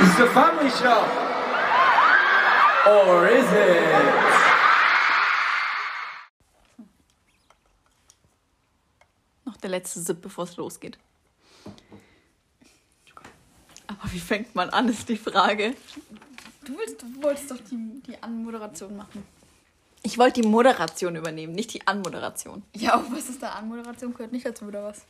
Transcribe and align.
It's 0.00 0.20
a 0.20 0.26
family 0.28 0.70
show. 0.70 1.04
Or 2.86 3.26
is 3.26 3.46
it? 3.52 3.82
Noch 9.44 9.56
der 9.56 9.70
letzte 9.70 10.00
Sip, 10.00 10.22
bevor 10.22 10.44
es 10.44 10.56
losgeht. 10.56 10.98
Aber 13.88 14.12
wie 14.12 14.20
fängt 14.20 14.54
man 14.54 14.70
an, 14.70 14.88
ist 14.88 15.08
die 15.08 15.16
Frage. 15.16 15.74
Du, 16.64 16.78
willst, 16.78 17.02
du 17.02 17.22
wolltest 17.22 17.50
doch 17.50 17.58
die, 17.68 18.00
die 18.06 18.22
Anmoderation 18.22 18.96
machen. 18.96 19.26
Ich 20.04 20.16
wollte 20.16 20.42
die 20.42 20.46
Moderation 20.46 21.16
übernehmen, 21.16 21.54
nicht 21.54 21.74
die 21.74 21.84
Anmoderation. 21.88 22.62
Ja, 22.76 22.94
aber 22.94 23.10
was 23.16 23.28
ist 23.28 23.42
da 23.42 23.50
Anmoderation? 23.50 24.12
Gehört 24.12 24.30
nicht 24.30 24.46
dazu, 24.46 24.66
oder 24.66 24.84
was? 24.84 25.02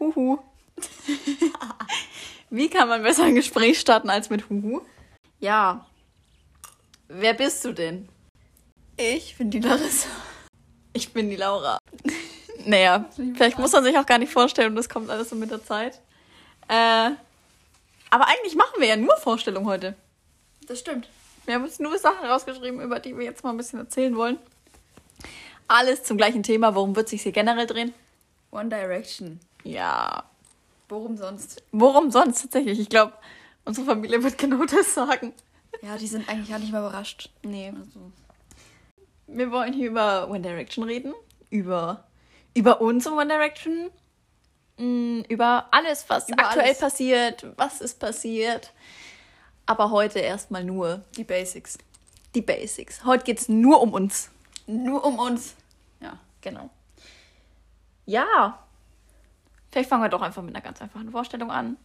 Huhu. 0.00 0.38
Wie 2.50 2.68
kann 2.68 2.88
man 2.88 3.02
besser 3.02 3.24
ein 3.24 3.36
Gespräch 3.36 3.78
starten 3.78 4.10
als 4.10 4.28
mit 4.28 4.50
Huhu? 4.50 4.80
Ja. 5.38 5.86
Wer 7.06 7.34
bist 7.34 7.64
du 7.64 7.72
denn? 7.72 8.08
Ich 8.96 9.38
bin 9.38 9.50
die 9.50 9.60
Larissa. 9.60 10.08
Ich 10.92 11.12
bin 11.12 11.30
die 11.30 11.36
Laura. 11.36 11.78
naja, 12.66 13.08
vielleicht 13.34 13.58
muss 13.58 13.72
man 13.72 13.84
sich 13.84 13.96
auch 13.96 14.06
gar 14.06 14.18
nicht 14.18 14.32
vorstellen 14.32 14.74
das 14.74 14.88
kommt 14.88 15.10
alles 15.10 15.30
so 15.30 15.36
mit 15.36 15.50
der 15.50 15.64
Zeit. 15.64 16.00
Äh, 16.68 17.10
aber 18.10 18.26
eigentlich 18.26 18.56
machen 18.56 18.80
wir 18.80 18.88
ja 18.88 18.96
nur 18.96 19.16
Vorstellung 19.16 19.66
heute. 19.66 19.94
Das 20.66 20.80
stimmt. 20.80 21.08
Wir 21.46 21.54
haben 21.54 21.64
uns 21.64 21.78
nur 21.78 21.96
Sachen 21.98 22.26
rausgeschrieben, 22.26 22.80
über 22.80 22.98
die 22.98 23.16
wir 23.16 23.24
jetzt 23.24 23.44
mal 23.44 23.50
ein 23.50 23.56
bisschen 23.56 23.78
erzählen 23.78 24.16
wollen. 24.16 24.38
Alles 25.68 26.02
zum 26.02 26.16
gleichen 26.16 26.42
Thema. 26.42 26.74
Worum 26.74 26.96
wird 26.96 27.08
sich 27.08 27.22
hier 27.22 27.32
generell 27.32 27.66
drehen? 27.66 27.94
One 28.50 28.68
Direction. 28.68 29.38
Ja. 29.62 30.29
Worum 30.90 31.16
sonst? 31.16 31.62
Worum 31.72 32.10
sonst 32.10 32.42
tatsächlich? 32.42 32.78
Ich 32.80 32.88
glaube, 32.88 33.14
unsere 33.64 33.86
Familie 33.86 34.22
wird 34.22 34.36
genau 34.38 34.64
das 34.70 34.92
sagen. 34.94 35.32
Ja, 35.82 35.96
die 35.96 36.06
sind 36.06 36.28
eigentlich 36.28 36.50
gar 36.50 36.58
nicht 36.58 36.72
mehr 36.72 36.80
überrascht. 36.80 37.30
Nee. 37.42 37.72
Also, 37.74 38.12
Wir 39.26 39.50
wollen 39.50 39.72
hier 39.72 39.88
über 39.88 40.28
One 40.28 40.40
Direction 40.42 40.84
reden. 40.84 41.14
Über, 41.48 42.04
über 42.54 42.80
uns 42.80 43.06
und 43.06 43.14
One 43.14 43.28
Direction. 43.28 43.90
Mm, 44.76 45.20
Über 45.28 45.68
alles, 45.70 46.04
was 46.08 46.28
Über 46.28 46.44
aktuell 46.46 46.66
alles. 46.66 46.78
passiert, 46.78 47.46
was 47.56 47.80
ist 47.80 47.98
passiert. 48.00 48.72
Aber 49.66 49.90
heute 49.90 50.18
erstmal 50.18 50.64
nur 50.64 51.02
die 51.16 51.24
Basics. 51.24 51.78
die 52.34 52.42
Basics. 52.42 53.04
Heute 53.04 53.24
geht 53.24 53.38
es 53.40 53.48
nur 53.48 53.80
um 53.80 53.92
uns. 53.92 54.30
Nur 54.66 55.04
um 55.04 55.18
uns. 55.18 55.54
Ja. 56.00 56.18
Genau. 56.40 56.70
Ja. 58.06 58.58
Vielleicht 59.70 59.88
fangen 59.88 60.02
wir 60.02 60.08
doch 60.08 60.22
einfach 60.22 60.42
mit 60.42 60.54
einer 60.54 60.64
ganz 60.64 60.80
einfachen 60.82 61.10
Vorstellung 61.10 61.50
an. 61.50 61.76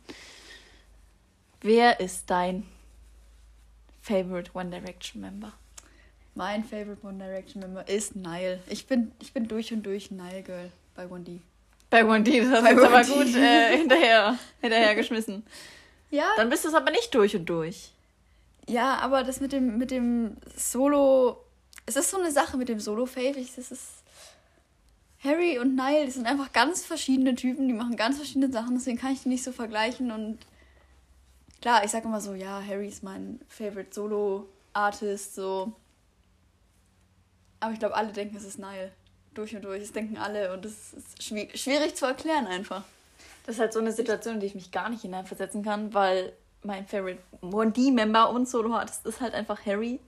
Wer 1.61 1.99
ist 1.99 2.29
dein 2.29 2.65
Favorite 4.01 4.51
One 4.53 4.69
Direction 4.69 5.21
Member? 5.21 5.51
Mein 6.35 6.63
Favorite 6.63 7.05
One 7.05 7.17
Direction 7.17 7.61
Member 7.61 7.87
ist 7.87 8.15
Nile. 8.15 8.59
Ich 8.67 8.87
bin, 8.87 9.11
ich 9.19 9.33
bin 9.33 9.47
durch 9.47 9.71
und 9.73 9.83
durch 9.83 10.11
Nile 10.11 10.43
Girl 10.43 10.71
bei 10.95 11.05
1D. 11.05 11.39
Bei 11.89 12.03
One 12.05 12.23
D, 12.23 12.41
das 12.41 12.51
hast 12.51 12.63
du 12.63 12.67
jetzt 12.69 12.83
aber 12.83 12.97
1D. 12.97 13.13
gut 13.13 13.35
äh, 13.35 13.77
hinterher, 13.77 14.37
hinterher 14.61 14.95
geschmissen. 14.95 15.45
Ja, 16.11 16.27
Dann 16.37 16.49
bist 16.49 16.63
du 16.63 16.69
es 16.69 16.75
aber 16.75 16.91
nicht 16.91 17.13
durch 17.15 17.35
und 17.35 17.45
durch. 17.47 17.91
ja, 18.67 18.99
aber 18.99 19.23
das 19.23 19.41
mit 19.41 19.51
dem, 19.51 19.77
mit 19.79 19.91
dem 19.91 20.37
Solo. 20.55 21.43
Es 21.87 21.95
ist 21.97 22.11
so 22.11 22.19
eine 22.19 22.31
Sache 22.31 22.55
mit 22.57 22.69
dem 22.69 22.79
Solo-Fave. 22.79 23.33
Das 23.55 23.71
ist. 23.71 24.03
Harry 25.25 25.59
und 25.59 25.75
Nile, 25.75 26.05
die 26.05 26.11
sind 26.11 26.27
einfach 26.27 26.53
ganz 26.53 26.85
verschiedene 26.85 27.35
Typen, 27.35 27.67
die 27.67 27.73
machen 27.73 27.95
ganz 27.95 28.17
verschiedene 28.17 28.51
Sachen, 28.51 28.75
deswegen 28.75 28.97
kann 28.97 29.13
ich 29.13 29.23
die 29.23 29.29
nicht 29.29 29.43
so 29.43 29.51
vergleichen. 29.51 30.11
Und 30.11 30.37
klar, 31.61 31.83
ich 31.83 31.91
sage 31.91 32.07
immer 32.07 32.21
so, 32.21 32.33
ja, 32.33 32.61
Harry 32.65 32.87
ist 32.87 33.03
mein 33.03 33.41
Favorite 33.49 33.93
Solo-Artist, 33.93 35.35
so. 35.35 35.73
Aber 37.59 37.73
ich 37.73 37.79
glaube, 37.79 37.95
alle 37.95 38.11
denken, 38.11 38.37
es 38.37 38.43
ist 38.43 38.59
Nile. 38.59 38.91
Durch 39.33 39.53
und 39.53 39.63
durch. 39.63 39.81
Das 39.81 39.91
denken 39.91 40.17
alle 40.17 40.53
und 40.53 40.63
das 40.63 40.93
ist 40.93 41.19
schwi- 41.19 41.55
schwierig 41.57 41.95
zu 41.95 42.05
erklären 42.05 42.47
einfach. 42.47 42.83
Das 43.45 43.55
ist 43.55 43.59
halt 43.61 43.73
so 43.73 43.79
eine 43.79 43.91
Situation, 43.91 44.35
in 44.35 44.39
die 44.39 44.45
ich 44.45 44.55
mich 44.55 44.71
gar 44.71 44.89
nicht 44.89 45.01
hineinversetzen 45.01 45.61
kann, 45.61 45.93
weil 45.93 46.31
mein 46.63 46.87
Favorite 46.87 47.21
One 47.41 47.71
D-Member 47.71 48.29
und 48.29 48.47
Solo-Artist 48.47 49.05
ist 49.05 49.19
halt 49.19 49.33
einfach 49.33 49.65
Harry. 49.65 49.99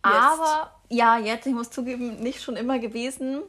Aber 0.00 0.72
ja, 0.88 1.18
jetzt, 1.18 1.46
ich 1.46 1.52
muss 1.52 1.70
zugeben, 1.70 2.16
nicht 2.20 2.42
schon 2.42 2.56
immer 2.56 2.78
gewesen. 2.78 3.42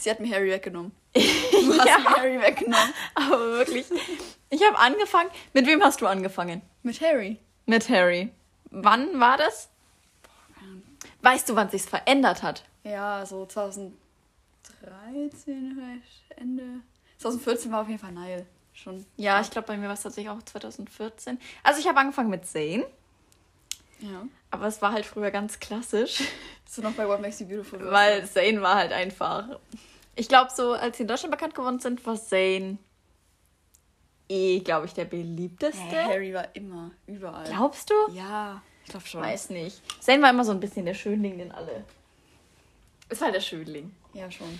Sie 0.00 0.10
hat 0.10 0.20
mir 0.20 0.34
Harry 0.34 0.50
weggenommen. 0.50 0.92
Du 1.14 1.78
hast 1.78 1.86
Ja. 1.86 1.98
mir 1.98 2.16
Harry 2.16 2.40
weggenommen. 2.40 2.94
Aber 3.14 3.38
wirklich, 3.38 3.86
ich 4.48 4.62
habe 4.64 4.78
angefangen. 4.78 5.30
Mit 5.52 5.66
wem 5.66 5.82
hast 5.82 6.00
du 6.00 6.06
angefangen? 6.06 6.62
Mit 6.82 7.00
Harry. 7.00 7.38
Mit 7.66 7.88
Harry. 7.88 8.30
Wann 8.70 9.20
war 9.20 9.36
das? 9.36 9.68
Weißt 11.22 11.48
du, 11.48 11.54
wann 11.56 11.68
sich's 11.70 11.86
verändert 11.86 12.42
hat? 12.42 12.64
Ja, 12.84 13.26
so 13.26 13.44
2013 13.44 13.92
vielleicht, 15.74 16.40
Ende. 16.40 16.80
2014 17.18 17.70
war 17.72 17.82
auf 17.82 17.88
jeden 17.88 18.00
Fall 18.00 18.12
Nile. 18.12 18.46
Schon. 18.72 19.04
Ja, 19.16 19.40
ich 19.42 19.50
glaube, 19.50 19.66
bei 19.68 19.76
mir 19.76 19.86
war 19.88 19.94
es 19.94 20.02
tatsächlich 20.02 20.30
auch 20.30 20.42
2014. 20.42 21.38
Also 21.62 21.80
ich 21.80 21.86
habe 21.88 21.98
angefangen 22.00 22.30
mit 22.30 22.46
Zayn, 22.46 22.84
Ja. 23.98 24.26
aber 24.50 24.66
es 24.66 24.80
war 24.80 24.92
halt 24.92 25.04
früher 25.04 25.30
ganz 25.30 25.60
klassisch, 25.60 26.22
Bist 26.64 26.78
du 26.78 26.82
noch 26.82 26.92
bei 26.92 27.06
What 27.06 27.20
Makes 27.20 27.40
You 27.40 27.46
Beautiful? 27.48 27.90
weil 27.90 28.26
Zayn 28.26 28.62
war 28.62 28.76
halt 28.76 28.92
einfach. 28.92 29.58
Ich 30.16 30.28
glaube, 30.28 30.50
so 30.54 30.72
als 30.72 30.96
sie 30.96 31.04
in 31.04 31.08
Deutschland 31.08 31.32
bekannt 31.32 31.54
geworden 31.54 31.78
sind, 31.78 32.04
war 32.06 32.16
Zayn 32.16 32.78
eh, 34.30 34.60
glaube 34.60 34.86
ich, 34.86 34.94
der 34.94 35.04
beliebteste. 35.04 35.80
Hey, 35.80 36.04
Harry 36.04 36.34
war 36.34 36.54
immer, 36.54 36.92
überall. 37.06 37.44
Glaubst 37.44 37.90
du? 37.90 37.94
Ja, 38.12 38.62
ich 38.84 38.90
glaube 38.90 39.06
schon. 39.06 39.22
Weiß 39.22 39.50
nicht. 39.50 39.82
Zayn 40.00 40.22
war 40.22 40.30
immer 40.30 40.44
so 40.44 40.52
ein 40.52 40.60
bisschen 40.60 40.86
der 40.86 40.94
Schönling, 40.94 41.38
den 41.38 41.52
alle. 41.52 41.84
Ist 43.08 43.22
halt 43.22 43.34
der 43.34 43.40
Schönling. 43.40 43.92
Ja, 44.14 44.30
schon. 44.30 44.58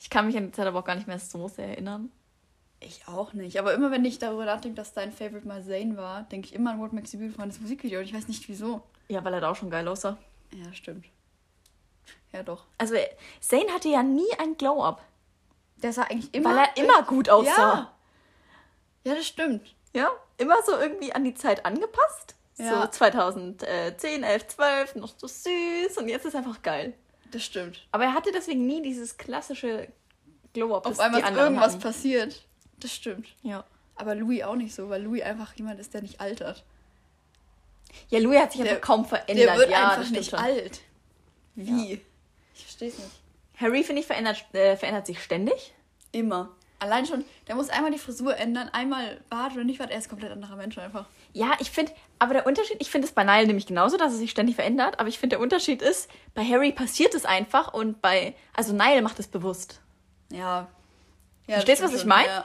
Ich 0.00 0.10
kann 0.10 0.26
mich 0.26 0.36
an 0.36 0.46
die 0.46 0.52
Zeit 0.52 0.66
aber 0.66 0.80
auch 0.80 0.84
gar 0.84 0.96
nicht 0.96 1.06
mehr 1.06 1.20
so 1.20 1.46
sehr 1.46 1.68
erinnern. 1.68 2.10
Ich 2.80 3.06
auch 3.06 3.32
nicht. 3.32 3.60
Aber 3.60 3.72
immer 3.74 3.92
wenn 3.92 4.04
ich 4.04 4.18
darüber 4.18 4.44
nachdenke, 4.44 4.74
dass 4.74 4.92
dein 4.92 5.12
Favorite 5.12 5.46
mal 5.46 5.62
Zayn 5.62 5.96
war, 5.96 6.24
denke 6.24 6.48
ich 6.48 6.54
immer 6.54 6.72
an 6.72 6.80
What 6.80 6.92
Makes 6.92 7.12
You 7.12 7.20
Beautiful, 7.20 7.46
das 7.46 7.60
Musikvideo. 7.60 8.00
Und 8.00 8.06
ich 8.06 8.14
weiß 8.14 8.26
nicht 8.26 8.48
wieso. 8.48 8.82
Ja, 9.06 9.24
weil 9.24 9.34
er 9.34 9.40
da 9.40 9.50
auch 9.52 9.56
schon 9.56 9.70
geil 9.70 9.86
aussah. 9.86 10.18
Ja, 10.52 10.72
stimmt. 10.72 11.06
Ja, 12.32 12.42
doch. 12.42 12.64
Also, 12.78 12.94
Zayn 13.40 13.68
hatte 13.72 13.88
ja 13.88 14.02
nie 14.02 14.28
ein 14.38 14.56
Glow-Up. 14.56 15.02
Der 15.82 15.92
sah 15.92 16.02
eigentlich 16.04 16.32
immer. 16.34 16.50
Weil 16.56 16.68
er 16.74 16.82
immer 16.82 17.02
gut 17.02 17.28
aussah. 17.28 17.50
Ja. 17.50 17.94
Ja, 19.04 19.14
das 19.16 19.26
stimmt. 19.26 19.74
Ja, 19.94 20.08
immer 20.38 20.62
so 20.62 20.76
irgendwie 20.78 21.12
an 21.12 21.24
die 21.24 21.34
Zeit 21.34 21.66
angepasst. 21.66 22.36
Ja. 22.56 22.82
So 22.82 22.86
2010, 22.88 24.22
11, 24.22 24.46
12, 24.48 24.94
noch 24.96 25.12
so 25.16 25.26
süß 25.26 25.96
und 25.98 26.08
jetzt 26.08 26.24
ist 26.24 26.36
einfach 26.36 26.62
geil. 26.62 26.94
Das 27.32 27.42
stimmt. 27.42 27.86
Aber 27.92 28.04
er 28.04 28.14
hatte 28.14 28.30
deswegen 28.32 28.66
nie 28.66 28.80
dieses 28.82 29.16
klassische 29.16 29.88
Glow-Up. 30.52 30.86
Auf 30.86 31.00
einmal 31.00 31.20
ist 31.22 31.30
irgendwas 31.30 31.72
hatten. 31.72 31.82
passiert. 31.82 32.44
Das 32.78 32.92
stimmt. 32.94 33.28
Ja. 33.42 33.64
Aber 33.96 34.14
Louis 34.14 34.42
auch 34.44 34.54
nicht 34.56 34.74
so, 34.74 34.88
weil 34.88 35.02
Louis 35.02 35.22
einfach 35.22 35.52
jemand 35.54 35.80
ist, 35.80 35.92
der 35.94 36.02
nicht 36.02 36.20
altert. 36.20 36.64
ja, 38.08 38.18
Louis 38.20 38.38
hat 38.40 38.52
sich 38.52 38.60
Der- 38.62 38.70
einfach 38.72 38.86
kaum 38.86 39.04
verändert. 39.04 39.48
Der 39.48 39.56
wird 39.56 39.70
ja, 39.70 39.90
einfach 39.90 40.10
nicht 40.10 40.30
schon. 40.30 40.38
alt. 40.38 40.80
Wie? 41.54 42.00
Ich 42.54 42.62
verstehe 42.62 42.88
es 42.88 42.98
nicht. 42.98 43.10
Harry, 43.56 43.84
finde 43.84 44.00
ich, 44.00 44.06
verändert, 44.06 44.44
äh, 44.54 44.76
verändert 44.76 45.06
sich 45.06 45.22
ständig. 45.22 45.74
Immer. 46.10 46.50
Allein 46.78 47.06
schon, 47.06 47.24
der 47.46 47.54
muss 47.54 47.68
einmal 47.68 47.92
die 47.92 47.98
Frisur 47.98 48.36
ändern, 48.36 48.68
einmal 48.72 49.20
Bart 49.30 49.52
oder 49.52 49.62
nicht 49.62 49.78
Bart, 49.78 49.92
er 49.92 49.98
ist 49.98 50.06
ein 50.06 50.10
komplett 50.10 50.32
anderer 50.32 50.56
Mensch 50.56 50.76
einfach. 50.78 51.06
Ja, 51.32 51.52
ich 51.60 51.70
finde, 51.70 51.92
aber 52.18 52.34
der 52.34 52.44
Unterschied, 52.44 52.76
ich 52.80 52.90
finde 52.90 53.06
es 53.06 53.14
bei 53.14 53.22
Niall 53.22 53.46
nämlich 53.46 53.66
genauso, 53.66 53.96
dass 53.96 54.12
es 54.12 54.18
sich 54.18 54.32
ständig 54.32 54.56
verändert, 54.56 54.98
aber 54.98 55.08
ich 55.08 55.18
finde, 55.20 55.36
der 55.36 55.40
Unterschied 55.40 55.80
ist, 55.80 56.10
bei 56.34 56.44
Harry 56.44 56.72
passiert 56.72 57.14
es 57.14 57.24
einfach 57.24 57.72
und 57.72 58.02
bei, 58.02 58.34
also 58.52 58.72
Niall 58.72 59.00
macht 59.00 59.20
es 59.20 59.28
bewusst. 59.28 59.80
Ja. 60.32 60.66
ja 61.46 61.54
Verstehst 61.54 61.82
du, 61.82 61.84
was 61.84 61.92
ich 61.92 61.98
stimmt 62.00 62.08
mein? 62.08 62.24
schon, 62.24 62.34
Ja. 62.34 62.44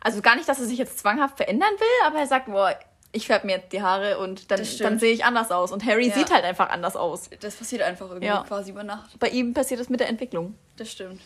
Also 0.00 0.22
gar 0.22 0.36
nicht, 0.36 0.48
dass 0.48 0.60
er 0.60 0.66
sich 0.66 0.78
jetzt 0.78 1.00
zwanghaft 1.00 1.36
verändern 1.36 1.72
will, 1.76 2.06
aber 2.06 2.20
er 2.20 2.28
sagt, 2.28 2.46
boah, 2.46 2.78
ich 3.12 3.26
färbe 3.26 3.46
mir 3.46 3.56
jetzt 3.56 3.72
die 3.72 3.80
Haare 3.82 4.18
und 4.18 4.50
dann, 4.50 4.58
Das 4.58 4.76
dann 4.78 4.98
sehe 4.98 5.12
ich 5.12 5.24
anders 5.24 5.50
aus. 5.50 5.72
Und 5.72 5.84
Harry 5.86 6.08
Ja. 6.08 6.14
sieht 6.14 6.30
halt 6.32 6.44
einfach 6.44 6.68
anders 6.70 6.94
aus. 6.96 7.30
Das 7.40 7.54
passiert 7.56 7.82
einfach 7.82 8.06
irgendwie 8.08 8.26
Ja. 8.26 8.44
quasi 8.46 8.70
über 8.70 8.84
Nacht. 8.84 9.18
Bei 9.18 9.28
ihm 9.28 9.54
passiert 9.54 9.80
es 9.80 9.88
mit 9.88 10.00
der 10.00 10.08
Entwicklung. 10.08 10.54
Das 10.76 10.90
stimmt. 10.92 11.20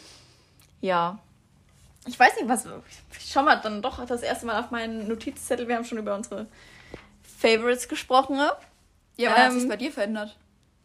Ja. 0.80 1.18
Ich 2.06 2.18
weiß 2.18 2.36
nicht, 2.36 2.48
was. 2.48 2.66
Ich 3.18 3.30
schau 3.32 3.42
mal 3.42 3.56
dann 3.56 3.82
doch 3.82 4.04
das 4.06 4.22
erste 4.22 4.46
Mal 4.46 4.60
auf 4.60 4.70
meinen 4.70 5.06
Notizzettel. 5.08 5.68
Wir 5.68 5.76
haben 5.76 5.84
schon 5.84 5.98
über 5.98 6.14
unsere 6.14 6.46
Favorites 7.38 7.88
gesprochen. 7.88 8.36
ne? 8.36 8.52
Ja, 9.16 9.30
aber 9.32 9.40
hat 9.42 9.50
Ähm, 9.52 9.60
sich 9.60 9.68
bei 9.68 9.76
dir 9.76 9.92
verändert? 9.92 10.36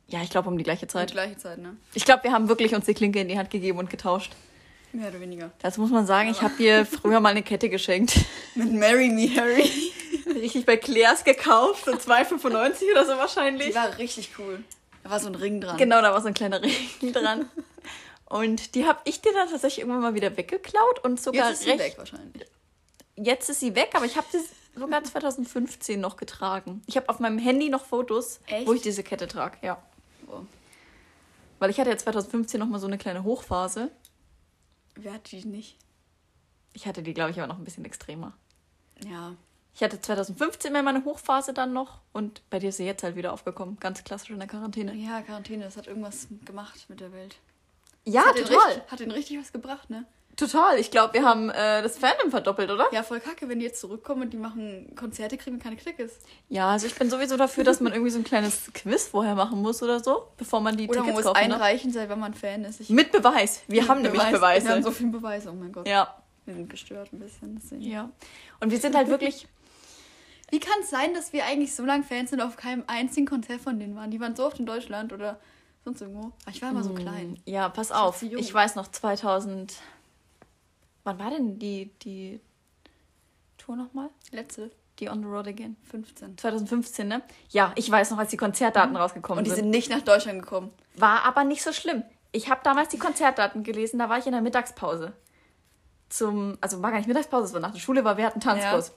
Ja, 0.08 0.22
ich 0.22 0.30
glaube 0.30 0.48
um 0.50 0.58
die 0.58 0.64
gleiche 0.64 0.86
Die 0.86 0.92
Zeit. 0.92 1.12
gleiche 1.12 1.38
Zeit, 1.38 1.58
ne? 1.60 1.76
Ich 1.94 2.06
glaube, 2.06 2.24
wir 2.24 2.32
haben 2.32 2.48
wirklich 2.50 2.74
uns 2.76 2.86
die 2.86 2.94
Klinke 2.94 3.20
in 3.20 3.28
die 3.28 3.38
Hand 3.38 3.50
gegeben 3.50 3.78
und 3.80 3.90
getauscht. 3.90 4.34
Mehr 4.94 5.10
oder 5.10 5.20
weniger. 5.20 5.52
Das 5.60 5.78
muss 5.78 5.90
man 5.92 6.06
sagen, 6.06 6.30
ich 6.30 6.42
habe 6.42 6.56
dir 6.56 6.86
früher 6.86 7.20
mal 7.20 7.30
eine 7.30 7.44
Kette 7.44 7.70
geschenkt. 7.70 8.16
Mit 8.56 8.72
Marry 8.74 9.10
Me 9.10 9.30
Harry. 9.36 9.70
Richtig 10.36 10.66
bei 10.66 10.78
Claire's 10.78 11.24
gekauft, 11.24 11.84
für 11.86 11.92
2,95 11.92 12.92
oder 12.92 13.06
so 13.06 13.14
Die 13.14 13.18
wahrscheinlich. 13.20 13.76
war 13.76 13.98
richtig 13.98 14.32
cool. 14.40 14.64
Da 15.04 15.10
war 15.10 15.20
so 15.20 15.28
ein 15.28 15.36
Ring 15.36 15.62
dran. 15.62 15.78
Genau, 15.78 16.02
da 16.02 16.12
war 16.14 16.22
so 16.22 16.28
ein 16.28 16.34
kleiner 16.34 16.62
Ring 17.02 17.14
dran. 17.14 17.50
Und 18.26 18.76
die 18.76 18.86
habe 18.86 19.00
ich 19.06 19.22
dir 19.22 19.32
dann 19.34 19.50
tatsächlich 19.50 19.80
irgendwann 19.80 20.02
mal 20.02 20.14
wieder 20.16 20.36
weggeklaut 20.36 21.04
und 21.04 21.22
sogar 21.22 21.50
Jetzt 21.50 21.60
ist 21.60 21.64
sie 21.64 21.70
recht. 21.72 21.80
weg 21.80 21.96
wahrscheinlich. 21.98 22.46
Jetzt 23.16 23.50
ist 23.50 23.60
sie 23.62 23.74
weg, 23.76 23.92
aber 23.94 24.06
ich 24.06 24.18
habe 24.18 24.28
sie 24.32 24.40
sogar 24.78 25.04
2015 25.04 26.00
noch 26.00 26.18
getragen. 26.18 26.84
Ich 26.88 26.98
habe 26.98 27.10
auf 27.10 27.20
meinem 27.20 27.40
Handy 27.40 27.70
noch 27.70 27.86
Fotos, 27.86 28.42
Echt? 28.48 28.68
wo 28.68 28.74
ich 28.74 28.82
diese 28.82 29.02
Kette 29.04 29.28
trage, 29.28 29.58
ja. 29.62 29.82
Oh. 30.28 30.42
Weil 31.60 31.70
ich 31.72 31.80
hatte 31.80 31.90
ja 31.90 31.98
2015 31.98 32.60
noch 32.60 32.68
mal 32.68 32.80
so 32.80 32.86
eine 32.88 32.98
kleine 32.98 33.24
Hochphase. 33.24 33.90
Wer 34.96 35.14
hat 35.14 35.32
die 35.32 35.44
nicht? 35.46 35.78
Ich 36.74 36.86
hatte 36.86 37.02
die, 37.02 37.14
glaube 37.14 37.32
ich, 37.32 37.38
aber 37.40 37.48
noch 37.48 37.58
ein 37.58 37.64
bisschen 37.64 37.86
extremer. 37.86 38.34
Ja. 39.08 39.36
Ich 39.80 39.84
hatte 39.84 40.02
2015 40.02 40.74
mal 40.74 40.82
meine 40.82 41.06
Hochphase 41.06 41.54
dann 41.54 41.72
noch 41.72 42.00
und 42.12 42.42
bei 42.50 42.58
dir 42.58 42.70
ist 42.70 42.78
sie 42.78 42.86
jetzt 42.86 43.04
halt 43.04 43.16
wieder 43.16 43.32
aufgekommen. 43.32 43.78
Ganz 43.80 44.04
klassisch 44.04 44.32
in 44.32 44.40
der 44.40 44.48
Quarantäne. 44.48 44.96
Ja, 44.96 45.22
Quarantäne, 45.22 45.66
das 45.66 45.78
hat 45.78 45.86
irgendwas 45.86 46.28
gemacht 46.46 46.86
mit 46.90 47.00
der 47.00 47.14
Welt. 47.14 47.36
Ja, 48.04 48.26
hat 48.26 48.36
Den 48.38 48.46
total. 48.46 48.66
richtig, 48.70 48.92
hat 48.92 49.00
den 49.02 49.12
richtig 49.12 49.40
was 49.40 49.54
gebracht, 49.54 49.92
ne? 49.92 50.06
Total. 50.36 50.80
Ich 50.80 50.90
glaube, 50.90 51.14
wir 51.14 51.24
haben 51.24 51.52
äh, 51.52 51.84
das 51.84 52.00
Fandom 52.00 52.32
verdoppelt, 52.32 52.72
oder? 52.72 52.88
Ja, 52.92 53.04
voll 53.04 53.20
kacke, 53.20 53.48
wenn 53.50 53.60
die 53.60 53.66
jetzt 53.66 53.80
zurückkommen 53.80 54.24
und 54.24 54.34
die 54.34 54.38
machen 54.38 54.96
Konzerte, 54.96 55.38
kriegen 55.38 55.58
wir 55.58 55.64
keine 55.64 55.78
Tickets. 55.78 56.16
Ja, 56.50 56.70
also 56.72 56.88
ich 56.88 56.96
bin 56.96 57.10
sowieso 57.12 57.38
dafür, 57.38 57.64
dass 57.64 57.80
man 57.80 57.94
irgendwie 57.94 58.12
so 58.12 58.18
ein 58.18 58.24
kleines 58.24 58.72
Quiz 58.74 59.08
vorher 59.10 59.36
machen 59.36 59.62
muss 59.62 59.84
oder 59.84 60.00
so, 60.04 60.28
bevor 60.38 60.60
man 60.60 60.76
die 60.76 60.88
Oder 60.88 61.02
man 61.02 61.10
Tickets 61.10 61.26
muss 61.26 61.34
kaufen 61.36 61.50
darf. 61.50 61.60
einreichen, 61.62 61.92
seit 61.92 62.10
wann 62.10 62.20
man 62.20 62.34
Fan 62.34 62.66
ist. 62.66 62.80
Ich, 62.82 62.90
Mit 62.90 63.12
Beweis. 63.12 63.62
Wir 63.68 63.88
haben 63.88 64.02
nämlich 64.02 64.22
Beweis- 64.24 64.32
Beweise. 64.32 64.68
Wir 64.68 64.74
haben 64.76 64.84
so 64.84 64.92
viele 64.92 65.10
Beweise, 65.12 65.50
oh 65.52 65.54
mein 65.54 65.72
Gott. 65.72 65.88
ja. 65.88 66.16
Wir 66.46 66.54
sind 66.56 66.70
gestört 66.70 67.12
ein 67.12 67.20
bisschen. 67.20 67.60
Deswegen. 67.62 67.82
Ja. 67.82 68.10
Und 68.62 68.72
wir 68.72 68.80
sind 68.80 68.96
halt 68.96 69.10
wirklich. 69.10 69.48
Wie 70.50 70.60
kann 70.60 70.80
es 70.82 70.90
sein, 70.90 71.14
dass 71.14 71.34
wir 71.34 71.46
eigentlich 71.46 71.76
so 71.76 71.84
lange 71.84 72.04
Fans 72.04 72.30
sind 72.30 72.42
und 72.42 72.48
auf 72.48 72.56
keinem 72.56 72.84
einzigen 72.88 73.26
Konzert 73.28 73.62
von 73.62 73.80
denen 73.80 73.96
waren? 73.96 74.12
Die 74.12 74.20
waren 74.20 74.36
so 74.36 74.46
oft 74.46 74.60
in 74.60 74.66
Deutschland 74.66 75.12
oder 75.12 75.40
sonst 75.84 76.02
irgendwo. 76.02 76.32
Aber 76.44 76.52
ich 76.52 76.62
war 76.62 76.70
immer 76.72 76.84
so 76.84 76.94
klein. 76.94 77.40
Ja, 77.46 77.68
pass 77.70 77.92
auf. 77.92 78.22
Ich 78.24 78.54
weiß 78.54 78.76
noch 78.76 78.88
2000. 78.88 79.74
Wann 81.04 81.20
war 81.20 81.30
denn 81.32 81.60
die, 81.60 81.92
die 82.02 82.40
Tour 83.58 83.76
nochmal? 83.76 84.10
Letzte, 84.32 84.72
Die 85.00 85.10
On 85.10 85.22
the 85.22 85.28
Road 85.28 85.48
Again? 85.48 85.76
15. 85.90 86.38
2015, 86.38 87.08
ne? 87.08 87.22
Ja, 87.50 87.72
ich 87.76 87.90
weiß 87.90 88.12
noch, 88.12 88.18
als 88.18 88.30
die 88.32 88.38
Konzertdaten 88.38 88.96
rausgekommen 88.96 89.40
Und 89.40 89.44
die 89.46 89.52
sind. 89.52 89.64
sind 89.66 89.70
nicht 89.70 89.90
nach 89.90 90.02
Deutschland 90.02 90.42
gekommen. 90.42 90.72
War 90.96 91.24
aber 91.24 91.44
nicht 91.44 91.62
so 91.64 91.72
schlimm. 91.74 92.04
Ich 92.32 92.50
habe 92.50 92.62
damals 92.64 92.90
die 92.90 92.98
Konzertdaten 92.98 93.64
gelesen, 93.64 94.00
da 94.00 94.10
war 94.10 94.18
ich 94.18 94.26
in 94.26 94.34
der 94.34 94.42
Mittagspause. 94.42 95.14
Zum, 96.10 96.58
also 96.62 96.82
war 96.82 96.92
gar 96.92 96.98
nicht 96.98 97.08
Mittagspause, 97.08 97.48
es 97.48 97.54
war 97.54 97.60
nach 97.62 97.72
der 97.72 97.80
Schule, 97.80 98.04
weil 98.04 98.18
wir 98.18 98.26
hatten 98.26 98.40
Tanzkurs. 98.40 98.94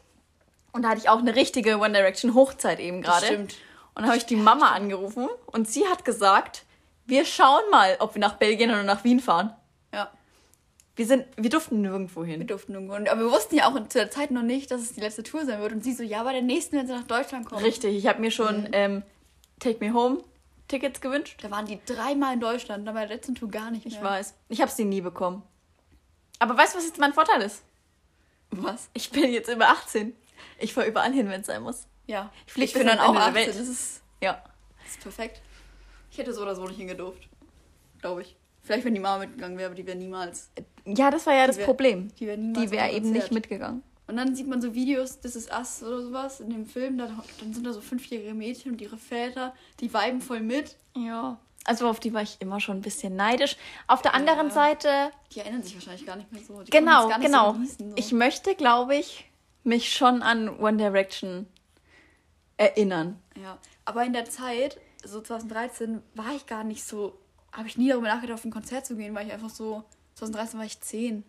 Und 0.72 0.82
da 0.82 0.90
hatte 0.90 1.00
ich 1.00 1.08
auch 1.08 1.18
eine 1.18 1.34
richtige 1.34 1.78
One 1.78 1.92
Direction 1.92 2.34
Hochzeit 2.34 2.78
eben 2.80 3.02
gerade. 3.02 3.26
Stimmt. 3.26 3.54
Und 3.94 4.02
da 4.02 4.08
habe 4.08 4.16
ich 4.18 4.26
die 4.26 4.36
Mama 4.36 4.70
angerufen 4.72 5.28
und 5.46 5.68
sie 5.68 5.86
hat 5.88 6.04
gesagt, 6.04 6.64
wir 7.06 7.24
schauen 7.24 7.62
mal, 7.70 7.96
ob 7.98 8.14
wir 8.14 8.20
nach 8.20 8.34
Belgien 8.34 8.70
oder 8.70 8.84
nach 8.84 9.02
Wien 9.04 9.18
fahren. 9.20 9.52
Ja, 9.92 10.10
Wir 10.94 11.06
sind, 11.06 11.26
wir 11.36 11.50
durften 11.50 11.80
nirgendwo 11.80 12.20
wir 12.24 12.36
hin. 12.36 12.46
durften 12.46 12.74
irgendwo. 12.74 12.94
Und- 12.94 13.08
Aber 13.08 13.20
wir 13.22 13.30
wussten 13.32 13.56
ja 13.56 13.66
auch 13.68 13.74
zu 13.88 13.98
der 13.98 14.10
Zeit 14.10 14.30
noch 14.30 14.42
nicht, 14.42 14.70
dass 14.70 14.80
es 14.80 14.92
die 14.92 15.00
letzte 15.00 15.22
Tour 15.24 15.44
sein 15.44 15.60
wird. 15.60 15.72
Und 15.72 15.82
sie 15.82 15.92
so, 15.92 16.02
ja, 16.04 16.22
bei 16.22 16.32
der 16.32 16.42
nächsten, 16.42 16.76
wenn 16.76 16.86
sie 16.86 16.92
nach 16.94 17.06
Deutschland 17.06 17.46
kommen. 17.46 17.64
Richtig, 17.64 17.96
ich 17.96 18.06
habe 18.06 18.20
mir 18.20 18.30
schon 18.30 18.68
ähm, 18.72 19.02
Take 19.58 19.84
Me 19.84 19.92
Home 19.92 20.18
Tickets 20.68 21.00
gewünscht. 21.00 21.40
Da 21.42 21.50
waren 21.50 21.66
die 21.66 21.80
dreimal 21.84 22.34
in 22.34 22.40
Deutschland, 22.40 22.86
dann 22.86 22.94
bei 22.94 23.00
der 23.06 23.16
letzten 23.16 23.34
Tour 23.34 23.48
gar 23.50 23.72
nicht 23.72 23.86
Ich 23.86 23.94
mehr. 23.94 24.04
weiß. 24.04 24.34
Ich 24.48 24.60
habe 24.60 24.70
sie 24.70 24.84
nie 24.84 25.00
bekommen. 25.00 25.42
Aber 26.38 26.56
weißt 26.56 26.74
du, 26.74 26.78
was 26.78 26.86
jetzt 26.86 26.98
mein 26.98 27.12
Vorteil 27.12 27.42
ist? 27.42 27.62
Was? 28.52 28.88
Ich 28.94 29.10
bin 29.10 29.32
jetzt 29.32 29.48
über 29.50 29.68
18. 29.68 30.14
Ich 30.60 30.72
fahre 30.74 30.86
überall 30.88 31.12
hin, 31.12 31.28
wenn 31.28 31.40
es 31.40 31.46
sein 31.46 31.62
muss. 31.62 31.86
Ja. 32.06 32.30
Ich 32.46 32.52
flieg 32.52 32.64
ich 32.68 32.72
bis 32.74 32.80
bin 32.80 32.88
dann 32.88 32.98
auch 32.98 33.08
Ende 33.08 33.18
der 33.20 33.26
18. 33.28 33.34
Welt. 33.34 33.48
Das 33.48 33.68
ist, 33.68 34.02
Ja. 34.22 34.42
das 34.82 34.92
ist 34.92 35.00
perfekt. 35.02 35.42
Ich 36.10 36.18
hätte 36.18 36.32
so 36.32 36.42
oder 36.42 36.54
so 36.54 36.64
nicht 36.66 36.76
hingedurft. 36.78 37.28
Glaube 38.00 38.22
ich. 38.22 38.36
Vielleicht, 38.62 38.84
wenn 38.84 38.94
die 38.94 39.00
Mama 39.00 39.18
mitgegangen 39.24 39.56
wäre, 39.58 39.66
aber 39.68 39.74
die 39.74 39.86
wäre 39.86 39.96
niemals. 39.96 40.50
Ja, 40.84 41.10
das 41.10 41.26
war 41.26 41.34
ja 41.34 41.46
das 41.46 41.56
wär- 41.58 41.64
Problem. 41.64 42.08
Die 42.18 42.26
wäre 42.26 42.38
niemals. 42.38 42.66
Die 42.70 42.76
wäre 42.76 42.90
eben 42.90 43.10
nicht 43.12 43.32
mitgegangen. 43.32 43.82
Und 44.06 44.16
dann 44.16 44.34
sieht 44.34 44.48
man 44.48 44.60
so 44.60 44.74
Videos, 44.74 45.20
das 45.20 45.36
ist 45.36 45.52
Us 45.52 45.82
oder 45.84 46.02
sowas 46.02 46.40
in 46.40 46.50
dem 46.50 46.66
Film. 46.66 46.98
Da, 46.98 47.06
dann 47.38 47.54
sind 47.54 47.64
da 47.64 47.72
so 47.72 47.80
fünfjährige 47.80 48.34
Mädchen 48.34 48.72
und 48.72 48.80
ihre 48.80 48.98
Väter, 48.98 49.54
die 49.78 49.92
viben 49.94 50.20
voll 50.20 50.40
mit. 50.40 50.76
Ja. 50.96 51.38
Also 51.64 51.86
auf 51.88 52.00
die 52.00 52.12
war 52.12 52.22
ich 52.22 52.36
immer 52.40 52.58
schon 52.58 52.78
ein 52.78 52.82
bisschen 52.82 53.14
neidisch. 53.14 53.56
Auf 53.86 54.02
der 54.02 54.14
anderen 54.14 54.50
Seite, 54.50 55.12
Die 55.32 55.38
erinnern 55.40 55.62
sich 55.62 55.74
wahrscheinlich 55.74 56.06
gar 56.06 56.16
nicht 56.16 56.32
mehr 56.32 56.42
so. 56.42 56.60
Die 56.62 56.70
genau, 56.70 57.08
genau. 57.20 57.48
So 57.48 57.52
genießen, 57.58 57.90
so. 57.90 57.96
Ich 57.96 58.12
möchte, 58.12 58.54
glaube 58.56 58.96
ich, 58.96 59.29
mich 59.64 59.92
schon 59.92 60.22
an 60.22 60.58
One 60.58 60.76
Direction 60.76 61.46
erinnern. 62.56 63.18
Ja, 63.40 63.58
aber 63.84 64.04
in 64.04 64.12
der 64.12 64.24
Zeit, 64.26 64.78
so 65.04 65.20
2013, 65.20 66.02
war 66.14 66.34
ich 66.34 66.46
gar 66.46 66.64
nicht 66.64 66.84
so, 66.84 67.18
habe 67.52 67.68
ich 67.68 67.78
nie 67.78 67.88
darüber 67.88 68.08
nachgedacht, 68.08 68.38
auf 68.38 68.44
ein 68.44 68.50
Konzert 68.50 68.86
zu 68.86 68.96
gehen, 68.96 69.14
weil 69.14 69.26
ich 69.26 69.32
einfach 69.32 69.50
so, 69.50 69.84
2013 70.14 70.58
war 70.58 70.66
ich 70.66 70.80
10. 70.80 71.24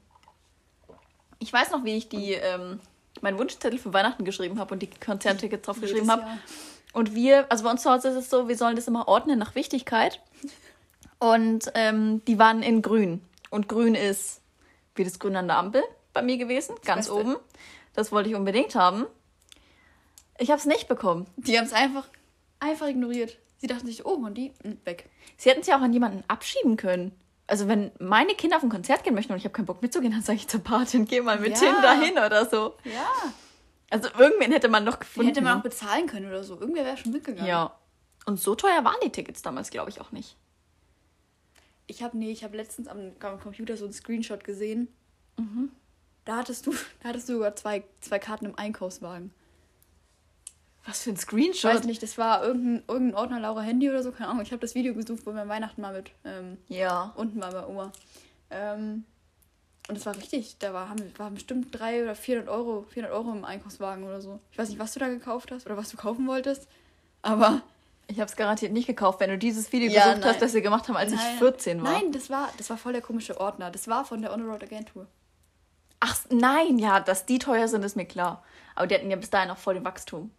Ich 1.39 1.51
weiß 1.51 1.71
noch, 1.71 1.83
wie 1.83 1.95
ich 1.95 2.09
die 2.09 2.33
ähm, 2.33 2.79
meinen 3.21 3.37
Wunschzettel 3.37 3.79
für 3.79 3.93
Weihnachten 3.93 4.25
geschrieben 4.25 4.59
habe 4.59 4.73
und 4.73 4.81
die 4.81 4.89
Konzerttickets 4.89 5.65
drauf 5.65 5.79
geschrieben 5.79 6.07
Jedes 6.07 6.11
habe. 6.11 6.25
Und 6.93 7.15
wir, 7.15 7.49
also 7.49 7.63
bei 7.63 7.71
uns 7.71 7.83
zu 7.83 7.89
Hause 7.89 8.09
ist 8.09 8.15
es 8.15 8.29
so, 8.29 8.47
wir 8.47 8.57
sollen 8.57 8.75
das 8.75 8.87
immer 8.87 9.07
ordnen 9.07 9.39
nach 9.39 9.55
Wichtigkeit. 9.55 10.19
Und 11.19 11.71
ähm, 11.75 12.23
die 12.25 12.37
waren 12.37 12.63
in 12.63 12.81
grün. 12.81 13.21
Und 13.49 13.69
grün 13.69 13.95
ist 13.95 14.41
wie 14.95 15.03
das 15.03 15.19
Grün 15.19 15.35
an 15.35 15.47
der 15.47 15.57
Ampel 15.57 15.83
bei 16.13 16.21
mir 16.21 16.37
gewesen, 16.37 16.75
ganz 16.83 17.07
Beste. 17.07 17.13
oben. 17.13 17.35
Das 17.93 18.11
wollte 18.11 18.29
ich 18.29 18.35
unbedingt 18.35 18.75
haben. 18.75 19.05
Ich 20.39 20.49
habe 20.49 20.59
es 20.59 20.65
nicht 20.65 20.87
bekommen. 20.87 21.27
Die 21.37 21.57
haben 21.57 21.65
es 21.65 21.73
einfach, 21.73 22.07
einfach 22.59 22.87
ignoriert. 22.87 23.37
Sie 23.57 23.67
dachten 23.67 23.85
sich, 23.85 24.05
oh, 24.05 24.13
und 24.15 24.33
die, 24.35 24.53
mh, 24.63 24.77
weg. 24.85 25.09
Sie 25.37 25.49
hätten 25.49 25.61
es 25.61 25.67
ja 25.67 25.77
auch 25.77 25.81
an 25.81 25.93
jemanden 25.93 26.23
abschieben 26.27 26.77
können. 26.77 27.11
Also 27.47 27.67
wenn 27.67 27.91
meine 27.99 28.33
Kinder 28.33 28.57
auf 28.57 28.63
ein 28.63 28.69
Konzert 28.69 29.03
gehen 29.03 29.13
möchten 29.13 29.33
und 29.33 29.37
ich 29.37 29.43
habe 29.43 29.53
keinen 29.53 29.65
Bock 29.65 29.81
mitzugehen, 29.81 30.13
dann 30.13 30.21
sage 30.21 30.37
ich 30.37 30.47
zur 30.47 30.61
Patin, 30.63 31.05
geh 31.05 31.21
mal 31.21 31.37
mit 31.39 31.59
Ja. 31.59 31.67
hin 31.67 31.75
dahin 31.81 32.13
oder 32.13 32.49
so. 32.49 32.75
Ja. 32.85 33.09
Also 33.89 34.07
irgendwen 34.17 34.51
hätte 34.53 34.69
man 34.69 34.85
noch 34.85 34.95
Die 34.95 34.99
gefunden. 35.01 35.27
hätte 35.27 35.41
man 35.41 35.59
auch 35.59 35.63
bezahlen 35.63 36.07
können 36.07 36.27
oder 36.27 36.43
so. 36.43 36.59
Irgendwer 36.59 36.85
wäre 36.85 36.97
schon 36.97 37.11
mitgegangen. 37.11 37.45
Ja. 37.47 37.77
Und 38.25 38.39
so 38.39 38.55
teuer 38.55 38.83
waren 38.85 38.95
die 39.03 39.09
Tickets 39.11 39.41
damals, 39.41 39.69
glaube 39.69 39.89
ich, 39.89 39.99
auch 39.99 40.11
nicht. 40.13 40.37
Ich 41.87 42.01
habe 42.01 42.17
nee, 42.17 42.31
ich 42.31 42.43
habe 42.45 42.55
letztens 42.55 42.87
am, 42.87 43.11
am 43.19 43.39
Computer 43.39 43.75
so 43.75 43.83
einen 43.83 43.93
Screenshot 43.93 44.43
gesehen. 44.45 44.87
Mhm. 45.37 45.71
Da 46.25 46.37
hattest 46.37 46.65
du, 46.67 46.71
da 47.01 47.09
hattest 47.09 47.29
du 47.29 47.33
sogar 47.33 47.55
zwei, 47.55 47.83
zwei 48.01 48.19
Karten 48.19 48.45
im 48.45 48.57
Einkaufswagen. 48.57 49.31
Was 50.85 51.03
für 51.03 51.11
ein 51.11 51.15
Ich 51.15 51.21
Screenshot. 51.21 51.73
weiß 51.75 51.83
nicht, 51.83 52.01
das 52.01 52.17
war 52.17 52.43
irgendein, 52.43 52.83
irgendein 52.87 53.15
Ordner 53.15 53.39
Laura 53.39 53.61
Handy 53.61 53.87
oder 53.89 54.01
so, 54.01 54.11
keine 54.11 54.29
Ahnung. 54.29 54.41
Ich 54.41 54.51
habe 54.51 54.61
das 54.61 54.73
Video 54.73 54.95
gesucht, 54.95 55.21
wo 55.25 55.33
wir 55.33 55.47
Weihnachten 55.47 55.81
mal 55.81 55.93
mit 55.93 56.11
ähm, 56.25 56.57
Ja. 56.69 57.13
unten 57.15 57.39
war 57.39 57.51
bei 57.51 57.67
Oma. 57.67 57.91
Ähm, 58.49 59.03
und 59.87 59.95
es 59.97 60.05
war 60.07 60.15
richtig, 60.15 60.57
da 60.59 60.73
war, 60.73 60.89
haben, 60.89 61.11
waren 61.17 61.35
bestimmt 61.35 61.67
300 61.77 62.03
oder 62.03 62.15
400 62.15 62.49
Euro, 62.49 62.85
400 62.89 63.15
Euro 63.15 63.31
im 63.31 63.45
Einkaufswagen 63.45 64.03
oder 64.05 64.21
so. 64.21 64.39
Ich 64.51 64.57
weiß 64.57 64.69
nicht, 64.69 64.79
was 64.79 64.93
du 64.93 64.99
da 64.99 65.07
gekauft 65.07 65.51
hast 65.51 65.65
oder 65.67 65.77
was 65.77 65.89
du 65.89 65.97
kaufen 65.97 66.27
wolltest, 66.27 66.67
aber 67.21 67.61
Ich 68.07 68.19
habe 68.19 68.29
es 68.29 68.35
garantiert 68.35 68.71
nicht 68.73 68.87
gekauft, 68.87 69.19
wenn 69.19 69.29
du 69.29 69.37
dieses 69.37 69.71
Video 69.71 69.91
Ja, 69.91 70.05
gesucht 70.05 70.21
nein. 70.21 70.29
hast, 70.33 70.41
das 70.41 70.53
wir 70.53 70.61
gemacht 70.61 70.87
haben, 70.87 70.97
als 70.97 71.11
ich 71.11 71.19
Nein. 71.19 71.37
14 71.37 71.83
war. 71.83 71.91
Nein, 71.93 72.11
das 72.11 72.29
war, 72.31 72.49
das 72.57 72.69
war 72.71 72.77
voll 72.77 72.93
der 72.93 73.01
komische 73.03 73.39
Ordner. 73.39 73.69
Das 73.69 73.87
war 73.87 74.03
von 74.03 74.21
der 74.21 74.33
On 74.33 74.39
the 74.39 74.45
Road 74.47 74.63
Again 74.63 74.85
Tour. 74.87 75.05
Ach, 76.01 76.17
nein, 76.29 76.79
ja, 76.79 76.99
dass 76.99 77.25
die 77.25 77.39
teuer 77.39 77.67
sind, 77.67 77.85
ist 77.85 77.95
mir 77.95 78.05
klar. 78.05 78.43
Aber 78.75 78.87
die 78.87 78.95
hatten 78.95 79.09
ja 79.09 79.15
bis 79.15 79.29
dahin 79.29 79.51
auch 79.51 79.57
voll 79.57 79.75
den 79.75 79.85
Wachstum. 79.85 80.31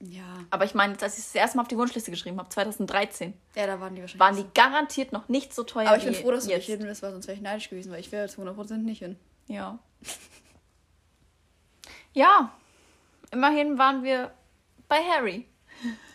Ja. 0.00 0.22
Aber 0.48 0.64
ich 0.64 0.74
meine, 0.74 0.94
als 0.94 1.14
ich 1.14 1.20
es 1.20 1.32
das 1.32 1.34
erste 1.34 1.56
Mal 1.58 1.62
auf 1.62 1.68
die 1.68 1.76
Wunschliste 1.76 2.10
geschrieben 2.10 2.38
habe, 2.38 2.48
2013, 2.48 3.34
Ja, 3.54 3.66
da 3.66 3.80
waren 3.80 3.94
die 3.94 4.00
wahrscheinlich. 4.00 4.20
waren 4.20 4.36
die 4.36 4.46
garantiert 4.54 5.12
noch 5.12 5.28
nicht 5.28 5.54
so 5.54 5.62
teuer 5.62 5.88
aber 5.88 5.98
ich 5.98 6.04
bin 6.04 6.14
froh, 6.14 6.30
dass 6.30 6.46
du 6.46 6.54
nicht 6.54 6.64
hin 6.64 6.80
bist, 6.80 7.02
weil 7.02 7.12
sonst 7.12 7.26
wäre 7.26 7.36
ich 7.36 7.42
neidisch 7.42 7.68
gewesen, 7.68 7.92
weil 7.92 8.00
ich 8.00 8.10
wäre 8.10 8.26
zu 8.28 8.40
100% 8.40 8.78
nicht 8.78 9.00
hin. 9.00 9.16
Ja. 9.46 9.78
ja. 12.14 12.50
Immerhin 13.30 13.76
waren 13.78 14.02
wir 14.02 14.32
bei 14.88 14.98
Harry. 15.02 15.46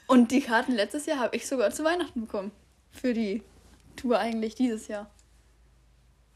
Und 0.07 0.31
die 0.31 0.41
Karten 0.41 0.73
letztes 0.73 1.05
Jahr 1.05 1.19
habe 1.19 1.35
ich 1.35 1.47
sogar 1.47 1.71
zu 1.71 1.83
Weihnachten 1.83 2.21
bekommen. 2.21 2.51
Für 2.91 3.13
die 3.13 3.43
Tour 3.95 4.17
eigentlich 4.17 4.55
dieses 4.55 4.87
Jahr. 4.87 5.11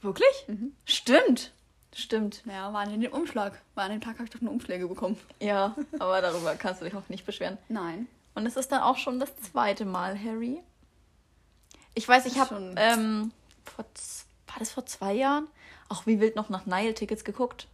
Wirklich? 0.02 0.46
Mhm. 0.48 0.74
Stimmt. 0.86 1.52
Stimmt. 1.96 2.46
Naja, 2.46 2.72
waren 2.72 2.94
in 2.94 3.02
dem 3.02 3.12
Umschlag. 3.12 3.60
War 3.76 3.86
an 3.86 3.92
dem 3.92 4.02
Tag 4.02 4.16
habe 4.16 4.26
ich 4.26 4.30
doch 4.30 4.42
nur 4.42 4.54
Umschläge 4.54 4.88
bekommen. 4.88 5.18
Ja, 5.40 5.76
aber 6.00 6.22
darüber 6.22 6.56
kannst 6.56 6.82
du 6.82 6.86
dich 6.86 6.96
auch 6.96 7.08
nicht 7.10 7.26
beschweren. 7.26 7.58
Nein. 7.68 8.08
Und 8.36 8.46
es 8.46 8.56
ist 8.56 8.72
dann 8.72 8.82
auch 8.82 8.98
schon 8.98 9.20
das 9.20 9.36
zweite 9.38 9.86
Mal, 9.86 10.18
Harry. 10.18 10.62
Ich 11.96 12.08
weiß, 12.08 12.26
ich 12.26 12.40
habe, 12.40 12.74
ähm, 12.78 13.32
vor, 13.66 13.86
war 14.48 14.56
das 14.60 14.72
vor 14.72 14.86
zwei 14.86 15.14
Jahren? 15.14 15.48
Auch 15.90 16.06
wie 16.06 16.20
wild 16.20 16.36
noch 16.36 16.50
nach 16.50 16.66
Nile-Tickets 16.66 17.24
geguckt. 17.24 17.68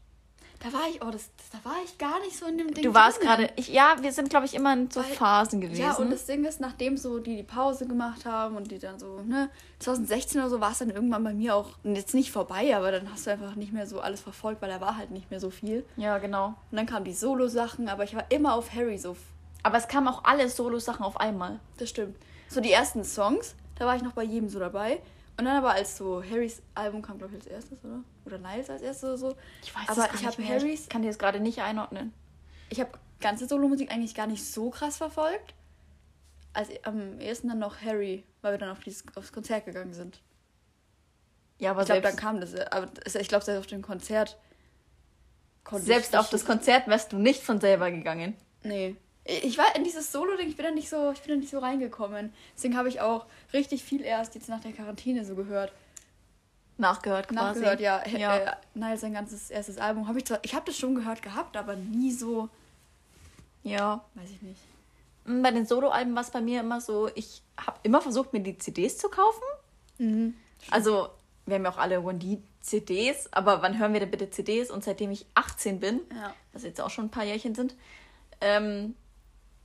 Da 0.65 0.73
war 0.73 0.87
ich, 0.89 0.99
oh, 1.03 1.11
das, 1.11 1.29
das, 1.37 1.49
da 1.51 1.69
war 1.69 1.75
ich 1.85 1.95
gar 1.99 2.19
nicht 2.21 2.35
so 2.35 2.47
in 2.47 2.57
dem 2.57 2.73
Ding. 2.73 2.83
Du 2.83 2.95
warst 2.95 3.21
gerade, 3.21 3.51
ja, 3.57 3.97
wir 4.01 4.11
sind, 4.11 4.31
glaube 4.31 4.47
ich, 4.47 4.55
immer 4.55 4.73
in 4.73 4.89
so 4.89 5.01
Weil- 5.01 5.13
Phasen 5.13 5.61
gewesen. 5.61 5.79
Ja, 5.79 5.93
und 5.93 6.09
das 6.09 6.25
Ding 6.25 6.43
ist, 6.43 6.59
nachdem 6.59 6.97
so 6.97 7.19
die 7.19 7.35
die 7.35 7.43
Pause 7.43 7.85
gemacht 7.85 8.25
haben 8.25 8.57
und 8.57 8.71
die 8.71 8.79
dann 8.79 8.97
so, 8.97 9.21
ne, 9.21 9.51
2016 9.77 10.41
oder 10.41 10.49
so 10.49 10.61
war 10.61 10.71
es 10.71 10.79
dann 10.79 10.89
irgendwann 10.89 11.23
bei 11.23 11.35
mir 11.35 11.55
auch, 11.55 11.69
und 11.83 11.95
jetzt 11.95 12.15
nicht 12.15 12.31
vorbei, 12.31 12.75
aber 12.75 12.91
dann 12.91 13.11
hast 13.11 13.27
du 13.27 13.31
einfach 13.31 13.53
nicht 13.53 13.73
mehr 13.73 13.85
so 13.85 13.99
alles 13.99 14.21
verfolgt, 14.21 14.63
weil 14.63 14.69
da 14.69 14.81
war 14.81 14.97
halt 14.97 15.11
nicht 15.11 15.29
mehr 15.29 15.39
so 15.39 15.51
viel. 15.51 15.85
ja, 15.97 16.17
genau. 16.17 16.55
Und 16.71 16.77
dann 16.77 16.87
kamen 16.87 17.05
die 17.05 17.13
Solo-Sachen, 17.13 17.87
aber 17.87 18.03
ich 18.03 18.15
war 18.15 18.25
immer 18.29 18.55
auf 18.55 18.73
Harry 18.73 18.97
so. 18.97 19.15
Aber 19.61 19.77
es 19.77 19.87
kamen 19.87 20.07
auch 20.07 20.23
alle 20.23 20.49
Solo-Sachen 20.49 21.05
auf 21.05 21.19
einmal. 21.19 21.59
Das 21.77 21.89
stimmt. 21.89 22.15
So 22.49 22.59
die 22.59 22.71
ersten 22.71 23.03
Songs, 23.03 23.53
da 23.77 23.85
war 23.85 23.95
ich 23.95 24.01
noch 24.01 24.13
bei 24.13 24.23
jedem 24.23 24.49
so 24.49 24.57
dabei. 24.57 24.99
Und 25.37 25.45
dann 25.45 25.57
aber 25.57 25.71
als 25.73 25.97
so 25.97 26.23
Harrys 26.23 26.61
Album 26.75 27.01
kam, 27.01 27.17
glaube 27.17 27.33
ich, 27.33 27.39
als 27.41 27.47
erstes, 27.47 27.83
oder? 27.83 28.03
Oder 28.25 28.37
Niles 28.37 28.69
als 28.69 28.81
erstes 28.81 29.03
oder 29.03 29.17
so. 29.17 29.35
Ich 29.63 29.75
weiß 29.75 29.89
Aber 29.89 30.05
ich 30.05 30.21
nicht 30.21 30.25
hab 30.25 30.39
mehr. 30.39 30.47
Harrys- 30.47 30.81
Ich 30.83 30.89
kann 30.89 31.01
dir 31.01 31.09
das 31.09 31.19
gerade 31.19 31.39
nicht 31.41 31.59
einordnen. 31.61 32.13
Ich 32.69 32.79
habe 32.79 32.91
ganze 33.19 33.47
Solo-Musik 33.47 33.91
eigentlich 33.91 34.15
gar 34.15 34.27
nicht 34.27 34.45
so 34.45 34.69
krass 34.69 34.97
verfolgt. 34.97 35.53
Also 36.53 36.71
am 36.83 37.19
ehesten 37.19 37.49
dann 37.49 37.59
noch 37.59 37.81
Harry, 37.81 38.23
weil 38.41 38.53
wir 38.53 38.57
dann 38.57 38.69
auf 38.69 38.79
dieses, 38.79 39.03
aufs 39.15 39.33
Konzert 39.33 39.65
gegangen 39.65 39.93
sind. 39.93 40.21
Ja, 41.57 41.71
aber 41.71 41.81
Ich 41.81 41.85
glaube, 41.87 42.01
dann 42.01 42.15
kam 42.15 42.39
das. 42.39 42.53
äh, 42.53 42.65
Aber 42.71 42.87
ich 43.05 43.27
glaube, 43.27 43.43
selbst 43.43 43.59
auf 43.59 43.67
dem 43.67 43.81
Konzert 43.81 44.37
selbst 45.71 46.15
auf 46.15 46.29
das 46.29 46.45
Konzert 46.45 46.87
wärst 46.87 47.11
du 47.11 47.17
nicht 47.17 47.41
von 47.41 47.59
selber 47.59 47.89
gegangen. 47.91 48.35
Nee. 48.63 48.95
Ich 49.27 49.57
war 49.57 49.75
in 49.75 49.83
dieses 49.83 50.11
Solo-Ding, 50.11 50.47
ich 50.49 50.55
bin 50.55 50.65
da 50.65 50.71
nicht 50.71 50.87
so, 50.89 51.11
ich 51.11 51.19
bin 51.21 51.31
da 51.33 51.35
nicht 51.39 51.49
so 51.49 51.57
reingekommen. 51.57 52.31
Deswegen 52.55 52.77
habe 52.77 52.89
ich 52.89 53.01
auch 53.01 53.25
richtig 53.53 53.83
viel 53.83 54.01
erst 54.03 54.35
jetzt 54.35 54.49
nach 54.49 54.61
der 54.61 54.71
Quarantäne 54.71 55.25
so 55.25 55.33
gehört. 55.35 55.71
Nachgehört 56.77 57.29
quasi. 57.29 57.59
Nachgehört, 57.61 57.79
ja. 57.79 58.05
Ja. 58.07 58.37
Äh, 58.37 58.55
Niall 58.75 58.97
sein 58.97 59.13
ganzes 59.13 59.49
erstes 59.49 59.77
Album. 59.79 60.07
Habe 60.07 60.19
ich 60.19 60.25
zwar, 60.25 60.39
ich 60.43 60.53
habe 60.53 60.65
das 60.67 60.77
schon 60.77 60.93
gehört 60.93 61.21
gehabt, 61.23 61.57
aber 61.57 61.75
nie 61.75 62.11
so, 62.11 62.49
ja. 63.63 64.03
weiß 64.13 64.29
ich 64.29 64.41
nicht. 64.43 64.59
Mm, 65.25 65.41
Bei 65.41 65.51
den 65.51 65.65
Soloalben 65.65 66.13
war 66.13 66.21
es 66.21 66.29
bei 66.31 66.41
mir 66.41 66.59
immer 66.59 66.79
so, 66.81 67.09
ich 67.15 67.41
habe 67.57 67.79
immer 67.83 68.01
versucht, 68.01 68.31
mir 68.33 68.41
die 68.41 68.57
CDs 68.59 68.97
zu 68.97 69.09
kaufen. 69.09 69.41
Mhm. 69.97 70.35
Also, 70.69 71.09
wir 71.47 71.55
haben 71.55 71.63
ja 71.63 71.71
auch 71.71 71.77
alle 71.77 72.01
One 72.01 72.19
D 72.19 72.39
CDs, 72.61 73.27
aber 73.31 73.61
wann 73.61 73.79
hören 73.79 73.93
wir 73.93 73.99
denn 74.01 74.11
bitte 74.11 74.29
CDs? 74.29 74.69
Und 74.69 74.83
seitdem 74.83 75.11
ich 75.11 75.25
18 75.35 75.79
bin, 75.79 76.01
Ja. 76.13 76.33
was 76.53 76.63
jetzt 76.63 76.81
auch 76.81 76.89
schon 76.89 77.05
ein 77.05 77.11
paar 77.11 77.23
Jährchen 77.23 77.55
sind, 77.55 77.75
ähm, 78.41 78.95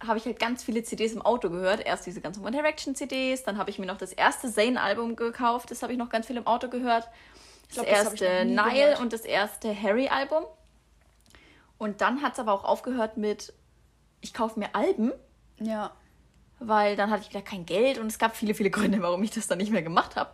habe 0.06 0.18
ich 0.18 0.24
halt 0.24 0.38
ganz 0.38 0.62
viele 0.62 0.82
CDs 0.82 1.12
im 1.12 1.22
Auto 1.22 1.50
gehört. 1.50 1.80
Erst 1.84 2.06
diese 2.06 2.20
ganzen 2.20 2.42
One 2.42 2.52
Direction 2.56 2.94
CDs, 2.94 3.42
dann 3.42 3.58
habe 3.58 3.70
ich 3.70 3.78
mir 3.78 3.86
noch 3.86 3.98
das 3.98 4.12
erste 4.12 4.50
Zayn-Album 4.50 5.16
gekauft, 5.16 5.70
das 5.70 5.82
habe 5.82 5.92
ich 5.92 5.98
noch 5.98 6.08
ganz 6.08 6.26
viel 6.26 6.36
im 6.36 6.46
Auto 6.46 6.68
gehört. 6.68 7.08
Das 7.68 7.74
glaub, 7.74 7.86
das 7.86 7.96
erste 7.98 8.44
noch 8.46 8.66
nie 8.66 8.70
Nile 8.72 8.82
gehört. 8.84 9.00
und 9.00 9.12
das 9.12 9.20
erste 9.22 9.80
Harry-Album. 9.82 10.44
Und 11.78 12.00
dann 12.00 12.22
hat 12.22 12.34
es 12.34 12.38
aber 12.38 12.52
auch 12.52 12.64
aufgehört 12.64 13.16
mit, 13.16 13.52
ich 14.20 14.34
kaufe 14.34 14.58
mir 14.58 14.74
Alben, 14.74 15.12
Ja. 15.58 15.92
weil 16.58 16.96
dann 16.96 17.10
hatte 17.10 17.22
ich 17.22 17.30
wieder 17.30 17.42
kein 17.42 17.64
Geld 17.66 17.98
und 17.98 18.06
es 18.08 18.18
gab 18.18 18.36
viele, 18.36 18.54
viele 18.54 18.70
Gründe, 18.70 19.00
warum 19.02 19.22
ich 19.22 19.30
das 19.30 19.46
dann 19.46 19.58
nicht 19.58 19.70
mehr 19.72 19.82
gemacht 19.82 20.16
habe. 20.16 20.30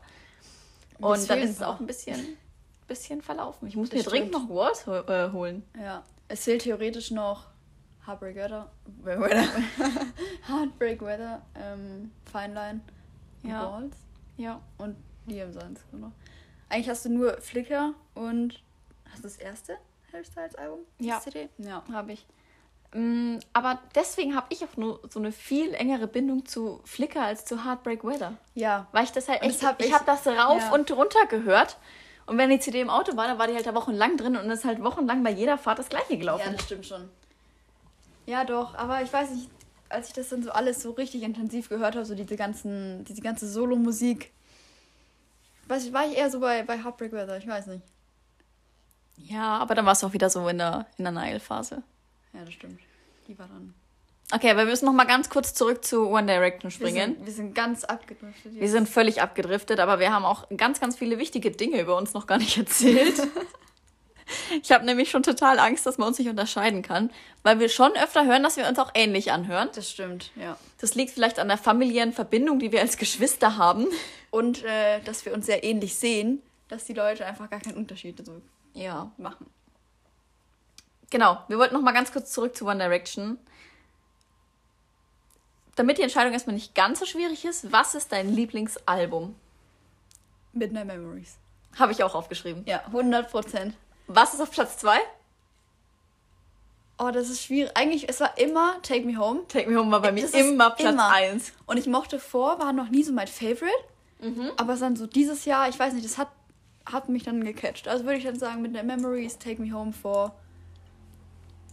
Und 0.99 1.11
Das 1.19 1.27
dann 1.27 1.41
ist 1.41 1.51
es 1.51 1.61
noch. 1.61 1.75
auch 1.77 1.81
ein 1.81 1.87
bisschen, 1.87 2.37
bisschen 2.89 3.21
verlaufen. 3.23 3.69
Ich 3.69 3.77
muss 3.77 3.91
Das 3.91 3.99
mir 4.05 4.11
dringend 4.11 4.35
stimmt. 4.35 4.49
noch 4.49 4.57
Wars 4.57 4.87
ho 4.87 4.95
äh, 4.95 5.31
holen. 5.33 5.63
Ja. 5.79 6.03
Es 6.29 6.45
fehlt 6.45 6.63
theoretisch 6.63 7.11
noch 7.11 7.45
Heartbreak 8.07 8.37
Weather. 8.37 8.71
Weather. 9.03 9.45
Heartbreak 10.49 11.01
Weather, 11.03 11.43
ähm, 11.55 12.11
Fine 12.31 12.55
Line, 12.55 12.81
Ja. 13.43 13.65
Balls 13.67 13.97
Ja. 14.37 14.61
und 14.79 14.97
Liam 15.27 15.53
Sands. 15.53 15.83
Genau. 15.91 16.13
Eigentlich 16.69 16.89
hast 16.89 17.05
du 17.05 17.09
nur 17.11 17.41
Flickr 17.41 17.95
und 18.15 18.61
hast 19.11 19.19
du 19.19 19.23
das 19.25 19.37
erste 19.39 19.77
Harry 20.13 20.25
Styles 20.25 20.55
Album? 20.57 20.81
Ja. 20.99 21.21
CD? 21.21 21.49
Ja. 21.59 21.83
Habe 21.93 22.13
ich. 22.13 22.27
Mm, 22.95 23.39
Aber 23.53 23.81
deswegen 23.95 24.37
habe 24.37 24.47
ich 24.51 24.65
auch 24.65 24.77
nur 24.77 25.01
so 25.11 25.19
eine 25.19 25.33
viel 25.33 25.75
engere 25.75 26.07
Bindung 26.07 26.47
zu 26.47 26.81
Flickr 26.85 27.23
als 27.23 27.45
zu 27.45 27.65
Heartbreak 27.65 28.05
Weather. 28.05 28.35
Ja. 28.55 28.87
Weil 28.93 29.05
ich 29.05 29.13
das 29.13 29.29
halt 29.29 29.43
echt, 29.43 29.63
das 29.63 29.69
hab 29.69 29.81
ich 29.81 29.89
ich- 29.89 29.93
habe 29.95 30.05
das 30.07 30.27
rauf 30.27 30.61
ja. 30.61 30.73
und 30.73 30.91
runter 30.93 31.27
gehört. 31.29 31.77
Und 32.27 32.39
wenn 32.39 32.51
die 32.51 32.59
CD 32.59 32.81
im 32.81 32.91
Auto 32.91 33.17
war, 33.17 33.29
dann 33.29 33.39
war 33.39 33.47
die 33.47 33.55
halt 33.55 33.67
da 33.67 33.75
wochenlang 33.75 34.17
drin 34.17 34.37
und 34.37 34.51
ist 34.51 34.65
halt 34.65 34.83
wochenlang 34.83 35.23
bei 35.23 35.31
jeder 35.31 35.59
Fahrt 35.59 35.79
das 35.79 35.89
gleiche 35.89 36.15
Ja, 36.15 36.19
gelaufen. 36.19 36.53
das 36.57 36.65
stimmt 36.65 36.87
schon. 36.87 37.09
Ja, 38.27 38.45
doch, 38.45 38.75
aber 38.75 39.03
ich 39.03 39.13
weiß 39.13 39.31
nicht, 39.31 39.49
als 39.89 40.09
ich 40.09 40.15
das 40.15 40.29
dann 40.29 40.43
so 40.43 40.51
alles 40.51 40.83
so 40.83 40.91
richtig 40.91 41.23
intensiv 41.23 41.69
gehört 41.69 41.95
habe, 41.95 42.05
so 42.05 42.15
diese 42.15 42.37
ganzen, 42.37 43.05
diese 43.05 43.23
ganze 43.23 43.49
Solo-Musik, 43.49 44.33
weiß 45.69 45.87
ich, 45.87 45.93
war 45.93 46.07
ich 46.07 46.17
eher 46.17 46.31
so 46.31 46.41
bei, 46.41 46.63
bei 46.65 46.83
Heartbreak 46.83 47.13
Weather, 47.13 47.39
ich 47.39 47.47
weiß 47.47 47.69
nicht. 47.69 47.83
Ja, 49.17 49.59
aber 49.59 49.75
dann 49.75 49.87
war 49.87 49.93
es 49.93 50.05
auch 50.05 50.13
wieder 50.13 50.29
so 50.29 50.47
in 50.49 50.59
der, 50.59 50.87
in 50.99 51.05
der 51.05 51.13
Nile-Phase. 51.13 51.83
Ja, 52.35 52.45
das 52.45 52.53
stimmt. 52.53 52.81
Die 53.29 53.39
war 53.39 53.47
dann. 53.49 53.75
Okay, 54.33 54.51
aber 54.51 54.61
wir 54.61 54.67
müssen 54.67 54.87
noch 54.87 54.93
mal 54.93 55.05
ganz 55.05 55.31
kurz 55.31 55.55
zurück 55.55 55.85
zu 55.85 56.09
One 56.09 56.27
Direction 56.27 56.71
Wir 56.71 56.75
springen. 56.75 57.15
sind, 57.15 57.27
wir 57.27 57.33
sind 57.33 57.55
ganz 57.55 57.85
abgedriftet. 57.85 58.55
Wir 58.55 58.69
sind 58.69 58.89
völlig 58.89 59.23
abgedriftet, 59.23 59.79
aber 59.79 60.01
wir 60.01 60.13
haben 60.13 60.25
auch 60.25 60.49
ganz, 60.57 60.81
ganz 60.81 60.97
viele 60.97 61.19
wichtige 61.19 61.53
Dinge 61.53 61.81
über 61.81 61.97
uns 61.97 62.13
noch 62.13 62.27
gar 62.27 62.39
nicht 62.39 62.59
erzählt. 62.59 63.15
ich 64.63 64.73
habe 64.73 64.85
nämlich 64.85 65.11
schon 65.11 65.23
total 65.23 65.59
Angst, 65.59 65.87
dass 65.87 65.99
man 65.99 66.09
uns 66.09 66.19
nicht 66.19 66.29
unterscheiden 66.29 66.83
kann, 66.83 67.11
weil 67.43 67.59
wir 67.61 67.69
schon 67.69 67.93
öfter 67.97 68.25
hören, 68.27 68.43
dass 68.43 68.57
wir 68.57 68.67
uns 68.69 68.79
auch 68.79 68.91
ähnlich 68.95 69.33
anhören. 69.33 69.69
Das 69.75 69.91
stimmt, 69.91 70.31
ja. 70.37 70.57
Das 70.81 70.95
liegt 70.95 71.13
vielleicht 71.13 71.39
an 71.39 71.49
der 71.49 71.59
familiären 71.59 72.13
Verbindung, 72.13 72.59
die 72.59 72.73
wir 72.73 72.81
als 72.81 72.97
Geschwister 72.97 73.57
haben. 73.57 73.87
Und 74.31 74.65
äh, 74.65 75.01
dass 75.03 75.25
wir 75.25 75.33
uns 75.33 75.47
sehr 75.47 75.65
ähnlich 75.65 75.97
sehen, 75.97 76.43
dass 76.69 76.85
die 76.85 76.95
Leute 76.95 77.25
einfach 77.25 77.49
gar 77.49 77.61
keinen 77.61 77.77
Unterschied 77.77 78.25
so 78.25 78.41
Ja. 78.75 79.11
machen. 79.17 79.47
Genau, 81.11 81.39
wir 81.49 81.59
wollten 81.59 81.75
noch 81.75 81.83
mal 81.83 81.93
ganz 81.93 82.13
kurz 82.13 82.33
zurück 82.33 82.57
zu 82.57 82.67
One 82.67 82.79
Direction. 82.79 83.39
Damit 85.77 85.99
die 85.99 86.03
Entscheidung 86.03 86.33
erstmal 86.33 86.55
nicht 86.55 86.75
ganz 86.75 86.99
so 86.99 87.07
schwierig 87.07 87.45
ist, 87.45 87.71
was 87.71 87.95
ist 87.95 88.11
dein 88.11 88.35
Lieblingsalbum? 88.35 89.37
Midnight 90.53 90.87
Memories. 90.87 91.37
Habe 91.79 91.93
ich 91.93 92.03
auch 92.03 92.15
aufgeschrieben. 92.15 92.65
Ja, 92.67 92.83
100 92.87 93.31
Prozent. 93.31 93.75
Was 94.07 94.35
ist 94.35 94.41
auf 94.41 94.51
Platz 94.51 94.79
2? 94.79 94.99
Oh, 96.99 97.11
das 97.11 97.29
ist 97.29 97.43
schwierig. 97.43 97.73
Eigentlich, 97.75 98.09
es 98.09 98.21
war 98.21 98.39
immer 98.39 98.81
Take 98.83 99.07
Me 99.07 99.19
Home. 99.19 99.47
Take 99.49 99.69
Me 99.69 99.79
Home 99.79 99.91
war 99.91 100.01
bei 100.01 100.13
mir 100.13 100.33
immer 100.35 100.71
Platz 100.71 100.95
immer. 100.95 101.11
1. 101.11 101.53
Und 101.67 101.77
ich 101.77 101.87
mochte 101.87 102.19
vor, 102.19 102.59
war 102.59 102.73
noch 102.73 102.89
nie 102.89 103.03
so 103.03 103.13
mein 103.13 103.27
Favorite. 103.27 103.71
Aber 104.57 104.75
es 104.75 104.81
dann 104.81 104.97
so 104.97 105.07
dieses 105.07 105.45
Jahr, 105.45 105.69
ich 105.69 105.79
weiß 105.79 105.93
nicht, 105.93 106.05
das 106.05 106.17
hat, 106.17 106.29
hat 106.87 107.09
mich 107.09 107.25
dann 107.25 107.45
gecatcht. 107.45 107.87
Also 107.87 108.05
würde 108.05 108.17
ich 108.17 108.25
dann 108.25 108.39
sagen, 108.39 108.63
mit 108.63 108.75
der 108.75 108.83
Memories, 108.83 109.39
Take 109.39 109.61
Me 109.61 109.73
Home 109.73 109.93
vor, 109.93 110.35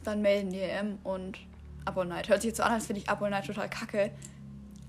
dann 0.04 0.24
in 0.26 0.52
the 0.52 0.62
AM 0.62 1.00
und 1.04 1.40
Up 1.86 1.98
All 1.98 2.06
Night. 2.06 2.28
Hört 2.28 2.42
sich 2.42 2.50
jetzt 2.50 2.58
so 2.58 2.64
an, 2.64 2.74
als 2.74 2.88
finde 2.88 3.02
ich 3.02 3.10
Up 3.10 3.22
All 3.22 3.30
Night 3.30 3.46
total 3.48 3.70
kacke. 3.70 4.12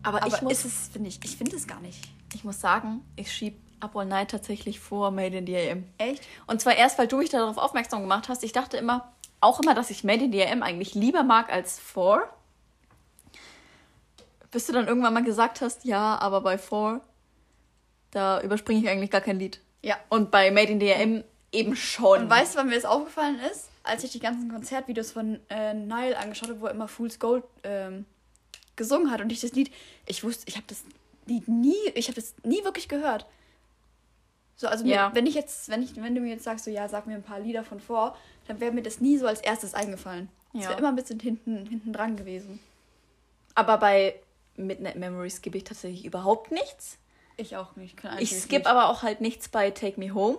Aber, 0.03 0.23
Aber 0.23 0.35
ich, 0.35 0.43
muss, 0.43 0.53
ist 0.53 0.65
es, 0.65 0.89
finde 0.93 1.09
ich, 1.09 1.21
ich 1.23 1.37
finde 1.37 1.57
es 1.57 1.67
gar 1.67 1.81
nicht. 1.81 2.01
ich 2.35 2.45
muss 2.45 2.61
sagen, 2.61 3.03
ich 3.17 3.33
schieb 3.33 3.57
Up 3.85 3.97
All 3.97 4.07
Night 4.07 4.31
tatsächlich 4.31 4.81
vor 4.81 5.11
Made 5.11 5.37
in 5.37 5.47
AM. 5.55 5.85
Echt? 5.99 6.23
Und 6.47 6.61
zwar 6.61 6.77
erst, 6.77 6.99
weil 6.99 7.07
du 7.07 7.19
mich 7.19 7.31
darauf 7.31 7.59
aufmerksam 7.59 8.01
gemacht 8.01 8.29
hast. 8.29 8.43
Ich 8.43 8.53
dachte 8.53 8.77
immer, 8.77 9.13
auch 9.41 9.61
immer, 9.61 9.75
dass 9.75 9.91
ich 9.91 10.05
Made 10.05 10.25
in 10.25 10.35
AM 10.41 10.63
eigentlich 10.63 10.95
lieber 10.95 11.23
mag 11.23 11.53
als 11.53 11.79
Four. 11.79 12.29
Bis 14.51 14.67
du 14.67 14.73
dann 14.73 14.87
irgendwann 14.87 15.15
mal 15.15 15.25
gesagt 15.25 15.61
hast, 15.61 15.85
ja, 15.85 16.17
aber 16.19 16.41
bei 16.41 16.59
Four, 16.59 17.01
da 18.11 18.41
überspringe 18.41 18.81
ich 18.81 18.89
eigentlich 18.89 19.11
gar 19.11 19.21
kein 19.21 19.39
Lied. 19.39 19.61
Ja. 19.83 19.97
Und 20.09 20.31
bei 20.31 20.51
Made 20.51 20.73
in 20.73 20.83
AM 20.83 21.25
eben 21.53 21.77
schon. 21.77 22.23
Und 22.23 22.31
weißt 22.31 22.55
du, 22.55 22.59
wann 22.59 22.69
mir 22.69 22.75
das 22.75 22.85
aufgefallen 22.85 23.39
ist? 23.51 23.69
Als 23.83 24.03
ich 24.03 24.13
die 24.13 24.21
ganzen 24.21 24.51
Konzertvideos 24.51 25.13
von 25.13 25.41
äh, 25.51 25.75
Nile 25.75 26.19
angeschaut 26.19 26.49
habe, 26.49 26.61
wo 26.61 26.67
er 26.67 26.73
immer 26.73 26.89
Fool's 26.89 27.19
Gold 27.19 27.45
ähm, 27.65 28.07
gesungen 28.77 29.11
hat 29.11 29.21
und 29.21 29.31
ich 29.31 29.41
das 29.41 29.53
Lied, 29.53 29.71
ich 30.07 30.25
wusste, 30.25 30.45
ich 30.49 30.57
habe 30.57 30.67
das 30.69 30.85
Lied 31.27 31.49
nie, 31.49 31.77
ich 31.95 32.09
habe 32.09 32.15
das 32.15 32.35
nie 32.43 32.65
wirklich 32.65 32.89
gehört. 32.89 33.27
So, 34.57 34.69
also 34.69 34.85
Ja. 34.85 35.11
wenn 35.15 35.27
ich 35.27 35.35
jetzt, 35.35 35.69
wenn 35.69 35.83
ich, 35.83 35.97
wenn 35.97 36.15
du 36.15 36.21
mir 36.21 36.31
jetzt 36.31 36.45
sagst, 36.45 36.65
so 36.65 36.71
ja, 36.71 36.89
sag 36.89 37.07
mir 37.07 37.15
ein 37.15 37.23
paar 37.23 37.41
Lieder 37.41 37.65
von 37.65 37.81
vor, 37.81 38.17
dann 38.47 38.61
wäre 38.61 38.73
mir 38.73 38.83
das 38.83 39.01
nie 39.01 39.19
so 39.19 39.27
als 39.27 39.41
erstes 39.41 39.75
eingefallen. 39.75 40.29
Das 40.53 40.63
Ja. 40.65 40.69
wäre 40.71 40.79
immer 40.79 40.89
ein 40.91 40.97
bisschen 40.97 41.19
hinten, 41.21 41.67
hinten 41.67 41.93
dran 41.93 42.17
gewesen. 42.17 42.61
aber 43.57 43.79
bei 43.79 44.21
Midnight 44.57 44.97
Memories 44.97 45.37
skippe 45.37 45.59
ich 45.59 45.65
tatsächlich 45.65 46.05
überhaupt 46.05 46.51
nichts. 46.53 46.99
Ich 47.37 47.57
auch 47.57 47.75
nicht. 47.77 47.97
Kein 47.97 48.19
Ich 48.21 48.37
skippe 48.37 48.69
aber 48.69 48.89
auch 48.89 49.03
halt 49.03 49.21
nichts 49.21 49.49
bei 49.49 49.71
Take 49.71 49.99
Me 49.99 50.13
Home. 50.15 50.39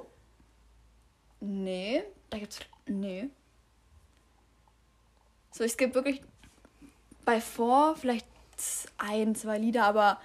Nee, 1.42 2.04
da 2.30 2.38
gibt's. 2.38 2.60
Nee. 2.88 3.30
So, 5.52 5.64
ich 5.64 5.74
skippe 5.74 5.96
wirklich 5.96 6.22
bei 7.26 7.40
vor 7.42 7.96
vielleicht 7.96 8.26
ein, 8.98 9.36
zwei 9.36 9.58
Lieder, 9.58 9.86
aber 9.86 10.20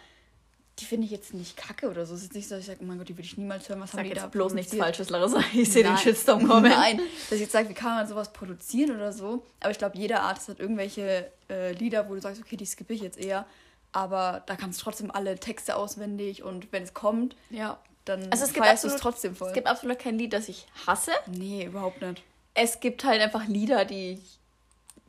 die 0.81 0.85
finde 0.87 1.05
ich 1.05 1.11
jetzt 1.11 1.35
nicht 1.35 1.57
kacke 1.57 1.89
oder 1.91 2.07
so. 2.07 2.15
Es 2.15 2.23
ist 2.23 2.35
nicht 2.35 2.49
so, 2.49 2.55
dass 2.55 2.63
ich 2.63 2.67
sage, 2.67 2.81
oh 2.83 2.85
mein 2.87 2.99
Gott, 2.99 3.09
die 3.09 3.15
würde 3.17 3.27
ich 3.27 3.37
niemals 3.37 3.69
hören. 3.69 3.81
Was 3.81 3.91
Sag 3.93 3.99
haben 4.01 4.05
die 4.05 4.11
jetzt 4.15 4.23
da 4.25 4.29
bloß 4.29 4.55
nichts? 4.55 4.75
Falsches, 4.75 5.11
Larissa. 5.11 5.43
Ich 5.53 5.71
sehe 5.73 5.83
den. 5.85 5.97
Shitstorm 5.97 6.47
kommen. 6.49 6.71
Nein, 6.71 6.99
dass 6.99 7.33
ich 7.33 7.41
jetzt 7.43 7.53
sage, 7.53 7.69
wie 7.69 7.75
kann 7.75 7.95
man 7.95 8.07
sowas 8.09 8.33
produzieren 8.33 8.97
oder 8.97 9.13
so. 9.13 9.45
Aber 9.61 9.71
ich 9.71 9.79
glaube, 9.79 9.97
jeder 9.99 10.23
Artist 10.23 10.49
hat 10.49 10.59
irgendwelche 10.61 11.31
äh, 11.51 11.73
Lieder, 11.73 12.09
wo 12.09 12.15
du 12.15 12.21
sagst, 12.21 12.41
okay, 12.41 12.57
die 12.57 12.67
skippe 12.67 12.95
ich 12.95 13.01
jetzt 13.03 13.19
eher. 13.19 13.47
Aber 13.93 14.43
da 14.47 14.57
kannst 14.57 14.81
du 14.81 14.85
trotzdem 14.85 15.11
alle 15.11 15.37
Texte 15.39 15.77
auswendig 15.77 16.43
und 16.43 16.73
wenn 16.73 16.83
es 16.85 16.95
kommt, 16.95 17.37
Ja. 17.51 17.79
dann 18.05 18.31
Also 18.33 18.45
es 18.45 18.53
gibt 18.53 18.65
feierst 18.65 18.85
du 18.85 18.89
es 18.89 18.97
trotzdem 18.97 19.35
voll. 19.37 19.49
Es 19.49 19.55
gibt 19.55 19.67
absolut 19.67 19.99
kein 19.99 20.17
Lied, 20.19 20.33
das 20.33 20.49
ich 20.49 20.67
hasse. 20.87 21.13
nee, 21.27 21.65
überhaupt 21.65 22.01
nicht. 22.01 22.23
Es 22.55 22.81
gibt 22.81 23.05
halt 23.05 23.21
einfach 23.21 23.47
Lieder, 23.47 23.85
die 23.85 24.13
ich 24.15 24.40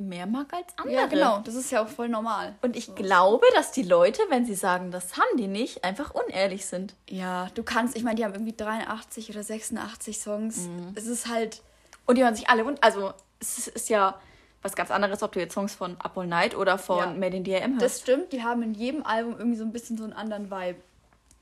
mehr 0.07 0.25
mag 0.25 0.53
als 0.53 0.67
andere. 0.77 0.95
Ja, 0.95 1.05
genau. 1.07 1.39
Das 1.39 1.55
ist 1.55 1.71
ja 1.71 1.83
auch 1.83 1.87
voll 1.87 2.09
normal. 2.09 2.55
Und 2.61 2.75
ich 2.75 2.85
So. 2.87 2.93
glaube, 2.93 3.45
dass 3.55 3.71
die 3.71 3.83
Leute, 3.83 4.21
wenn 4.29 4.45
sie 4.45 4.55
sagen, 4.55 4.91
das 4.91 5.17
haben 5.17 5.37
die 5.37 5.47
nicht, 5.47 5.83
einfach 5.83 6.13
unehrlich 6.13 6.65
sind. 6.65 6.95
Ja, 7.09 7.49
du 7.55 7.63
kannst, 7.63 7.95
ich 7.95 8.03
meine, 8.03 8.15
die 8.15 8.25
haben 8.25 8.33
irgendwie 8.33 8.55
83 8.55 9.29
oder 9.29 9.43
86 9.43 10.19
Songs. 10.19 10.57
Mhm. 10.67 10.93
Es 10.95 11.07
ist 11.07 11.27
halt, 11.27 11.61
Und 12.05 12.17
die 12.17 12.23
hören 12.23 12.35
sich 12.35 12.49
alle 12.49 12.65
und 12.65 12.83
also 12.83 13.13
es 13.39 13.67
ist, 13.67 13.89
ja 13.89 14.19
was 14.63 14.75
ganz 14.75 14.91
anderes, 14.91 15.23
ob 15.23 15.31
du 15.31 15.39
jetzt 15.39 15.53
Songs 15.55 15.73
von 15.73 15.97
All 15.99 16.27
Night 16.27 16.55
oder 16.55 16.77
von 16.77 16.97
Ja. 16.99 17.07
Made 17.13 17.35
in 17.37 17.43
DRM 17.43 17.71
hörst. 17.73 17.81
das 17.81 18.01
stimmt, 18.01 18.31
die 18.31 18.43
haben 18.43 18.61
in 18.61 18.73
jedem 18.75 19.03
Album 19.03 19.35
irgendwie 19.37 19.57
so 19.57 19.63
ein 19.63 19.71
bisschen 19.71 19.97
so 19.97 20.03
einen 20.03 20.13
anderen 20.13 20.51
Vibe. 20.51 20.79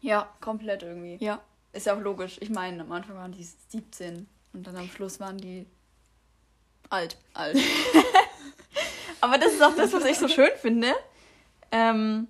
ja, 0.02 0.30
Komplett 0.42 0.84
irgendwie. 0.84 1.18
ja. 1.24 1.42
Ist 1.72 1.86
ja 1.86 1.94
auch 1.96 2.00
logisch. 2.00 2.38
Ich 2.40 2.50
meine, 2.50 2.82
am 2.82 2.92
Anfang 2.92 3.16
waren 3.18 3.32
die 3.32 3.44
17 3.44 4.28
und 4.54 4.66
dann 4.66 4.76
am 4.78 4.88
Schluss 4.90 5.20
waren 5.20 5.38
die 5.38 5.68
Alt. 6.90 7.18
alt. 7.36 7.56
Aber 9.22 9.38
das 9.38 9.54
ist 9.54 9.64
auch 9.64 9.76
das, 9.76 9.94
was 9.94 10.06
ich 10.06 10.18
so 10.18 10.28
schön 10.28 10.52
finde. 10.62 10.94
Ähm, 11.72 12.28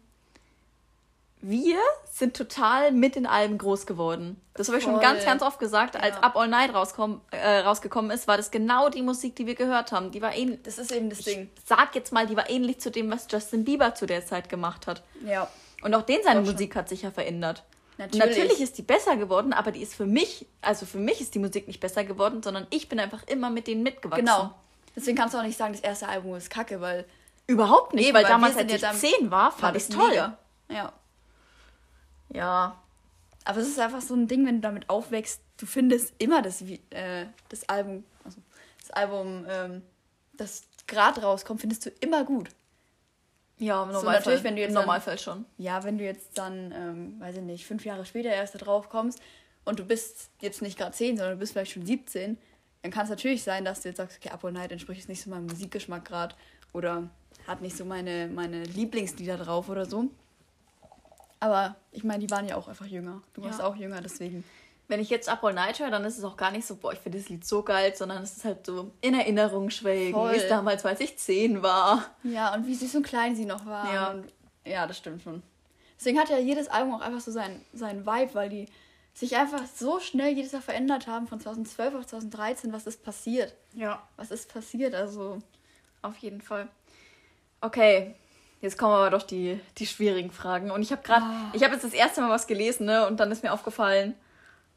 wir 1.42 1.78
sind 2.12 2.36
total 2.36 2.92
mit 2.92 3.16
den 3.16 3.26
Alben 3.26 3.58
groß 3.58 3.86
geworden. 3.86 4.42
Das 4.56 4.68
habe 4.68 4.78
ich 4.78 4.84
schon 4.84 5.00
ganz, 5.00 5.24
ganz 5.24 5.42
oft 5.42 5.58
gesagt. 5.60 5.96
Als 5.96 6.16
Ja. 6.16 6.22
Up 6.22 6.36
All 6.36 6.50
Night 6.50 6.74
rauskom 6.74 7.22
äh, 7.32 7.60
rausgekommen 7.60 8.12
ist, 8.12 8.28
war 8.28 8.36
das 8.36 8.52
genau 8.52 8.90
die 8.90 9.02
Musik, 9.02 9.38
die 9.38 9.48
wir 9.48 9.56
gehört 9.56 9.94
haben. 9.94 10.12
Die 10.12 10.22
war 10.22 10.36
ähnlich. 10.36 10.60
Das 10.64 10.78
ist 10.78 10.92
eben 10.92 11.10
das 11.10 11.20
Ding. 11.20 11.50
Sag 11.66 11.96
jetzt 11.96 12.12
mal, 12.12 12.28
die 12.28 12.36
war 12.36 12.50
ähnlich 12.50 12.82
zu 12.82 12.92
dem, 12.92 13.10
was 13.10 13.28
Justin 13.32 13.64
Bieber 13.64 13.96
zu 13.96 14.06
der 14.06 14.26
Zeit 14.26 14.50
gemacht 14.50 14.86
hat. 14.86 15.02
Ja. 15.26 15.48
Und 15.82 15.96
auch 15.96 16.02
den 16.02 16.22
seine 16.24 16.44
schon. 16.44 16.54
Musik 16.54 16.76
hat 16.76 16.90
sich 16.90 17.04
ja 17.04 17.12
verändert. 17.12 17.64
Natürlich. 17.98 18.26
Natürlich 18.26 18.62
ist 18.62 18.78
die 18.78 18.82
besser 18.82 19.16
geworden, 19.16 19.54
aber 19.54 19.72
die 19.72 19.82
ist 19.82 19.94
für 19.94 20.06
mich, 20.06 20.46
also 20.62 20.86
für 20.86 20.98
mich 20.98 21.22
ist 21.22 21.36
die 21.36 21.40
Musik 21.40 21.68
nicht 21.68 21.80
besser 21.80 22.04
geworden, 22.04 22.42
sondern 22.44 22.68
ich 22.70 22.90
bin 22.90 23.00
einfach 23.00 23.24
immer 23.28 23.50
mit 23.50 23.68
denen 23.68 23.84
mitgewachsen. 23.84 24.26
Genau. 24.26 24.54
Deswegen 24.96 25.18
kannst 25.18 25.34
du 25.34 25.38
auch 25.40 25.44
nicht 25.44 25.58
sagen, 25.58 25.74
das 25.74 25.82
erste 25.82 26.08
Album 26.08 26.36
ist 26.36 26.50
kacke, 26.50 26.82
weil 26.82 27.06
Überhaupt 27.48 27.96
nicht, 27.96 28.06
Eben, 28.08 28.16
weil 28.16 28.24
weil 28.26 28.30
damals, 28.30 28.56
als 28.58 28.72
ich 28.72 28.82
zehn 29.00 29.32
war, 29.32 29.52
fand 29.52 29.76
das 29.76 29.90
ich 29.90 29.96
toll. 29.96 30.10
mega. 30.10 30.38
Ja. 30.70 30.94
Ja, 32.32 32.80
Aber 33.46 33.60
es 33.60 33.68
ist 33.68 33.80
einfach 33.80 34.02
so 34.02 34.14
ein 34.14 34.28
Ding, 34.28 34.46
wenn 34.46 34.56
du 34.56 34.62
damit 34.62 34.88
aufwächst, 34.90 35.42
du 35.58 35.66
findest 35.66 36.14
immer 36.20 36.42
das, 36.44 36.62
äh, 36.92 37.26
das 37.50 37.68
Album, 37.68 38.04
also 38.24 38.38
das 38.82 38.92
Album, 38.92 39.46
ähm, 39.50 39.82
das 40.34 40.64
gerade 40.86 41.22
rauskommt, 41.24 41.60
findest 41.62 41.86
du 41.88 41.90
immer 42.02 42.24
gut. 42.24 42.50
ja, 43.58 43.82
im 43.84 43.90
So, 43.90 43.94
Normalfall, 43.98 44.20
natürlich, 44.20 44.44
wenn 44.44 44.56
du 44.56 44.62
jetzt 44.62 44.70
im 44.70 44.76
dann- 44.76 44.84
Normalfall 44.86 45.18
schon. 45.20 45.46
Ja, 45.58 45.84
wenn 45.84 45.98
du 45.98 46.04
jetzt 46.04 46.38
dann, 46.38 46.72
ähm, 46.72 47.20
weiß 47.20 47.36
ich 47.38 47.42
nicht, 47.42 47.66
fünf 47.66 47.84
Jahre 47.84 48.06
später 48.06 48.30
erst 48.30 48.54
da 48.56 48.60
drauf 48.60 48.90
kommst 48.90 49.20
und 49.66 49.80
du 49.80 49.86
bist 49.86 50.30
jetzt 50.40 50.62
nicht 50.62 50.78
gerade 50.78 50.92
zehn, 50.92 51.18
sondern 51.18 51.34
du 51.36 51.40
bist 51.40 51.54
vielleicht 51.54 51.72
schon 51.72 51.86
17, 51.86 52.38
dann 52.82 52.92
kann 52.92 53.04
es 53.04 53.10
natürlich 53.10 53.44
sein, 53.44 53.66
dass 53.66 53.82
du 53.82 53.90
jetzt 53.90 53.98
sagst, 53.98 54.18
okay, 54.24 54.32
All 54.42 54.52
Night 54.52 54.72
entspricht 54.72 55.00
jetzt 55.02 55.10
nicht 55.10 55.22
so 55.22 55.30
meinem 55.30 55.48
Musikgeschmack 55.48 56.06
gerade 56.06 56.36
oder 56.74 57.10
hat 57.48 57.62
nicht 57.62 57.76
so 57.76 57.86
meine, 57.86 58.28
meine 58.28 58.64
Lieblingslieder 58.64 59.38
drauf 59.38 59.70
oder 59.70 59.86
so. 59.86 60.06
Aber 61.40 61.76
ich 61.92 62.04
meine, 62.04 62.26
die 62.26 62.32
waren 62.32 62.48
ja 62.48 62.56
auch 62.56 62.68
einfach 62.68 62.86
jünger. 62.86 63.22
Du 63.34 63.42
warst 63.44 63.60
Ja. 63.60 63.66
auch 63.68 63.76
jünger, 63.76 64.02
deswegen. 64.02 64.44
Wenn 64.88 65.00
ich 65.00 65.10
jetzt 65.10 65.30
All 65.30 65.54
Night 65.54 65.80
höre, 65.80 65.92
dann 65.92 66.04
ist 66.04 66.18
es 66.18 66.24
auch 66.24 66.36
gar 66.36 66.52
nicht 66.52 66.66
so, 66.66 66.76
boah, 66.76 66.92
ich 66.94 67.00
finde 67.00 67.20
das 67.20 67.30
Lied 67.30 67.46
so 67.46 67.62
geil, 67.64 67.94
sondern 67.96 68.24
es 68.24 68.38
ist 68.38 68.46
halt 68.46 68.66
so 68.66 68.92
in 69.02 69.14
Erinnerung 69.14 69.70
schwelgen, 69.70 70.20
wie 70.32 70.36
es 70.36 70.48
damals, 70.50 70.84
als 70.86 71.00
ich 71.00 71.18
zehn 71.18 71.62
war. 71.62 72.06
Ja, 72.24 72.54
und 72.56 72.66
wie 72.66 72.74
süß 72.76 72.96
und 72.96 73.04
klein 73.04 73.36
sie 73.36 73.46
noch 73.46 73.66
waren. 73.66 73.94
Ja. 74.66 74.72
Ja, 74.72 74.88
das 74.88 74.98
stimmt 74.98 75.22
schon. 75.24 75.42
Deswegen 75.98 76.20
hat 76.20 76.30
ja 76.30 76.38
jedes 76.38 76.68
Album 76.70 76.96
auch 76.96 77.02
einfach 77.02 77.20
so 77.22 77.32
seinen, 77.32 77.64
seinen 77.74 78.06
Vibe, 78.06 78.34
weil 78.34 78.50
die 78.50 78.68
sich 79.20 79.36
einfach 79.36 79.64
so 79.76 80.00
schnell 80.00 80.34
jedes 80.34 80.52
Jahr 80.54 80.62
verändert 80.62 81.08
haben, 81.08 81.28
von 81.28 81.40
2012 81.40 81.96
auf 81.96 82.06
2013. 82.08 82.72
Was 82.74 82.88
ist 82.88 83.04
passiert? 83.04 83.54
Ja. 83.74 84.02
Was 84.16 84.32
ist 84.32 84.52
passiert? 84.54 84.96
Also, 84.96 85.40
Auf 86.02 86.16
jeden 86.18 86.40
Fall. 86.42 86.70
Okay, 87.60 88.16
jetzt 88.62 88.78
kommen 88.78 88.94
aber 88.94 89.10
doch 89.10 89.24
die, 89.24 89.60
die 89.78 89.86
schwierigen 89.86 90.32
Fragen. 90.32 90.72
Und 90.72 90.82
ich 90.82 90.92
habe 90.94 91.02
gerade, 91.04 91.26
Ah. 91.26 91.52
ich 91.54 91.62
habe 91.64 91.74
jetzt 91.74 91.84
das 91.84 91.92
erste 91.94 92.22
Mal 92.22 92.30
was 92.30 92.48
gelesen, 92.48 92.86
ne? 92.86 93.06
Und 93.06 93.20
dann 93.20 93.30
ist 93.32 93.44
mir 93.44 93.52
aufgefallen, 93.52 94.14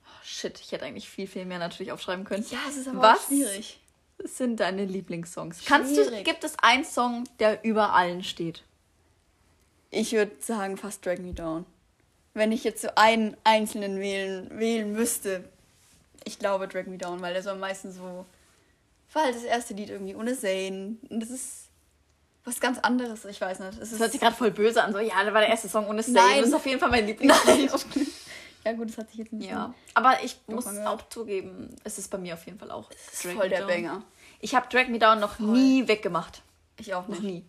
oh, 0.05 0.21
shit, 0.25 0.59
ich 0.61 0.73
hätte 0.73 0.85
eigentlich 0.85 1.09
viel, 1.09 1.29
viel 1.29 1.45
mehr 1.45 1.61
natürlich 1.61 1.93
aufschreiben 1.93 2.25
können. 2.25 2.45
ja, 2.51 2.59
es 2.69 2.77
ist 2.77 2.89
aber 2.89 3.01
Was 3.03 3.19
auch 3.21 3.27
schwierig. 3.29 3.79
sind 4.25 4.59
deine 4.59 4.85
Lieblingssongs? 4.85 5.65
Kannst 5.65 5.97
du, 5.97 6.23
gibt 6.25 6.43
es 6.43 6.59
einen 6.59 6.85
Song, 6.85 7.23
der 7.39 7.63
über 7.65 7.93
allen 7.95 8.25
steht? 8.25 8.65
Ich 9.91 10.13
würde 10.13 10.33
sagen, 10.41 10.77
fast 10.77 11.07
Drag 11.07 11.19
Me 11.19 11.33
Down. 11.35 11.67
Wenn 12.35 12.53
ich 12.53 12.65
jetzt 12.65 12.83
so 12.83 12.89
einen 12.97 13.37
einzelnen 13.45 13.99
wählen, 14.01 14.49
wählen 14.59 14.93
müsste, 14.93 15.45
ich 16.25 16.39
glaube 16.39 16.69
Drag 16.69 16.87
Me 16.87 16.97
Down, 16.99 17.21
weil 17.21 17.35
der 17.35 17.43
so 17.43 17.51
am 17.51 17.61
meisten 17.61 17.93
so. 17.93 18.25
War 19.13 19.25
halt 19.25 19.35
das 19.35 19.43
erste 19.45 19.75
Lied 19.75 19.91
irgendwie 19.91 20.15
ohne 20.15 20.37
Zane. 20.39 20.97
Und 21.11 21.21
das 21.21 21.31
ist 21.31 21.69
was 22.45 22.59
ganz 22.61 22.79
anderes, 22.79 23.25
ich 23.27 23.41
weiß 23.41 23.59
nicht. 23.61 23.73
Es 23.75 23.79
Das 23.81 23.93
ist 23.93 24.01
hört 24.01 24.13
sich 24.13 24.21
gerade 24.21 24.35
voll 24.35 24.51
böse 24.51 24.83
an, 24.83 24.93
so, 24.93 24.99
ja, 24.99 25.23
da 25.25 25.33
war 25.35 25.41
der 25.43 25.51
erste 25.51 25.69
Song 25.69 25.87
ohne 25.89 26.03
Stay. 26.03 26.13
Nein. 26.13 26.39
Das 26.39 26.49
ist 26.49 26.55
auf 26.55 26.65
jeden 26.67 26.81
Fall 26.81 26.91
mein 26.91 27.07
Lieblingslied. 27.07 27.71
ja, 28.65 28.73
gut, 28.73 28.89
das 28.89 28.99
hat 28.99 29.11
sich 29.11 29.19
jetzt 29.19 29.33
nicht 29.33 29.51
Ja, 29.51 29.75
aber 29.95 30.23
ich 30.25 30.39
muss 30.47 30.65
gehört. 30.65 30.87
auch 30.89 31.09
zugeben, 31.11 31.77
es 31.85 31.99
ist 31.99 32.11
bei 32.11 32.19
mir 32.19 32.35
auf 32.35 32.45
jeden 32.47 32.59
Fall 32.59 32.71
auch 32.71 32.89
Das 32.91 33.25
ist 33.25 33.33
voll 33.33 33.49
der 33.51 33.61
Down. 33.61 33.69
Banger. 33.69 34.03
Ich 34.41 34.55
habe 34.55 34.67
Drag 34.71 34.89
Me 34.89 34.99
Down 34.99 35.21
noch 35.21 35.39
nie 35.39 35.87
weggemacht. 35.87 36.43
Ich 36.79 36.95
auch 36.95 37.07
Noch 37.07 37.21
nicht. 37.21 37.23
nie. 37.23 37.45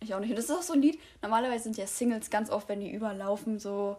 Ich 0.00 0.12
auch 0.14 0.18
nicht. 0.18 0.30
Und 0.30 0.36
das 0.36 0.46
ist 0.46 0.50
auch 0.50 0.62
so 0.62 0.72
ein 0.72 0.82
Lied. 0.82 0.98
Normalerweise 1.20 1.64
sind 1.64 1.76
ja 1.76 1.86
Singles 1.86 2.30
ganz 2.30 2.50
oft, 2.50 2.68
wenn 2.68 2.80
die 2.80 2.90
überlaufen, 2.90 3.60
so. 3.60 3.96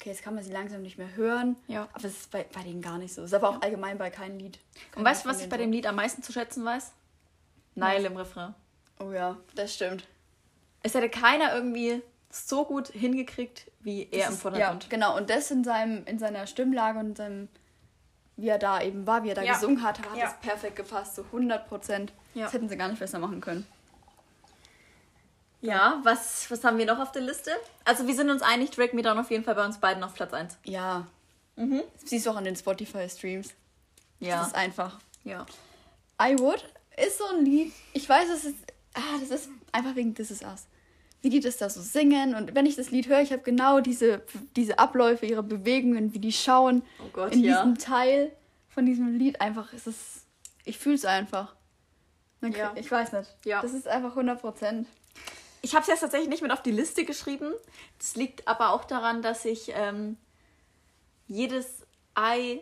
Okay, 0.00 0.08
jetzt 0.10 0.22
kann 0.22 0.34
man 0.34 0.42
sie 0.42 0.50
langsam 0.50 0.80
nicht 0.80 0.96
mehr 0.96 1.14
hören. 1.14 1.56
Ja. 1.66 1.82
Aber 1.92 2.02
das 2.02 2.12
ist 2.12 2.30
bei, 2.30 2.46
bei 2.54 2.62
denen 2.62 2.80
gar 2.80 2.96
nicht 2.96 3.12
so. 3.12 3.20
Das 3.20 3.30
ist 3.32 3.34
aber 3.34 3.50
auch 3.50 3.60
allgemein 3.60 3.98
bei 3.98 4.08
keinem 4.08 4.38
Lied. 4.38 4.58
Und 4.96 5.04
weißt 5.04 5.24
du, 5.24 5.28
was 5.28 5.42
ich 5.42 5.48
bei 5.50 5.58
dem 5.58 5.70
Lied 5.72 5.86
am 5.86 5.96
meisten 5.96 6.22
zu 6.22 6.32
schätzen 6.32 6.64
weiß? 6.64 6.92
Nile 7.74 8.06
im 8.06 8.16
Refrain. 8.16 8.54
Oh 8.98 9.12
ja, 9.12 9.36
das 9.54 9.74
stimmt. 9.74 10.04
Es 10.82 10.94
hätte 10.94 11.10
keiner 11.10 11.54
irgendwie 11.54 12.02
so 12.30 12.64
gut 12.64 12.88
hingekriegt 12.88 13.70
wie 13.80 14.04
er 14.10 14.12
im 14.12 14.20
Das 14.20 14.30
ist- 14.36 14.40
Vordergrund. 14.42 14.84
Ja, 14.84 14.88
genau. 14.88 15.16
Und 15.18 15.28
das 15.28 15.50
in, 15.50 15.64
seinem, 15.64 16.04
in 16.06 16.18
seiner 16.18 16.46
Stimmlage 16.46 16.98
und 16.98 17.06
in 17.10 17.16
seinem, 17.16 17.48
wie 18.36 18.48
er 18.48 18.58
da 18.58 18.80
eben 18.80 19.06
war, 19.06 19.22
wie 19.24 19.28
er 19.30 19.34
da 19.34 19.42
Ja. 19.42 19.52
gesungen 19.54 19.82
hat, 19.82 19.98
hat 20.00 20.16
Ja. 20.16 20.24
das 20.26 20.40
perfekt 20.40 20.76
gepasst, 20.76 21.16
so 21.16 21.24
100 21.30 21.68
Prozent. 21.68 22.12
Ja. 22.34 22.44
Das 22.44 22.54
hätten 22.54 22.70
sie 22.70 22.76
gar 22.78 22.88
nicht 22.88 23.00
besser 23.00 23.18
machen 23.18 23.40
können. 23.42 23.66
Ja, 25.62 26.00
was, 26.04 26.50
was 26.50 26.64
haben 26.64 26.78
wir 26.78 26.86
noch 26.86 26.98
auf 26.98 27.12
der 27.12 27.22
Liste? 27.22 27.50
Also 27.84 28.06
wir 28.06 28.14
sind 28.14 28.30
uns 28.30 28.42
einig, 28.42 28.70
Drag 28.70 28.92
Me 28.92 29.02
Down 29.02 29.18
auf 29.18 29.30
jeden 29.30 29.44
Fall 29.44 29.54
bei 29.54 29.64
uns 29.64 29.78
beiden 29.78 30.02
auf 30.02 30.14
Platz 30.14 30.32
1. 30.32 30.58
Ja. 30.64 31.06
Mhm. 31.56 31.82
Siehst 32.04 32.26
du 32.26 32.30
auch 32.30 32.36
an 32.36 32.44
den 32.44 32.56
Spotify-Streams. 32.56 33.50
Ja. 34.20 34.38
Das 34.38 34.48
ist 34.48 34.54
einfach. 34.54 34.98
ja. 35.24 35.46
I 36.22 36.38
Would 36.38 36.64
ist 36.96 37.18
so 37.18 37.24
ein 37.34 37.44
Lied. 37.44 37.72
Ich 37.92 38.08
weiß, 38.08 38.28
es 38.28 38.44
ist. 38.44 38.56
Ah, 38.94 39.18
das 39.20 39.30
ist 39.30 39.48
einfach 39.72 39.94
wegen 39.94 40.14
This 40.14 40.30
Is 40.30 40.42
Us. 40.42 40.66
Wie 41.22 41.30
die 41.30 41.40
das 41.40 41.58
da 41.58 41.70
so 41.70 41.80
singen. 41.80 42.34
Und 42.34 42.54
wenn 42.54 42.66
ich 42.66 42.76
das 42.76 42.90
Lied 42.90 43.08
höre, 43.08 43.20
ich 43.20 43.32
habe 43.32 43.42
genau 43.42 43.80
diese, 43.80 44.22
diese 44.56 44.78
Abläufe, 44.78 45.26
ihre 45.26 45.42
Bewegungen, 45.42 46.12
wie 46.14 46.18
die 46.18 46.32
schauen. 46.32 46.82
Oh 46.98 47.10
Gott, 47.12 47.32
in 47.32 47.44
ja. 47.44 47.62
diesem 47.62 47.78
Teil 47.78 48.32
von 48.68 48.86
diesem 48.86 49.16
Lied 49.18 49.40
einfach. 49.40 49.72
Es 49.72 49.86
ist. 49.86 50.26
Ich 50.64 50.78
fühle 50.78 50.96
es 50.96 51.04
einfach. 51.04 51.54
Man 52.40 52.52
Ja. 52.52 52.72
Ich 52.74 52.90
weiß 52.90 53.12
nicht. 53.12 53.34
Ja. 53.44 53.62
Das 53.62 53.72
ist 53.72 53.88
einfach 53.88 54.10
100 54.10 54.40
Prozent. 54.40 54.86
Ich 55.62 55.74
habe 55.74 55.82
es 55.82 55.88
jetzt 55.88 56.00
tatsächlich 56.00 56.28
nicht 56.30 56.42
mit 56.42 56.52
auf 56.52 56.62
die 56.62 56.70
Liste 56.70 57.04
geschrieben. 57.04 57.52
Das 57.98 58.16
liegt 58.16 58.48
aber 58.48 58.72
auch 58.72 58.84
daran, 58.84 59.22
dass 59.22 59.44
ich 59.44 59.72
ähm, 59.74 60.16
jedes 61.26 61.86
I, 62.18 62.60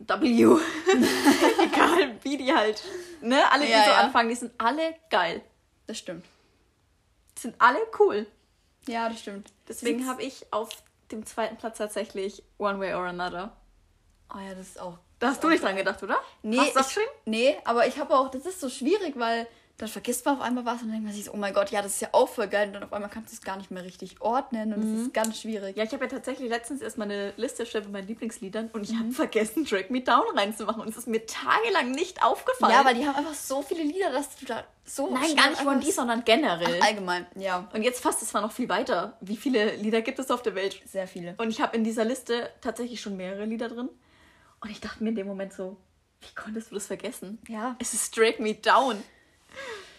W, 0.00 0.16
egal 1.62 2.16
wie 2.22 2.36
die 2.36 2.52
halt, 2.52 2.82
ne, 3.20 3.50
alle, 3.50 3.66
die 3.66 3.72
Ja, 3.72 3.84
so 3.84 3.90
ja. 3.90 3.96
anfangen, 3.98 4.28
die 4.28 4.34
sind 4.36 4.52
alle 4.58 4.94
geil. 5.10 5.42
Das 5.86 5.98
stimmt. 5.98 6.24
Die 7.36 7.42
sind 7.42 7.56
alle 7.58 7.78
cool. 7.98 8.26
Ja, 8.86 9.08
das 9.08 9.20
stimmt. 9.20 9.50
Deswegen 9.66 10.06
habe 10.06 10.22
ich 10.22 10.52
auf 10.52 10.70
dem 11.10 11.26
zweiten 11.26 11.56
Platz 11.56 11.78
tatsächlich 11.78 12.42
One 12.58 12.78
Way 12.80 12.94
or 12.94 13.06
Another. 13.06 13.56
Oh 14.34 14.38
ja, 14.38 14.54
das 14.54 14.68
ist 14.68 14.80
auch. 14.80 14.98
Da 15.18 15.28
hast 15.28 15.42
du 15.42 15.48
nicht 15.48 15.64
dran 15.64 15.76
gedacht, 15.76 16.02
oder? 16.02 16.18
Nee, 16.42 16.58
hast 16.58 16.70
du 16.70 16.74
das 16.74 16.88
ich, 16.90 16.94
geschrieben? 16.94 17.12
nee, 17.24 17.56
aber 17.64 17.86
ich 17.86 17.98
habe 17.98 18.14
auch, 18.14 18.30
das 18.30 18.46
ist 18.46 18.60
so 18.60 18.68
schwierig, 18.68 19.18
weil 19.18 19.48
dann 19.78 19.88
vergisst 19.88 20.24
man 20.24 20.36
auf 20.36 20.40
einmal 20.42 20.64
was 20.64 20.82
und 20.82 20.88
dann 20.88 20.90
denkt 20.90 21.06
man 21.06 21.14
sich 21.14 21.24
so, 21.26 21.32
oh 21.32 21.36
mein 21.36 21.54
Gott, 21.54 21.70
ja, 21.70 21.80
das 21.82 21.92
ist 21.94 22.00
ja 22.02 22.08
auch 22.12 22.28
voll 22.28 22.48
geil. 22.48 22.66
Und 22.66 22.74
dann 22.74 22.82
auf 22.82 22.92
einmal 22.92 23.08
kannst 23.08 23.30
du 23.32 23.34
es 23.36 23.40
gar 23.42 23.56
nicht 23.56 23.70
mehr 23.70 23.84
richtig 23.84 24.20
ordnen 24.20 24.72
und 24.74 24.82
es 24.82 25.02
ist 25.06 25.14
ganz 25.14 25.40
schwierig. 25.40 25.76
Ja, 25.76 25.84
ich 25.84 25.92
habe 25.92 26.04
ja 26.04 26.10
tatsächlich 26.10 26.48
letztens 26.50 26.82
erst 26.82 26.98
mal 26.98 27.04
eine 27.04 27.32
Liste 27.36 27.62
erstellt 27.62 27.84
mit 27.84 27.92
meinen 27.92 28.08
Lieblingsliedern 28.08 28.70
und 28.72 28.82
ich 28.82 28.90
Mhm. 28.92 28.98
habe 28.98 29.12
vergessen, 29.12 29.64
Drag 29.64 29.88
Me 29.90 30.00
Down 30.00 30.24
reinzumachen. 30.36 30.82
Und 30.82 30.88
es 30.88 30.96
ist 30.96 31.06
mir 31.06 31.24
tagelang 31.26 31.92
nicht 31.92 32.22
aufgefallen. 32.24 32.72
Ja, 32.72 32.84
weil 32.84 32.96
die 32.96 33.06
haben 33.06 33.14
einfach 33.14 33.34
so 33.34 33.62
viele 33.62 33.84
Lieder, 33.84 34.10
dass 34.10 34.36
du 34.36 34.46
da 34.46 34.64
so. 34.84 35.10
Nein, 35.14 35.36
gar 35.36 35.50
nicht 35.50 35.62
von 35.62 35.80
die, 35.80 35.92
sondern 35.92 36.24
generell. 36.24 36.80
Ach, 36.82 36.86
allgemein, 36.88 37.26
ja. 37.36 37.68
Und 37.72 37.82
jetzt 37.84 38.00
fasst 38.02 38.20
es 38.22 38.28
zwar 38.30 38.40
noch 38.42 38.52
viel 38.52 38.68
weiter. 38.68 39.16
Wie 39.20 39.36
viele 39.36 39.76
Lieder 39.76 40.02
gibt 40.02 40.18
es 40.18 40.30
auf 40.32 40.42
der 40.42 40.56
Welt? 40.56 40.80
Sehr 40.86 41.06
viele. 41.06 41.34
Und 41.38 41.50
ich 41.50 41.60
habe 41.60 41.76
in 41.76 41.84
dieser 41.84 42.04
Liste 42.04 42.50
tatsächlich 42.60 43.00
schon 43.00 43.16
mehrere 43.16 43.44
Lieder 43.44 43.68
drin. 43.68 43.88
Und 44.60 44.70
ich 44.70 44.80
dachte 44.80 45.04
mir 45.04 45.10
in 45.10 45.14
dem 45.16 45.28
Moment 45.28 45.52
so, 45.52 45.76
wie 46.20 46.34
konntest 46.34 46.72
du 46.72 46.74
das 46.74 46.86
vergessen? 46.88 47.38
Ja. 47.46 47.76
Es 47.78 47.94
ist 47.94 48.16
Drag 48.16 48.40
Me 48.40 48.54
Down. 48.54 49.00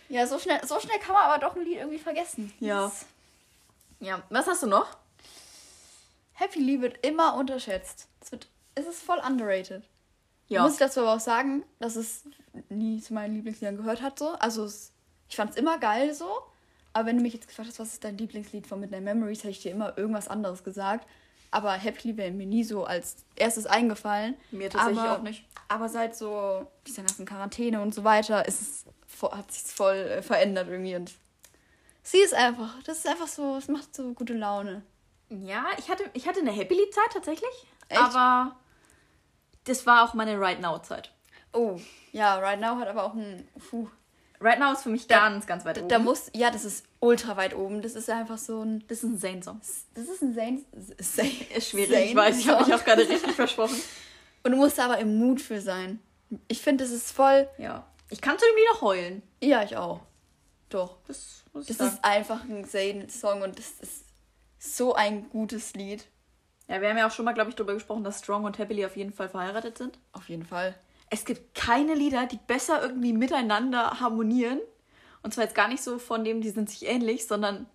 Ja, 0.09 0.25
so 0.25 0.39
schnell, 0.39 0.59
so 0.65 0.79
schnell 0.79 0.97
kann 0.99 1.13
man 1.13 1.23
aber 1.23 1.39
doch 1.39 1.55
ein 1.55 1.63
Lied 1.63 1.77
irgendwie 1.77 1.99
vergessen. 1.99 2.51
Ja. 2.59 2.83
Das- 2.85 3.05
Ja, 3.99 4.23
was 4.29 4.47
hast 4.47 4.63
du 4.63 4.67
noch? 4.67 4.87
Happy 6.33 6.59
Lee 6.59 6.81
wird 6.81 7.05
immer 7.05 7.35
unterschätzt. 7.35 8.07
Es, 8.21 8.31
wird, 8.31 8.47
es 8.75 8.85
ist 8.87 9.03
voll 9.03 9.19
underrated. 9.25 9.83
Ja. 10.47 10.63
Muss 10.63 10.73
ich 10.73 10.79
dazu 10.79 11.01
aber 11.01 11.13
auch 11.15 11.19
sagen, 11.19 11.63
dass 11.79 11.95
es 11.95 12.23
nie 12.69 13.01
zu 13.01 13.13
meinen 13.13 13.35
Lieblingsliedern 13.35 13.77
gehört 13.77 14.01
hat. 14.01 14.17
So. 14.17 14.29
Also 14.39 14.63
es, 14.63 14.91
ich 15.27 15.35
fand 15.35 15.51
es 15.51 15.57
immer 15.57 15.77
geil 15.77 16.13
so. 16.13 16.29
Aber 16.93 17.05
wenn 17.07 17.17
du 17.17 17.21
mich 17.21 17.33
jetzt 17.33 17.47
gefragt 17.47 17.69
hast, 17.69 17.79
was 17.79 17.93
ist 17.93 18.03
dein 18.03 18.17
Lieblingslied 18.17 18.65
von 18.65 18.79
Midnight 18.79 19.03
Memories, 19.03 19.39
hätte 19.39 19.49
ich 19.51 19.61
dir 19.61 19.71
immer 19.71 19.95
irgendwas 19.97 20.27
anderes 20.27 20.63
gesagt. 20.63 21.07
Aber 21.51 21.73
Happy 21.73 22.07
Lee 22.09 22.17
wäre 22.17 22.31
mir 22.31 22.45
nie 22.47 22.63
so 22.63 22.83
als 22.85 23.17
erstes 23.35 23.65
eingefallen. 23.67 24.35
Mir 24.51 24.69
tatsächlich 24.69 24.99
aber, 24.99 25.17
auch 25.19 25.21
nicht. 25.21 25.45
Aber 25.67 25.89
seit 25.89 26.15
so 26.15 26.65
dieser 26.87 27.03
ganzen 27.03 27.25
Quarantäne 27.25 27.81
und 27.81 27.93
so 27.93 28.03
weiter 28.03 28.47
ist 28.47 28.61
es, 28.61 28.85
hat 29.23 29.51
sich 29.51 29.63
voll 29.63 29.95
äh, 29.95 30.21
verändert 30.21 30.67
irgendwie. 30.69 30.95
Und 30.95 31.11
sie 32.03 32.19
ist 32.19 32.33
einfach, 32.33 32.81
das 32.83 32.99
ist 32.99 33.07
einfach 33.07 33.27
so, 33.27 33.55
es 33.57 33.67
macht 33.67 33.95
so 33.95 34.13
gute 34.13 34.33
Laune. 34.33 34.83
Ja, 35.29 35.65
ich 35.77 35.89
hatte, 35.89 36.03
ich 36.13 36.27
hatte 36.27 36.39
eine 36.39 36.51
Happy 36.51 36.73
Lied-Zeit 36.73 37.13
tatsächlich. 37.13 37.51
Echt? 37.87 38.01
Aber 38.01 38.55
das 39.65 39.85
war 39.85 40.03
auch 40.03 40.13
meine 40.13 40.39
Right 40.39 40.59
Now-Zeit. 40.59 41.11
Oh, 41.53 41.79
ja, 42.11 42.37
Right 42.39 42.59
Now 42.59 42.77
hat 42.77 42.87
aber 42.87 43.03
auch 43.03 43.13
ein, 43.13 43.47
puh, 43.69 43.87
Right 44.41 44.59
Now 44.59 44.71
ist 44.71 44.83
für 44.83 44.89
mich 44.89 45.07
ganz, 45.07 45.45
ganz 45.47 45.65
weit 45.65 45.77
Da, 45.77 45.81
oben. 45.81 45.89
da 45.89 45.99
muss, 45.99 46.31
ja, 46.33 46.49
das 46.49 46.63
ist 46.63 46.85
ultra 46.99 47.35
weit 47.35 47.55
oben. 47.55 47.81
Das 47.81 47.95
ist 47.95 48.09
einfach 48.09 48.37
so 48.37 48.63
ein. 48.63 48.83
das 48.87 48.99
ist 48.99 49.03
ein 49.03 49.19
Zane-Song. 49.19 49.59
Das 49.95 50.05
ist 50.05 50.21
ein 50.21 50.33
Zane. 50.33 50.61
Zane 51.01 51.29
Ist 51.55 51.69
schwierig, 51.69 52.11
ich 52.11 52.15
weiß, 52.15 52.39
ich 52.39 52.47
habe 52.47 52.63
mich 52.63 52.73
auch 52.73 52.83
gerade 52.83 53.07
richtig 53.07 53.33
versprochen. 53.33 53.79
Und 54.43 54.51
du 54.51 54.57
musst 54.57 54.77
da 54.77 54.85
aber 54.85 54.99
im 54.99 55.17
Mut 55.17 55.41
für 55.41 55.59
sein. 55.59 55.99
Ich 56.47 56.61
finde, 56.61 56.83
das 56.85 56.93
ist 56.93 57.11
voll. 57.11 57.49
Ja. 57.57 57.85
Ich 58.09 58.21
kann 58.21 58.37
zu 58.37 58.45
dem 58.45 58.55
Lied 58.55 58.65
auch 58.75 58.81
heulen. 58.81 59.21
Ja, 59.41 59.63
ich 59.63 59.77
auch. 59.77 60.01
Doch. 60.69 60.97
Das 61.07 61.43
muss 61.53 61.63
ich 61.69 61.69
Das 61.69 61.77
sagen. 61.77 61.91
ist 61.93 62.03
einfach 62.03 62.43
ein 62.43 62.65
Zayn-Song 62.65 63.41
und 63.41 63.57
das 63.57 63.71
ist 63.81 64.05
so 64.59 64.93
ein 64.95 65.29
gutes 65.29 65.73
Lied. 65.73 66.05
Ja, 66.67 66.81
wir 66.81 66.89
haben 66.89 66.97
ja 66.97 67.07
auch 67.07 67.11
schon 67.11 67.25
mal, 67.25 67.33
glaube 67.33 67.49
ich, 67.49 67.55
darüber 67.55 67.73
gesprochen, 67.73 68.03
dass 68.03 68.19
Strong 68.19 68.43
und 68.43 68.57
Happily 68.59 68.85
auf 68.85 68.95
jeden 68.95 69.11
Fall 69.13 69.29
verheiratet 69.29 69.77
sind. 69.77 69.97
Auf 70.11 70.29
jeden 70.29 70.45
Fall. 70.45 70.75
Es 71.09 71.25
gibt 71.25 71.55
keine 71.55 71.95
Lieder, 71.95 72.27
die 72.27 72.37
besser 72.37 72.81
irgendwie 72.83 73.13
miteinander 73.13 73.99
harmonieren. 73.99 74.59
Und 75.23 75.33
zwar 75.33 75.45
jetzt 75.45 75.55
gar 75.55 75.67
nicht 75.67 75.81
so 75.81 75.97
von 75.97 76.23
dem, 76.23 76.41
die 76.41 76.49
sind 76.51 76.69
sich 76.69 76.85
ähnlich, 76.87 77.25
sondern 77.27 77.65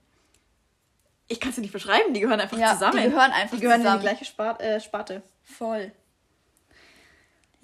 ich 1.27 1.41
kann 1.41 1.51
es 1.51 1.57
dir 1.57 1.63
nicht 1.63 1.73
beschreiben, 1.73 2.15
die 2.15 2.21
gehören 2.21 2.41
einfach 2.41 2.57
Ja, 2.59 2.75
zusammen. 2.75 2.99
die 3.03 3.11
gehören 3.11 3.33
einfach 3.33 3.57
Die 3.57 3.63
gehören 3.63 3.81
zusammen. 3.81 4.03
in 4.07 4.17
die 4.17 4.25
gleiche 4.25 4.63
äh, 4.63 4.81
Sparte. 4.81 5.23
Voll. 5.43 5.93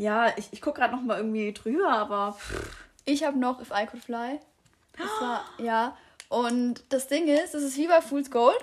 Ja, 0.00 0.32
ich, 0.38 0.48
ich 0.50 0.62
gucke 0.62 0.80
gerade 0.80 0.94
noch 0.96 1.02
mal 1.02 1.18
irgendwie 1.18 1.52
drüber, 1.52 1.90
aber 1.90 2.36
Ich 3.04 3.22
habe 3.24 3.38
noch 3.38 3.60
If 3.60 3.70
I 3.70 3.84
Could 3.86 4.02
Fly. 4.02 4.40
Das 4.96 5.06
war, 5.20 5.44
ja. 5.58 5.96
Und 6.30 6.84
das 6.88 7.06
Ding 7.08 7.26
ist, 7.28 7.52
das 7.54 7.62
ist 7.62 7.76
wie 7.76 7.86
bei 7.86 8.00
Fool's 8.00 8.30
Gold. 8.30 8.56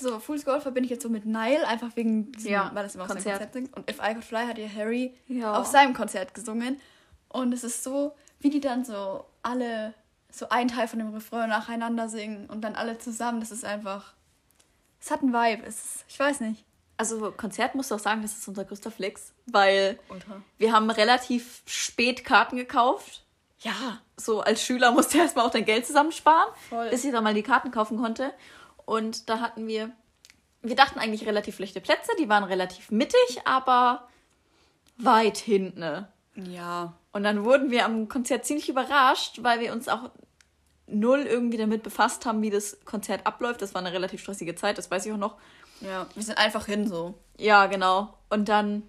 So, 0.00 0.18
Fool's 0.18 0.44
Gold 0.44 0.62
verbinde 0.62 0.86
ich 0.86 0.90
jetzt 0.90 1.02
so 1.02 1.08
mit 1.08 1.24
Nile, 1.26 1.66
einfach 1.68 1.94
wegen 1.94 2.32
diesem, 2.32 2.50
Ja, 2.50 2.70
weil 2.74 2.82
das 2.82 2.94
immer 2.94 3.04
auf 3.04 3.10
seinem 3.10 3.16
Konzert. 3.22 3.38
Konzert 3.38 3.52
singt. 3.52 3.76
Und 3.76 3.88
If 3.90 3.98
I 3.98 4.12
Could 4.14 4.24
Fly 4.24 4.46
hat 4.46 4.58
ja 4.58 4.66
Harry 4.74 5.14
Ja. 5.28 5.54
auf 5.54 5.66
seinem 5.66 5.94
Konzert 5.94 6.34
gesungen. 6.34 6.80
Und 7.28 7.52
es 7.52 7.62
ist 7.62 7.84
so, 7.84 8.14
wie 8.40 8.50
die 8.50 8.60
dann 8.60 8.84
so 8.84 9.24
alle, 9.42 9.94
so 10.32 10.48
einen 10.48 10.68
Teil 10.68 10.88
von 10.88 10.98
dem 10.98 11.14
Refrain 11.14 11.48
nacheinander 11.50 12.08
singen 12.08 12.46
und 12.50 12.62
dann 12.62 12.74
alle 12.74 12.98
zusammen. 12.98 13.38
Das 13.40 13.52
ist 13.52 13.64
einfach, 13.64 14.14
es 15.00 15.10
hat 15.12 15.20
einen 15.22 15.32
Vibe. 15.32 15.64
Es 15.64 15.76
ist, 15.84 16.04
ich 16.08 16.18
weiß 16.18 16.40
nicht. 16.40 16.64
Also 16.96 17.32
Konzert 17.32 17.74
musst 17.74 17.90
du 17.90 17.94
auch 17.96 18.00
sagen, 18.00 18.22
das 18.22 18.36
ist 18.36 18.46
unser 18.48 18.64
größter 18.64 18.90
Flex, 18.90 19.32
weil 19.46 19.98
Ultra. 20.08 20.40
wir 20.58 20.72
haben 20.72 20.90
relativ 20.90 21.62
spät 21.66 22.24
Karten 22.24 22.56
gekauft. 22.56 23.24
Ja. 23.60 24.00
So 24.16 24.40
als 24.40 24.62
Schüler 24.62 24.92
musste 24.92 25.18
erstmal 25.18 25.46
auch 25.46 25.50
dein 25.50 25.64
Geld 25.64 25.86
zusammensparen, 25.86 26.52
Voll. 26.68 26.90
bis 26.90 27.04
ich 27.04 27.12
dann 27.12 27.24
mal 27.24 27.34
die 27.34 27.42
Karten 27.42 27.70
kaufen 27.70 27.98
konnte. 27.98 28.32
Und 28.84 29.28
da 29.28 29.40
hatten 29.40 29.66
wir, 29.66 29.90
wir 30.62 30.76
dachten 30.76 30.98
eigentlich 30.98 31.26
relativ 31.26 31.56
schlechte 31.56 31.80
Plätze, 31.80 32.10
die 32.18 32.28
waren 32.28 32.44
relativ 32.44 32.90
mittig, 32.90 33.40
aber 33.44 34.08
weit 34.98 35.38
hinten. 35.38 35.80
ne? 35.80 36.08
Ja. 36.34 36.94
Und 37.12 37.24
dann 37.24 37.44
wurden 37.44 37.70
wir 37.70 37.84
am 37.84 38.08
Konzert 38.08 38.44
ziemlich 38.44 38.68
überrascht, 38.68 39.42
weil 39.42 39.60
wir 39.60 39.72
uns 39.72 39.88
auch 39.88 40.10
null 40.86 41.20
irgendwie 41.20 41.56
damit 41.58 41.82
befasst 41.82 42.26
haben, 42.26 42.42
wie 42.42 42.50
das 42.50 42.78
Konzert 42.84 43.26
abläuft. 43.26 43.62
Das 43.62 43.74
war 43.74 43.80
eine 43.80 43.92
relativ 43.92 44.20
stressige 44.20 44.54
Zeit, 44.54 44.78
das 44.78 44.90
weiß 44.90 45.06
ich 45.06 45.12
auch 45.12 45.18
noch. 45.18 45.36
Ja. 45.80 46.06
Wir 46.14 46.22
sind 46.22 46.38
einfach 46.38 46.66
hin 46.66 46.86
so. 46.86 47.14
Ja, 47.38 47.66
genau. 47.66 48.14
Und 48.30 48.48
dann 48.48 48.82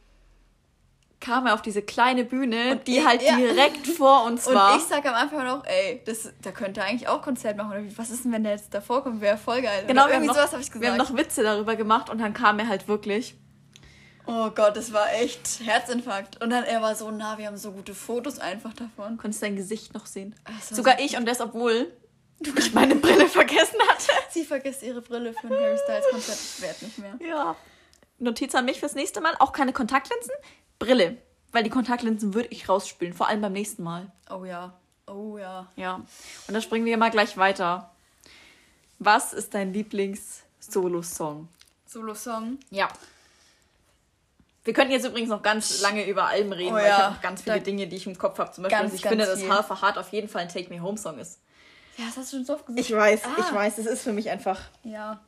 kam 1.19 1.48
er 1.48 1.54
auf 1.54 1.62
diese 1.62 1.82
kleine 1.82 2.26
Bühne, 2.26 2.76
die 2.86 2.98
ich- 2.98 3.06
halt 3.06 3.22
ja. 3.22 3.38
direkt 3.38 3.88
vor 3.98 4.26
uns 4.26 4.46
Und 4.48 4.56
war. 4.56 4.76
ich 4.76 4.84
sag 4.84 5.06
am 5.06 5.13
Anfang 5.15 5.46
noch, 5.46 5.63
ey, 5.65 6.02
das, 6.06 6.34
da 6.41 6.52
könnte 6.52 6.82
er 6.82 6.88
eigentlich 6.88 7.08
auch 7.08 7.22
Konzert 7.22 7.56
machen. 7.58 7.72
Oder 7.72 7.84
was 7.98 8.10
ist 8.10 8.26
denn, 8.26 8.32
wenn 8.34 8.43
der 8.43 8.54
jetzt 8.54 8.74
davor 8.74 9.04
kommt? 9.04 9.22
Wäre 9.22 9.38
voll 9.38 9.62
geil. 9.62 9.86
genau, 9.88 10.08
irgendwie 10.08 10.28
noch, 10.28 10.36
sowas 10.36 10.52
habe 10.52 10.62
ich 10.62 10.67
gesagt. 10.67 10.82
wir 10.84 10.91
haben 10.91 10.98
noch 10.98 11.15
Witze 11.15 11.41
darüber 11.43 11.76
gemacht 11.78 12.10
und 12.10 12.19
dann 12.19 12.34
kam 12.34 12.60
er 12.60 12.67
halt 12.67 12.88
wirklich. 12.89 13.36
oh 14.28 14.50
Gott, 14.50 14.76
das 14.76 14.91
war 14.91 15.13
echt 15.13 15.62
Herzinfarkt. 15.63 16.43
Und 16.43 16.50
dann, 16.50 16.65
er 16.65 16.82
war 16.82 16.93
so 16.93 17.10
nah, 17.10 17.38
wir 17.38 17.48
haben 17.48 17.58
so 17.58 17.72
gute 17.72 17.96
Fotos 17.96 18.39
einfach 18.39 18.74
davon. 18.74 19.17
Konntest 19.17 19.39
sein 19.39 19.56
Gesicht 19.56 19.93
noch 19.93 20.06
sehen. 20.06 20.36
Sogar 20.69 20.98
so- 20.98 21.04
ich 21.06 21.15
und 21.17 21.26
das, 21.26 21.39
obwohl 21.39 21.91
ich 22.58 22.74
meine 22.74 22.96
Brille 22.96 23.28
vergessen 23.28 23.80
hatte. 23.88 24.12
Sie 24.30 24.44
vergisst 24.46 24.84
ihre 24.84 25.02
Brille 25.02 25.34
für 25.34 25.48
ein 25.48 25.54
Harry 25.54 25.78
Styles 25.78 26.06
Konzert. 26.12 26.38
Ich 26.40 26.62
werd 26.62 26.82
nicht 26.82 26.98
mehr. 27.00 27.16
Ja. 27.26 27.56
Notiz 28.20 28.54
an 28.56 28.66
mich 28.66 28.80
fürs 28.80 28.96
nächste 28.96 29.22
Mal. 29.22 29.36
Auch 29.40 29.52
keine 29.52 29.74
Kontaktlinsen. 29.74 30.32
Brille. 30.80 31.18
Weil 31.52 31.64
die 31.64 31.70
Kontaktlinsen 31.70 32.34
würde 32.34 32.50
ich 32.50 32.68
rausspülen. 32.70 33.14
Vor 33.14 33.28
allem 33.28 33.42
beim 33.42 33.54
nächsten 33.54 33.84
Mal. 33.84 34.12
Oh 34.30 34.44
ja. 34.46 34.74
Oh 35.08 35.38
ja. 35.38 35.68
Ja. 35.76 35.96
Und 35.96 36.54
dann 36.54 36.62
springen 36.62 36.86
wir 36.86 36.98
mal 36.98 37.12
gleich 37.12 37.38
weiter. 37.38 37.92
Was 39.00 39.34
ist 39.34 39.54
dein 39.54 39.74
Lieblings-Solo-Song? 39.74 41.48
Solo-Song. 41.86 42.58
Ja. 42.70 42.88
Wir 44.64 44.74
könnten 44.74 44.94
jetzt 44.94 45.06
übrigens 45.06 45.30
noch 45.30 45.42
ganz 45.42 45.82
lange 45.82 46.08
über 46.08 46.26
Alben 46.28 46.54
reden, 46.54 46.72
Oh 46.72 46.76
weil 46.76 46.84
ich 46.84 46.90
ja, 46.90 46.98
habe 47.00 47.16
noch 47.16 47.22
ganz 47.22 47.42
viele 47.42 47.58
da- 47.58 47.64
Dinge, 47.64 47.88
die 47.88 47.98
ich 47.98 48.08
im 48.08 48.18
Kopf 48.18 48.40
habe. 48.40 48.52
Zum 48.52 48.64
Beispiel, 48.64 48.80
Ganz, 48.82 48.94
ich 48.94 49.02
finde, 49.02 49.26
dass 49.26 49.44
a 49.44 49.82
Heart 49.82 49.98
auf 49.98 50.10
jeden 50.14 50.30
Fall 50.30 50.44
ein 50.44 50.50
Take 50.50 50.74
Me 50.74 50.82
Home 50.82 50.98
Song 50.98 51.20
ist. 51.20 51.40
Ja, 51.98 52.06
das 52.06 52.18
hast 52.18 52.34
du 52.34 52.38
schon 52.38 52.46
so 52.46 52.54
oft 52.56 52.66
gesagt. 52.66 52.80
Ich 52.88 52.92
weiß, 52.96 53.26
Ah. 53.26 53.36
ich 53.40 53.54
weiß, 53.54 53.78
es 53.78 53.86
ist 53.86 54.04
für 54.04 54.14
mich 54.14 54.30
einfach. 54.30 54.60
Ja. 54.84 55.22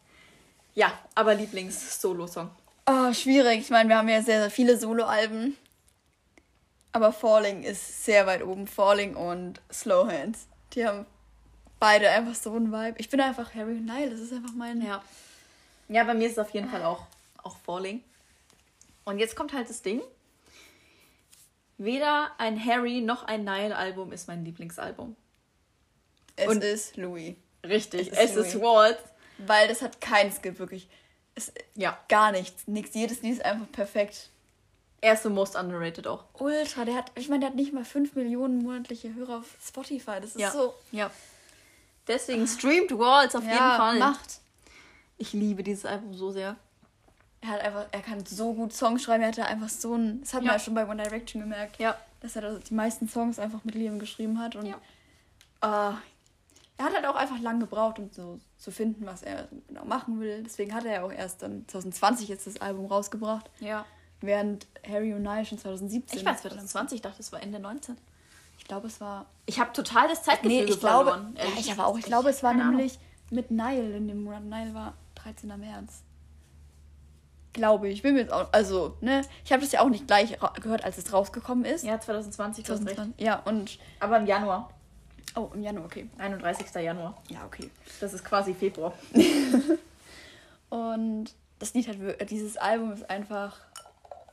Ja, 0.74 0.92
aber 1.14 1.36
Lieblings-Solo-Song. 1.36 2.50
Oh, 2.88 3.14
schwierig. 3.14 3.60
Ich 3.62 3.70
meine, 3.70 3.90
wir 3.90 3.98
haben 3.98 4.10
ja 4.10 4.22
sehr, 4.22 4.42
sehr 4.42 4.52
viele 4.52 4.78
Solo-Alben. 4.78 5.56
Aber 6.92 7.12
Falling 7.12 7.64
ist 7.64 8.06
sehr 8.06 8.26
weit 8.26 8.44
oben. 8.44 8.68
Falling 8.68 9.16
und 9.16 9.62
Slow 9.72 10.08
Hands. 10.12 10.48
Die 10.74 10.86
haben 10.86 11.06
beide 11.80 12.10
einfach 12.10 12.36
so 12.36 12.54
einen 12.54 12.72
Vibe. 12.72 12.96
Ich 13.00 13.10
bin 13.10 13.20
einfach 13.22 13.54
Harry 13.54 13.74
und 13.74 13.86
Nile. 13.86 14.10
Das 14.12 14.20
ist 14.20 14.34
einfach 14.34 14.54
mein. 14.56 14.82
Ja. 14.82 15.02
Ja, 15.88 16.04
bei 16.04 16.14
mir 16.14 16.26
ist 16.28 16.34
es 16.34 16.40
auf 16.40 16.50
jeden 16.52 16.70
Fall 16.70 16.84
auch, 16.84 17.06
auch 17.44 17.58
Falling. 17.66 18.04
Und 19.04 19.20
jetzt 19.20 19.36
kommt 19.36 19.54
halt 19.54 19.70
das 19.70 19.82
Ding. 19.82 20.02
Weder 21.78 22.32
ein 22.38 22.64
Harry 22.64 23.02
noch 23.02 23.24
ein 23.24 23.44
Nile-Album 23.44 24.12
ist 24.14 24.28
mein 24.28 24.46
Lieblingsalbum. 24.46 25.16
Es 26.36 26.48
Und- 26.48 26.64
ist 26.64 26.98
Louis. 26.98 27.36
Richtig, 27.66 28.12
Es 28.12 28.18
es 28.18 28.32
ist 28.32 28.48
ist, 28.48 28.54
Louis. 28.56 28.64
Waltz. 28.66 29.00
Weil 29.40 29.68
das 29.68 29.82
hat 29.82 30.00
keinen 30.02 30.32
Skill, 30.32 30.58
wirklich. 30.60 30.88
Es, 31.36 31.52
Ja, 31.76 31.98
gar 32.08 32.32
nichts. 32.32 32.68
Nix. 32.68 32.94
Jedes 32.94 33.22
Lied 33.22 33.34
ist 33.34 33.46
einfach 33.46 33.70
perfekt. 33.72 34.30
er 35.02 35.14
ist 35.14 35.24
so 35.24 35.30
most 35.30 35.56
underrated 35.56 36.08
auch. 36.08 36.24
Ultra. 36.34 36.84
Der 36.86 36.96
hat, 36.96 37.12
ich 37.16 37.28
meine, 37.30 37.42
der 37.42 37.50
hat 37.50 37.56
nicht 37.56 37.74
mal 37.74 37.86
5 37.86 38.16
Millionen 38.16 38.64
monatliche 38.64 39.14
Hörer 39.14 39.38
auf 39.40 39.56
Spotify. 39.64 40.14
Das 40.22 40.32
ist 40.32 40.40
Ja. 40.40 40.50
so. 40.52 40.74
Ja. 40.92 41.12
Deswegen 42.08 42.48
streamt 42.48 42.92
Waltz 42.98 43.36
auf 43.36 43.44
jeden 43.44 43.56
Ja, 43.56 43.78
Fall. 43.78 44.00
macht. 44.00 44.40
Ich 45.18 45.34
liebe 45.34 45.62
dieses 45.64 45.86
Album 45.86 46.14
so 46.16 46.32
sehr. 46.32 46.56
Er 47.42 47.50
hat 47.50 47.62
einfach, 47.62 47.86
er 47.92 48.02
kann 48.02 48.26
so 48.26 48.54
gut 48.54 48.74
Songs 48.74 49.04
schreiben. 49.04 49.22
Er 49.24 49.28
hatte 49.30 49.46
einfach 49.46 49.70
so 49.70 49.94
ein. 49.96 50.22
Das 50.22 50.34
hat 50.34 50.42
man 50.42 50.48
Ja. 50.48 50.54
ja 50.54 50.60
schon 50.60 50.74
bei 50.74 50.88
One 50.88 51.02
Direction 51.04 51.42
gemerkt. 51.42 51.80
Ja. 51.80 51.98
dass 52.22 52.36
er 52.38 52.58
die 52.58 52.74
meisten 52.74 53.08
Songs 53.08 53.38
einfach 53.38 53.64
mit 53.66 53.76
Liam 53.76 54.00
geschrieben 54.00 54.40
hat. 54.40 54.56
Und 54.56 54.66
Ja. 55.62 55.92
äh, 55.92 55.94
er 56.78 56.86
hat 56.86 56.94
halt 56.94 57.06
auch 57.06 57.16
einfach 57.16 57.40
lang 57.40 57.60
gebraucht, 57.60 58.00
um 58.00 58.10
so 58.12 58.40
zu 58.58 58.72
finden, 58.72 59.06
was 59.06 59.24
er 59.24 59.48
genau 59.68 59.86
machen 59.86 60.20
will. 60.20 60.44
Deswegen 60.44 60.74
hat 60.74 60.86
er 60.86 60.94
ja 60.94 61.04
auch 61.04 61.12
erst 61.12 61.42
dann 61.42 61.66
2020 61.68 62.28
jetzt 62.28 62.48
das 62.48 62.60
Album 62.62 62.86
rausgebracht, 62.88 63.50
Ja. 63.60 63.86
während 64.22 64.68
Harry 64.88 65.14
und 65.14 65.22
Nye 65.24 65.46
schon 65.46 65.58
2017. 65.58 66.20
Ich 66.20 66.26
war 66.26 66.36
2020, 66.36 66.98
ich 66.98 67.02
dachte, 67.02 67.22
es 67.22 67.32
war 67.32 67.42
Ende 67.42 67.60
19. 67.60 67.98
Ich 68.58 68.66
glaube, 68.66 68.88
es 68.88 69.00
war. 69.02 69.26
Ich 69.46 69.60
habe 69.60 69.72
total 69.74 70.08
das 70.08 70.24
Zeitgefühl 70.24 70.50
Nee, 70.50 70.64
ich 70.64 70.80
glaube. 70.80 71.12
verloren. 71.12 71.36
Ja, 71.38 71.44
ich 71.60 71.72
aber 71.72 71.86
auch. 71.88 71.98
Ich 71.98 72.06
glaube, 72.06 72.30
es 72.30 72.42
war 72.42 72.52
Keine 72.52 72.64
Ahnung. 72.64 72.78
nämlich 72.78 72.98
mit 73.30 73.52
Nile 73.52 73.96
in 73.98 74.08
dem 74.08 74.24
Monat. 74.24 74.44
Nile 74.44 74.74
war 74.74 74.94
13. 75.16 75.50
März. 75.60 76.02
Glaube 77.54 77.88
ich. 77.90 78.02
Bin 78.02 78.16
mir 78.16 78.22
jetzt 78.22 78.34
auch. 78.34 78.52
Also, 78.52 78.98
ne? 79.02 79.22
Ich 79.46 79.52
habe 79.54 79.62
das 79.62 79.72
ja 79.72 79.82
auch 79.82 79.90
nicht 79.90 80.08
gleich 80.08 80.38
gehört, 80.62 80.84
als 80.84 80.98
es 80.98 81.14
rausgekommen 81.14 81.64
ist. 81.64 81.84
Ja, 81.86 82.00
2020, 82.00 82.66
du 82.66 82.74
hast 82.74 82.80
recht. 82.80 82.96
2020. 82.96 83.26
Ja, 83.26 83.40
und. 83.46 83.80
Aber 84.00 84.18
im 84.18 84.26
Januar. 84.26 84.70
Oh, 85.36 85.50
im 85.54 85.62
Januar, 85.64 85.86
okay. 85.86 86.10
31. 86.18 86.74
Januar. 86.76 87.22
Ja, 87.30 87.46
okay. 87.46 87.70
Das 88.00 88.14
ist 88.14 88.24
quasi 88.24 88.54
Februar. 88.54 88.94
Und 90.70 91.34
das 91.60 91.74
Lied 91.74 91.88
hat 91.88 92.00
wir- 92.00 92.14
dieses 92.26 92.58
Album 92.58 92.92
ist 92.94 93.10
einfach. 93.10 93.58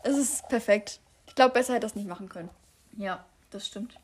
Es 0.04 0.16
ist 0.16 0.48
perfekt. 0.48 1.00
Ich 1.26 1.34
glaube, 1.34 1.54
besser 1.54 1.74
hätte 1.74 1.86
das 1.86 1.94
nicht 1.94 2.08
machen 2.08 2.28
können. 2.28 2.50
Ja, 2.96 3.24
das 3.50 3.66
stimmt. 3.66 3.96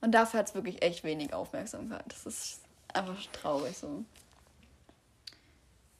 Und 0.00 0.12
dafür 0.12 0.40
hat 0.40 0.48
es 0.48 0.54
wirklich 0.54 0.82
echt 0.82 1.02
wenig 1.04 1.32
Aufmerksamkeit. 1.34 2.04
Das 2.08 2.24
ist 2.26 2.60
einfach 2.94 3.16
traurig 3.32 3.76
so. 3.76 4.04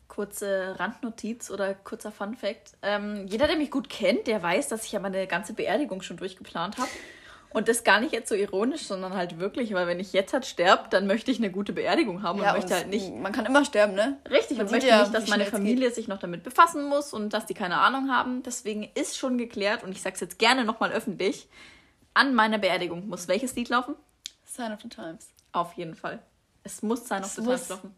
Kurze 0.06 0.76
Randnotiz 0.78 1.50
oder 1.50 1.74
kurzer 1.74 2.11
Fun 2.11 2.34
Fact. 2.34 2.72
Ähm, 2.82 3.26
jeder, 3.26 3.46
der 3.46 3.56
mich 3.56 3.70
gut 3.70 3.88
kennt, 3.88 4.26
der 4.26 4.42
weiß, 4.42 4.68
dass 4.68 4.84
ich 4.84 4.92
ja 4.92 5.00
meine 5.00 5.26
ganze 5.26 5.52
Beerdigung 5.52 6.02
schon 6.02 6.16
durchgeplant 6.16 6.78
habe. 6.78 6.88
Und 7.50 7.68
das 7.68 7.82
gar 7.82 7.98
nicht 8.00 8.12
jetzt 8.12 8.28
so 8.28 8.34
ironisch, 8.34 8.82
sondern 8.82 9.14
halt 9.14 9.38
wirklich, 9.38 9.72
weil 9.72 9.87
wenn 9.87 10.00
ich 10.00 10.12
jetzt 10.12 10.34
halt 10.34 10.44
sterbe, 10.44 10.88
dann 10.90 11.06
möchte 11.06 11.30
ich 11.30 11.38
eine 11.38 11.50
gute 11.50 11.72
Beerdigung 11.72 12.22
haben 12.22 12.40
und 12.40 12.46
möchte 12.46 12.66
und 12.66 12.74
halt 12.74 12.88
nicht 12.88 13.14
Man 13.14 13.32
kann 13.32 13.46
immer 13.46 13.64
sterben, 13.64 13.94
ne? 13.94 14.18
Richtig, 14.30 14.58
Man 14.58 14.66
und 14.66 14.72
möchte 14.72 14.88
ja, 14.88 15.00
nicht, 15.00 15.14
dass 15.14 15.28
meine 15.28 15.44
es 15.44 15.50
Familie 15.50 15.90
sich 15.90 16.08
noch 16.08 16.18
damit 16.18 16.42
befassen 16.42 16.84
muss 16.88 17.14
und 17.14 17.32
dass 17.32 17.46
die 17.46 17.54
keine 17.54 17.78
Ahnung 17.78 18.11
haben. 18.11 18.42
Deswegen 18.42 18.88
ist 18.94 19.16
schon 19.16 19.38
geklärt, 19.38 19.82
und 19.82 19.92
ich 19.92 20.02
sage 20.02 20.14
es 20.14 20.20
jetzt 20.20 20.38
gerne 20.38 20.64
nochmal 20.64 20.92
öffentlich, 20.92 21.48
an 22.12 22.34
meiner 22.34 22.58
Beerdigung 22.58 23.08
muss 23.08 23.28
welches 23.28 23.54
Lied 23.54 23.70
laufen? 23.70 23.94
Sign 24.44 24.72
of 24.72 24.82
the 24.82 24.88
Times. 24.88 25.28
Auf 25.52 25.72
jeden 25.74 25.94
Fall. 25.94 26.18
Es 26.64 26.82
muss 26.82 27.11
auf 27.11 27.20
Es 27.20 27.34
the 27.37 27.40
muss. 27.40 27.66
Times 27.66 27.68
laufen. 27.70 27.94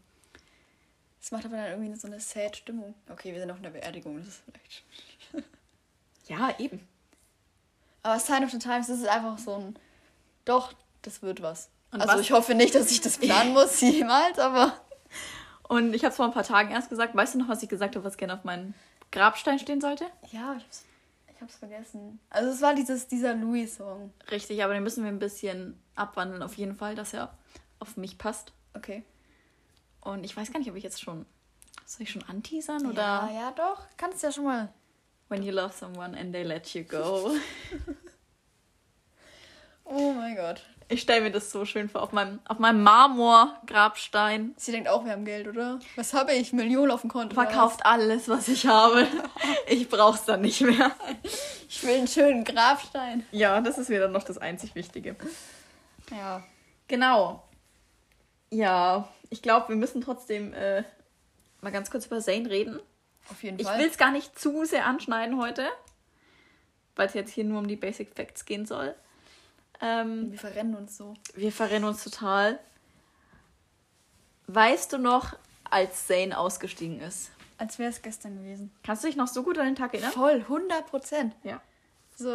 Das 1.19 1.31
macht 1.31 1.45
aber 1.45 1.57
dann 1.57 1.71
irgendwie 1.71 1.95
so 1.99 2.07
eine 2.07 2.19
sad 2.19 2.55
Stimmung. 2.55 2.95
Okay, 3.09 3.33
wir 3.33 3.39
sind 3.39 3.51
auf 3.51 3.59
einer 3.59 3.69
Beerdigung, 3.69 4.17
das 4.17 4.27
ist 4.27 4.41
vielleicht. 4.45 4.83
Ja, 6.27 6.55
eben. 6.57 6.87
Aber 8.03 8.19
Sign 8.19 8.43
of 8.43 8.51
the 8.51 8.59
Times, 8.59 8.87
das 8.87 8.99
ist 8.99 9.07
einfach 9.07 9.37
so 9.37 9.55
ein. 9.55 9.75
Doch, 10.45 10.73
das 11.03 11.21
wird 11.21 11.41
was. 11.41 11.69
Und 11.91 12.01
also 12.01 12.13
was- 12.15 12.21
ich 12.21 12.31
hoffe 12.31 12.55
nicht, 12.55 12.73
dass 12.75 12.89
ich 12.91 13.01
das 13.01 13.17
planen 13.17 13.53
muss, 13.53 13.79
jemals, 13.81 14.39
aber. 14.39 14.73
Und 15.67 15.93
ich 15.93 16.03
habe 16.03 16.09
es 16.11 16.15
vor 16.17 16.25
ein 16.25 16.33
paar 16.33 16.43
Tagen 16.43 16.71
erst 16.71 16.89
gesagt. 16.89 17.15
Weißt 17.15 17.35
du 17.35 17.39
noch, 17.39 17.47
was 17.47 17.63
ich 17.63 17.69
gesagt 17.69 17.95
habe, 17.95 18.03
was 18.05 18.17
gerne 18.17 18.33
auf 18.33 18.43
meinem 18.43 18.73
Grabstein 19.11 19.59
stehen 19.59 19.79
sollte? 19.81 20.05
Ja, 20.31 20.55
ich 20.57 20.63
hab's, 20.63 20.83
ich 21.33 21.41
hab's 21.41 21.55
vergessen. 21.55 22.19
Also 22.29 22.49
es 22.49 22.61
war 22.61 22.73
dieses, 22.73 23.07
dieser 23.07 23.33
Louis-Song. 23.35 24.11
Richtig, 24.31 24.63
aber 24.63 24.73
den 24.73 24.83
müssen 24.83 25.03
wir 25.03 25.11
ein 25.11 25.19
bisschen 25.19 25.81
abwandeln, 25.95 26.41
auf 26.43 26.55
jeden 26.55 26.75
Fall, 26.75 26.95
dass 26.95 27.13
er 27.13 27.37
auf 27.79 27.97
mich 27.97 28.17
passt. 28.17 28.51
Okay. 28.73 29.03
Und 30.01 30.23
ich 30.23 30.35
weiß 30.35 30.51
gar 30.51 30.59
nicht, 30.59 30.69
ob 30.69 30.75
ich 30.77 30.83
jetzt 30.83 31.01
schon. 31.01 31.25
Soll 31.85 32.01
ich 32.03 32.11
schon 32.11 32.23
anteasern 32.23 32.85
oder 32.85 33.01
Ja, 33.01 33.29
ja, 33.33 33.51
doch. 33.51 33.81
Kannst 33.97 34.23
ja 34.23 34.31
schon 34.31 34.45
mal. 34.45 34.73
When 35.31 35.43
you 35.43 35.53
love 35.53 35.71
someone 35.73 36.13
and 36.13 36.33
they 36.33 36.43
let 36.43 36.75
you 36.75 36.83
go? 36.83 37.31
Oh 39.93 40.13
mein 40.13 40.37
Gott. 40.37 40.61
Ich 40.87 41.01
stelle 41.01 41.19
mir 41.19 41.31
das 41.31 41.51
so 41.51 41.65
schön 41.65 41.89
vor, 41.89 42.01
auf 42.01 42.13
meinem, 42.13 42.39
auf 42.47 42.59
meinem 42.59 42.81
Marmor-Grabstein. 42.81 44.53
Sie 44.55 44.71
denkt 44.71 44.87
auch, 44.87 45.03
wir 45.03 45.11
haben 45.11 45.25
Geld, 45.25 45.49
oder? 45.49 45.79
Was 45.97 46.13
habe 46.13 46.31
ich? 46.31 46.53
Millionen 46.53 46.91
auf 46.91 47.01
dem 47.01 47.09
Konto. 47.09 47.33
Verkauft 47.33 47.85
alles, 47.85 48.29
was 48.29 48.47
ich 48.47 48.67
habe. 48.67 49.05
Ich 49.67 49.89
brauch's 49.89 50.23
dann 50.23 50.41
nicht 50.41 50.61
mehr. 50.61 50.91
was? 51.23 51.65
Ich 51.67 51.83
will 51.83 51.95
einen 51.95 52.07
schönen 52.07 52.45
Grabstein. 52.45 53.25
Ja, 53.31 53.59
das 53.59 53.77
ist 53.77 53.89
mir 53.89 53.99
dann 53.99 54.13
noch 54.13 54.23
das 54.23 54.37
einzig 54.37 54.75
Wichtige. 54.75 55.17
Ja. 56.09 56.41
Genau. 56.87 57.43
Ja, 58.49 59.09
ich 59.29 59.41
glaube, 59.41 59.69
wir 59.69 59.75
müssen 59.75 59.99
trotzdem 59.99 60.53
äh, 60.53 60.83
mal 61.59 61.71
ganz 61.71 61.91
kurz 61.91 62.05
über 62.05 62.21
Zane 62.21 62.49
reden. 62.49 62.79
Auf 63.29 63.43
jeden 63.43 63.59
Ich 63.59 63.65
Fall. 63.67 63.79
will 63.79 63.87
es 63.87 63.97
gar 63.97 64.11
nicht 64.11 64.37
zu 64.37 64.65
sehr 64.65 64.85
anschneiden 64.85 65.39
heute, 65.39 65.67
weil 66.95 67.07
es 67.07 67.13
jetzt 67.13 67.31
hier 67.31 67.43
nur 67.43 67.59
um 67.59 67.67
die 67.67 67.75
Basic 67.75 68.13
Facts 68.15 68.45
gehen 68.45 68.65
soll. 68.65 68.95
Ähm, 69.79 70.31
Wir 70.31 70.39
verrennen 70.39 70.75
uns 70.75 70.97
so. 70.97 71.13
wir 71.35 71.51
verrennen 71.51 71.87
uns 71.87 72.03
total. 72.03 72.59
Weißt 74.47 74.91
du 74.93 74.97
noch, 74.97 75.35
als 75.69 76.07
Zane 76.07 76.37
ausgestiegen 76.37 76.99
ist? 76.99 77.31
Als 77.57 77.79
wäre 77.79 77.89
es 77.89 78.01
gestern 78.01 78.35
gewesen. 78.37 78.71
Kannst 78.83 79.03
du 79.03 79.07
dich 79.07 79.15
noch 79.15 79.27
so 79.27 79.43
gut 79.43 79.57
an 79.57 79.65
den 79.65 79.75
Tag 79.75 79.93
erinnern? 79.93 80.11
Voll, 80.11 80.33
100 80.41 80.87
Prozent. 80.87 81.35
Ja. 81.43 81.61
So, 82.15 82.27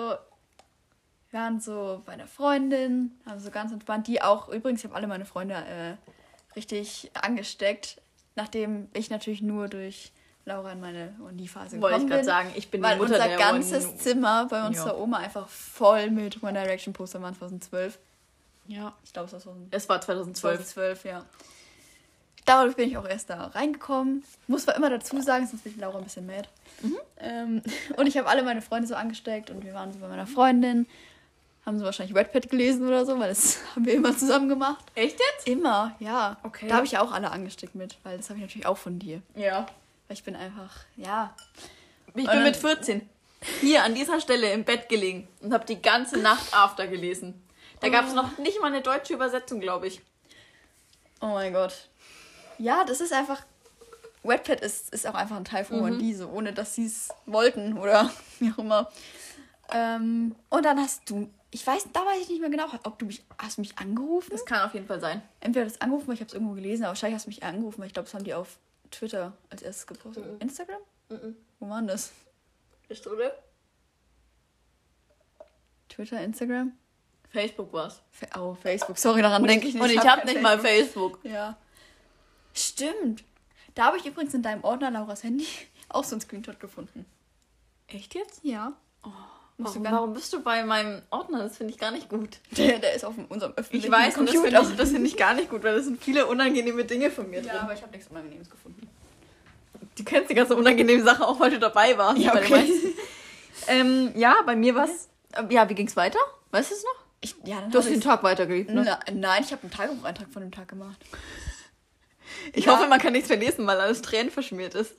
wir 1.30 1.40
waren 1.40 1.60
so 1.60 2.02
bei 2.06 2.12
einer 2.12 2.28
Freundin, 2.28 3.18
haben 3.26 3.40
so 3.40 3.50
ganz 3.50 3.72
entspannt, 3.72 4.06
die 4.06 4.22
auch, 4.22 4.48
übrigens, 4.48 4.80
ich 4.80 4.84
habe 4.86 4.94
alle 4.94 5.06
meine 5.08 5.26
Freunde 5.26 5.54
äh, 5.54 5.96
richtig 6.54 7.10
angesteckt, 7.14 8.00
nachdem 8.36 8.88
ich 8.94 9.10
natürlich 9.10 9.42
nur 9.42 9.68
durch 9.68 10.12
Laura 10.46 10.72
in 10.72 10.80
meine 10.80 11.12
Uni-Phase 11.28 11.80
Wollte 11.80 11.96
ich 11.96 12.02
gekommen 12.02 12.08
gerade 12.08 12.18
bin. 12.20 12.24
sagen, 12.24 12.52
ich 12.54 12.70
bin 12.70 12.80
die 12.80 12.86
weil 12.86 12.96
Mutter 12.98 13.14
unser 13.14 13.28
der 13.28 13.36
ganzes 13.36 13.84
One- 13.86 13.96
Zimmer 13.98 14.46
bei 14.48 14.64
unserer 14.66 14.94
Ja. 14.94 14.94
Oma 14.94 15.16
einfach 15.18 15.48
voll 15.48 16.08
mit 16.10 16.40
One 16.42 16.52
Direction 16.52 16.94
Poster 16.94 17.20
war 17.20 17.32
2012. 17.36 17.98
Ja. 18.68 18.92
Ich 19.04 19.12
glaube, 19.12 19.26
es 19.26 19.32
war 19.32 19.40
2012. 19.40 19.68
Es 19.72 19.88
war 19.88 20.00
2012. 20.00 20.56
2012, 20.72 21.04
ja. 21.04 21.24
Dadurch 22.44 22.76
bin 22.76 22.88
ich 22.88 22.96
auch 22.96 23.08
erst 23.08 23.28
da 23.28 23.46
reingekommen. 23.48 24.22
Muss 24.46 24.62
zwar 24.62 24.76
immer 24.76 24.88
dazu 24.88 25.20
sagen, 25.20 25.48
sonst 25.48 25.64
wird 25.64 25.78
Laura 25.78 25.98
ein 25.98 26.04
bisschen 26.04 26.26
mad. 26.26 26.48
Mhm. 26.80 26.96
Ähm, 27.18 27.62
und 27.96 28.06
ich 28.06 28.16
habe 28.16 28.28
alle 28.28 28.44
meine 28.44 28.62
Freunde 28.62 28.86
so 28.86 28.94
angesteckt 28.94 29.50
und 29.50 29.64
wir 29.64 29.74
waren 29.74 29.92
so 29.92 29.98
bei 29.98 30.06
meiner 30.06 30.28
Freundin. 30.28 30.86
Haben 31.64 31.80
sie 31.80 31.84
wahrscheinlich 31.84 32.14
Red 32.16 32.30
Pad 32.32 32.48
gelesen 32.48 32.86
oder 32.86 33.04
so, 33.04 33.18
weil 33.18 33.30
das 33.30 33.58
haben 33.74 33.84
wir 33.84 33.94
immer 33.94 34.16
zusammen 34.16 34.48
gemacht. 34.48 34.84
Echt 34.94 35.18
jetzt? 35.18 35.48
Immer, 35.48 35.96
ja. 35.98 36.36
Okay. 36.44 36.68
Da 36.68 36.76
habe 36.76 36.86
ich 36.86 36.92
ja 36.92 37.00
auch 37.02 37.10
alle 37.10 37.32
angesteckt 37.32 37.74
mit, 37.74 37.98
weil 38.04 38.16
das 38.16 38.28
habe 38.30 38.38
ich 38.38 38.44
natürlich 38.44 38.66
auch 38.66 38.78
von 38.78 39.00
dir. 39.00 39.22
Ja. 39.34 39.66
Weil 40.08 40.16
ich 40.16 40.24
bin 40.24 40.36
einfach, 40.36 40.74
ja. 40.96 41.34
Ich 42.14 42.28
bin 42.28 42.42
mit 42.42 42.56
14 42.56 43.08
hier 43.60 43.84
an 43.84 43.94
dieser 43.94 44.20
Stelle 44.20 44.52
im 44.52 44.64
Bett 44.64 44.88
gelegen 44.88 45.28
und 45.40 45.52
habe 45.52 45.66
die 45.66 45.80
ganze 45.80 46.18
Nacht 46.18 46.54
After 46.54 46.86
gelesen. 46.86 47.42
Da 47.80 47.88
gab 47.88 48.06
es 48.06 48.14
noch 48.14 48.38
nicht 48.38 48.60
mal 48.60 48.68
eine 48.68 48.82
deutsche 48.82 49.14
Übersetzung, 49.14 49.60
glaube 49.60 49.88
ich. 49.88 50.00
Oh 51.20 51.26
mein 51.26 51.52
Gott. 51.52 51.88
Ja, 52.58 52.84
das 52.84 53.00
ist 53.00 53.12
einfach. 53.12 53.44
Wetpad 54.22 54.60
ist, 54.60 54.92
ist 54.92 55.06
auch 55.06 55.14
einfach 55.14 55.36
ein 55.36 55.44
Teil 55.44 55.64
von 55.64 55.80
One 55.80 55.98
Piece, 55.98 56.18
so, 56.18 56.28
ohne 56.28 56.52
dass 56.52 56.74
sie 56.74 56.86
es 56.86 57.10
wollten 57.26 57.78
oder 57.78 58.10
wie 58.40 58.50
auch 58.50 58.58
immer. 58.58 58.90
Ähm, 59.72 60.34
und 60.48 60.64
dann 60.64 60.80
hast 60.80 61.08
du, 61.08 61.30
ich 61.52 61.64
weiß, 61.64 61.88
da 61.92 62.00
weiß 62.00 62.22
ich 62.22 62.28
nicht 62.30 62.40
mehr 62.40 62.50
genau, 62.50 62.66
ob 62.82 62.98
du 62.98 63.06
mich, 63.06 63.24
hast 63.38 63.58
du 63.58 63.60
mich 63.60 63.78
angerufen? 63.78 64.30
Das 64.32 64.44
kann 64.44 64.66
auf 64.66 64.74
jeden 64.74 64.86
Fall 64.86 65.00
sein. 65.00 65.22
Entweder 65.40 65.64
das 65.64 65.80
angerufen, 65.80 66.08
weil 66.08 66.14
ich 66.14 66.20
habe 66.20 66.28
es 66.28 66.34
irgendwo 66.34 66.54
gelesen, 66.54 66.84
aber 66.84 66.90
wahrscheinlich 66.90 67.14
hast 67.14 67.26
du 67.26 67.30
mich 67.30 67.44
angerufen, 67.44 67.78
weil 67.78 67.86
ich 67.86 67.92
glaube, 67.92 68.06
das 68.06 68.14
haben 68.14 68.24
die 68.24 68.34
auf 68.34 68.58
Twitter 68.90 69.32
als 69.50 69.62
erstes 69.62 69.86
gepostet. 69.86 70.40
Instagram? 70.42 70.80
Wo 71.58 71.68
war 71.68 71.78
denn 71.78 71.88
das? 71.88 72.12
Bist 72.88 73.04
du, 73.06 73.10
oder? 73.12 73.32
Twitter, 75.88 76.20
Instagram? 76.20 76.72
Facebook 77.30 77.72
war's. 77.72 78.00
Fa- 78.10 78.40
Oh, 78.40 78.54
Facebook. 78.54 78.98
Sorry, 78.98 79.22
daran 79.22 79.44
denke 79.44 79.66
ich 79.68 79.74
nicht. 79.74 79.82
Und 79.82 79.90
ich 79.90 79.98
hab 79.98 80.06
habe 80.06 80.20
kein 80.22 80.30
nicht 80.34 80.42
mal 80.42 80.58
Facebook. 80.58 81.18
Ja. 81.24 81.56
Stimmt. 82.54 83.24
Da 83.74 83.86
habe 83.86 83.98
ich 83.98 84.06
übrigens 84.06 84.32
in 84.34 84.42
deinem 84.42 84.64
Ordner 84.64 84.90
Lauras 84.90 85.22
Handy 85.22 85.46
auch 85.88 86.04
so 86.04 86.14
einen 86.14 86.20
Screenshot 86.20 86.58
gefunden. 86.60 87.04
Echt 87.88 88.14
jetzt? 88.14 88.40
Ja. 88.42 88.72
Du 89.02 89.12
Warum, 89.58 89.84
warum 89.84 90.12
bist 90.12 90.32
du 90.34 90.42
bei 90.42 90.62
meinem 90.64 91.00
Ordner? 91.10 91.38
Das 91.44 91.56
finde 91.56 91.72
ich 91.72 91.78
gar 91.78 91.90
nicht 91.90 92.08
gut. 92.10 92.28
Der, 92.56 92.78
der 92.78 92.92
ist 92.94 93.04
auf 93.04 93.14
unserem 93.30 93.52
öffentlichen 93.54 93.86
Ich 93.86 93.90
weiß, 93.90 94.18
und 94.18 94.26
das 94.26 94.34
Computer. 94.34 94.58
finde 94.58 94.72
ich, 94.72 94.78
das 94.78 94.90
finde 94.90 95.06
ich 95.08 95.16
gar 95.16 95.34
nicht 95.34 95.48
gut, 95.50 95.62
weil 95.64 95.74
das 95.76 95.84
sind 95.86 96.02
viele 96.02 96.26
unangenehme 96.26 96.84
Dinge 96.84 97.10
von 97.10 97.30
mir 97.30 97.40
ja, 97.40 97.52
drin. 97.52 97.60
aber 97.62 97.72
ich 97.74 97.80
habe 97.82 97.92
nichts 97.92 98.10
Unangenehmes 98.10 98.50
gefunden. 98.50 98.86
Du 99.96 100.04
kennst 100.04 100.28
die 100.30 100.34
ganze 100.34 100.54
unangenehme 100.56 101.02
Sache 101.02 101.26
auch, 101.26 101.40
weil 101.40 101.50
du 101.50 101.58
dabei 101.58 101.96
warst. 101.96 102.18
Ja, 102.18 102.34
bei 102.34 102.42
okay. 102.42 102.52
meisten. 102.52 102.94
ähm, 103.68 104.12
ja, 104.14 104.36
bei 104.44 104.54
mir 104.56 104.74
war's. 104.74 105.08
äh, 105.32 105.42
Ja, 105.52 105.66
wie 105.70 105.74
ging's 105.74 105.96
weiter? 105.96 106.18
Weißt 106.50 106.70
du 106.70 106.74
es 106.74 106.82
noch? 106.84 107.04
Ich, 107.22 107.34
ja, 107.44 107.60
dann 107.62 107.70
Du 107.70 107.78
hast 107.78 107.88
den 107.88 108.02
Tag 108.02 108.22
weitergelebt, 108.22 108.70
ne? 108.70 108.82
Na, 108.84 109.00
nein, 109.10 109.42
ich 109.42 109.52
habe 109.52 109.62
einen 109.62 109.70
Tagebucheintrag 109.70 110.28
von 110.30 110.42
dem 110.42 110.52
Tag 110.52 110.68
gemacht. 110.68 110.98
Ich 112.52 112.66
Ja. 112.66 112.72
hoffe, 112.76 112.88
man 112.88 112.98
kann 113.00 113.14
nichts 113.14 113.28
verlesen, 113.28 113.66
weil 113.66 113.80
alles 113.80 114.02
Tränen 114.02 114.30
verschmiert 114.30 114.74
ist. 114.74 114.92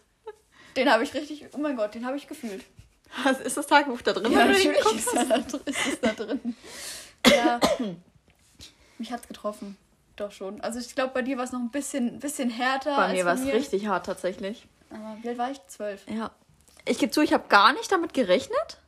Den 0.75 0.91
habe 0.91 1.03
ich 1.03 1.13
richtig, 1.13 1.45
oh 1.53 1.59
mein 1.59 1.75
Gott, 1.75 1.93
den 1.93 2.05
habe 2.07 2.17
ich 2.17 2.27
gefühlt. 2.27 2.63
Ist 3.43 3.57
das 3.57 3.67
Tagebuch 3.67 4.01
da 4.01 4.13
drin? 4.13 4.31
Ja, 4.31 4.45
natürlich 4.45 4.67
ist, 4.67 5.13
da 5.13 5.35
ist 5.65 5.87
es 5.87 6.01
da 6.01 6.11
drin. 6.13 6.55
Ja. 7.25 7.59
Mich 8.97 9.11
hat's 9.11 9.27
getroffen. 9.27 9.77
Doch 10.15 10.31
schon. 10.31 10.61
Also 10.61 10.79
ich 10.79 10.95
glaube, 10.95 11.13
bei 11.13 11.21
dir 11.21 11.37
war 11.37 11.43
es 11.43 11.51
noch 11.51 11.59
ein 11.59 11.69
bisschen, 11.69 12.19
bisschen 12.19 12.49
härter. 12.49 12.95
Bei 12.95 13.13
mir 13.13 13.25
war 13.25 13.35
es 13.35 13.45
richtig 13.45 13.87
hart 13.87 14.05
tatsächlich. 14.05 14.67
Aber 14.89 15.17
wie 15.21 15.29
alt 15.29 15.37
war 15.37 15.51
ich? 15.51 15.59
Zwölf. 15.67 16.03
Ja. 16.09 16.31
Ich 16.85 16.97
gebe 16.97 17.11
zu, 17.11 17.21
ich 17.21 17.33
habe 17.33 17.47
gar 17.49 17.73
nicht 17.73 17.91
damit 17.91 18.13
gerechnet. 18.13 18.79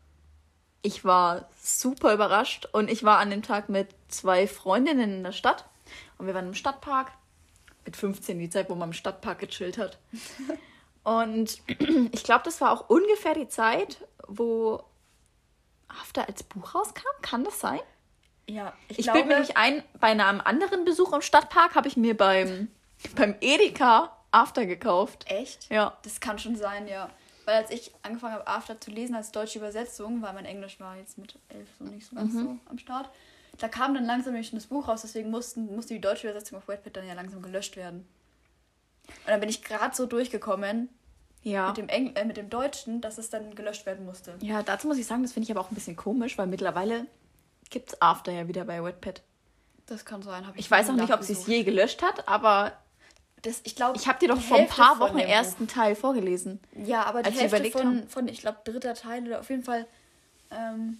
Ich 0.81 1.03
war 1.03 1.49
super 1.61 2.13
überrascht 2.13 2.67
und 2.71 2.89
ich 2.89 3.03
war 3.03 3.19
an 3.19 3.29
dem 3.29 3.43
Tag 3.43 3.69
mit 3.69 3.89
zwei 4.07 4.47
Freundinnen 4.47 5.17
in 5.17 5.23
der 5.23 5.33
Stadt 5.33 5.65
und 6.17 6.25
wir 6.25 6.33
waren 6.33 6.47
im 6.47 6.53
Stadtpark. 6.55 7.11
Mit 7.85 7.95
15, 7.95 8.39
die 8.39 8.49
Zeit, 8.49 8.69
wo 8.69 8.75
man 8.75 8.89
im 8.89 8.93
Stadtpark 8.93 9.39
gechillt 9.39 9.77
hat. 9.77 9.97
Und 11.03 11.61
ich 12.11 12.23
glaube, 12.23 12.41
das 12.43 12.61
war 12.61 12.71
auch 12.71 12.89
ungefähr 12.89 13.33
die 13.33 13.47
Zeit, 13.47 14.05
wo 14.29 14.83
After 15.87 16.27
als 16.27 16.43
Buch 16.43 16.75
rauskam. 16.75 17.07
Kann 17.21 17.43
das 17.43 17.59
sein? 17.59 17.79
Ja, 18.47 18.73
ich, 18.87 18.99
Ich 18.99 19.03
glaube, 19.03 19.19
bilde 19.19 19.29
mir 19.29 19.35
nämlich 19.35 19.57
ein, 19.57 19.83
bei 19.99 20.07
einem 20.07 20.41
anderen 20.41 20.85
Besuch 20.85 21.13
im 21.13 21.21
Stadtpark 21.21 21.75
habe 21.75 21.87
ich 21.87 21.97
mir 21.97 22.15
beim, 22.15 22.69
beim 23.15 23.35
Edeka 23.41 24.15
After 24.31 24.65
gekauft. 24.65 25.25
Echt? 25.27 25.69
Ja. 25.69 25.97
Das 26.03 26.19
kann 26.19 26.39
schon 26.39 26.55
sein, 26.55 26.87
ja. 26.87 27.09
Weil 27.45 27.63
als 27.63 27.71
ich 27.71 27.91
angefangen 28.03 28.35
habe, 28.35 28.47
After 28.47 28.79
zu 28.79 28.91
lesen 28.91 29.15
als 29.15 29.31
deutsche 29.31 29.57
Übersetzung, 29.57 30.21
weil 30.21 30.33
mein 30.33 30.45
Englisch 30.45 30.79
war 30.79 30.97
jetzt 30.97 31.17
mit 31.17 31.37
elf 31.49 31.67
so 31.79 31.85
nicht 31.85 32.07
so 32.07 32.15
ganz 32.15 32.33
so 32.33 32.57
am 32.69 32.77
Start, 32.77 33.09
da 33.57 33.67
kam 33.67 33.95
dann 33.95 34.05
langsam 34.05 34.33
nämlich 34.33 34.49
schon 34.49 34.59
das 34.59 34.67
Buch 34.67 34.87
raus, 34.87 35.01
deswegen 35.01 35.31
mussten, 35.31 35.75
musste 35.75 35.95
die 35.95 36.01
deutsche 36.01 36.29
Übersetzung 36.29 36.59
auf 36.59 36.67
Wattpad 36.67 36.95
dann 36.95 37.07
ja 37.07 37.13
langsam 37.13 37.41
gelöscht 37.41 37.75
werden. 37.75 38.07
Und 39.07 39.27
dann 39.27 39.39
bin 39.39 39.49
ich 39.49 39.63
gerade 39.63 39.95
so 39.95 40.05
durchgekommen 40.05 40.89
Ja. 41.43 41.67
mit, 41.69 41.77
dem 41.77 41.87
Engl 41.89 42.11
äh, 42.15 42.25
mit 42.25 42.37
dem 42.37 42.49
Deutschen, 42.49 42.99
dass 43.01 43.17
es 43.17 43.29
dann 43.29 43.55
gelöscht 43.55 43.85
werden 43.85 44.05
musste. 44.05 44.35
Ja, 44.41 44.61
dazu 44.61 44.87
muss 44.87 44.97
ich 44.97 45.05
sagen, 45.07 45.23
das 45.23 45.31
finde 45.31 45.45
ich 45.45 45.51
aber 45.51 45.61
auch 45.61 45.71
ein 45.71 45.75
bisschen 45.75 45.95
komisch, 45.95 46.37
weil 46.37 46.47
mittlerweile 46.47 47.05
gibt 47.69 47.89
es 47.89 48.01
After 48.01 48.31
ja 48.31 48.47
wieder 48.47 48.65
bei 48.65 48.83
Wattpad. 48.83 49.21
Das 49.85 50.05
kann 50.05 50.21
sein, 50.21 50.45
habe 50.45 50.57
ich 50.57 50.65
Ich 50.65 50.71
weiß 50.71 50.89
auch 50.89 50.95
nicht, 50.95 51.13
ob 51.13 51.23
sie 51.23 51.33
es 51.33 51.47
je 51.47 51.63
gelöscht 51.63 52.01
hat, 52.03 52.27
aber 52.27 52.73
Das, 53.41 53.61
ich 53.63 53.75
glaube, 53.75 53.97
ich 53.97 54.07
habe 54.07 54.19
dir 54.19 54.27
doch 54.27 54.39
vor 54.41 54.57
ein 54.57 54.67
paar 54.67 54.99
Wochen 54.99 55.17
dem 55.17 55.27
ersten 55.27 55.67
Teil 55.67 55.95
vorgelesen. 55.95 56.59
Ja, 56.75 57.03
aber 57.05 57.23
die 57.23 57.31
Hälfte 57.31 57.71
von, 57.71 57.85
haben. 57.85 58.09
von, 58.09 58.27
ich 58.27 58.41
glaube, 58.41 58.59
dritter 58.65 58.93
Teil 58.93 59.25
oder 59.25 59.39
auf 59.39 59.49
jeden 59.49 59.63
Fall, 59.63 59.87
ähm, 60.51 60.99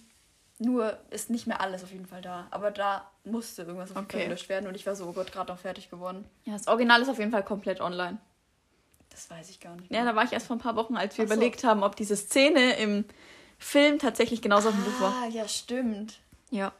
nur 0.58 0.98
ist 1.10 1.30
nicht 1.30 1.46
mehr 1.46 1.60
alles 1.60 1.84
auf 1.84 1.92
jeden 1.92 2.06
Fall 2.06 2.22
da. 2.22 2.46
Aber 2.50 2.70
da 2.70 3.10
musste 3.24 3.62
irgendwas 3.62 3.90
auf 3.90 3.96
jeden 3.96 4.08
Fall 4.10 4.18
Okay. 4.20 4.28
gelöscht 4.28 4.48
werden 4.48 4.66
und 4.66 4.74
ich 4.74 4.86
war 4.86 4.96
so, 4.96 5.06
oh 5.06 5.12
Gott, 5.12 5.32
gerade 5.32 5.52
noch 5.52 5.58
fertig 5.58 5.90
geworden. 5.90 6.24
Ja, 6.44 6.54
das 6.54 6.66
Original 6.66 7.00
ist 7.02 7.08
auf 7.08 7.18
jeden 7.18 7.30
Fall 7.30 7.44
komplett 7.44 7.80
online. 7.80 8.18
Das 9.20 9.28
weiß 9.28 9.50
ich 9.50 9.60
gar 9.60 9.76
nicht. 9.76 9.90
Ja, 9.90 10.06
da 10.06 10.16
war 10.16 10.24
ich 10.24 10.32
erst 10.32 10.46
vor 10.46 10.56
ein 10.56 10.60
paar 10.60 10.76
Wochen, 10.76 10.96
als 10.96 11.18
wir 11.18 11.24
Ach 11.24 11.28
so. 11.28 11.34
überlegt 11.34 11.62
haben, 11.62 11.82
ob 11.82 11.94
diese 11.94 12.16
Szene 12.16 12.78
im 12.78 13.04
Film 13.58 13.98
tatsächlich 13.98 14.40
genauso 14.40 14.70
auf 14.70 14.74
dem 14.74 14.82
Buch 14.84 14.98
war. 15.00 15.14
Ah, 15.22 15.28
ja, 15.28 15.46
stimmt. 15.46 16.20
Ja, 16.50 16.72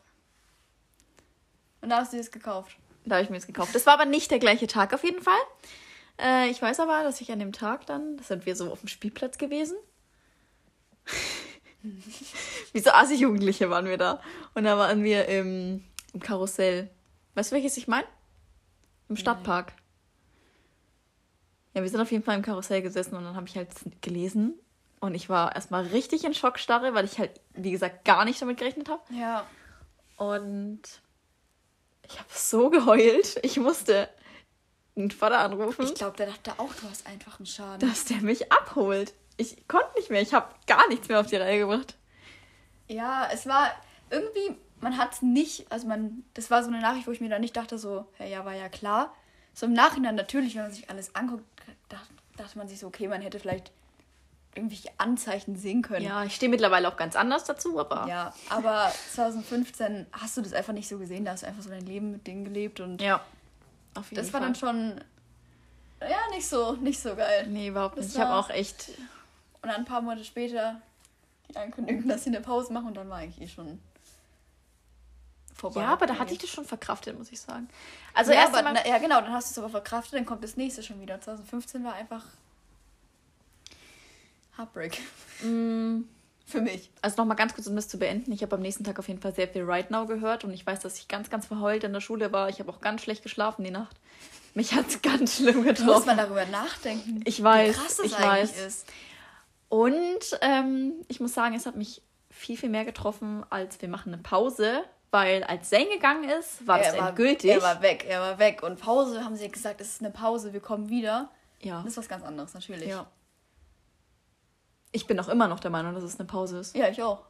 Und 1.82 1.90
da 1.90 1.98
hast 1.98 2.14
du 2.14 2.16
das 2.16 2.30
gekauft. 2.30 2.76
da 3.04 3.16
habe 3.16 3.24
ich 3.24 3.30
mir 3.30 3.36
das 3.36 3.46
gekauft. 3.46 3.74
Das 3.74 3.84
war 3.84 3.92
aber 3.92 4.06
nicht 4.06 4.30
der 4.30 4.38
gleiche 4.38 4.66
Tag 4.66 4.94
auf 4.94 5.04
jeden 5.04 5.20
Fall. 5.22 5.38
Äh, 6.18 6.48
ich 6.48 6.62
weiß 6.62 6.80
aber, 6.80 7.02
dass 7.02 7.20
ich 7.20 7.30
an 7.30 7.40
dem 7.40 7.52
Tag 7.52 7.84
dann, 7.84 8.16
das 8.16 8.28
sind 8.28 8.46
wir 8.46 8.56
so 8.56 8.72
auf 8.72 8.80
dem 8.80 8.88
Spielplatz 8.88 9.36
gewesen. 9.36 9.76
Wie 12.72 12.80
so 12.80 12.90
assig 12.90 13.20
Jugendliche 13.20 13.68
waren 13.68 13.84
wir 13.84 13.98
da. 13.98 14.22
Und 14.54 14.64
da 14.64 14.78
waren 14.78 15.04
wir 15.04 15.26
im, 15.28 15.84
im 16.14 16.20
Karussell. 16.20 16.88
Weißt 17.34 17.52
du, 17.52 17.56
welches 17.56 17.76
ich 17.76 17.86
meine? 17.86 18.06
Im 19.10 19.16
Stadtpark. 19.16 19.74
Ja, 21.74 21.82
wir 21.82 21.88
sind 21.88 22.00
auf 22.00 22.10
jeden 22.10 22.24
Fall 22.24 22.36
im 22.36 22.42
Karussell 22.42 22.82
gesessen 22.82 23.14
und 23.16 23.24
dann 23.24 23.36
habe 23.36 23.46
ich 23.46 23.56
halt 23.56 23.68
gelesen. 24.00 24.54
Und 25.00 25.14
ich 25.14 25.28
war 25.28 25.54
erstmal 25.54 25.86
richtig 25.86 26.24
in 26.24 26.34
Schockstarre, 26.34 26.94
weil 26.94 27.04
ich 27.04 27.18
halt, 27.18 27.40
wie 27.54 27.70
gesagt, 27.70 28.04
gar 28.04 28.24
nicht 28.24 28.42
damit 28.42 28.58
gerechnet 28.58 28.88
habe. 28.88 29.02
Ja. 29.10 29.46
Und 30.16 30.82
ich 32.06 32.18
habe 32.18 32.28
so 32.34 32.68
geheult. 32.70 33.38
Ich 33.42 33.56
musste 33.58 34.08
einen 34.96 35.10
Vater 35.10 35.38
anrufen, 35.38 35.84
Ich 35.84 35.94
glaube, 35.94 36.16
der 36.16 36.26
dachte 36.26 36.52
auch, 36.58 36.74
du 36.74 36.88
hast 36.90 37.06
einfach 37.06 37.38
einen 37.38 37.46
Schaden. 37.46 37.88
dass 37.88 38.04
der 38.04 38.18
mich 38.18 38.52
abholt. 38.52 39.14
Ich 39.36 39.66
konnte 39.68 39.88
nicht 39.96 40.10
mehr. 40.10 40.20
Ich 40.20 40.34
habe 40.34 40.54
gar 40.66 40.86
nichts 40.88 41.08
mehr 41.08 41.20
auf 41.20 41.26
die 41.28 41.36
Reihe 41.36 41.60
gebracht. 41.60 41.96
Ja, 42.88 43.28
es 43.32 43.46
war 43.46 43.70
irgendwie, 44.10 44.56
man 44.80 44.98
hat 44.98 45.14
es 45.14 45.22
nicht, 45.22 45.70
also 45.72 45.86
man, 45.86 46.24
das 46.34 46.50
war 46.50 46.62
so 46.62 46.68
eine 46.68 46.80
Nachricht, 46.80 47.06
wo 47.06 47.12
ich 47.12 47.20
mir 47.20 47.30
dann 47.30 47.40
nicht 47.40 47.56
dachte, 47.56 47.78
so, 47.78 48.04
ja, 48.18 48.26
ja, 48.26 48.44
war 48.44 48.54
ja 48.54 48.68
klar. 48.68 49.14
So 49.54 49.66
im 49.66 49.72
Nachhinein 49.72 50.14
natürlich, 50.14 50.54
wenn 50.54 50.62
man 50.62 50.72
sich 50.72 50.88
alles 50.90 51.14
anguckt, 51.14 51.44
dacht, 51.88 52.08
dachte 52.36 52.56
man 52.58 52.68
sich 52.68 52.78
so, 52.78 52.86
okay, 52.86 53.08
man 53.08 53.20
hätte 53.20 53.38
vielleicht 53.40 53.72
irgendwelche 54.54 54.88
Anzeichen 54.98 55.56
sehen 55.56 55.82
können. 55.82 56.04
Ja, 56.04 56.24
ich 56.24 56.34
stehe 56.34 56.50
mittlerweile 56.50 56.88
auch 56.88 56.96
ganz 56.96 57.14
anders 57.14 57.44
dazu, 57.44 57.78
aber 57.78 58.06
Ja, 58.08 58.34
aber 58.48 58.90
2015 59.12 60.06
hast 60.12 60.36
du 60.36 60.42
das 60.42 60.52
einfach 60.52 60.72
nicht 60.72 60.88
so 60.88 60.98
gesehen, 60.98 61.24
da 61.24 61.32
hast 61.32 61.42
du 61.42 61.46
einfach 61.46 61.62
so 61.62 61.70
dein 61.70 61.86
Leben 61.86 62.10
mit 62.12 62.26
denen 62.26 62.44
gelebt 62.44 62.80
und 62.80 63.00
ja. 63.00 63.20
Auf 63.94 64.10
jeden 64.10 64.22
das 64.22 64.32
war 64.32 64.40
Fall. 64.40 64.48
dann 64.48 64.54
schon, 64.56 65.00
ja, 66.00 66.18
nicht 66.34 66.48
so, 66.48 66.72
nicht 66.74 67.00
so 67.00 67.14
geil. 67.14 67.46
Nee, 67.48 67.68
überhaupt 67.68 67.96
Das 67.98 68.06
nicht. 68.06 68.14
Ich 68.14 68.20
habe 68.20 68.30
war- 68.32 68.40
auch 68.40 68.50
echt. 68.50 68.88
Und 69.62 69.68
dann 69.68 69.76
ein 69.80 69.84
paar 69.84 70.00
Monate 70.00 70.24
später 70.24 70.80
die 71.50 71.56
Ankündigung, 71.56 72.08
dass 72.08 72.24
sie 72.24 72.30
eine 72.30 72.40
Pause 72.40 72.72
machen 72.72 72.86
und 72.88 72.94
dann 72.96 73.08
war 73.10 73.18
eigentlich 73.18 73.40
eh 73.42 73.52
schon 73.52 73.78
vorbei. 75.60 75.82
Ja, 75.82 75.88
aber 75.88 76.06
da 76.06 76.18
hatte 76.18 76.32
ich 76.32 76.38
das 76.38 76.50
schon 76.50 76.64
verkraftet, 76.64 77.16
muss 77.16 77.30
ich 77.30 77.40
sagen. 77.40 77.68
Also 78.14 78.32
ja, 78.32 78.40
erst 78.40 78.54
aber, 78.54 78.72
na, 78.72 78.86
ja, 78.86 78.98
genau, 78.98 79.20
dann 79.20 79.32
hast 79.32 79.48
du 79.48 79.52
es 79.52 79.58
aber 79.58 79.68
verkraftet, 79.70 80.14
dann 80.14 80.26
kommt 80.26 80.42
das 80.42 80.56
nächste 80.56 80.82
schon 80.82 81.00
wieder. 81.00 81.20
2015 81.20 81.84
war 81.84 81.94
einfach 81.94 82.24
Heartbreak. 84.56 84.98
Mm, 85.42 86.00
Für 86.50 86.60
mich. 86.60 86.90
Also 87.00 87.16
nochmal 87.22 87.36
ganz 87.36 87.54
kurz, 87.54 87.68
um 87.68 87.76
das 87.76 87.86
zu 87.86 87.96
beenden. 87.98 88.32
Ich 88.32 88.42
habe 88.42 88.56
am 88.56 88.62
nächsten 88.62 88.82
Tag 88.82 88.98
auf 88.98 89.06
jeden 89.06 89.20
Fall 89.20 89.32
sehr 89.32 89.46
viel 89.46 89.62
Right 89.62 89.90
Now 89.92 90.06
gehört 90.06 90.42
und 90.44 90.52
ich 90.52 90.66
weiß, 90.66 90.80
dass 90.80 90.98
ich 90.98 91.06
ganz, 91.06 91.30
ganz 91.30 91.46
verheult 91.46 91.84
in 91.84 91.92
der 91.92 92.00
Schule 92.00 92.32
war. 92.32 92.48
Ich 92.48 92.58
habe 92.58 92.70
auch 92.72 92.80
ganz 92.80 93.02
schlecht 93.02 93.22
geschlafen 93.22 93.62
die 93.64 93.70
Nacht. 93.70 93.96
Mich 94.54 94.74
hat 94.74 94.88
es 94.88 95.00
ganz 95.00 95.36
schlimm 95.36 95.62
Da 95.64 95.70
muss 95.70 95.78
getroffen. 95.78 96.06
man 96.06 96.16
darüber 96.16 96.44
nachdenken. 96.46 97.20
Ich 97.24 97.40
weiß, 97.42 97.76
wie 97.76 97.80
krass 97.80 97.96
das 97.98 98.06
ich 98.06 98.16
eigentlich 98.16 98.56
weiß. 98.56 98.66
ist. 98.66 98.86
Und 99.68 100.38
ähm, 100.40 100.94
ich 101.06 101.20
muss 101.20 101.34
sagen, 101.34 101.54
es 101.54 101.66
hat 101.66 101.76
mich 101.76 102.02
viel, 102.30 102.56
viel 102.56 102.68
mehr 102.68 102.84
getroffen, 102.84 103.44
als 103.50 103.80
wir 103.80 103.88
machen 103.88 104.12
eine 104.12 104.20
Pause. 104.22 104.82
Weil 105.12 105.42
als 105.44 105.68
Zane 105.70 105.88
gegangen 105.88 106.28
ist, 106.28 106.66
war 106.66 106.78
das 106.78 106.94
er 106.94 107.00
war, 107.00 107.08
endgültig. 107.08 107.50
Er 107.50 107.62
war 107.62 107.82
weg, 107.82 108.04
er 108.08 108.20
war 108.20 108.38
weg. 108.38 108.62
Und 108.62 108.80
Pause 108.80 109.24
haben 109.24 109.34
sie 109.36 109.50
gesagt, 109.50 109.80
es 109.80 109.88
ist 109.88 110.00
eine 110.02 110.10
Pause, 110.10 110.52
wir 110.52 110.60
kommen 110.60 110.88
wieder. 110.88 111.30
ja. 111.60 111.78
Das 111.82 111.92
ist 111.92 111.96
was 111.98 112.08
ganz 112.08 112.24
anderes, 112.24 112.54
natürlich. 112.54 112.88
ja. 112.88 113.06
Ich 114.92 115.06
bin 115.06 115.18
auch 115.20 115.28
immer 115.28 115.46
noch 115.48 115.60
der 115.60 115.70
Meinung, 115.70 115.94
dass 115.94 116.02
es 116.02 116.18
eine 116.18 116.26
Pause 116.26 116.58
ist. 116.58 116.74
Ja, 116.76 116.88
ich 116.88 117.02
auch. 117.02 117.24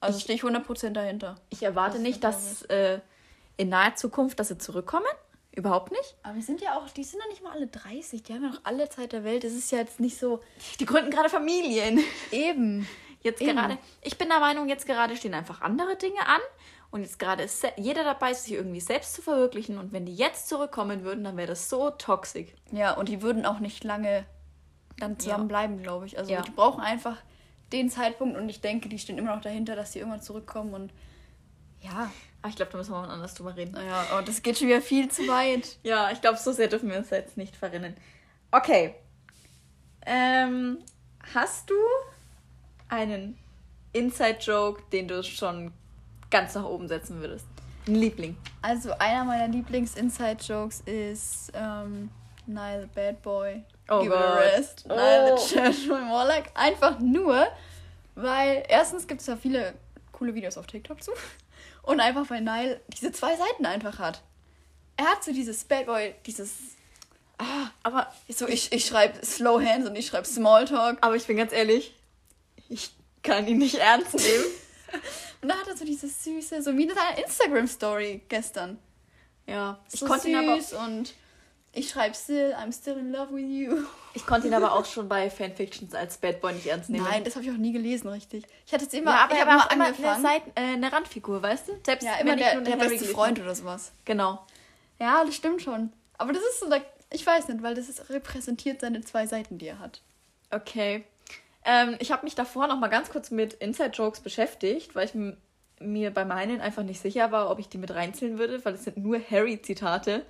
Also 0.00 0.16
Ich- 0.16 0.24
stehe 0.24 0.36
ich 0.36 0.42
100% 0.42 0.90
dahinter. 0.94 1.36
Ich 1.50 1.62
erwarte 1.62 1.94
Das 1.94 2.02
nicht, 2.02 2.24
dass 2.24 2.62
äh, 2.62 3.00
in 3.58 3.68
naher 3.68 3.94
Zukunft, 3.94 4.38
dass 4.40 4.48
sie 4.48 4.56
zurückkommen. 4.58 5.04
Überhaupt 5.52 5.90
nicht. 5.90 6.16
Aber 6.22 6.36
wir 6.36 6.42
sind 6.42 6.60
ja 6.62 6.78
auch, 6.78 6.88
die 6.90 7.04
sind 7.04 7.20
ja 7.20 7.26
nicht 7.28 7.42
mal 7.42 7.52
alle 7.52 7.66
30, 7.66 8.22
die 8.22 8.32
haben 8.32 8.42
ja 8.44 8.50
noch 8.50 8.60
alle 8.64 8.88
Zeit 8.88 9.12
der 9.12 9.24
Welt. 9.24 9.44
Es 9.44 9.52
ist 9.52 9.70
ja 9.72 9.78
jetzt 9.78 9.98
nicht 10.00 10.18
so 10.18 10.40
Die 10.78 10.86
gründen 10.86 11.10
gerade 11.10 11.28
Familien. 11.28 12.02
eben. 12.30 12.86
Jetzt 13.22 13.40
Eben. 13.42 13.56
gerade, 13.56 13.78
ich 14.02 14.16
bin 14.18 14.28
der 14.28 14.40
Meinung, 14.40 14.68
jetzt 14.68 14.86
gerade 14.86 15.16
stehen 15.16 15.34
einfach 15.34 15.60
andere 15.60 15.96
Dinge 15.96 16.20
an. 16.26 16.40
Und 16.90 17.02
jetzt 17.02 17.18
gerade 17.20 17.44
ist 17.44 17.64
jeder 17.76 18.02
dabei, 18.02 18.32
sich 18.34 18.52
irgendwie 18.54 18.80
selbst 18.80 19.14
zu 19.14 19.22
verwirklichen. 19.22 19.78
Und 19.78 19.92
wenn 19.92 20.06
die 20.06 20.14
jetzt 20.16 20.48
zurückkommen 20.48 21.04
würden, 21.04 21.22
dann 21.22 21.36
wäre 21.36 21.46
das 21.46 21.68
so 21.68 21.90
toxisch. 21.90 22.48
Ja, 22.72 22.94
und 22.94 23.08
die 23.08 23.22
würden 23.22 23.46
auch 23.46 23.60
nicht 23.60 23.84
lange 23.84 24.24
dann 24.98 25.12
Ja. 25.12 25.18
zusammen 25.18 25.48
bleiben, 25.48 25.82
glaube 25.82 26.06
ich. 26.06 26.18
Also 26.18 26.32
Ja. 26.32 26.42
die 26.42 26.50
brauchen 26.50 26.80
einfach 26.80 27.16
den 27.72 27.88
Zeitpunkt 27.90 28.36
und 28.36 28.48
ich 28.48 28.60
denke, 28.60 28.88
die 28.88 28.98
stehen 28.98 29.18
immer 29.18 29.34
noch 29.36 29.42
dahinter, 29.42 29.76
dass 29.76 29.92
die 29.92 30.00
irgendwann 30.00 30.20
zurückkommen 30.22 30.74
und 30.74 30.92
ja, 31.80 32.10
Aber 32.42 32.48
ich 32.48 32.56
glaube, 32.56 32.72
da 32.72 32.78
müssen 32.78 32.90
wir 32.92 33.00
mal 33.02 33.08
anders 33.10 33.34
drüber 33.34 33.54
reden. 33.56 33.72
naja, 33.72 34.18
und 34.18 34.26
das 34.26 34.42
geht 34.42 34.58
schon 34.58 34.66
wieder 34.68 34.80
viel 34.82 35.08
zu 35.10 35.28
weit. 35.28 35.78
Ja, 35.84 36.10
ich 36.10 36.20
glaube, 36.20 36.38
so 36.38 36.50
sehr 36.52 36.68
dürfen 36.68 36.90
wir 36.90 36.96
uns 36.98 37.10
jetzt 37.10 37.36
nicht 37.36 37.54
verrennen. 37.54 37.96
Okay. 38.50 38.94
Ähm, 40.06 40.78
hast 41.34 41.70
du 41.70 41.74
einen 42.90 43.38
Inside-Joke, 43.92 44.82
den 44.92 45.08
du 45.08 45.22
schon 45.22 45.72
ganz 46.30 46.54
nach 46.54 46.64
oben 46.64 46.88
setzen 46.88 47.20
würdest? 47.20 47.46
Ein 47.86 47.94
Liebling. 47.94 48.36
Also 48.62 48.92
einer 48.98 49.24
meiner 49.24 49.48
Lieblings-Inside-Jokes 49.48 50.82
ist 50.82 51.52
ähm, 51.54 52.10
Nile 52.46 52.88
Bad 52.94 53.22
Boy. 53.22 53.62
Oh 53.88 54.02
Give 54.02 54.14
it 54.14 54.20
a 54.20 54.34
rest. 54.34 54.84
Oh. 54.88 54.94
Nile 54.94 55.36
the 55.38 55.54
Church 55.54 55.88
by 55.88 56.04
Morlock. 56.04 56.44
Einfach 56.54 56.98
nur, 57.00 57.46
weil 58.14 58.64
erstens 58.68 59.06
gibt 59.06 59.20
es 59.22 59.26
ja 59.26 59.36
viele 59.36 59.74
coole 60.12 60.34
Videos 60.34 60.58
auf 60.58 60.66
TikTok 60.66 61.02
zu. 61.02 61.12
Und 61.82 62.00
einfach, 62.00 62.28
weil 62.28 62.42
Nile 62.42 62.80
diese 62.88 63.10
zwei 63.12 63.34
Seiten 63.36 63.66
einfach 63.66 63.98
hat. 63.98 64.22
Er 64.96 65.06
hat 65.06 65.24
so 65.24 65.32
dieses 65.32 65.64
Bad 65.64 65.86
Boy, 65.86 66.14
dieses 66.26 66.52
Ah, 67.38 67.70
aber, 67.82 68.12
So, 68.28 68.46
ich, 68.46 68.70
ich 68.70 68.84
schreibe 68.84 69.24
Slow 69.24 69.64
Hands 69.64 69.88
und 69.88 69.96
ich 69.96 70.06
schreibe 70.06 70.26
Smalltalk. 70.26 70.98
aber 71.00 71.16
ich 71.16 71.26
bin 71.26 71.38
ganz 71.38 71.54
ehrlich, 71.54 71.94
ich 72.70 72.90
kann 73.22 73.46
ihn 73.46 73.58
nicht 73.58 73.74
ernst 73.74 74.14
nehmen. 74.14 74.44
Und 75.42 75.48
da 75.48 75.56
hat 75.56 75.68
er 75.68 75.76
so 75.76 75.84
dieses 75.84 76.24
süße, 76.24 76.62
so 76.62 76.76
wie 76.76 76.84
in 76.84 76.94
seiner 76.94 77.18
Instagram-Story 77.18 78.22
gestern. 78.28 78.78
ja, 79.46 79.78
ich 79.92 80.00
so 80.00 80.06
konnte, 80.06 80.22
süß 80.22 80.30
ihn 80.30 80.36
aber, 80.36 80.84
und 80.84 81.14
ich 81.72 81.88
schreibe 81.88 82.14
still, 82.14 82.54
I'm 82.54 82.72
still 82.72 82.98
in 82.98 83.12
love 83.12 83.32
with 83.32 83.48
you. 83.48 83.86
ich 84.14 84.26
konnte 84.26 84.48
ihn 84.48 84.54
aber 84.54 84.72
auch 84.72 84.84
schon 84.92 85.08
bei 85.08 85.30
Fanfictions 85.30 85.94
als 85.94 86.18
Bad 86.18 86.40
Boy 86.40 86.52
nicht 86.54 86.66
ernst 86.66 86.90
nehmen. 86.90 87.04
Nein, 87.04 87.24
das 87.24 87.36
habe 87.36 87.44
ich 87.44 87.50
auch 87.50 87.56
nie 87.56 87.72
gelesen, 87.72 88.08
richtig. 88.08 88.44
Ich 88.66 88.72
hatte 88.72 88.84
es 88.84 88.92
immer, 88.92 89.12
ja, 89.12 89.24
aber 89.24 89.34
ich 89.34 89.40
habe 89.40 89.50
immer 89.50 89.62
immer 89.72 89.84
eine, 89.84 89.94
angefangen. 89.94 90.22
Seiten, 90.22 90.50
äh, 90.54 90.60
eine 90.60 90.92
Randfigur, 90.92 91.42
weißt 91.42 91.68
du? 91.68 91.72
Selbst 91.86 92.04
ja, 92.04 92.16
immer 92.16 92.34
ich 92.34 92.40
der, 92.40 92.54
nur 92.56 92.64
der 92.64 92.76
beste 92.76 93.04
Freund 93.06 93.40
oder 93.40 93.54
sowas. 93.54 93.92
Genau. 94.04 94.44
Ja, 94.98 95.24
das 95.24 95.34
stimmt 95.34 95.62
schon. 95.62 95.92
Aber 96.18 96.32
das 96.32 96.42
ist 96.42 96.60
so, 96.60 96.66
ich 97.10 97.24
weiß 97.26 97.48
nicht, 97.48 97.62
weil 97.62 97.74
das 97.74 97.88
ist, 97.88 98.10
repräsentiert 98.10 98.80
seine 98.82 99.00
zwei 99.00 99.26
Seiten, 99.26 99.56
die 99.56 99.68
er 99.68 99.78
hat. 99.78 100.02
Okay. 100.50 101.06
Ähm, 101.64 101.96
ich 101.98 102.10
habe 102.10 102.24
mich 102.24 102.34
davor 102.34 102.66
noch 102.66 102.78
mal 102.78 102.88
ganz 102.88 103.10
kurz 103.10 103.30
mit 103.30 103.54
Inside-Jokes 103.54 104.20
beschäftigt, 104.20 104.94
weil 104.94 105.06
ich 105.06 105.14
mir 105.80 106.10
bei 106.10 106.24
meinen 106.24 106.60
einfach 106.60 106.82
nicht 106.82 107.00
sicher 107.00 107.32
war, 107.32 107.50
ob 107.50 107.58
ich 107.58 107.68
die 107.68 107.78
mit 107.78 107.94
reinzählen 107.94 108.38
würde, 108.38 108.64
weil 108.64 108.74
es 108.74 108.84
sind 108.84 108.96
nur 108.96 109.18
Harry-Zitate, 109.18 110.24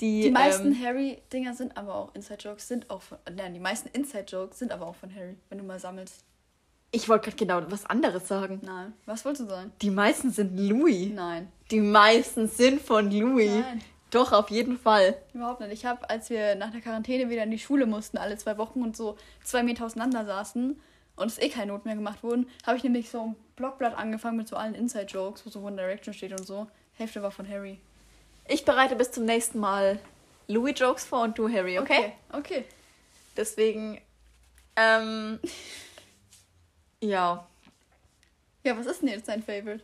die... 0.00 0.22
Die 0.22 0.30
meisten 0.30 0.72
ähm, 0.72 0.82
Harry-Dinger 0.82 1.54
sind 1.54 1.76
aber 1.76 1.94
auch 1.94 2.14
Inside-Jokes, 2.14 2.66
sind 2.68 2.90
auch 2.90 3.02
von, 3.02 3.18
nein, 3.34 3.54
die 3.54 3.60
meisten 3.60 3.88
Inside-Jokes 3.88 4.58
sind 4.58 4.72
aber 4.72 4.86
auch 4.86 4.96
von 4.96 5.14
Harry, 5.14 5.36
wenn 5.48 5.58
du 5.58 5.64
mal 5.64 5.78
sammelst. 5.78 6.24
ich 6.92 7.08
wollte 7.08 7.30
gerade 7.30 7.36
genau 7.36 7.62
was 7.70 7.86
anderes 7.86 8.28
sagen. 8.28 8.60
Nein, 8.62 8.92
was 9.06 9.24
wolltest 9.24 9.48
du 9.48 9.54
sagen? 9.54 9.72
Die 9.80 9.90
meisten 9.90 10.30
sind 10.30 10.58
Louis. 10.58 11.10
Nein. 11.12 11.48
Die 11.70 11.80
meisten 11.80 12.48
sind 12.48 12.80
von 12.80 13.10
Louis. 13.10 13.50
Nein. 13.50 13.80
Doch, 14.12 14.32
auf 14.32 14.50
jeden 14.50 14.78
Fall. 14.78 15.16
Überhaupt 15.32 15.60
nicht. 15.60 15.72
Ich 15.72 15.86
habe, 15.86 16.08
als 16.10 16.28
wir 16.28 16.54
nach 16.54 16.70
der 16.70 16.82
Quarantäne 16.82 17.30
wieder 17.30 17.44
in 17.44 17.50
die 17.50 17.58
Schule 17.58 17.86
mussten, 17.86 18.18
alle 18.18 18.36
zwei 18.36 18.58
Wochen 18.58 18.82
und 18.82 18.94
so 18.94 19.16
zwei 19.42 19.62
Meter 19.62 19.86
auseinander 19.86 20.26
saßen 20.26 20.78
und 21.16 21.26
es 21.26 21.40
eh 21.40 21.48
keine 21.48 21.72
Not 21.72 21.86
mehr 21.86 21.94
gemacht 21.94 22.22
wurden, 22.22 22.46
habe 22.66 22.76
ich 22.76 22.84
nämlich 22.84 23.08
so 23.08 23.22
ein 23.22 23.36
Blockblatt 23.56 23.96
angefangen 23.96 24.36
mit 24.36 24.48
so 24.48 24.56
allen 24.56 24.74
Inside-Jokes, 24.74 25.46
wo 25.46 25.50
so 25.50 25.60
One 25.60 25.76
Direction 25.76 26.12
steht 26.12 26.32
und 26.32 26.46
so. 26.46 26.66
Hälfte 26.92 27.22
war 27.22 27.30
von 27.30 27.48
Harry. 27.48 27.80
Ich 28.46 28.66
bereite 28.66 28.96
bis 28.96 29.12
zum 29.12 29.24
nächsten 29.24 29.58
Mal 29.58 29.98
Louis-Jokes 30.46 31.06
vor 31.06 31.22
und 31.22 31.38
du 31.38 31.48
Harry, 31.48 31.78
okay? 31.78 32.12
Okay. 32.28 32.38
okay. 32.38 32.64
Deswegen, 33.34 33.98
ähm, 34.76 35.40
ja. 37.00 37.46
Ja, 38.62 38.76
was 38.76 38.84
ist 38.84 39.00
denn 39.00 39.08
jetzt 39.08 39.28
dein 39.28 39.42
Favorite? 39.42 39.82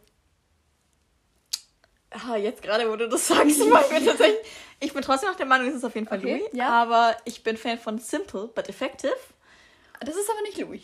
Ah, 2.11 2.37
jetzt 2.37 2.63
gerade, 2.63 2.91
wo 2.91 2.97
du 2.97 3.09
das 3.09 3.27
sagst, 3.29 3.45
ich 3.61 3.65
mir 3.67 4.05
tatsächlich. 4.05 4.39
Ich 4.81 4.93
bin 4.93 5.03
trotzdem 5.03 5.29
noch 5.31 5.37
der 5.37 5.47
Meinung, 5.47 5.69
es 5.69 5.75
ist 5.75 5.85
auf 5.85 5.95
jeden 5.95 6.07
Fall 6.07 6.19
Okay, 6.19 6.39
Louis. 6.39 6.49
ja. 6.53 6.69
Aber 6.71 7.17
ich 7.25 7.43
bin 7.43 7.57
Fan 7.57 7.79
von 7.79 7.99
Simple 7.99 8.49
but 8.55 8.69
Effective. 8.69 9.13
Das 10.01 10.15
ist 10.17 10.31
aber 10.31 10.41
nicht 10.43 10.59
Louis. 10.59 10.83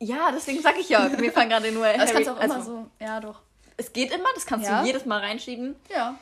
Ja, 0.00 0.30
deswegen 0.32 0.60
sage 0.60 0.78
ich 0.80 0.88
ja. 0.88 1.08
Mir 1.18 1.32
fallen 1.32 1.48
gerade 1.48 1.70
nur 1.72 1.84
Das 1.86 1.98
Harry. 2.00 2.12
kannst 2.12 2.28
du 2.28 2.32
auch 2.32 2.40
immer 2.42 2.54
also, 2.56 2.70
so. 2.98 3.04
Ja, 3.04 3.20
doch. 3.20 3.40
Es 3.76 3.92
geht 3.92 4.12
immer, 4.12 4.28
das 4.34 4.44
kannst 4.46 4.66
Ja. 4.68 4.80
du 4.80 4.86
jedes 4.86 5.06
Mal 5.06 5.20
reinschieben. 5.20 5.76
Ja. 5.88 6.18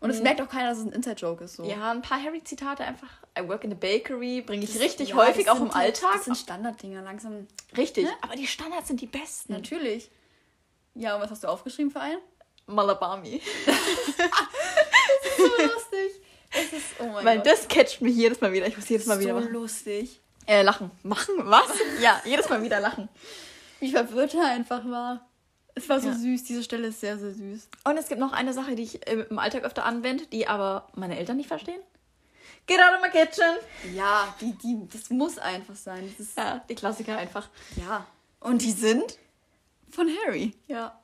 Und 0.00 0.08
es 0.10 0.22
merkt 0.22 0.40
auch 0.40 0.48
keiner, 0.48 0.70
dass 0.70 0.78
es 0.78 0.84
ein 0.86 0.92
Inside-Joke 0.92 1.44
ist. 1.44 1.56
So. 1.56 1.64
Ja, 1.64 1.90
ein 1.90 2.00
paar 2.00 2.22
Harry-Zitate 2.22 2.84
einfach. 2.84 3.08
I 3.38 3.46
work 3.46 3.64
in 3.64 3.70
the 3.70 3.76
bakery 3.76 4.40
bringe 4.40 4.64
ich 4.64 4.72
Das- 4.72 4.80
richtig 4.82 5.10
ja, 5.10 5.16
häufig, 5.16 5.44
das 5.46 5.54
auch 5.56 5.60
im 5.60 5.74
halt- 5.74 5.86
Alltag. 6.02 6.12
Das 6.14 6.24
sind 6.24 6.36
Standarddinger, 6.38 7.02
langsam. 7.02 7.46
richtig. 7.76 8.04
Ne? 8.04 8.10
Aber 8.22 8.34
die 8.36 8.46
Standards 8.46 8.88
sind 8.88 9.00
die 9.00 9.06
besten. 9.06 9.52
Natürlich. 9.52 10.10
Ja, 10.94 11.16
und 11.16 11.22
was 11.22 11.30
hast 11.30 11.44
du 11.44 11.48
aufgeschrieben 11.48 11.90
für 11.90 12.00
einen? 12.00 12.18
Malabami. 12.70 13.40
so 15.36 15.44
lustig. 15.44 16.22
Es 16.52 16.72
ist, 16.72 16.84
oh 16.98 17.06
mein 17.06 17.24
Weil 17.24 17.36
Gott. 17.38 17.46
das 17.46 17.68
catcht 17.68 18.00
mich 18.00 18.16
jedes 18.16 18.40
Mal 18.40 18.52
wieder. 18.52 18.66
Ich 18.66 18.76
muss 18.76 18.88
jedes 18.88 19.06
Mal 19.06 19.20
wieder 19.20 19.34
so 19.34 19.40
machen. 19.40 19.52
lustig. 19.52 20.20
Äh, 20.46 20.62
lachen. 20.62 20.90
Machen? 21.02 21.34
Was? 21.44 21.68
ja, 22.00 22.20
jedes 22.24 22.48
Mal 22.48 22.62
wieder 22.62 22.80
lachen. 22.80 23.08
Wie 23.78 23.90
verwirrt 23.92 24.34
er 24.34 24.46
einfach 24.46 24.84
war. 24.90 25.26
Es 25.74 25.88
war 25.88 26.00
so 26.00 26.08
Ja. 26.08 26.14
süß. 26.14 26.42
Diese 26.44 26.64
Stelle 26.64 26.88
ist 26.88 27.00
sehr, 27.00 27.18
sehr 27.18 27.32
süß. 27.32 27.68
Und 27.84 27.96
es 27.96 28.08
gibt 28.08 28.20
noch 28.20 28.32
eine 28.32 28.52
Sache, 28.52 28.74
die 28.74 28.82
ich 28.82 29.06
äh, 29.06 29.24
im 29.30 29.38
Alltag 29.38 29.62
öfter 29.64 29.84
anwende, 29.84 30.26
die 30.26 30.48
aber 30.48 30.88
meine 30.94 31.16
Eltern 31.18 31.36
nicht 31.36 31.46
verstehen. 31.48 31.80
Get 32.66 32.80
out 32.80 32.94
of 32.96 33.00
my 33.02 33.10
kitchen. 33.10 33.56
Ja, 33.94 34.34
die, 34.40 34.52
die, 34.58 34.88
das 34.92 35.08
muss 35.10 35.38
einfach 35.38 35.76
sein. 35.76 36.12
Das 36.18 36.26
ist, 36.26 36.36
Ja, 36.36 36.64
die 36.68 36.74
Klassiker 36.74 37.16
einfach. 37.16 37.48
ja. 37.76 38.06
Und 38.40 38.62
die 38.62 38.72
sind 38.72 39.18
von 39.90 40.08
Harry. 40.24 40.54
Ja. 40.66 40.98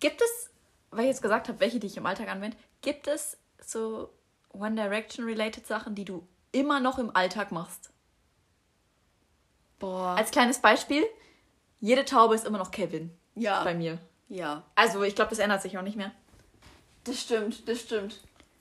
Gibt 0.00 0.20
es, 0.20 0.50
weil 0.90 1.00
ich 1.00 1.08
jetzt 1.08 1.22
gesagt 1.22 1.48
habe, 1.48 1.60
welche, 1.60 1.78
die 1.78 1.86
ich 1.86 1.96
im 1.96 2.06
Alltag 2.06 2.28
anwende, 2.28 2.56
gibt 2.80 3.06
es 3.06 3.36
so 3.60 4.10
One 4.50 4.74
Direction-related 4.74 5.66
Sachen, 5.66 5.94
die 5.94 6.04
du 6.04 6.26
immer 6.52 6.80
noch 6.80 6.98
im 6.98 7.14
Alltag 7.14 7.52
machst? 7.52 7.90
Boah. 9.78 10.16
Als 10.16 10.30
kleines 10.30 10.58
Beispiel, 10.58 11.04
jede 11.80 12.04
Taube 12.04 12.34
ist 12.34 12.46
immer 12.46 12.58
noch 12.58 12.70
Kevin 12.70 13.16
ja. 13.34 13.62
bei 13.62 13.74
mir. 13.74 13.98
Ja. 14.28 14.64
Also 14.74 15.02
ich 15.02 15.14
glaube, 15.14 15.30
das 15.30 15.38
ändert 15.38 15.62
sich 15.62 15.78
auch 15.78 15.82
nicht 15.82 15.96
mehr. 15.96 16.12
Das 17.04 17.20
stimmt, 17.20 17.68
das 17.68 17.80
stimmt. 17.80 18.20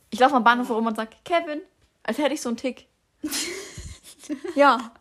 Ich 0.09 0.19
laufe 0.19 0.35
am 0.35 0.43
Bahnhof 0.43 0.69
rum 0.69 0.85
und 0.85 0.95
sage, 0.95 1.11
Kevin, 1.25 1.61
als 2.03 2.17
hätte 2.17 2.33
ich 2.33 2.41
so 2.41 2.49
einen 2.49 2.57
Tick. 2.57 2.87
ja. 4.55 4.91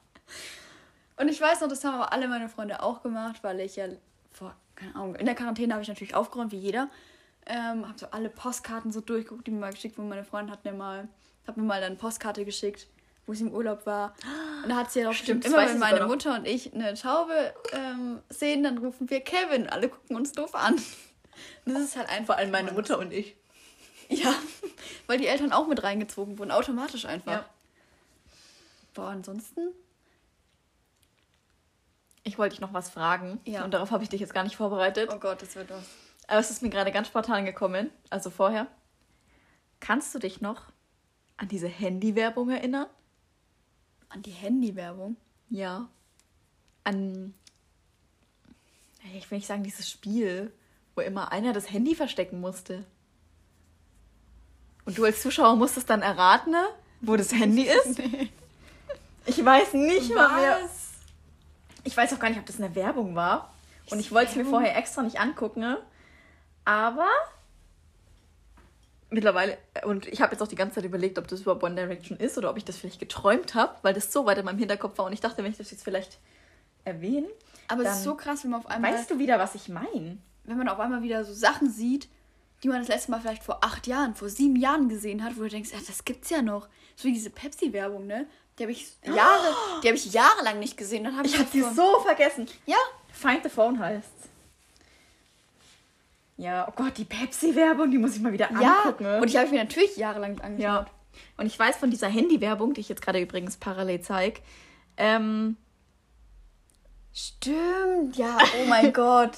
Und 1.16 1.28
ich 1.28 1.40
weiß 1.40 1.60
noch, 1.60 1.68
das 1.68 1.84
haben 1.84 1.94
aber 1.94 2.12
alle 2.12 2.28
meine 2.28 2.48
Freunde 2.48 2.82
auch 2.82 3.02
gemacht, 3.02 3.42
weil 3.42 3.60
ich 3.60 3.76
ja 3.76 3.86
vor, 4.32 4.54
keine 4.74 4.94
Ahnung, 4.94 5.14
in 5.14 5.26
der 5.26 5.34
Quarantäne 5.34 5.74
habe 5.74 5.82
ich 5.82 5.88
natürlich 5.88 6.14
aufgeräumt, 6.14 6.52
wie 6.52 6.58
jeder. 6.58 6.88
Ähm, 7.46 7.86
habe 7.86 7.98
so 7.98 8.06
alle 8.10 8.28
Postkarten 8.28 8.90
so 8.92 9.00
durchgeguckt, 9.00 9.46
die 9.46 9.52
mir 9.52 9.60
mal 9.60 9.72
geschickt 9.72 9.96
wurden. 9.96 10.08
Meine 10.08 10.24
Freundin 10.24 10.52
hat 10.52 10.64
mir 10.64 10.72
mal, 10.72 11.08
hat 11.46 11.56
mir 11.56 11.62
mal 11.62 11.80
dann 11.80 11.92
eine 11.92 11.96
Postkarte 11.96 12.44
geschickt, 12.44 12.88
wo 13.26 13.34
sie 13.34 13.44
im 13.44 13.52
Urlaub 13.52 13.86
war. 13.86 14.14
Und 14.62 14.70
da 14.70 14.76
hat 14.76 14.90
sie 14.90 15.00
ja 15.00 15.10
auch 15.10 15.12
Stimmt, 15.12 15.44
immer 15.44 15.58
wenn 15.58 15.78
meine 15.78 16.00
noch. 16.00 16.08
Mutter 16.08 16.34
und 16.34 16.46
ich 16.46 16.74
eine 16.74 16.94
Taube 16.94 17.54
ähm, 17.72 18.20
sehen, 18.28 18.64
dann 18.64 18.78
rufen 18.78 19.08
wir 19.10 19.20
Kevin. 19.20 19.68
Alle 19.68 19.88
gucken 19.88 20.16
uns 20.16 20.32
doof 20.32 20.54
an. 20.54 20.74
Und 20.74 20.82
das 21.74 21.82
ist 21.82 21.96
halt 21.96 22.08
einfach. 22.08 22.34
Vor 22.34 22.36
allem 22.36 22.50
meine 22.50 22.72
Mutter 22.72 22.98
und 22.98 23.12
ich. 23.12 23.36
Ja, 24.08 24.34
weil 25.06 25.18
die 25.18 25.26
Eltern 25.26 25.52
auch 25.52 25.68
mit 25.68 25.82
reingezogen 25.82 26.38
wurden, 26.38 26.50
automatisch 26.50 27.04
einfach. 27.06 27.32
Ja. 27.32 27.44
Boah, 28.94 29.08
ansonsten? 29.08 29.60
Ich 32.24 32.38
wollte 32.38 32.54
dich 32.54 32.60
noch 32.60 32.72
was 32.72 32.90
fragen. 32.90 33.40
Ja. 33.44 33.64
Und 33.64 33.72
darauf 33.72 33.92
habe 33.92 34.02
ich 34.02 34.08
dich 34.08 34.20
jetzt 34.20 34.34
gar 34.34 34.42
nicht 34.42 34.56
vorbereitet. 34.56 35.10
Oh 35.12 35.18
Gott, 35.18 35.42
das 35.42 35.54
wird 35.54 35.70
was. 35.70 35.84
Aber 36.26 36.40
es 36.40 36.50
ist 36.50 36.62
mir 36.62 36.70
gerade 36.70 36.92
ganz 36.92 37.08
spontan 37.08 37.44
gekommen. 37.44 37.90
Also 38.10 38.30
vorher. 38.30 38.66
Kannst 39.80 40.14
du 40.14 40.18
dich 40.18 40.40
noch 40.40 40.62
an 41.36 41.48
diese 41.48 41.68
Handywerbung 41.68 42.50
erinnern? 42.50 42.86
An 44.08 44.22
die 44.22 44.30
Handywerbung. 44.30 45.16
Ja. 45.50 45.88
An. 46.84 47.34
Ich 49.14 49.30
will 49.30 49.38
nicht 49.38 49.46
sagen, 49.46 49.62
dieses 49.62 49.88
Spiel, 49.88 50.52
wo 50.94 51.00
immer 51.00 51.30
einer 51.30 51.52
das 51.52 51.70
Handy 51.70 51.94
verstecken 51.94 52.40
musste. 52.40 52.84
Und 54.84 54.98
du 54.98 55.04
als 55.04 55.22
Zuschauer 55.22 55.56
musstest 55.56 55.90
dann 55.90 56.02
erraten, 56.02 56.52
ne, 56.52 56.64
wo 57.00 57.16
das 57.16 57.32
Handy 57.32 57.62
ist. 57.86 58.00
Ich 59.26 59.44
weiß 59.44 59.74
nicht 59.74 60.14
mal 60.14 60.40
mehr. 60.40 60.58
Ich 61.84 61.96
weiß 61.96 62.12
auch 62.14 62.18
gar 62.18 62.30
nicht, 62.30 62.38
ob 62.38 62.46
das 62.46 62.56
eine 62.56 62.74
Werbung 62.74 63.14
war. 63.14 63.52
Und 63.90 64.00
ich 64.00 64.10
wollte 64.10 64.30
es 64.30 64.36
mir 64.36 64.44
vorher 64.44 64.76
extra 64.76 65.02
nicht 65.02 65.20
angucken. 65.20 65.76
Aber 66.66 67.08
mittlerweile, 69.10 69.56
und 69.84 70.06
ich 70.06 70.20
habe 70.20 70.32
jetzt 70.32 70.42
auch 70.42 70.48
die 70.48 70.56
ganze 70.56 70.74
Zeit 70.76 70.84
überlegt, 70.84 71.18
ob 71.18 71.28
das 71.28 71.40
überhaupt 71.40 71.62
One 71.62 71.76
Direction 71.76 72.18
ist 72.18 72.36
oder 72.36 72.50
ob 72.50 72.56
ich 72.56 72.64
das 72.64 72.76
vielleicht 72.76 72.98
geträumt 72.98 73.54
habe, 73.54 73.76
weil 73.82 73.94
das 73.94 74.12
so 74.12 74.26
weit 74.26 74.38
in 74.38 74.44
meinem 74.44 74.58
Hinterkopf 74.58 74.98
war 74.98 75.06
und 75.06 75.12
ich 75.12 75.20
dachte, 75.20 75.42
wenn 75.42 75.50
ich 75.50 75.56
das 75.56 75.70
jetzt 75.70 75.84
vielleicht 75.84 76.18
erwähne, 76.84 77.28
Aber 77.68 77.84
es 77.84 77.98
ist 77.98 78.02
so 78.04 78.14
krass, 78.16 78.44
wenn 78.44 78.50
man 78.50 78.60
auf 78.60 78.66
einmal, 78.68 78.92
weißt 78.92 79.10
du 79.10 79.18
wieder, 79.18 79.38
was 79.38 79.54
ich 79.54 79.68
meine. 79.68 80.18
wenn 80.44 80.58
man 80.58 80.68
auf 80.68 80.78
einmal 80.80 81.02
wieder 81.02 81.24
so 81.24 81.32
Sachen 81.32 81.70
sieht, 81.70 82.08
die 82.62 82.68
man 82.68 82.80
das 82.80 82.88
letzte 82.88 83.10
Mal 83.12 83.20
vielleicht 83.20 83.44
vor 83.44 83.62
acht 83.62 83.86
Jahren, 83.86 84.14
vor 84.14 84.28
sieben 84.28 84.56
Jahren 84.56 84.88
gesehen 84.88 85.22
hat, 85.22 85.36
wo 85.36 85.42
du 85.42 85.48
denkst, 85.48 85.70
ja, 85.72 85.78
das 85.86 86.04
gibt's 86.04 86.30
ja 86.30 86.42
noch. 86.42 86.68
So 86.96 87.04
wie 87.08 87.12
diese 87.12 87.30
Pepsi-Werbung, 87.30 88.06
ne? 88.06 88.26
Die 88.58 88.62
habe 88.64 88.72
ich 88.72 88.96
Jahre, 89.04 89.54
die 89.82 89.88
habe 89.88 89.96
ich 89.96 90.12
jahrelang 90.12 90.58
nicht 90.58 90.76
gesehen. 90.76 91.04
Dann 91.04 91.16
habe 91.16 91.26
ich, 91.26 91.34
Ich 91.34 91.38
habe 91.38 91.50
sie 91.50 91.62
so 91.62 92.00
vergessen. 92.00 92.48
Ja, 92.64 92.78
Find 93.12 93.42
the 93.42 93.50
Phone 93.50 93.78
heißt 93.78 94.08
Ja, 96.36 96.68
oh 96.68 96.72
Gott, 96.76 96.98
die 96.98 97.04
Pepsi-Werbung, 97.04 97.90
die 97.90 97.98
muss 97.98 98.14
ich 98.14 98.20
mal 98.22 98.32
wieder 98.32 98.50
ja. 98.60 98.82
angucken. 98.82 99.04
ne? 99.04 99.20
Und 99.20 99.32
die 99.32 99.36
habe 99.36 99.46
ich 99.46 99.52
mir 99.52 99.62
natürlich 99.62 99.96
jahrelang 99.96 100.38
angeschaut. 100.40 100.60
Ja. 100.60 100.86
Und 101.38 101.46
ich 101.46 101.58
weiß 101.58 101.76
von 101.76 101.90
dieser 101.90 102.08
Handy-Werbung, 102.08 102.74
die 102.74 102.82
ich 102.82 102.88
jetzt 102.88 103.00
gerade 103.00 103.20
übrigens 103.20 103.56
parallel 103.56 104.00
zeige, 104.00 104.40
ähm, 104.98 105.56
Stimmt, 107.18 108.16
ja, 108.16 108.36
oh 108.62 108.66
mein 108.68 108.92
Gott. 108.92 109.32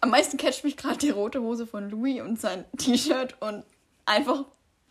Am 0.00 0.08
meisten 0.08 0.38
catcht 0.38 0.64
mich 0.64 0.78
gerade 0.78 0.96
die 0.96 1.10
rote 1.10 1.42
Hose 1.42 1.66
von 1.66 1.90
Louis 1.90 2.22
und 2.22 2.40
sein 2.40 2.64
T-Shirt 2.78 3.36
und 3.40 3.64
einfach 4.06 4.46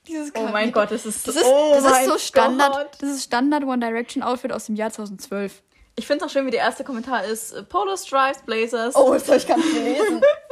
dieses 0.08 0.32
oh 0.36 0.48
mein 0.52 0.72
Gott, 0.72 0.92
das 0.92 1.08
ist, 1.08 1.28
Das 1.28 1.36
ist, 1.36 1.46
oh 1.46 1.72
das 1.74 2.00
ist 2.00 2.06
so 2.06 2.18
Standard, 2.20 2.74
Gott. 2.74 2.98
das 3.00 3.10
ist 3.10 3.24
Standard 3.24 3.64
One 3.64 3.80
Direction 3.80 4.22
Outfit 4.22 4.52
aus 4.52 4.68
dem 4.68 4.76
Jahr 4.76 4.92
2012. 4.92 5.64
Ich 5.96 6.06
finde 6.06 6.24
es 6.26 6.30
auch 6.30 6.34
schön, 6.34 6.46
wie 6.46 6.52
der 6.52 6.60
erste 6.60 6.84
Kommentar 6.84 7.24
ist: 7.26 7.54
äh, 7.54 7.64
Polo 7.64 7.96
Stripes, 7.96 8.44
Blazers. 8.44 8.96
Oh, 8.96 9.14
das 9.14 9.28
habe 9.28 9.38
ich 9.38 9.48
gar 9.48 9.58
nicht 9.58 9.74
gelesen. 9.74 10.22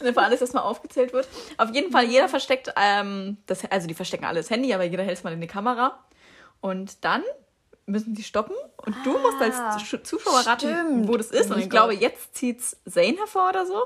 Einfach 0.00 0.22
alles 0.24 0.40
erstmal 0.40 0.62
aufgezählt 0.64 1.12
wird. 1.12 1.28
Auf 1.56 1.72
jeden 1.74 1.90
Fall, 1.92 2.04
jeder 2.04 2.28
versteckt, 2.28 2.72
ähm, 2.76 3.38
das, 3.46 3.64
also 3.70 3.86
die 3.88 3.94
verstecken 3.94 4.24
alle 4.24 4.40
das 4.40 4.50
Handy, 4.50 4.72
aber 4.74 4.84
jeder 4.84 5.02
hält 5.02 5.18
es 5.18 5.24
mal 5.24 5.32
in 5.32 5.40
die 5.40 5.46
Kamera. 5.46 5.98
Und 6.60 7.04
dann 7.04 7.22
müssen 7.86 8.14
die 8.14 8.22
stoppen 8.22 8.54
und 8.84 8.94
du 9.04 9.16
musst 9.18 9.40
als 9.40 9.56
Sch- 9.82 10.02
Zuschauer 10.04 10.40
raten, 10.46 10.60
stimmt. 10.68 11.08
wo 11.08 11.16
das 11.16 11.30
ist. 11.30 11.42
Oh 11.42 11.44
und 11.44 11.50
mein 11.50 11.60
ich 11.60 11.70
glaube, 11.70 11.94
jetzt 11.94 12.34
zieht's 12.36 12.76
Zane 12.88 13.16
hervor 13.16 13.48
oder 13.50 13.64
so. 13.66 13.82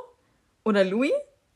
Oder 0.65 0.85
Louis. 0.85 1.13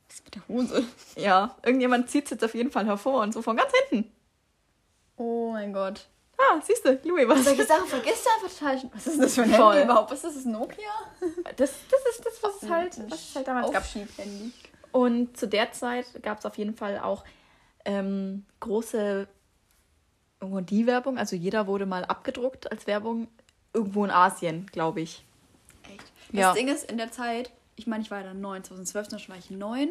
Was 0.08 0.16
ist 0.16 0.24
mit 0.24 0.34
der 0.36 0.48
Hose? 0.48 0.84
Ja, 1.16 1.56
irgendjemand 1.64 2.08
zieht 2.10 2.24
es 2.26 2.30
jetzt 2.30 2.44
auf 2.44 2.54
jeden 2.54 2.70
Fall 2.70 2.86
hervor 2.86 3.22
und 3.22 3.32
so 3.34 3.42
von 3.42 3.56
ganz 3.56 3.72
hinten. 3.88 4.12
Oh 5.16 5.50
mein 5.52 5.72
Gott. 5.72 6.06
Ah, 6.38 6.60
siehst 6.62 6.84
du, 6.84 6.98
Louis, 7.04 7.26
was 7.26 7.44
Solche 7.44 7.64
Sachen 7.64 7.86
vergisst 7.86 8.26
du 8.26 8.30
einfach 8.30 8.58
total. 8.58 8.90
Was 8.94 9.06
ist 9.06 9.22
das 9.22 9.34
für 9.34 9.42
ein 9.42 9.50
Voll. 9.50 9.72
Handy 9.74 9.84
überhaupt? 9.84 10.10
Was 10.10 10.24
ist 10.24 10.36
das, 10.36 10.44
Nokia? 10.44 10.84
Das, 11.56 11.72
das 11.90 12.00
ist 12.14 12.26
das, 12.26 12.42
was 12.42 12.62
es 12.62 12.68
halt, 12.70 13.10
was 13.10 13.28
es 13.30 13.36
halt 13.36 13.48
damals 13.48 13.72
gab. 13.72 13.84
Und 14.92 15.36
zu 15.36 15.48
der 15.48 15.72
Zeit 15.72 16.06
gab 16.22 16.38
es 16.38 16.46
auf 16.46 16.58
jeden 16.58 16.74
Fall 16.74 16.98
auch 16.98 17.24
ähm, 17.84 18.44
große 18.60 19.28
die 20.42 20.86
Werbung. 20.86 21.18
Also 21.18 21.36
jeder 21.36 21.66
wurde 21.66 21.86
mal 21.86 22.04
abgedruckt 22.04 22.70
als 22.70 22.86
Werbung 22.86 23.28
irgendwo 23.72 24.04
in 24.04 24.10
Asien, 24.10 24.66
glaube 24.66 25.00
ich. 25.00 25.24
Echt? 25.84 26.12
Das 26.28 26.40
Ja. 26.40 26.52
Ding 26.52 26.68
ist, 26.68 26.90
in 26.90 26.98
der 26.98 27.10
Zeit, 27.10 27.50
ich 27.76 27.86
meine, 27.86 28.02
ich 28.02 28.10
war 28.10 28.18
ja 28.18 28.24
dann 28.24 28.40
neun, 28.40 28.62
2012, 28.62 29.08
dann 29.08 29.28
war 29.28 29.36
ich 29.36 29.50
neun. 29.50 29.90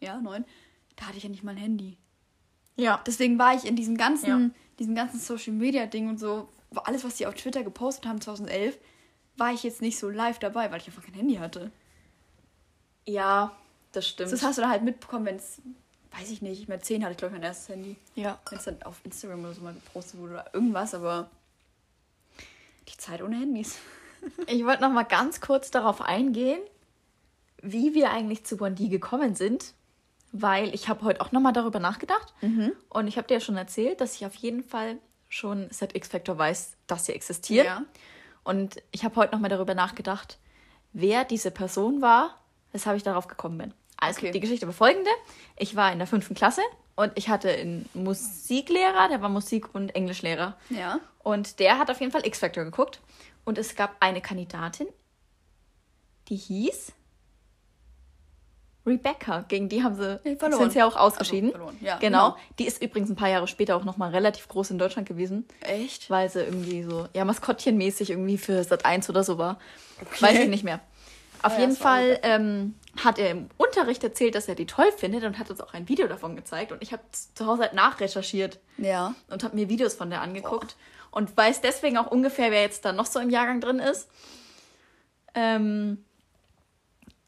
Ja, 0.00 0.20
neun. 0.20 0.44
Da 0.96 1.06
hatte 1.06 1.16
ich 1.16 1.22
ja 1.24 1.30
nicht 1.30 1.42
mal 1.42 1.52
ein 1.52 1.56
Handy. 1.56 1.96
Ja. 2.76 3.00
Deswegen 3.06 3.38
war 3.38 3.54
ich 3.54 3.64
in 3.64 3.76
diesem 3.76 3.96
ganzen, 3.96 4.26
Ja. 4.28 4.50
diesem 4.78 4.94
ganzen 4.94 5.20
Social 5.20 5.52
Media 5.52 5.86
Ding 5.86 6.08
und 6.08 6.18
so, 6.18 6.48
alles, 6.84 7.04
was 7.04 7.16
die 7.16 7.26
auf 7.26 7.34
Twitter 7.34 7.62
gepostet 7.62 8.06
haben 8.06 8.20
2011, 8.20 8.76
war 9.36 9.52
ich 9.52 9.62
jetzt 9.62 9.80
nicht 9.82 9.98
so 9.98 10.08
live 10.10 10.38
dabei, 10.38 10.70
weil 10.70 10.80
ich 10.80 10.86
einfach 10.88 11.04
kein 11.04 11.14
Handy 11.14 11.36
hatte. 11.36 11.70
Ja, 13.06 13.54
das 13.92 14.08
stimmt. 14.08 14.32
Das 14.32 14.42
hast 14.42 14.58
du 14.58 14.62
dann 14.62 14.70
halt 14.70 14.82
mitbekommen, 14.82 15.26
wenn 15.26 15.36
es, 15.36 15.60
weiß 16.18 16.30
ich 16.30 16.42
nicht, 16.42 16.68
mit 16.68 16.84
10 16.84 17.02
hatte 17.02 17.12
ich, 17.12 17.18
glaube 17.18 17.34
ich, 17.34 17.40
mein 17.40 17.46
erstes 17.48 17.68
Handy. 17.68 17.96
ja. 18.14 18.38
Wenn 18.48 18.58
es 18.58 18.64
dann 18.64 18.82
auf 18.82 19.00
Instagram 19.04 19.40
oder 19.40 19.54
so 19.54 19.60
mal 19.62 19.74
gepostet 19.74 20.18
wurde 20.20 20.32
oder 20.34 20.54
irgendwas, 20.54 20.94
aber 20.94 21.30
die 22.88 22.96
Zeit 22.96 23.22
ohne 23.22 23.36
Handys. 23.38 23.76
Ich 24.46 24.64
wollte 24.64 24.80
noch 24.80 24.90
mal 24.90 25.02
ganz 25.02 25.42
kurz 25.42 25.70
darauf 25.70 26.00
eingehen, 26.00 26.58
wie 27.60 27.92
wir 27.92 28.10
eigentlich 28.10 28.44
zu 28.46 28.56
Bondi 28.56 28.88
gekommen 28.88 29.34
sind, 29.34 29.74
weil 30.36 30.74
ich 30.74 30.88
habe 30.88 31.02
heute 31.04 31.20
auch 31.20 31.30
noch 31.30 31.40
mal 31.40 31.52
darüber 31.52 31.78
nachgedacht 31.78 32.34
und 32.88 33.06
ich 33.06 33.16
habe 33.16 33.28
dir 33.28 33.34
ja 33.34 33.40
schon 33.40 33.56
erzählt, 33.56 34.00
dass 34.00 34.16
ich 34.16 34.26
auf 34.26 34.34
jeden 34.34 34.64
Fall 34.64 34.98
schon 35.28 35.68
seit 35.70 35.94
X 35.94 36.08
Factor 36.08 36.36
weiß, 36.36 36.76
dass 36.88 37.06
sie 37.06 37.12
existiert. 37.12 37.66
Ja. 37.66 37.82
Und 38.42 38.82
ich 38.90 39.04
habe 39.04 39.14
heute 39.16 39.32
noch 39.32 39.40
mal 39.40 39.48
darüber 39.48 39.74
nachgedacht, 39.74 40.38
wer 40.92 41.24
diese 41.24 41.50
Person 41.52 42.02
war, 42.02 42.40
weshalb 42.72 42.96
ich 42.96 43.04
darauf 43.04 43.28
gekommen 43.28 43.58
bin. 43.58 43.74
Also 43.96 44.18
Okay. 44.18 44.32
die 44.32 44.40
Geschichte 44.40 44.66
war 44.66 44.74
folgende: 44.74 45.10
Ich 45.56 45.76
war 45.76 45.92
in 45.92 45.98
der 45.98 46.08
fünften 46.08 46.34
Klasse 46.34 46.62
und 46.96 47.12
ich 47.14 47.28
hatte 47.28 47.48
einen 47.50 47.88
Musiklehrer, 47.94 49.08
der 49.08 49.22
war 49.22 49.28
Musik- 49.28 49.72
und 49.74 49.94
Englischlehrer. 49.94 50.56
Ja. 50.68 50.98
Und 51.22 51.58
der 51.60 51.78
hat 51.78 51.90
auf 51.90 52.00
jeden 52.00 52.10
Fall 52.12 52.26
X-Factor 52.26 52.64
geguckt. 52.64 53.00
Und 53.44 53.56
es 53.56 53.76
gab 53.76 53.96
eine 54.00 54.20
Kandidatin, 54.20 54.88
die 56.28 56.36
hieß 56.36 56.92
Rebecca. 58.86 59.44
Gegen 59.48 59.68
die 59.68 59.82
haben 59.82 59.94
sie 59.96 60.20
verloren. 60.36 60.60
sind 60.60 60.72
sie 60.72 60.78
ja 60.78 60.86
auch 60.86 60.96
ausgeschieden. 60.96 61.50
Also, 61.52 61.58
verloren, 61.58 61.78
ja, 61.80 61.96
genau. 61.98 62.30
genau. 62.32 62.36
Die 62.58 62.66
ist 62.66 62.82
übrigens 62.82 63.10
ein 63.10 63.16
paar 63.16 63.28
Jahre 63.30 63.48
später 63.48 63.76
auch 63.76 63.84
nochmal 63.84 64.10
relativ 64.10 64.46
groß 64.48 64.70
in 64.72 64.78
Deutschland 64.78 65.08
gewesen, 65.08 65.46
Echt? 65.60 66.10
weil 66.10 66.28
sie 66.30 66.40
irgendwie 66.40 66.82
so, 66.82 67.08
ja, 67.14 67.24
Maskottchenmäßig 67.24 68.10
irgendwie 68.10 68.38
für 68.38 68.62
Sat 68.64 68.84
1 68.84 69.08
oder 69.08 69.24
so 69.24 69.38
war. 69.38 69.58
Weiß 70.20 70.38
ich 70.38 70.48
nicht 70.48 70.64
mehr. 70.64 70.80
Auf 71.42 71.54
ja, 71.54 71.60
jeden 71.60 71.76
Fall 71.76 72.18
ähm, 72.22 72.74
hat 73.02 73.18
er 73.18 73.30
im 73.30 73.48
Unterricht 73.58 74.02
erzählt, 74.02 74.34
dass 74.34 74.48
er 74.48 74.54
die 74.54 74.66
toll 74.66 74.90
findet 74.96 75.24
und 75.24 75.38
hat 75.38 75.50
uns 75.50 75.60
auch 75.60 75.74
ein 75.74 75.88
Video 75.90 76.06
davon 76.06 76.36
gezeigt. 76.36 76.72
Und 76.72 76.82
ich 76.82 76.92
habe 76.92 77.02
zu 77.10 77.46
Hause 77.46 77.62
halt 77.62 77.74
nachrecherchiert 77.74 78.60
Ja. 78.78 79.14
und 79.28 79.44
habe 79.44 79.54
mir 79.54 79.68
Videos 79.68 79.94
von 79.94 80.08
der 80.08 80.22
angeguckt 80.22 80.76
und 81.10 81.36
weiß 81.36 81.60
deswegen 81.60 81.98
auch 81.98 82.06
ungefähr, 82.10 82.50
wer 82.50 82.62
jetzt 82.62 82.84
da 82.86 82.92
noch 82.92 83.04
so 83.06 83.18
im 83.20 83.28
Jahrgang 83.28 83.60
drin 83.60 83.78
ist. 83.78 84.08
Ähm, 85.34 86.04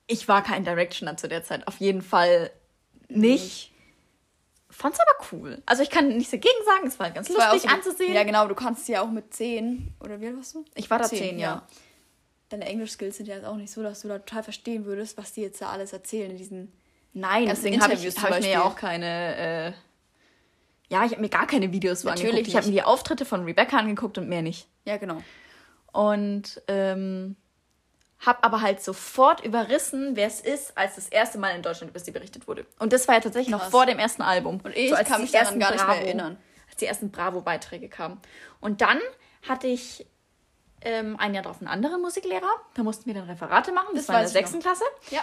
ich 0.07 0.29
war 0.29 0.43
kein 0.43 0.65
Directioner 0.65 1.17
zu 1.17 1.29
der 1.29 1.43
Zeit. 1.45 1.67
Auf 1.67 1.79
jeden 1.79 2.03
Fall 2.03 2.51
nicht. 3.09 3.73
Fand's 4.71 4.99
aber 5.01 5.27
cool. 5.33 5.63
Also 5.65 5.83
ich 5.83 5.91
kann 5.91 6.09
nichts 6.09 6.31
dagegen 6.33 6.55
sagen, 6.65 6.87
es 6.87 6.99
war 6.99 7.11
ganz 7.11 7.29
Das 7.29 7.37
war 7.39 7.53
lustig 7.53 7.71
so- 7.71 7.77
anzusehen. 7.77 8.15
Ja, 8.15 8.25
genau, 8.25 8.47
du 8.47 8.55
kannst 8.55 8.89
ja 8.89 9.01
auch 9.03 9.11
mit 9.11 9.33
10, 9.33 9.95
oder 10.01 10.21
wie 10.21 10.27
alt 10.27 10.37
warst 10.37 10.55
du? 10.55 10.65
Ich 10.75 10.91
war 10.91 10.99
da 10.99 11.05
10, 11.05 11.39
ja. 11.39 11.67
Deine 12.51 12.67
Englisch-Skills 12.67 13.17
sind 13.17 13.27
ja 13.27 13.37
jetzt 13.37 13.45
auch 13.47 13.57
nicht 13.57 13.73
so, 13.73 13.83
dass 13.83 14.03
du 14.03 14.09
da 14.09 14.19
total 14.19 14.43
verstehen 14.43 14.85
würdest, 14.85 15.17
was 15.19 15.33
die 15.33 15.41
jetzt 15.41 15.61
da 15.63 15.71
alles 15.71 15.93
erzählen 15.93 16.31
in 16.31 16.37
diesen. 16.37 16.73
Nein, 17.13 17.47
deswegen 17.47 17.81
habe 17.83 17.95
ich, 17.95 18.23
hab 18.23 18.31
ich 18.39 18.45
mir 18.45 18.51
ja 18.53 18.63
auch 18.65 18.77
keine. 18.77 19.37
Äh, 19.37 19.73
ja, 20.89 21.05
ich 21.05 21.13
habe 21.13 21.21
mir 21.23 21.29
gar 21.31 21.47
keine 21.47 21.73
Videos 21.73 22.03
so 22.03 22.09
Natürlich 22.09 22.29
angeguckt. 22.31 22.49
Ich 22.49 22.57
habe 22.57 22.67
mir 22.67 22.73
die 22.73 22.83
Auftritte 22.83 23.25
von 23.25 23.45
Rebecca 23.45 23.79
angeguckt 23.79 24.19
und 24.19 24.29
mehr 24.29 24.43
nicht. 24.43 24.69
Ja, 24.85 24.97
genau. 24.99 25.23
Und 25.93 26.63
ähm, 26.69 27.35
habe 28.21 28.43
aber 28.43 28.63
halt 28.63 28.83
sofort 28.83 29.45
überrissen, 29.45 30.17
wer 30.17 30.27
es 30.27 30.41
ist, 30.41 30.77
als 30.77 30.95
das 30.97 31.09
erste 31.09 31.39
Mal 31.39 31.51
in 31.51 31.63
Deutschland 31.63 31.91
über 31.91 32.01
sie 32.01 32.11
berichtet 32.11 32.49
wurde. 32.49 32.67
Und 32.79 32.93
das 32.93 33.07
war 33.09 33.17
ja 33.17 33.21
tatsächlich 33.21 33.51
noch 33.51 33.61
Krass. 33.61 33.71
vor 33.71 33.87
dem 33.87 33.99
ersten 33.99 34.23
Album. 34.23 34.61
Und 34.63 34.75
ich 34.75 34.97
als 34.97 35.09
kann 35.09 35.21
mich 35.21 35.33
daran 35.33 35.61
gar 35.61 35.73
nicht 35.73 35.87
mehr 35.87 36.01
erinnern. 36.01 36.39
Als 36.69 36.77
die 36.77 36.87
ersten 36.87 37.11
Bravo-Beiträge 37.11 37.89
kamen. 37.89 38.21
Und 38.61 38.81
dann 38.81 38.99
hatte 39.47 39.67
ich 39.67 40.07
ähm, 40.81 41.17
ein 41.19 41.35
Jahr 41.35 41.43
drauf 41.45 41.59
einen 41.59 41.69
anderen 41.69 42.01
Musiklehrer. 42.01 42.49
Da 42.75 42.83
mussten 42.83 43.07
wir 43.07 43.15
dann 43.15 43.25
Referate 43.29 43.73
machen. 43.73 43.89
Das, 43.95 44.07
Das 44.07 44.09
war 44.15 44.17
in 44.17 44.21
der 44.21 44.29
noch. 44.29 44.33
sechsten 44.33 44.61
Klasse. 44.61 44.85
Ja. 45.11 45.21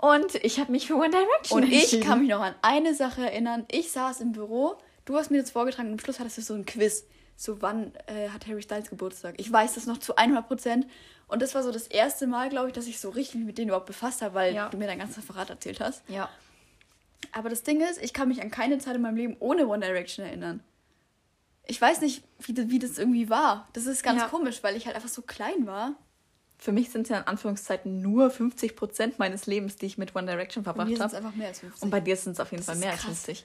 Und 0.00 0.34
ich 0.36 0.58
habe 0.58 0.72
mich 0.72 0.86
für 0.86 0.94
One 0.94 1.10
Direction 1.10 1.62
Und 1.62 1.70
ich 1.70 2.00
kann 2.00 2.20
mich 2.20 2.30
noch 2.30 2.40
an 2.40 2.54
eine 2.62 2.94
Sache 2.94 3.22
erinnern. 3.22 3.66
Ich 3.70 3.92
saß 3.92 4.20
im 4.22 4.32
Büro, 4.32 4.76
du 5.04 5.16
hast 5.16 5.30
mir 5.30 5.42
das 5.42 5.50
vorgetragen 5.50 5.88
und 5.88 5.94
am 5.94 5.98
Schluss 6.00 6.18
hattest 6.20 6.38
du 6.38 6.42
so 6.42 6.54
ein 6.54 6.64
Quiz. 6.64 7.04
So, 7.36 7.60
wann 7.62 7.92
äh, 8.06 8.28
hat 8.30 8.46
Harry 8.46 8.62
Styles 8.62 8.88
Geburtstag? 8.90 9.34
Ich 9.38 9.50
weiß 9.50 9.74
das 9.74 9.86
noch 9.86 9.98
zu 9.98 10.16
100 10.16 10.46
Prozent. 10.46 10.86
Und 11.30 11.40
das 11.42 11.54
war 11.54 11.62
so 11.62 11.70
das 11.72 11.86
erste 11.86 12.26
Mal, 12.26 12.48
glaube 12.48 12.68
ich, 12.68 12.72
dass 12.74 12.86
ich 12.86 12.98
so 13.00 13.10
richtig 13.10 13.36
mich 13.36 13.46
mit 13.46 13.58
denen 13.58 13.68
überhaupt 13.68 13.86
befasst 13.86 14.20
habe, 14.22 14.34
weil 14.34 14.54
Ja. 14.54 14.68
du 14.68 14.76
mir 14.76 14.86
dein 14.86 14.98
ganzes 14.98 15.18
Referat 15.18 15.50
erzählt 15.50 15.80
hast. 15.80 16.02
Ja. 16.08 16.28
Aber 17.32 17.48
das 17.48 17.62
Ding 17.62 17.80
ist, 17.80 18.02
ich 18.02 18.12
kann 18.12 18.28
mich 18.28 18.42
an 18.42 18.50
keine 18.50 18.78
Zeit 18.78 18.96
in 18.96 19.02
meinem 19.02 19.16
Leben 19.16 19.36
ohne 19.40 19.66
One 19.68 19.84
Direction 19.86 20.26
erinnern. 20.26 20.62
Ich 21.66 21.80
weiß 21.80 22.00
nicht, 22.00 22.24
wie, 22.40 22.52
das- 22.54 22.68
wie 22.68 22.78
das 22.80 22.98
irgendwie 22.98 23.30
war. 23.30 23.68
Das 23.74 23.86
ist 23.86 24.02
ganz 24.02 24.20
Ja. 24.22 24.28
komisch, 24.28 24.62
weil 24.62 24.76
ich 24.76 24.86
halt 24.86 24.96
einfach 24.96 25.08
so 25.08 25.22
klein 25.22 25.66
war. 25.66 25.94
Für 26.58 26.72
mich 26.72 26.90
sind 26.90 27.02
es 27.02 27.08
ja 27.10 27.18
in 27.18 27.26
Anführungszeiten 27.26 28.02
nur 28.02 28.30
50 28.30 28.74
Prozent 28.76 29.18
meines 29.18 29.46
Lebens, 29.46 29.76
die 29.76 29.86
ich 29.86 29.96
mit 29.98 30.14
One 30.16 30.26
Direction 30.26 30.64
verbracht 30.64 30.90
habe. 31.00 31.16
einfach 31.16 31.34
mehr 31.34 31.48
als 31.48 31.60
50. 31.60 31.82
Und 31.82 31.90
bei 31.90 32.00
dir 32.00 32.16
sind 32.16 32.32
es 32.32 32.40
auf 32.40 32.50
jeden 32.50 32.60
Das 32.60 32.66
Fall 32.66 32.76
mehr 32.76 32.90
als 32.90 33.00
krass. 33.02 33.22
50. 33.24 33.44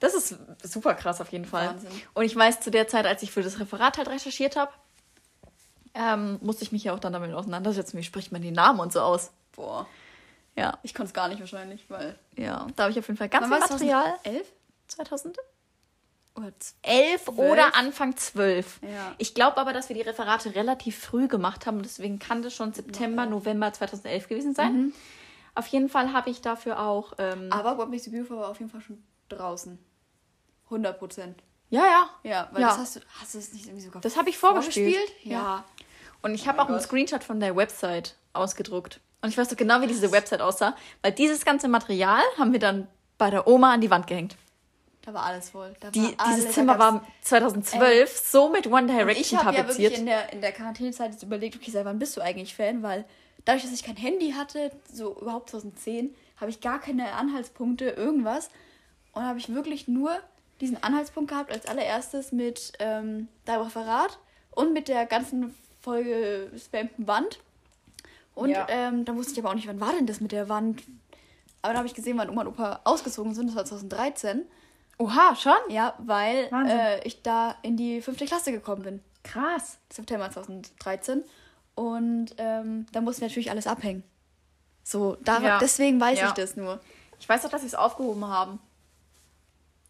Das 0.00 0.12
ist 0.14 0.36
super 0.62 0.94
krass 0.94 1.20
auf 1.22 1.30
jeden 1.32 1.46
Fall. 1.46 1.68
Wahnsinn. 1.68 1.90
Und 2.12 2.24
ich 2.24 2.36
weiß, 2.36 2.60
zu 2.60 2.70
der 2.70 2.86
Zeit, 2.88 3.06
als 3.06 3.22
ich 3.22 3.30
für 3.30 3.42
das 3.42 3.60
Referat 3.60 3.96
halt 3.96 4.08
recherchiert 4.08 4.56
habe, 4.56 4.72
ähm, 5.96 6.38
musste 6.42 6.62
ich 6.64 6.72
mich 6.72 6.84
ja 6.84 6.94
auch 6.94 6.98
dann 7.00 7.12
damit 7.12 7.32
auseinandersetzen, 7.32 7.96
wie 7.98 8.02
spricht 8.04 8.30
man 8.32 8.42
die 8.42 8.50
Namen 8.52 8.80
und 8.80 8.92
so 8.92 9.00
aus. 9.00 9.30
Boah, 9.54 9.86
Ja, 10.56 10.78
ich 10.82 10.94
konnte 10.94 11.08
es 11.08 11.14
gar 11.14 11.28
nicht 11.28 11.40
wahrscheinlich, 11.40 11.88
weil... 11.88 12.18
ja. 12.36 12.66
Da 12.76 12.84
habe 12.84 12.92
ich 12.92 12.98
auf 12.98 13.06
jeden 13.08 13.16
Fall 13.18 13.28
ganz 13.28 13.46
viel 13.46 13.58
Material. 13.58 14.14
2011? 14.22 14.46
2011 14.88 15.38
Oder 16.34 16.52
z- 16.58 17.28
oder 17.38 17.74
Anfang 17.76 18.16
12. 18.16 18.80
Ja. 18.82 19.14
Ich 19.18 19.34
glaube 19.34 19.56
aber, 19.56 19.72
dass 19.72 19.88
wir 19.88 19.96
die 19.96 20.02
Referate 20.02 20.54
relativ 20.54 20.98
früh 20.98 21.28
gemacht 21.28 21.66
haben. 21.66 21.82
Deswegen 21.82 22.18
kann 22.18 22.42
das 22.42 22.54
schon 22.54 22.72
September, 22.74 23.26
November 23.26 23.72
2011 23.72 24.28
gewesen 24.28 24.54
sein. 24.54 24.72
Mhm. 24.74 24.92
Auf 25.54 25.66
jeden 25.68 25.88
Fall 25.88 26.12
habe 26.12 26.28
ich 26.30 26.42
dafür 26.42 26.78
auch. 26.80 27.14
Ähm, 27.18 27.48
Aber 27.50 27.78
What 27.78 27.88
Makes 27.90 28.06
You 28.06 28.12
Beautiful 28.12 28.36
war 28.36 28.48
auf 28.50 28.58
jeden 28.58 28.70
Fall 28.70 28.82
schon 28.82 29.02
draußen. 29.30 29.78
100 30.66 30.98
Prozent. 30.98 31.42
ja, 31.70 31.84
ja. 31.84 32.10
Ja, 32.22 32.48
weil 32.52 32.60
Ja. 32.60 32.68
das 32.68 32.78
hast 32.78 32.96
du, 32.96 33.00
hast 33.20 33.34
du 33.34 33.38
es 33.38 33.52
nicht 33.52 33.66
irgendwie 33.66 33.84
sogar 33.84 34.02
Das 34.02 34.16
habe 34.16 34.28
ich 34.28 34.36
vorgespielt. 34.36 35.08
Ja. 35.22 35.64
Und 36.26 36.34
ich 36.34 36.42
Oh 36.42 36.46
habe 36.48 36.56
mein 36.58 36.64
auch 36.66 36.68
einen 36.70 36.78
Gott. 36.78 36.86
Screenshot 36.86 37.24
von 37.24 37.40
der 37.40 37.56
Website 37.56 38.16
ausgedruckt. 38.32 39.00
Und 39.22 39.30
ich 39.30 39.38
weiß 39.38 39.48
doch 39.48 39.56
genau, 39.56 39.80
wie 39.80 39.86
diese 39.86 40.12
Website 40.12 40.40
aussah. 40.40 40.76
Weil 41.02 41.12
dieses 41.12 41.44
ganze 41.44 41.68
Material 41.68 42.20
haben 42.38 42.52
wir 42.52 42.58
dann 42.60 42.88
bei 43.18 43.30
der 43.30 43.46
Oma 43.46 43.72
an 43.72 43.80
die 43.80 43.90
Wand 43.90 44.06
gehängt. 44.06 44.36
Da 45.02 45.14
war 45.14 45.22
alles 45.24 45.50
voll. 45.50 45.72
Da 45.80 45.90
Die, 45.90 46.02
war 46.02 46.12
alles, 46.18 46.36
dieses 46.36 46.54
Zimmer 46.54 46.78
war 46.78 47.06
2012 47.22 48.10
so 48.18 48.48
mit 48.50 48.66
One 48.66 48.82
Und 48.82 48.88
ich 48.90 48.96
Direction 48.96 49.44
habe 49.44 49.56
ja 49.56 49.68
wirklich 49.68 49.76
tapeziert. 49.86 49.98
in 50.00 50.06
der, 50.06 50.32
in 50.32 50.40
der 50.40 50.52
Quarantänezeit 50.52 51.12
jetzt 51.12 51.22
überlegt, 51.22 51.56
okay, 51.56 51.70
seit 51.70 51.84
wann 51.84 51.98
bist 51.98 52.16
du 52.16 52.20
eigentlich 52.20 52.54
Fan? 52.56 52.82
Weil 52.82 53.04
dadurch, 53.44 53.62
dass 53.62 53.72
ich 53.72 53.84
kein 53.84 53.96
Handy 53.96 54.32
hatte, 54.32 54.72
so 54.92 55.16
überhaupt 55.20 55.50
2010, 55.50 56.14
habe 56.40 56.50
ich 56.50 56.60
gar 56.60 56.80
keine 56.80 57.12
Anhaltspunkte, 57.12 57.86
irgendwas. 57.90 58.50
Und 59.12 59.22
habe 59.22 59.38
ich 59.38 59.54
wirklich 59.54 59.86
nur 59.88 60.10
diesen 60.60 60.82
Anhaltspunkt 60.82 61.30
gehabt 61.30 61.52
als 61.52 61.66
allererstes 61.66 62.32
mit 62.32 62.72
ähm, 62.80 63.28
deinem 63.44 63.62
Referat 63.62 64.18
und 64.50 64.72
mit 64.72 64.88
der 64.88 65.06
ganzen 65.06 65.54
Folge 65.86 66.50
spammten 66.58 67.06
Wand. 67.06 67.38
Und 68.34 68.50
Ja. 68.50 68.66
ähm, 68.68 69.04
da 69.04 69.14
wusste 69.14 69.32
ich 69.34 69.38
aber 69.38 69.50
auch 69.50 69.54
nicht, 69.54 69.68
wann 69.68 69.80
war 69.80 69.92
denn 69.92 70.06
das 70.06 70.20
mit 70.20 70.32
der 70.32 70.48
Wand? 70.48 70.82
Aber 71.62 71.72
da 71.74 71.78
habe 71.78 71.86
ich 71.86 71.94
gesehen, 71.94 72.18
wann 72.18 72.28
Oma 72.28 72.40
und 72.42 72.48
Opa 72.48 72.80
ausgezogen 72.82 73.34
sind. 73.34 73.46
Das 73.46 73.54
war 73.56 73.64
2013. 73.64 74.42
Oha, 74.98 75.36
schon? 75.36 75.54
Ja, 75.68 75.94
weil 75.98 76.50
äh, 76.68 77.06
ich 77.06 77.22
da 77.22 77.54
in 77.62 77.76
die 77.76 78.02
fünfte 78.02 78.24
Klasse 78.26 78.50
gekommen 78.50 78.82
bin. 78.82 79.00
Krass. 79.22 79.78
September 79.92 80.28
2013. 80.28 81.22
Und 81.76 82.34
ähm, 82.38 82.86
da 82.92 83.00
mussten 83.00 83.20
wir 83.20 83.28
natürlich 83.28 83.50
alles 83.52 83.66
abhängen. 83.68 84.02
So, 84.82 85.16
da, 85.20 85.38
Ja. 85.40 85.58
deswegen 85.58 86.00
weiß 86.00 86.18
Ja. 86.18 86.26
ich 86.28 86.32
das 86.32 86.56
nur. 86.56 86.80
Ich 87.20 87.28
weiß 87.28 87.42
doch, 87.42 87.50
dass 87.50 87.60
sie 87.60 87.68
es 87.68 87.74
aufgehoben 87.76 88.24
haben. 88.26 88.58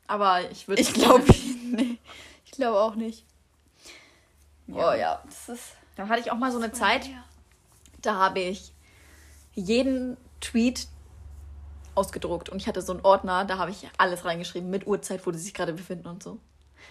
Aber 0.09 0.51
ich 0.51 0.69
würde 0.69 0.83
Ich 0.83 0.93
glaube 0.93 1.25
nee, 1.65 1.97
ich 2.45 2.51
glaube 2.53 2.81
auch 2.81 2.97
nicht. 2.97 3.25
Ja. 4.69 4.91
Oh 4.91 4.95
ja, 4.95 5.23
das 5.25 5.49
ist. 5.49 5.73
Dann 5.97 6.09
hatte 6.09 6.21
ich 6.21 6.31
auch 6.31 6.37
mal 6.37 6.53
so 6.53 6.59
eine 6.59 6.73
Zeit, 6.73 7.09
da 8.03 8.15
habe 8.15 8.41
ich 8.41 8.73
jeden 9.55 10.17
Tweet 10.41 10.87
ausgedruckt 11.95 12.51
und 12.51 12.61
ich 12.61 12.69
hatte 12.69 12.83
so 12.83 12.93
einen 12.93 13.01
Ordner, 13.05 13.45
da 13.45 13.59
habe 13.59 13.71
ich 13.71 13.89
alles 13.99 14.25
reingeschrieben 14.25 14.71
mit 14.71 14.87
Uhrzeit, 14.87 15.27
wo 15.27 15.31
die 15.31 15.39
sich 15.39 15.55
gerade 15.55 15.73
befinden 15.73 16.07
und 16.07 16.23
so. 16.23 16.39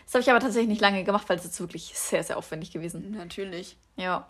Das 0.06 0.16
habe 0.16 0.22
ich 0.22 0.30
aber 0.30 0.40
tatsächlich 0.40 0.70
nicht 0.70 0.82
lange 0.82 1.04
gemacht, 1.04 1.30
weil 1.30 1.38
es 1.38 1.46
ist 1.46 1.60
wirklich 1.60 1.94
sehr, 1.96 2.24
sehr 2.24 2.38
aufwendig 2.38 2.72
gewesen. 2.72 3.12
Natürlich. 3.12 3.78
Ja. 3.96 4.28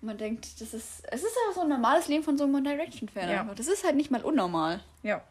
Man 0.00 0.18
denkt, 0.18 0.60
das 0.60 0.74
ist. 0.74 1.02
Es 1.10 1.22
ist 1.22 1.36
aber 1.44 1.54
so 1.54 1.60
ein 1.62 1.68
normales 1.68 2.06
Leben 2.08 2.22
von 2.22 2.38
so 2.38 2.44
einem 2.44 2.54
One 2.54 2.62
Direction-Fan. 2.62 3.28
Ja. 3.28 3.40
einfach. 3.40 3.54
Das 3.54 3.66
ist 3.66 3.84
halt 3.84 3.96
nicht 3.96 4.10
mal 4.10 4.22
unnormal. 4.22 4.80
Ja. 5.02 5.22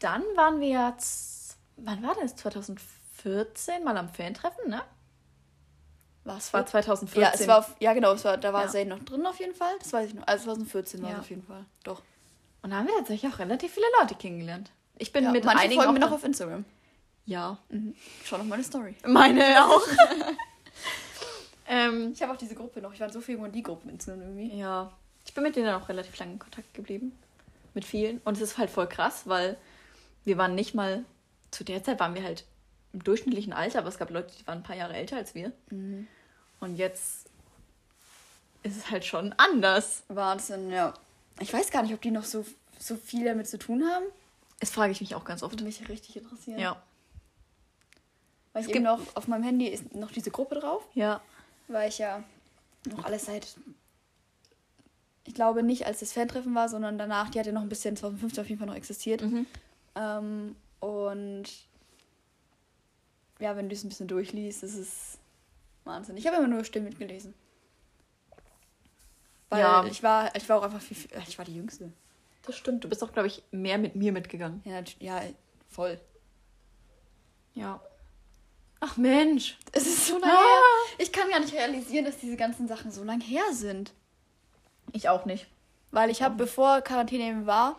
Dann 0.00 0.22
waren 0.34 0.60
wir 0.60 0.88
jetzt, 0.88 1.56
wann 1.76 2.02
war 2.02 2.14
das? 2.20 2.34
2014 2.36 3.84
mal 3.84 3.96
am 3.96 4.08
Fan-Treffen, 4.08 4.68
ne? 4.68 4.82
Was 6.24 6.46
Es 6.46 6.52
war 6.54 6.64
2014. 6.66 7.22
Ja, 7.22 7.32
es 7.34 7.46
war, 7.46 7.58
auf- 7.58 7.74
ja 7.80 7.92
genau, 7.92 8.12
es 8.12 8.24
war, 8.24 8.36
da 8.38 8.52
war 8.52 8.62
Ja. 8.64 8.68
Zayn 8.70 8.88
noch 8.88 8.98
drin 9.00 9.26
auf 9.26 9.38
jeden 9.38 9.54
Fall. 9.54 9.72
Das 9.78 9.92
weiß 9.92 10.08
ich 10.08 10.14
noch. 10.14 10.26
Also 10.26 10.44
2014 10.44 11.02
war 11.02 11.10
Ja. 11.10 11.16
es 11.16 11.20
auf 11.20 11.30
jeden 11.30 11.42
Fall. 11.42 11.64
Doch. 11.84 12.02
Und 12.62 12.70
da 12.70 12.76
haben 12.76 12.86
wir 12.86 12.94
tatsächlich 12.96 13.30
auch 13.32 13.38
relativ 13.38 13.72
viele 13.74 13.86
Leute 14.00 14.14
kennengelernt. 14.14 14.70
Ich 14.96 15.12
bin 15.12 15.24
Ja, 15.24 15.30
mit 15.32 15.44
manche 15.44 15.62
einigen 15.64 15.80
folgen 15.82 15.94
mir 15.94 16.00
noch 16.00 16.12
auf 16.12 16.24
Instagram. 16.24 16.64
Ja. 17.26 17.58
Mhm. 17.68 17.94
Schau 18.24 18.38
noch 18.38 18.44
meine 18.44 18.64
Story. 18.64 18.94
Meine 19.06 19.64
auch. 19.66 19.82
ähm, 21.66 22.12
Ich 22.14 22.22
habe 22.22 22.32
auch 22.32 22.36
diese 22.36 22.54
Gruppe 22.54 22.80
noch. 22.80 22.92
Ich 22.92 23.00
war 23.00 23.06
in 23.08 23.12
so 23.12 23.20
vielen 23.20 23.50
die-Gruppen 23.52 23.90
insgesamt 23.90 24.22
irgendwie. 24.22 24.56
ja. 24.58 24.90
Ich 25.26 25.32
bin 25.32 25.42
mit 25.42 25.56
denen 25.56 25.74
auch 25.74 25.88
relativ 25.88 26.18
lange 26.18 26.32
in 26.32 26.38
Kontakt 26.38 26.74
geblieben. 26.74 27.18
Mit 27.72 27.86
vielen. 27.86 28.18
Und 28.26 28.36
es 28.36 28.42
ist 28.42 28.58
halt 28.58 28.68
voll 28.68 28.86
krass, 28.86 29.22
weil 29.24 29.56
wir 30.24 30.36
waren 30.36 30.54
nicht 30.54 30.74
mal, 30.74 31.04
zu 31.50 31.64
der 31.64 31.82
Zeit 31.82 31.98
waren 31.98 32.14
wir 32.14 32.22
halt 32.22 32.44
im 32.94 33.04
durchschnittlichen 33.04 33.52
Alter, 33.52 33.80
aber 33.80 33.88
es 33.88 33.98
gab 33.98 34.08
Leute, 34.10 34.32
die 34.40 34.46
waren 34.46 34.58
ein 34.58 34.62
paar 34.64 34.76
Jahre 34.76 34.94
älter 34.94 35.16
als 35.16 35.34
wir. 35.34 35.52
Und 35.70 36.76
jetzt 36.76 37.26
ist 38.62 38.76
es 38.78 38.90
halt 38.90 39.04
schon 39.04 39.34
anders. 39.36 40.04
Wahnsinn, 40.08 40.70
ja. 40.70 40.94
Ich 41.40 41.52
weiß 41.52 41.70
gar 41.70 41.82
nicht, 41.82 41.92
ob 41.92 42.00
die 42.00 42.10
noch 42.12 42.24
so, 42.24 42.46
so 42.78 42.96
viel 42.96 43.24
damit 43.24 43.48
zu 43.48 43.58
tun 43.58 43.84
haben. 43.84 44.04
Das 44.60 44.70
frage 44.70 44.92
ich 44.92 45.00
mich 45.00 45.14
auch 45.14 45.24
ganz 45.24 45.42
oft. 45.42 45.52
Würde 45.52 45.64
mich 45.64 45.86
richtig 45.88 46.16
interessieren. 46.16 46.58
Ja. 46.60 46.80
Weil 48.52 48.62
ich 48.62 48.68
Es 48.68 48.74
eben 48.74 48.84
gibt- 48.84 48.98
noch 48.98 49.16
auf 49.16 49.26
meinem 49.28 49.42
Handy 49.42 49.66
ist 49.66 49.94
noch 49.94 50.12
diese 50.12 50.30
Gruppe 50.30 50.54
drauf, 50.54 50.82
Ja. 50.94 51.20
weil 51.68 51.88
ich 51.88 51.98
ja 51.98 52.22
noch 52.86 53.04
alles 53.04 53.26
seit. 53.26 53.56
Ich 55.26 55.34
glaube 55.34 55.62
nicht, 55.62 55.86
als 55.86 56.00
das 56.00 56.12
Fantreffen 56.12 56.54
war, 56.54 56.68
sondern 56.68 56.96
danach, 56.98 57.30
die 57.30 57.38
hat 57.40 57.46
ja 57.46 57.52
noch 57.52 57.62
ein 57.62 57.68
bisschen 57.68 57.96
2015 57.96 58.42
auf 58.42 58.48
jeden 58.48 58.58
Fall 58.60 58.68
noch 58.68 58.76
existiert. 58.76 59.22
Mhm. 59.22 59.46
Ähm, 59.96 60.56
und 60.80 61.44
ja, 63.44 63.56
wenn 63.56 63.68
du 63.68 63.74
es 63.74 63.84
ein 63.84 63.90
bisschen 63.90 64.08
durchliest, 64.08 64.62
das 64.62 64.72
ist 64.74 65.18
Wahnsinn. 65.84 66.16
Ich 66.16 66.26
habe 66.26 66.38
immer 66.38 66.48
nur 66.48 66.64
still 66.64 66.80
mitgelesen. 66.82 67.34
Weil 69.50 69.60
Ja. 69.60 69.84
ich 69.84 70.02
war, 70.02 70.34
ich 70.34 70.48
war 70.48 70.58
auch 70.58 70.62
einfach 70.62 70.80
viel, 70.80 70.96
viel, 70.96 71.10
ich 71.28 71.36
war 71.38 71.44
die 71.44 71.54
Jüngste. 71.54 71.92
Das 72.46 72.56
stimmt. 72.56 72.82
Du 72.84 72.88
bist 72.88 73.04
auch, 73.04 73.12
glaube 73.12 73.28
ich, 73.28 73.42
mehr 73.50 73.76
mit 73.78 73.94
mir 73.96 74.12
mitgegangen. 74.12 74.62
Ja, 74.64 74.82
ja, 74.98 75.20
voll. 75.68 76.00
Ja. 77.54 77.80
Ach 78.80 78.96
Mensch. 78.96 79.58
Es 79.72 79.86
ist 79.86 80.06
so 80.06 80.18
lange 80.18 80.32
Ah. 80.32 80.36
her. 80.40 80.96
Ich 80.98 81.12
kann 81.12 81.28
gar 81.30 81.40
nicht 81.40 81.52
realisieren, 81.54 82.04
dass 82.06 82.16
diese 82.18 82.36
ganzen 82.36 82.66
Sachen 82.66 82.90
so 82.90 83.04
lange 83.04 83.24
her 83.24 83.44
sind. 83.52 83.92
Ich 84.92 85.08
auch 85.10 85.24
nicht. 85.26 85.46
Weil 85.90 86.10
ich 86.10 86.22
habe, 86.22 86.34
bevor 86.36 86.80
Quarantäne 86.80 87.24
eben 87.24 87.46
war, 87.46 87.78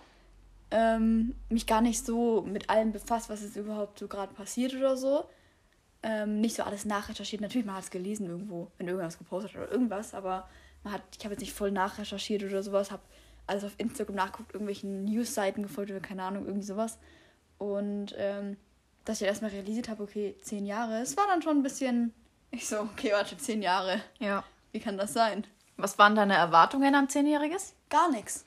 ähm, 0.72 1.36
mich 1.50 1.68
gar 1.68 1.82
nicht 1.82 2.06
so 2.06 2.42
mit 2.42 2.70
allem 2.70 2.92
befasst, 2.92 3.30
was 3.30 3.42
jetzt 3.42 3.56
überhaupt 3.56 4.00
so 4.00 4.08
gerade 4.08 4.34
passiert 4.34 4.74
oder 4.76 4.96
so. 4.96 5.26
Ähm, 6.08 6.40
nicht 6.40 6.56
so 6.56 6.62
alles 6.62 6.86
nachrecherchiert. 6.86 7.42
Natürlich, 7.42 7.66
man 7.66 7.76
hat 7.76 7.86
es 7.86 7.90
gelesen 7.90 8.28
irgendwo, 8.28 8.72
wenn 8.78 8.88
irgendwas 8.88 9.18
gepostet 9.18 9.56
hat 9.56 9.62
oder 9.64 9.72
irgendwas, 9.72 10.14
aber 10.14 10.48
man 10.84 10.94
hat, 10.94 11.02
ich 11.18 11.26
habe 11.26 11.34
jetzt 11.34 11.42
nicht 11.42 11.54
voll 11.54 11.72
nachrecherchiert 11.72 12.44
oder 12.44 12.62
sowas, 12.62 12.92
habe 12.92 13.02
alles 13.48 13.64
auf 13.64 13.74
Instagram 13.80 14.16
nachgeguckt, 14.16 14.54
irgendwelchen 14.54 15.06
News-Seiten 15.06 15.64
gefolgt 15.64 15.90
oder 15.90 16.00
keine 16.00 16.22
Ahnung, 16.22 16.46
irgendwie 16.46 16.66
sowas. 16.66 17.00
Und 17.58 18.14
ähm, 18.18 18.58
dass 19.04 19.20
ich 19.20 19.28
erstmal 19.28 19.50
realisiert 19.50 19.90
habe, 19.90 20.04
okay, 20.04 20.36
zehn 20.42 20.68
Jahre, 20.68 21.02
es 21.02 21.18
war 21.18 21.26
dann 21.26 21.42
schon 21.42 21.58
ein 21.58 21.64
bisschen. 21.64 22.14
Ich 22.52 22.68
so, 22.68 22.82
okay, 22.82 23.12
warte, 23.12 23.36
zehn 23.38 23.64
Jahre. 23.64 24.00
Ja. 24.20 24.44
Wie 24.72 24.80
kann 24.80 24.98
das 24.98 25.14
sein? 25.14 25.48
Was 25.78 25.98
waren 25.98 26.16
deine 26.16 26.36
Erwartungen 26.36 26.94
an 26.94 27.10
Zehnjähriges? 27.10 27.74
Gar 27.90 28.12
nichts. 28.12 28.46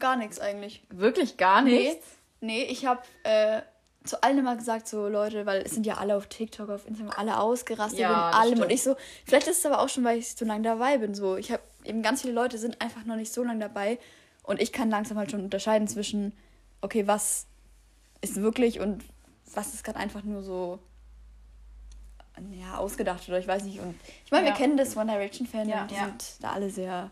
Gar 0.00 0.16
nichts 0.16 0.40
eigentlich. 0.40 0.82
Wirklich 0.90 1.36
gar 1.36 1.62
nichts? 1.62 2.06
Nee, 2.40 2.64
nee 2.64 2.64
ich 2.64 2.84
habe 2.84 3.02
äh, 3.22 3.62
zu 4.04 4.22
allen 4.22 4.38
immer 4.38 4.56
gesagt, 4.56 4.88
so 4.88 5.08
Leute, 5.08 5.44
weil 5.46 5.62
es 5.62 5.72
sind 5.72 5.84
ja 5.84 5.96
alle 5.98 6.16
auf 6.16 6.26
TikTok, 6.28 6.70
auf 6.70 6.86
Instagram, 6.86 7.12
alle 7.16 7.38
ausgerastet 7.40 7.98
Ja, 8.00 8.28
und 8.28 8.34
allem. 8.34 8.48
stimmt. 8.52 8.62
Und 8.64 8.70
ich 8.70 8.82
so, 8.82 8.96
vielleicht 9.26 9.48
ist 9.48 9.58
es 9.58 9.66
aber 9.66 9.80
auch 9.80 9.88
schon, 9.88 10.04
weil 10.04 10.18
ich 10.18 10.34
so 10.34 10.44
lange 10.44 10.62
dabei 10.62 10.98
bin. 10.98 11.14
So, 11.14 11.36
ich 11.36 11.50
habe 11.52 11.62
eben 11.84 12.02
ganz 12.02 12.22
viele 12.22 12.32
Leute 12.32 12.58
sind 12.58 12.80
einfach 12.80 13.04
noch 13.04 13.16
nicht 13.16 13.32
so 13.32 13.42
lange 13.44 13.60
dabei 13.60 13.98
und 14.42 14.60
ich 14.62 14.72
kann 14.72 14.88
langsam 14.90 15.18
halt 15.18 15.30
schon 15.30 15.42
unterscheiden 15.44 15.88
zwischen, 15.88 16.32
okay, 16.80 17.06
was 17.06 17.46
ist 18.20 18.36
wirklich 18.36 18.80
und 18.80 19.04
was 19.52 19.74
ist 19.74 19.84
gerade 19.84 19.98
einfach 19.98 20.22
nur 20.22 20.42
so 20.42 20.78
ja, 22.52 22.76
ausgedacht 22.78 23.28
oder 23.28 23.38
ich 23.38 23.48
weiß 23.48 23.64
nicht. 23.64 23.80
Und 23.80 23.96
ich 24.24 24.30
meine, 24.30 24.46
Ja. 24.46 24.52
wir 24.52 24.56
kennen 24.56 24.76
das 24.76 24.96
One 24.96 25.10
Direction 25.12 25.46
Fan 25.46 25.68
Ja, 25.68 25.86
die 25.86 25.94
sind 25.96 26.24
da 26.40 26.52
alle 26.52 26.70
sehr 26.70 27.10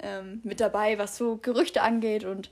ähm, 0.00 0.40
mit 0.42 0.60
dabei, 0.60 0.98
was 0.98 1.16
so 1.16 1.36
Gerüchte 1.36 1.82
angeht 1.82 2.24
und 2.24 2.50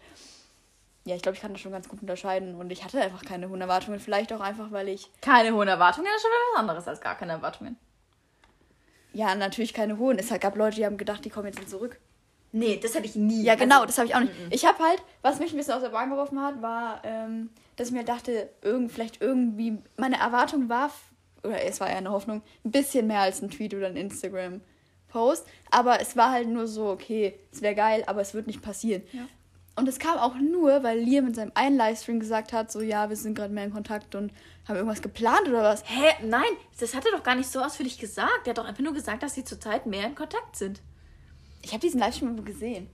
ja, 1.06 1.14
ich 1.14 1.22
glaube, 1.22 1.36
ich 1.36 1.40
kann 1.42 1.52
das 1.52 1.60
schon 1.60 1.72
ganz 1.72 1.88
gut 1.88 2.00
unterscheiden 2.02 2.56
und 2.56 2.70
ich 2.70 2.84
hatte 2.84 3.00
einfach 3.00 3.24
keine 3.24 3.48
hohen 3.48 3.60
Erwartungen. 3.60 4.00
Vielleicht 4.00 4.32
auch 4.32 4.40
einfach, 4.40 4.72
weil 4.72 4.88
ich, 4.88 5.08
Keine 5.20 5.52
hohen 5.54 5.68
Erwartungen, 5.68 6.06
das 6.06 6.16
ist 6.16 6.22
schon 6.22 6.30
wieder 6.30 6.52
was 6.54 6.60
anderes 6.60 6.88
als 6.88 7.00
gar 7.00 7.14
keine 7.16 7.32
Erwartungen. 7.32 7.76
ja, 9.12 9.34
natürlich 9.34 9.72
keine 9.72 9.98
hohen. 9.98 10.18
Es 10.18 10.28
gab 10.40 10.56
Leute, 10.56 10.76
die 10.76 10.84
haben 10.84 10.96
gedacht, 10.98 11.24
die 11.24 11.30
kommen 11.30 11.46
jetzt 11.46 11.70
zurück. 11.70 11.98
Nee, 12.52 12.78
das 12.82 12.94
hätte 12.94 13.06
ich 13.06 13.14
nie. 13.16 13.42
Ja, 13.42 13.54
genau, 13.54 13.76
Also, 13.76 13.86
das 13.86 13.98
habe 13.98 14.08
ich 14.08 14.14
auch 14.14 14.20
nicht. 14.20 14.32
Ich 14.50 14.64
habe 14.66 14.78
halt, 14.82 15.02
was 15.22 15.38
mich 15.38 15.52
ein 15.52 15.56
bisschen 15.56 15.74
aus 15.74 15.82
der 15.82 15.90
Bahn 15.90 16.10
geworfen 16.10 16.40
hat, 16.42 16.60
war, 16.62 17.00
ähm, 17.04 17.50
dass 17.76 17.88
ich 17.88 17.94
mir 17.94 18.04
dachte, 18.04 18.48
irgend, 18.62 18.90
vielleicht 18.92 19.20
irgendwie, 19.20 19.78
meine 19.96 20.18
Erwartung 20.18 20.68
war, 20.68 20.90
oder 21.44 21.62
es 21.64 21.80
war 21.80 21.88
eher 21.88 21.98
eine 21.98 22.10
Hoffnung, 22.10 22.42
ein 22.64 22.70
bisschen 22.70 23.06
mehr 23.06 23.20
als 23.20 23.42
ein 23.42 23.50
Tweet 23.50 23.74
oder 23.74 23.86
ein 23.86 23.96
Instagram-Post. 23.96 25.46
Aber 25.70 26.00
es 26.00 26.16
war 26.16 26.30
halt 26.32 26.48
nur 26.48 26.66
so, 26.66 26.88
okay, 26.88 27.38
es 27.52 27.62
wäre 27.62 27.74
geil, 27.74 28.04
aber 28.06 28.20
es 28.22 28.32
wird 28.34 28.46
nicht 28.46 28.62
passieren. 28.62 29.02
Ja. 29.12 29.26
Und 29.76 29.88
es 29.88 29.98
kam 29.98 30.16
auch 30.18 30.34
nur, 30.36 30.82
weil 30.82 30.98
Liam 30.98 31.26
in 31.26 31.34
seinem 31.34 31.52
einen 31.54 31.76
Livestream 31.76 32.18
gesagt 32.18 32.52
hat, 32.54 32.72
so, 32.72 32.80
ja, 32.80 33.08
wir 33.10 33.16
sind 33.16 33.34
gerade 33.34 33.52
mehr 33.52 33.64
in 33.64 33.72
Kontakt 33.72 34.14
und 34.14 34.32
haben 34.66 34.76
irgendwas 34.76 35.02
geplant 35.02 35.46
oder 35.48 35.62
was. 35.62 35.82
Hä? 35.86 36.14
Nein, 36.24 36.48
das 36.80 36.94
hat 36.94 37.04
er 37.04 37.12
doch 37.12 37.22
gar 37.22 37.34
nicht 37.34 37.50
so 37.50 37.60
ausführlich 37.60 37.98
gesagt. 37.98 38.46
Er 38.46 38.50
hat 38.50 38.58
doch 38.58 38.64
einfach 38.64 38.82
nur 38.82 38.94
gesagt, 38.94 39.22
dass 39.22 39.34
sie 39.34 39.44
zurzeit 39.44 39.84
mehr 39.86 40.06
in 40.06 40.14
Kontakt 40.14 40.56
sind. 40.56 40.80
Ich 41.62 41.72
habe 41.72 41.80
diesen 41.80 42.00
Livestream 42.00 42.30
aber 42.32 42.42
gesehen. 42.42 42.88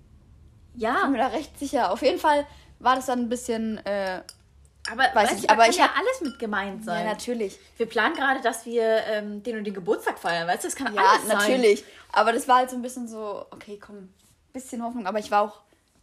Ich 0.74 0.82
Ja, 0.82 1.02
bin 1.02 1.12
mir 1.12 1.18
da 1.18 1.28
recht 1.28 1.56
sicher. 1.58 1.92
Auf 1.92 2.02
jeden 2.02 2.18
Fall 2.18 2.46
war 2.80 2.96
das 2.96 3.06
dann 3.06 3.20
ein 3.20 3.28
bisschen, 3.28 3.78
äh, 3.86 4.22
aber, 4.90 5.02
Weiß 5.14 5.30
weißt 5.30 5.44
da 5.48 5.52
aber 5.52 5.62
kann 5.62 5.70
ich 5.70 5.76
ja 5.76 5.84
hab- 5.84 5.96
alles 5.98 6.20
mit 6.22 6.38
gemeint 6.40 6.80
ja, 6.80 6.84
sein. 6.94 7.06
natürlich. 7.06 7.58
wir 7.76 7.86
planen 7.86 8.16
gerade, 8.16 8.40
dass 8.42 8.66
wir 8.66 8.82
ähm, 9.06 9.40
den 9.44 9.56
und 9.58 9.64
den 9.64 9.74
Geburtstag 9.74 10.18
feiern, 10.18 10.48
weißt 10.48 10.64
du? 10.64 10.68
Das 10.68 10.74
kann 10.76 10.92
Ja, 10.92 11.02
alles 11.12 11.28
sein. 11.28 11.36
natürlich. 11.38 11.84
Aber 12.10 12.32
das 12.32 12.48
war 12.48 12.56
halt 12.56 12.70
so 12.70 12.76
ein 12.76 12.82
bisschen 12.82 13.06
so, 13.06 13.46
okay, 13.52 13.78
komm, 13.80 14.08
bisschen 14.52 14.82
Hoffnung. 14.82 15.06
Aber 15.06 15.20
ich 15.20 15.30
war 15.30 15.42
auch 15.42 15.60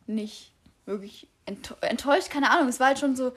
nicht 0.07 0.53
wirklich 0.89 1.27
enttäuscht, 1.45 2.29
keine 2.29 2.51
Ahnung. 2.51 2.67
Es 2.67 2.79
war 2.79 2.87
halt 2.87 2.99
schon 2.99 3.15
so, 3.15 3.31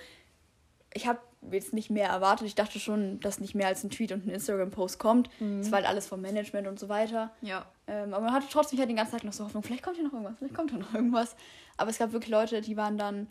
ich 0.93 1.07
habe 1.07 1.21
jetzt 1.51 1.73
nicht 1.73 1.91
mehr 1.91 2.09
erwartet. 2.09 2.47
Ich 2.47 2.55
dachte 2.55 2.79
schon, 2.79 3.21
dass 3.21 3.41
nicht 3.41 3.55
mehr 3.55 3.67
als 3.67 3.83
ein 3.83 3.91
Tweet 3.91 4.13
und 4.13 4.27
ein 4.27 4.31
Instagram-Post 4.31 4.99
kommt. 4.99 5.29
Es 5.61 5.71
war 5.71 5.79
halt 5.79 5.89
alles 5.89 6.07
vom 6.07 6.21
Management 6.21 6.69
und 6.69 6.79
so 6.79 6.89
weiter. 6.89 7.33
Ja. 7.41 7.67
Ähm, 7.87 8.15
aber 8.15 8.25
man 8.25 8.35
hatte 8.35 8.47
trotzdem 8.51 8.79
halt 8.79 8.89
den 8.89 8.97
ganzen 8.97 9.13
Tag 9.13 9.25
noch 9.25 9.33
so 9.33 9.45
Hoffnung, 9.45 9.63
vielleicht 9.63 9.83
kommt 9.83 9.97
hier 9.97 10.05
noch 10.05 10.13
irgendwas, 10.13 10.37
vielleicht 10.39 10.55
kommt 10.55 10.71
hier 10.71 10.79
noch 10.79 10.95
irgendwas. 10.95 11.35
Aber 11.77 11.91
es 11.91 11.99
gab 11.99 12.13
wirklich 12.13 12.31
Leute, 12.31 12.61
die 12.61 12.77
waren 12.77 12.97
dann. 12.97 13.27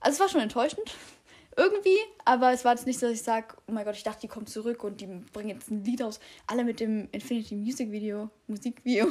Also 0.00 0.14
es 0.14 0.20
war 0.20 0.28
schon 0.28 0.40
enttäuschend. 0.40 0.90
Irgendwie, 1.56 1.98
aber 2.24 2.52
es 2.52 2.64
war 2.64 2.72
jetzt 2.72 2.86
nicht 2.86 3.00
so, 3.00 3.06
dass 3.06 3.16
ich 3.16 3.22
sage, 3.22 3.56
oh 3.66 3.72
mein 3.72 3.84
Gott, 3.84 3.96
ich 3.96 4.04
dachte, 4.04 4.20
die 4.20 4.28
kommen 4.28 4.46
zurück 4.46 4.84
und 4.84 5.00
die 5.00 5.06
bringen 5.06 5.50
jetzt 5.50 5.70
ein 5.70 5.84
Lied 5.84 6.00
raus. 6.00 6.20
Alle 6.46 6.64
mit 6.64 6.80
dem 6.80 7.08
Infinity 7.10 7.56
Music 7.56 7.90
Video, 7.90 8.30
Musikvideo. 8.46 9.08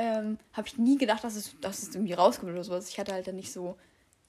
Ähm, 0.00 0.38
habe 0.52 0.66
ich 0.68 0.78
nie 0.78 0.96
gedacht, 0.96 1.24
dass 1.24 1.34
es, 1.34 1.54
dass 1.60 1.82
es 1.82 1.94
irgendwie 1.94 2.12
rauskommt 2.14 2.52
oder 2.52 2.62
sowas. 2.62 2.88
Ich 2.88 2.98
hatte 3.00 3.12
halt 3.12 3.26
dann 3.26 3.34
nicht 3.36 3.52
so 3.52 3.76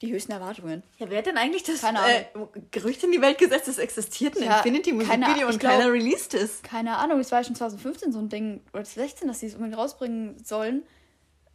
die 0.01 0.11
höchsten 0.11 0.31
Erwartungen. 0.31 0.81
Ja, 0.97 1.09
wer 1.09 1.19
hat 1.19 1.27
denn 1.27 1.37
eigentlich 1.37 1.63
das 1.63 1.81
Keine 1.81 1.99
äh, 1.99 2.25
Gerücht 2.71 3.03
in 3.03 3.11
die 3.11 3.21
Welt 3.21 3.37
gesetzt, 3.37 3.67
das 3.67 3.77
existiert 3.77 4.35
ein 4.37 4.43
Ja, 4.43 4.57
Infinity-Musikvideo 4.57 5.47
und 5.47 5.59
glaub- 5.59 5.73
keiner 5.73 5.91
released 5.91 6.33
es? 6.33 6.61
Keine 6.63 6.97
Ahnung, 6.97 7.19
es 7.19 7.31
war 7.31 7.39
ja 7.39 7.43
schon 7.43 7.55
2015 7.55 8.11
so 8.11 8.19
ein 8.19 8.29
Ding, 8.29 8.61
oder 8.73 8.83
2016, 8.83 9.27
dass 9.27 9.41
sie 9.41 9.47
es 9.47 9.53
unbedingt 9.55 9.77
rausbringen 9.77 10.43
sollen. 10.43 10.83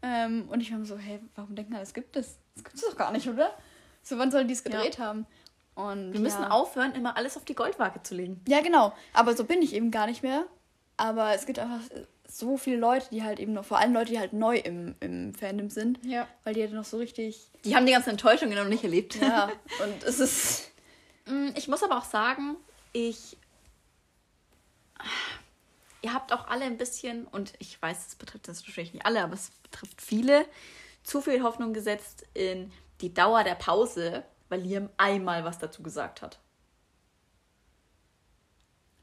Ähm, 0.02 0.48
und 0.50 0.60
ich 0.60 0.70
war 0.70 0.78
mir 0.78 0.84
so, 0.84 0.96
hey, 0.98 1.18
warum 1.34 1.54
denken 1.56 1.74
alle, 1.74 1.82
es 1.82 1.94
gibt 1.94 2.14
es? 2.16 2.38
Das 2.54 2.64
gibt 2.64 2.76
es 2.76 2.82
doch 2.82 2.96
gar 2.96 3.10
nicht, 3.12 3.26
oder? 3.28 3.50
So, 4.02 4.18
wann 4.18 4.30
sollen 4.30 4.46
die 4.46 4.54
es 4.54 4.62
gedreht 4.62 4.98
haben? 4.98 5.26
Und 5.74 6.12
Wir 6.12 6.20
müssen 6.20 6.42
ja. 6.42 6.50
aufhören, 6.50 6.92
immer 6.94 7.16
alles 7.16 7.36
auf 7.36 7.44
die 7.46 7.54
Goldwaage 7.54 8.02
zu 8.02 8.14
legen. 8.14 8.40
Ja, 8.46 8.60
genau. 8.60 8.92
Aber 9.14 9.34
so 9.34 9.44
bin 9.44 9.60
ich 9.62 9.74
eben 9.74 9.90
gar 9.90 10.06
nicht 10.06 10.22
mehr. 10.22 10.44
Aber 10.98 11.34
es 11.34 11.46
gibt 11.46 11.58
einfach 11.58 11.80
so 12.38 12.56
viele 12.56 12.76
Leute, 12.78 13.06
die 13.10 13.22
halt 13.22 13.38
eben 13.38 13.52
noch, 13.52 13.64
vor 13.64 13.78
allem 13.78 13.92
Leute, 13.92 14.10
die 14.12 14.18
halt 14.18 14.32
neu 14.32 14.56
im, 14.56 14.94
im 15.00 15.34
Fandom 15.34 15.70
sind. 15.70 15.98
Ja. 16.04 16.26
Weil 16.42 16.54
die 16.54 16.62
halt 16.62 16.72
noch 16.72 16.84
so 16.84 16.98
richtig. 16.98 17.48
Die 17.64 17.76
haben 17.76 17.86
die 17.86 17.92
ganzen 17.92 18.10
Enttäuschungen 18.10 18.56
noch 18.56 18.66
nicht 18.68 18.84
erlebt. 18.84 19.16
Ja. 19.16 19.46
und 19.82 20.02
es 20.04 20.20
ist. 20.20 20.70
Mm, 21.26 21.50
Ich 21.54 21.68
muss 21.68 21.82
aber 21.82 21.98
auch 21.98 22.04
sagen, 22.04 22.56
ich. 22.92 23.36
Ihr 26.02 26.12
habt 26.12 26.32
auch 26.32 26.48
alle 26.48 26.64
ein 26.64 26.76
bisschen, 26.76 27.26
und 27.26 27.54
ich 27.58 27.80
weiß, 27.80 28.08
es 28.08 28.14
betrifft 28.16 28.48
das 28.48 28.66
wahrscheinlich 28.66 28.92
nicht 28.92 29.06
alle, 29.06 29.22
aber 29.22 29.34
es 29.34 29.50
betrifft 29.62 30.02
viele, 30.02 30.44
zu 31.02 31.22
viel 31.22 31.42
Hoffnung 31.42 31.72
gesetzt 31.72 32.26
in 32.34 32.70
die 33.00 33.14
Dauer 33.14 33.42
der 33.42 33.54
Pause, 33.54 34.22
weil 34.50 34.60
Liam 34.60 34.90
einmal 34.98 35.44
was 35.44 35.58
dazu 35.58 35.82
gesagt 35.82 36.20
hat. 36.20 36.38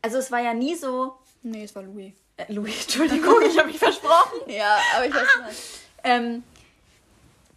Also 0.03 0.17
es 0.17 0.32
war 0.32 0.41
ja 0.41 0.53
nie 0.53 0.75
so. 0.75 1.17
Nee, 1.43 1.63
es 1.63 1.75
war 1.75 1.84
Louis. 1.84 2.13
Äh, 2.47 2.53
Louis, 2.53 2.81
Entschuldigung, 2.83 3.41
ich 3.47 3.57
habe 3.57 3.67
mich 3.67 3.79
versprochen. 3.79 4.39
Ja, 4.47 4.77
aber 4.95 5.05
ich 5.05 5.13
weiß 5.13 5.27
nicht. 5.47 5.59
Ähm, 6.03 6.43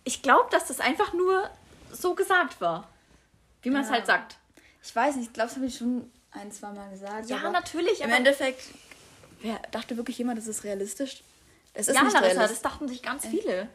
ich 0.04 0.22
glaube, 0.22 0.48
dass 0.50 0.66
das 0.66 0.80
einfach 0.80 1.12
nur 1.12 1.48
so 1.92 2.14
gesagt 2.14 2.60
war. 2.60 2.88
Wie 3.62 3.70
man 3.70 3.82
es 3.82 3.88
Ja. 3.88 3.94
halt 3.94 4.06
sagt. 4.06 4.36
Ich 4.82 4.94
weiß 4.94 5.16
nicht, 5.16 5.28
ich 5.28 5.32
glaube, 5.32 5.48
das 5.48 5.56
habe 5.56 5.66
ich 5.66 5.76
schon 5.76 6.10
ein, 6.32 6.52
zwei 6.52 6.70
Mal 6.72 6.90
gesagt. 6.90 7.30
Ja, 7.30 7.38
aber 7.38 7.50
natürlich, 7.50 8.00
Im 8.02 8.10
Endeffekt 8.10 8.62
wer, 9.40 9.58
dachte 9.70 9.96
wirklich 9.96 10.18
jemand, 10.18 10.38
das 10.38 10.46
ist 10.46 10.64
realistisch. 10.64 11.22
Es 11.72 11.88
ist 11.88 11.94
ja, 11.96 12.02
nicht 12.02 12.14
realistisch. 12.14 12.48
das 12.48 12.62
dachten 12.62 12.86
sich 12.88 13.02
ganz 13.02 13.26
viele. 13.26 13.68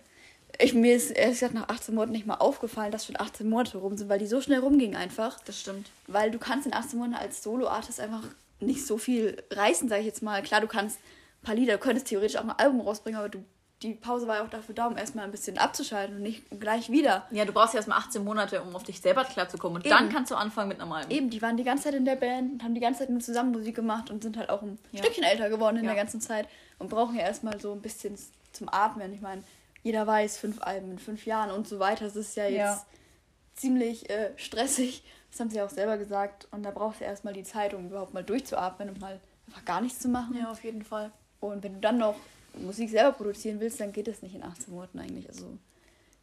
Ich, 0.58 0.74
mir 0.74 0.96
ist 0.96 1.12
ehrlich 1.12 1.36
gesagt 1.40 1.54
nach 1.54 1.70
18 1.70 1.94
Monaten 1.96 2.12
nicht 2.14 2.26
mal 2.26 2.36
aufgefallen, 2.36 2.92
dass 2.92 3.06
schon 3.06 3.20
18 3.20 3.48
Monate 3.50 3.78
rum 3.78 3.98
sind, 3.98 4.10
weil 4.10 4.20
die 4.20 4.28
so 4.28 4.42
schnell 4.42 4.60
rumgingen 4.60 4.96
einfach. 4.96 5.40
Das 5.46 5.60
stimmt. 5.60 5.90
Weil 6.08 6.32
du 6.32 6.40
kannst 6.40 6.66
in 6.68 6.74
18 6.74 6.98
Monaten 7.00 7.24
als 7.24 7.44
Solo-Artist 7.44 8.00
einfach 8.00 8.24
nicht 8.60 8.86
so 8.86 8.98
viel 8.98 9.42
reißen, 9.52 9.88
sage 9.90 10.02
ich 10.02 10.08
jetzt 10.08 10.22
mal. 10.24 10.42
Klar, 10.44 10.62
du 10.62 10.68
kannst 10.68 11.00
ein 11.42 11.46
paar 11.46 11.56
Lieder, 11.56 11.74
du 11.74 11.80
könntest 11.80 12.08
theoretisch 12.08 12.38
auch 12.38 12.44
ein 12.44 12.52
Album 12.52 12.82
rausbringen, 12.82 13.20
aber 13.20 13.30
du, 13.30 13.44
die 13.82 13.94
Pause 13.94 14.28
war 14.28 14.36
ja 14.38 14.44
auch 14.44 14.50
dafür 14.50 14.76
da, 14.76 14.88
um 14.88 14.98
erstmal 14.98 15.24
ein 15.24 15.32
bisschen 15.32 15.58
abzuschalten 15.58 16.18
und 16.18 16.22
nicht 16.24 16.44
gleich 16.60 16.90
wieder. 16.92 17.26
Ja, 17.32 17.46
du 17.46 17.54
brauchst 17.54 17.74
ja 17.74 17.78
erstmal 17.78 17.98
18 18.00 18.24
Monate, 18.24 18.62
um 18.62 18.76
auf 18.76 18.84
dich 18.84 19.00
selber 19.00 19.24
klarzukommen. 19.24 19.78
Und 19.78 19.86
Eben. 19.86 19.96
dann 19.96 20.10
kannst 20.10 20.32
du 20.32 20.36
anfangen 20.36 20.68
mit 20.68 20.80
normalem. 20.80 21.10
Eben, 21.10 21.30
die 21.30 21.42
waren 21.42 21.56
die 21.56 21.64
ganze 21.64 21.86
Zeit 21.86 21.94
in 21.94 22.04
der 22.04 22.18
Band 22.18 22.52
und 22.52 22.64
haben 22.64 22.74
die 22.76 22.82
ganze 22.82 23.00
Zeit 23.00 23.10
nur 23.10 23.22
zusammen 23.22 23.52
Musik 23.54 23.76
gemacht 23.76 24.10
und 24.10 24.22
sind 24.22 24.36
halt 24.36 24.50
auch 24.50 24.62
ein 24.62 24.78
Ja. 24.92 25.00
Stückchen 25.04 25.24
älter 25.24 25.50
geworden 25.50 25.78
in 25.78 25.86
Ja. 25.86 25.92
der 25.94 26.02
ganzen 26.04 26.20
Zeit 26.20 26.48
und 26.78 26.90
brauchen 26.90 27.16
ja 27.16 27.22
erstmal 27.22 27.60
so 27.62 27.72
ein 27.72 27.82
bisschen 27.82 28.18
zum 28.52 28.68
Atmen. 28.68 29.14
Ich 29.14 29.22
meine, 29.22 29.44
jeder 29.82 30.06
weiß, 30.06 30.38
fünf 30.38 30.62
Alben 30.62 30.92
in 30.92 31.00
fünf 31.00 31.26
Jahren 31.26 31.52
und 31.52 31.66
so 31.66 31.80
weiter. 31.80 32.04
Das 32.04 32.18
ist 32.18 32.36
ja 32.36 32.44
jetzt 32.48 32.58
Ja. 32.58 32.86
ziemlich 33.56 34.10
äh, 34.10 34.32
stressig. 34.36 35.04
Das 35.32 35.40
haben 35.40 35.50
sie 35.50 35.62
auch 35.62 35.70
selber 35.70 35.98
gesagt. 35.98 36.48
Und 36.52 36.64
da 36.64 36.72
brauchst 36.72 37.02
du 37.02 37.06
erstmal 37.06 37.34
die 37.34 37.44
Zeit, 37.44 37.74
um 37.74 37.88
überhaupt 37.88 38.14
mal 38.14 38.24
durchzuatmen 38.24 38.90
und 38.90 39.00
mal 39.00 39.20
einfach 39.48 39.66
gar 39.66 39.82
nichts 39.82 40.00
zu 40.00 40.08
machen. 40.08 40.36
Ja, 40.38 40.52
auf 40.52 40.64
jeden 40.64 40.84
Fall. 40.84 41.12
Und 41.40 41.64
wenn 41.64 41.76
du 41.76 41.80
dann 41.80 41.98
noch 41.98 42.16
Musik 42.56 42.90
selber 42.90 43.12
produzieren 43.14 43.60
willst, 43.60 43.80
dann 43.80 43.92
geht 43.94 44.08
das 44.08 44.22
nicht 44.22 44.36
in 44.36 44.44
18 44.44 44.74
Monaten 44.74 45.00
eigentlich. 45.00 45.28
Also 45.30 45.58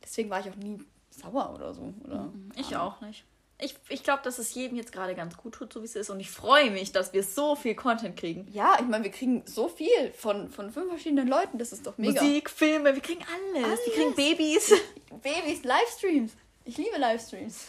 deswegen 0.03 0.31
war 0.31 0.41
ich 0.41 0.51
auch 0.51 0.57
nie 0.57 0.79
sauer 1.11 1.53
oder 1.55 1.73
so. 1.75 1.93
Oder 2.05 2.33
Ich 2.57 2.77
auch 2.77 3.01
nicht. 3.01 3.25
Ich, 3.59 3.75
ich 3.89 4.03
glaube, 4.03 4.23
dass 4.23 4.39
es 4.39 4.53
jedem 4.53 4.77
jetzt 4.77 4.93
gerade 4.93 5.15
ganz 5.15 5.35
gut 5.39 5.55
tut, 5.55 5.73
so 5.73 5.81
wie 5.81 5.87
es 5.87 5.97
ist. 5.97 6.11
Und 6.11 6.21
ich 6.21 6.31
freue 6.31 6.71
mich, 6.71 6.93
dass 6.93 7.15
wir 7.15 7.23
so 7.23 7.57
viel 7.57 7.75
Content 7.75 8.15
kriegen. 8.15 8.47
Ja, 8.53 8.77
ich 8.79 8.87
meine, 8.87 9.05
wir 9.05 9.11
kriegen 9.11 9.45
so 9.47 9.69
viel 9.69 10.13
von, 10.13 10.51
von 10.51 10.71
fünf 10.71 10.91
verschiedenen 10.91 11.27
Leuten. 11.27 11.57
Das 11.57 11.73
ist 11.73 11.87
doch 11.87 11.97
mega. 11.97 12.23
Musik, 12.23 12.51
Filme, 12.51 12.95
wir 12.95 13.01
kriegen 13.01 13.23
alles. 13.23 13.55
Wir 13.55 13.65
Alles. 13.65 13.81
kriegen 13.95 14.15
Babys. 14.15 14.73
Babys, 15.23 15.65
Livestreams. 15.65 16.33
Ich 16.67 16.77
liebe 16.77 16.99
Livestreams. 16.99 17.69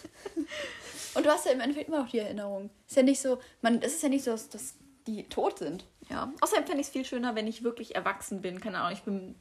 Und 1.13 1.25
du 1.25 1.29
hast 1.29 1.45
ja 1.45 1.51
im 1.51 1.61
Endeffekt 1.61 1.87
immer 1.87 2.01
noch 2.01 2.09
die 2.09 2.19
Erinnerung. 2.19 2.71
Ist 2.87 2.97
ja 2.97 3.03
nicht 3.03 3.21
so, 3.21 3.39
man, 3.61 3.81
es 3.81 3.93
ist 3.93 4.03
ja 4.03 4.09
nicht 4.09 4.23
so, 4.23 4.31
dass, 4.31 4.49
dass 4.49 4.75
die 5.05 5.23
tot 5.23 5.59
sind. 5.59 5.85
Ja, 6.09 6.33
außerdem 6.41 6.65
fände 6.65 6.81
ich 6.81 6.87
es 6.87 6.93
viel 6.93 7.05
schöner, 7.05 7.35
wenn 7.35 7.47
ich 7.47 7.63
wirklich 7.63 7.95
erwachsen 7.95 8.41
bin. 8.41 8.59
Keine 8.59 8.79
Ahnung, 8.79 8.93
ich 8.93 9.03
bin 9.03 9.35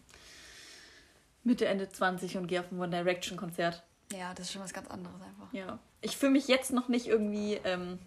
Mitte, 1.42 1.66
Ende 1.66 1.88
20 1.88 2.36
und 2.36 2.46
gehe 2.48 2.60
auf 2.60 2.70
ein 2.70 2.78
One 2.78 2.90
Direction 2.90 3.38
Konzert. 3.38 3.82
Ja, 4.12 4.34
das 4.34 4.46
ist 4.46 4.52
schon 4.52 4.62
was 4.62 4.74
ganz 4.74 4.88
anderes 4.88 5.20
einfach. 5.22 5.52
Ja. 5.52 5.78
Ich 6.02 6.16
fühle 6.16 6.32
mich 6.32 6.48
jetzt 6.48 6.72
noch 6.72 6.88
nicht 6.88 7.06
irgendwie 7.06 7.54
ähm, 7.64 7.98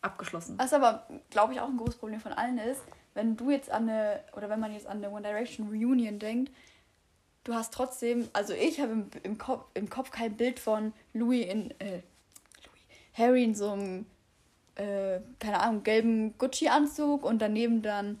abgeschlossen. 0.00 0.58
Was 0.58 0.72
aber, 0.72 1.06
glaube 1.30 1.52
ich, 1.52 1.60
auch 1.60 1.68
ein 1.68 1.76
großes 1.76 1.96
Problem 1.96 2.20
von 2.20 2.32
allen 2.32 2.58
ist, 2.58 2.82
wenn 3.12 3.36
du 3.36 3.50
jetzt 3.50 3.70
an 3.70 3.88
eine, 3.88 4.24
oder 4.34 4.48
wenn 4.48 4.60
man 4.60 4.72
jetzt 4.72 4.86
an 4.86 4.98
eine 4.98 5.10
One 5.10 5.22
Direction 5.22 5.68
Reunion 5.68 6.18
denkt, 6.18 6.52
du 7.44 7.54
hast 7.54 7.72
trotzdem, 7.72 8.28
also 8.32 8.52
ich 8.54 8.80
habe 8.80 8.92
im, 8.92 9.10
im, 9.22 9.38
Kopf, 9.38 9.64
im 9.74 9.88
Kopf 9.88 10.10
kein 10.10 10.36
Bild 10.36 10.58
von 10.58 10.92
Louis 11.12 11.46
in, 11.46 11.70
äh, 11.80 12.00
Louis, 12.64 12.82
Harry 13.14 13.44
in 13.44 13.54
so 13.54 13.70
einem, 13.70 14.06
äh, 14.76 15.20
keine 15.38 15.60
Ahnung, 15.60 15.82
gelben 15.82 16.36
Gucci-Anzug 16.38 17.24
und 17.24 17.40
daneben 17.40 17.82
dann 17.82 18.18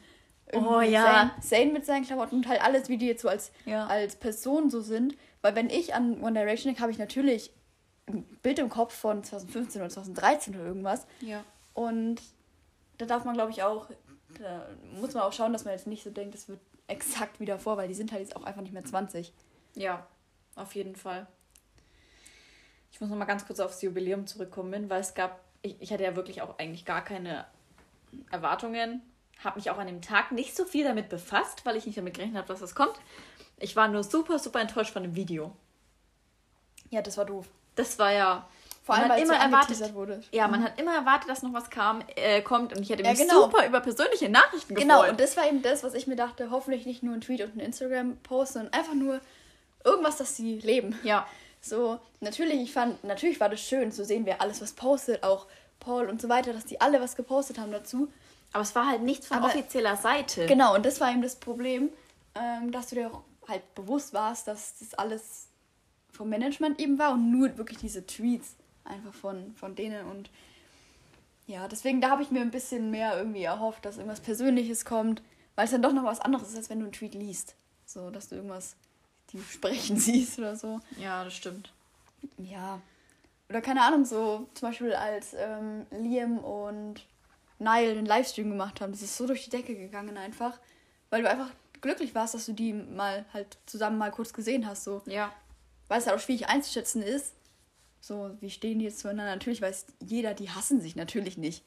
Oh, 0.52 0.80
ja. 0.80 1.32
Zayn, 1.40 1.42
Zayn 1.42 1.72
mit 1.72 1.86
seinen 1.86 2.04
Klamotten 2.04 2.36
und 2.36 2.46
halt 2.48 2.62
alles, 2.62 2.88
wie 2.88 2.98
die 2.98 3.06
jetzt 3.06 3.22
so 3.22 3.28
als, 3.28 3.50
Ja. 3.64 3.86
als 3.86 4.14
Person 4.16 4.70
so 4.70 4.80
sind. 4.82 5.16
Weil 5.42 5.56
wenn 5.56 5.68
ich 5.70 5.94
an 5.94 6.22
One 6.22 6.34
Direction 6.38 6.68
denke, 6.68 6.82
habe 6.82 6.92
ich 6.92 6.98
natürlich 6.98 7.50
ein 8.06 8.24
Bild 8.42 8.58
im 8.58 8.68
Kopf 8.68 8.94
von 8.94 9.24
2015 9.24 9.80
oder 9.80 9.88
2013 9.90 10.54
oder 10.54 10.66
irgendwas. 10.66 11.06
Ja. 11.20 11.42
Und 11.72 12.20
da 12.98 13.06
darf 13.06 13.24
man, 13.24 13.34
glaube 13.34 13.50
ich, 13.50 13.62
auch, 13.62 13.88
da 14.38 14.68
muss 15.00 15.14
man 15.14 15.22
auch 15.24 15.32
schauen, 15.32 15.52
dass 15.52 15.64
man 15.64 15.72
jetzt 15.74 15.86
nicht 15.86 16.04
so 16.04 16.10
denkt, 16.10 16.34
es 16.34 16.48
wird 16.48 16.60
exakt 16.86 17.40
wieder 17.40 17.58
vor, 17.58 17.76
weil 17.76 17.88
die 17.88 17.94
sind 17.94 18.12
halt 18.12 18.22
jetzt 18.22 18.36
auch 18.36 18.44
einfach 18.44 18.62
nicht 18.62 18.72
mehr 18.72 18.84
20. 18.84 19.32
Ja, 19.74 20.06
auf 20.56 20.74
jeden 20.74 20.96
Fall. 20.96 21.26
Ich 22.92 23.00
muss 23.00 23.10
noch 23.10 23.16
mal 23.16 23.24
ganz 23.24 23.46
kurz 23.46 23.60
aufs 23.60 23.82
Jubiläum 23.82 24.26
zurückkommen, 24.26 24.88
weil 24.88 25.00
es 25.00 25.14
gab, 25.14 25.40
ich, 25.62 25.76
ich 25.80 25.92
hatte 25.92 26.04
ja 26.04 26.14
wirklich 26.14 26.42
auch 26.42 26.58
eigentlich 26.58 26.84
gar 26.84 27.02
keine 27.02 27.44
Erwartungen, 28.30 29.02
habe 29.42 29.58
mich 29.58 29.70
auch 29.70 29.78
an 29.78 29.88
dem 29.88 30.00
Tag 30.00 30.30
nicht 30.32 30.54
so 30.54 30.64
viel 30.64 30.84
damit 30.84 31.08
befasst, 31.08 31.66
weil 31.66 31.76
ich 31.76 31.86
nicht 31.86 31.98
damit 31.98 32.14
gerechnet 32.14 32.36
habe, 32.36 32.48
dass 32.48 32.60
das 32.60 32.74
kommt. 32.74 32.94
Ich 33.58 33.74
war 33.76 33.88
nur 33.88 34.04
super, 34.04 34.38
super 34.38 34.60
enttäuscht 34.60 34.92
von 34.92 35.02
dem 35.02 35.16
Video. 35.16 35.56
Ja, 36.90 37.02
das 37.02 37.16
war 37.16 37.24
doof. 37.24 37.48
Das 37.74 37.98
war 37.98 38.12
ja. 38.12 38.48
Vor 38.84 38.94
allem, 38.94 39.08
man 39.08 39.16
weil 39.16 39.22
immer 39.24 39.34
so 39.34 39.40
erwartet, 39.40 39.94
wurde. 39.94 40.20
Ja, 40.30 40.46
man 40.46 40.62
hat 40.62 40.78
immer 40.78 40.94
erwartet, 40.94 41.28
dass 41.30 41.42
noch 41.42 41.52
was 41.54 41.70
kam, 41.70 42.02
äh, 42.16 42.42
kommt 42.42 42.76
und 42.76 42.82
ich 42.82 42.90
hätte 42.90 43.02
Ja, 43.02 43.10
mich 43.10 43.18
genau. 43.18 43.44
super 43.44 43.66
über 43.66 43.80
persönliche 43.80 44.28
Nachrichten 44.28 44.74
gefreut. 44.74 44.82
Genau, 44.82 45.08
und 45.08 45.18
das 45.18 45.36
war 45.38 45.46
eben 45.48 45.62
das, 45.62 45.82
was 45.82 45.94
ich 45.94 46.06
mir 46.06 46.16
dachte, 46.16 46.50
hoffentlich 46.50 46.84
nicht 46.84 47.02
nur 47.02 47.14
ein 47.14 47.22
Tweet 47.22 47.40
und 47.40 47.56
ein 47.56 47.60
Instagram-Post, 47.60 48.52
sondern 48.52 48.72
einfach 48.74 48.92
nur 48.94 49.20
irgendwas, 49.84 50.18
dass 50.18 50.36
sie 50.36 50.58
leben. 50.60 50.98
ja, 51.02 51.26
So, 51.62 51.98
natürlich, 52.20 52.60
ich 52.60 52.72
fand, 52.74 53.02
natürlich 53.04 53.40
war 53.40 53.48
das 53.48 53.60
schön 53.60 53.90
zu 53.90 54.04
sehen, 54.04 54.26
wer 54.26 54.42
alles 54.42 54.60
was 54.60 54.72
postet, 54.72 55.22
auch 55.24 55.46
Paul 55.80 56.08
und 56.10 56.20
so 56.20 56.28
weiter, 56.28 56.52
dass 56.52 56.66
die 56.66 56.78
alle 56.82 57.00
was 57.00 57.16
gepostet 57.16 57.58
haben 57.58 57.72
dazu. 57.72 58.12
aber 58.52 58.62
es 58.62 58.74
war 58.74 58.86
halt 58.86 59.00
nichts 59.02 59.26
von 59.28 59.38
Aber- 59.38 59.46
offizieller 59.46 59.96
Seite. 59.96 60.44
Genau, 60.46 60.74
und 60.74 60.84
das 60.86 61.00
war 61.00 61.10
eben 61.10 61.22
das 61.22 61.36
Problem, 61.36 61.88
ähm, 62.34 62.70
dass 62.70 62.88
du 62.90 62.96
dir 62.96 63.08
auch 63.10 63.22
halt 63.48 63.74
bewusst 63.74 64.12
warst, 64.12 64.46
dass 64.46 64.78
das 64.78 64.92
alles 64.94 65.48
vom 66.12 66.28
Management 66.28 66.78
eben 66.80 66.98
war 66.98 67.12
und 67.12 67.30
nur 67.32 67.56
wirklich 67.58 67.78
diese 67.78 68.06
Tweets 68.06 68.54
einfach 68.84 69.14
von, 69.14 69.54
von 69.56 69.74
denen 69.74 70.06
und 70.06 70.30
ja, 71.46 71.68
deswegen 71.68 72.00
da 72.00 72.10
habe 72.10 72.22
ich 72.22 72.30
mir 72.30 72.40
ein 72.40 72.50
bisschen 72.50 72.90
mehr 72.90 73.16
irgendwie 73.16 73.42
erhofft, 73.42 73.84
dass 73.84 73.96
irgendwas 73.96 74.20
Persönliches 74.20 74.84
kommt, 74.84 75.22
weil 75.56 75.66
es 75.66 75.70
dann 75.70 75.82
doch 75.82 75.92
noch 75.92 76.04
was 76.04 76.20
anderes 76.20 76.48
ist, 76.48 76.56
als 76.56 76.70
wenn 76.70 76.78
du 76.78 76.86
einen 76.86 76.92
Tweet 76.92 77.14
liest. 77.14 77.54
So, 77.84 78.10
dass 78.10 78.28
du 78.28 78.36
irgendwas, 78.36 78.76
die 79.30 79.40
sprechen 79.40 79.96
siehst 79.98 80.38
oder 80.38 80.56
so. 80.56 80.80
Ja, 80.98 81.22
das 81.22 81.34
stimmt. 81.34 81.72
Ja. 82.38 82.80
Oder 83.50 83.60
keine 83.60 83.82
Ahnung, 83.82 84.06
so 84.06 84.48
zum 84.54 84.68
Beispiel 84.68 84.94
als 84.94 85.34
ähm, 85.34 85.86
Liam 85.90 86.38
und 86.38 87.06
Niall 87.58 87.94
den 87.94 88.06
Livestream 88.06 88.48
gemacht 88.48 88.80
haben. 88.80 88.92
Das 88.92 89.02
ist 89.02 89.16
so 89.16 89.26
durch 89.26 89.44
die 89.44 89.50
Decke 89.50 89.76
gegangen 89.76 90.16
einfach. 90.16 90.58
Weil 91.10 91.22
du 91.22 91.30
einfach 91.30 91.50
glücklich 91.82 92.14
warst, 92.14 92.34
dass 92.34 92.46
du 92.46 92.52
die 92.52 92.72
mal 92.72 93.26
halt 93.34 93.58
zusammen 93.66 93.98
mal 93.98 94.10
kurz 94.10 94.32
gesehen 94.32 94.66
hast. 94.66 94.84
So. 94.84 95.02
Ja. 95.04 95.30
Weil 95.88 96.00
es 96.00 96.06
halt 96.06 96.16
auch 96.16 96.22
schwierig 96.22 96.48
einzuschätzen 96.48 97.02
ist. 97.02 97.34
So, 98.06 98.36
wie 98.40 98.50
stehen 98.50 98.80
die 98.80 98.84
jetzt 98.84 98.98
zueinander? 98.98 99.32
Natürlich 99.34 99.62
weiß 99.62 99.86
jeder, 100.04 100.34
die 100.34 100.50
hassen 100.50 100.78
sich 100.78 100.94
natürlich 100.94 101.38
nicht. 101.38 101.64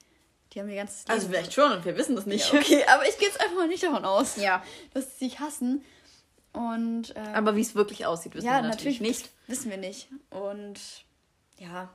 Die 0.54 0.60
haben 0.60 0.70
ihr 0.70 0.76
ganzes 0.76 1.00
Leben. 1.08 1.12
Also 1.14 1.28
vielleicht 1.30 1.52
schon 1.52 1.72
und 1.72 1.84
wir 1.84 1.98
wissen 1.98 2.16
das 2.16 2.28
nicht. 2.28 2.54
Ja, 2.54 2.60
okay, 2.60 2.84
aber 2.88 3.08
ich 3.10 3.18
gehe 3.18 3.28
jetzt 3.28 3.42
einfach 3.42 3.56
mal 3.56 3.68
nicht 3.68 3.82
davon 3.82 4.06
aus, 4.06 4.36
Ja. 4.36 4.64
dass 4.94 5.18
sie 5.18 5.26
sich 5.30 5.40
hassen. 5.40 5.84
Und 6.54 7.12
ähm, 7.16 7.34
Aber 7.34 7.56
wie 7.56 7.62
es 7.62 7.74
wirklich 7.74 8.06
aussieht, 8.06 8.36
wissen 8.36 8.46
ja, 8.46 8.58
wir 8.62 8.70
natürlich, 8.70 9.00
natürlich 9.00 9.02
nicht. 9.02 9.32
Wissen 9.48 9.72
wir 9.72 9.78
nicht. 9.78 10.10
Und 10.30 10.80
ja, 11.58 11.90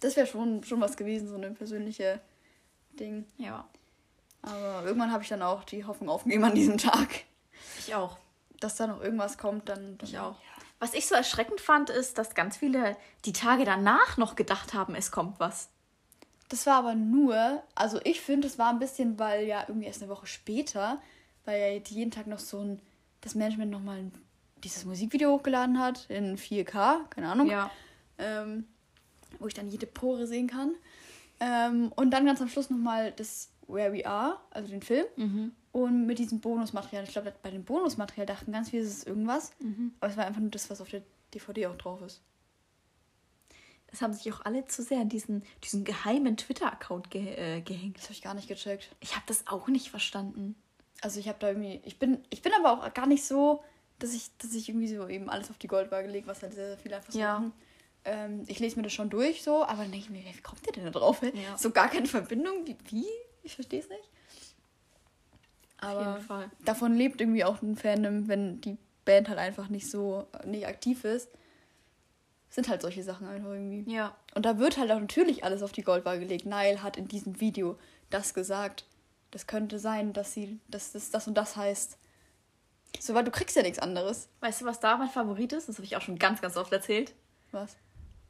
das 0.00 0.16
wäre 0.16 0.26
schon, 0.26 0.64
schon 0.64 0.80
was 0.80 0.96
gewesen, 0.96 1.28
so 1.28 1.36
eine 1.36 1.52
persönliche 1.52 2.20
Ding. 2.98 3.26
Ja, 3.38 3.64
Aber 4.42 4.82
irgendwann 4.84 5.12
habe 5.12 5.22
ich 5.22 5.28
dann 5.28 5.42
auch 5.42 5.62
die 5.62 5.84
Hoffnung 5.84 6.08
aufgegeben 6.10 6.42
an 6.42 6.54
diesem 6.56 6.78
Tag, 6.78 7.08
ich 7.78 7.94
auch. 7.94 8.16
dass 8.58 8.74
da 8.74 8.88
noch 8.88 9.00
irgendwas 9.00 9.38
kommt. 9.38 9.68
Dann, 9.68 9.98
dann 9.98 10.08
Ich 10.08 10.18
auch. 10.18 10.34
Was 10.80 10.94
ich 10.94 11.06
so 11.06 11.14
erschreckend 11.14 11.60
fand, 11.60 11.90
ist, 11.90 12.18
dass 12.18 12.34
ganz 12.34 12.56
viele 12.56 12.96
die 13.24 13.32
Tage 13.32 13.64
danach 13.64 14.16
noch 14.16 14.34
gedacht 14.34 14.74
haben, 14.74 14.94
es 14.94 15.12
kommt 15.12 15.38
was. 15.38 15.68
Das 16.48 16.66
war 16.66 16.78
aber 16.78 16.94
nur, 16.94 17.62
also 17.74 18.00
ich 18.02 18.20
finde, 18.20 18.48
es 18.48 18.58
war 18.58 18.70
ein 18.70 18.80
bisschen, 18.80 19.18
weil 19.18 19.46
ja 19.46 19.64
irgendwie 19.68 19.86
erst 19.86 20.02
eine 20.02 20.10
Woche 20.10 20.26
später, 20.26 21.00
weil 21.44 21.60
ja 21.60 21.80
jeden 21.86 22.10
Tag 22.10 22.26
noch 22.26 22.40
so 22.40 22.58
ein, 22.58 22.80
das 23.20 23.34
Management 23.34 23.70
nochmal 23.70 24.10
dieses 24.64 24.84
Musikvideo 24.84 25.32
hochgeladen 25.32 25.78
hat 25.78 26.06
in 26.08 26.36
4K, 26.36 27.08
keine 27.10 27.28
Ahnung. 27.28 27.48
Ja. 27.48 27.70
ähm, 28.18 28.66
wo 29.38 29.46
ich 29.46 29.54
dann 29.54 29.68
jede 29.68 29.86
Pore 29.86 30.26
sehen 30.26 30.48
kann. 30.48 30.74
Ähm, 31.38 31.92
und 31.94 32.10
dann 32.10 32.26
ganz 32.26 32.40
am 32.40 32.48
Schluss 32.48 32.68
nochmal 32.68 33.12
das 33.12 33.50
Where 33.68 33.92
We 33.92 34.06
Are, 34.06 34.40
also 34.50 34.68
den 34.68 34.82
Film. 34.82 35.06
Und 35.72 36.06
mit 36.06 36.18
diesem 36.18 36.40
Bonusmaterial. 36.40 37.04
Ich 37.04 37.12
glaube, 37.12 37.32
bei 37.42 37.50
dem 37.50 37.64
Bonusmaterial 37.64 38.26
dachten 38.26 38.50
ganz 38.52 38.70
viele, 38.70 38.82
es 38.82 38.88
ist 38.98 39.06
irgendwas. 39.06 39.52
Aber 40.00 40.10
es 40.10 40.16
war 40.16 40.26
einfach 40.26 40.40
nur 40.40 40.50
das, 40.50 40.68
was 40.70 40.80
auf 40.80 40.88
der 40.88 41.02
DVD 41.32 41.68
auch 41.68 41.76
drauf 41.76 42.02
ist. 42.02 42.22
Es 43.92 44.02
haben 44.02 44.12
sich 44.12 44.32
auch 44.32 44.44
alle 44.44 44.64
zu 44.66 44.82
sehr 44.82 45.00
an 45.00 45.08
diesen, 45.08 45.42
diesen 45.64 45.84
geheimen 45.84 46.36
Twitter-Account 46.36 47.10
ge 47.10 47.34
äh, 47.34 47.60
gehängt. 47.60 47.96
Das 47.96 48.04
habe 48.04 48.12
ich 48.14 48.22
gar 48.22 48.34
nicht 48.34 48.48
gecheckt. 48.48 48.94
Ich 49.00 49.14
habe 49.14 49.24
das 49.26 49.46
auch 49.48 49.68
nicht 49.68 49.90
verstanden. 49.90 50.54
Also 51.02 51.18
ich 51.18 51.28
habe 51.28 51.38
da 51.40 51.48
irgendwie, 51.48 51.80
ich 51.84 51.98
bin, 51.98 52.22
ich 52.30 52.42
bin 52.42 52.52
aber 52.58 52.72
auch 52.86 52.94
gar 52.94 53.06
nicht 53.06 53.24
so, 53.24 53.64
dass 53.98 54.12
ich, 54.14 54.30
dass 54.38 54.54
ich 54.54 54.68
irgendwie 54.68 54.88
so 54.88 55.08
eben 55.08 55.28
alles 55.28 55.50
auf 55.50 55.58
die 55.58 55.66
Goldwaage 55.66 56.08
lege, 56.08 56.26
was 56.26 56.42
halt 56.42 56.54
sehr, 56.54 56.68
sehr 56.68 56.78
viele 56.78 56.96
einfach 56.96 57.12
so 57.12 57.18
Ja. 57.18 57.34
machen. 57.38 57.52
Ähm, 58.04 58.44
ich 58.46 58.58
lese 58.60 58.76
mir 58.76 58.82
das 58.82 58.92
schon 58.92 59.10
durch 59.10 59.42
so, 59.42 59.64
aber 59.64 59.82
dann 59.82 59.90
denke 59.92 60.06
ich 60.06 60.10
mir, 60.10 60.22
wie 60.24 60.40
kommt 60.40 60.64
der 60.66 60.72
denn 60.72 60.84
da 60.84 60.90
drauf? 60.90 61.20
Ja. 61.22 61.56
So 61.58 61.70
gar 61.70 61.88
keine 61.88 62.06
Verbindung. 62.06 62.66
Wie? 62.66 62.76
wie? 62.90 63.06
Ich 63.42 63.54
verstehe 63.54 63.80
es 63.80 63.88
nicht. 63.88 64.08
Auf 65.80 65.88
Aber 65.88 66.12
jeden 66.14 66.26
Fall. 66.26 66.50
davon 66.64 66.94
lebt 66.94 67.20
irgendwie 67.20 67.44
auch 67.44 67.62
ein 67.62 67.76
Fandom, 67.76 68.28
wenn 68.28 68.60
die 68.60 68.76
Band 69.04 69.28
halt 69.28 69.38
einfach 69.38 69.68
nicht 69.68 69.90
so 69.90 70.26
nicht 70.44 70.66
aktiv 70.66 71.04
ist. 71.04 71.30
Sind 72.50 72.68
halt 72.68 72.82
solche 72.82 73.02
Sachen 73.02 73.28
einfach 73.28 73.50
irgendwie. 73.50 73.90
Ja. 73.90 74.16
Und 74.34 74.44
da 74.44 74.58
wird 74.58 74.76
halt 74.76 74.90
auch 74.90 75.00
natürlich 75.00 75.44
alles 75.44 75.62
auf 75.62 75.72
die 75.72 75.82
Goldwaage 75.82 76.20
gelegt. 76.20 76.46
Niall 76.46 76.82
hat 76.82 76.96
in 76.96 77.06
diesem 77.08 77.40
Video 77.40 77.78
das 78.10 78.34
gesagt. 78.34 78.84
Das 79.30 79.46
könnte 79.46 79.78
sein, 79.78 80.12
dass 80.12 80.34
sie, 80.34 80.58
dass 80.68 80.92
das 80.92 81.10
das 81.10 81.28
und 81.28 81.34
das 81.34 81.56
heißt. 81.56 81.96
So, 82.98 83.14
weil 83.14 83.22
du 83.22 83.30
kriegst 83.30 83.54
ja 83.54 83.62
nichts 83.62 83.78
anderes. 83.78 84.28
Weißt 84.40 84.60
du, 84.60 84.64
was 84.64 84.80
da 84.80 84.96
mein 84.96 85.08
Favorit 85.08 85.52
ist? 85.52 85.68
Das 85.68 85.76
habe 85.76 85.84
ich 85.86 85.96
auch 85.96 86.00
schon 86.00 86.18
ganz, 86.18 86.40
ganz 86.42 86.56
oft 86.56 86.72
erzählt. 86.72 87.14
Was? 87.52 87.76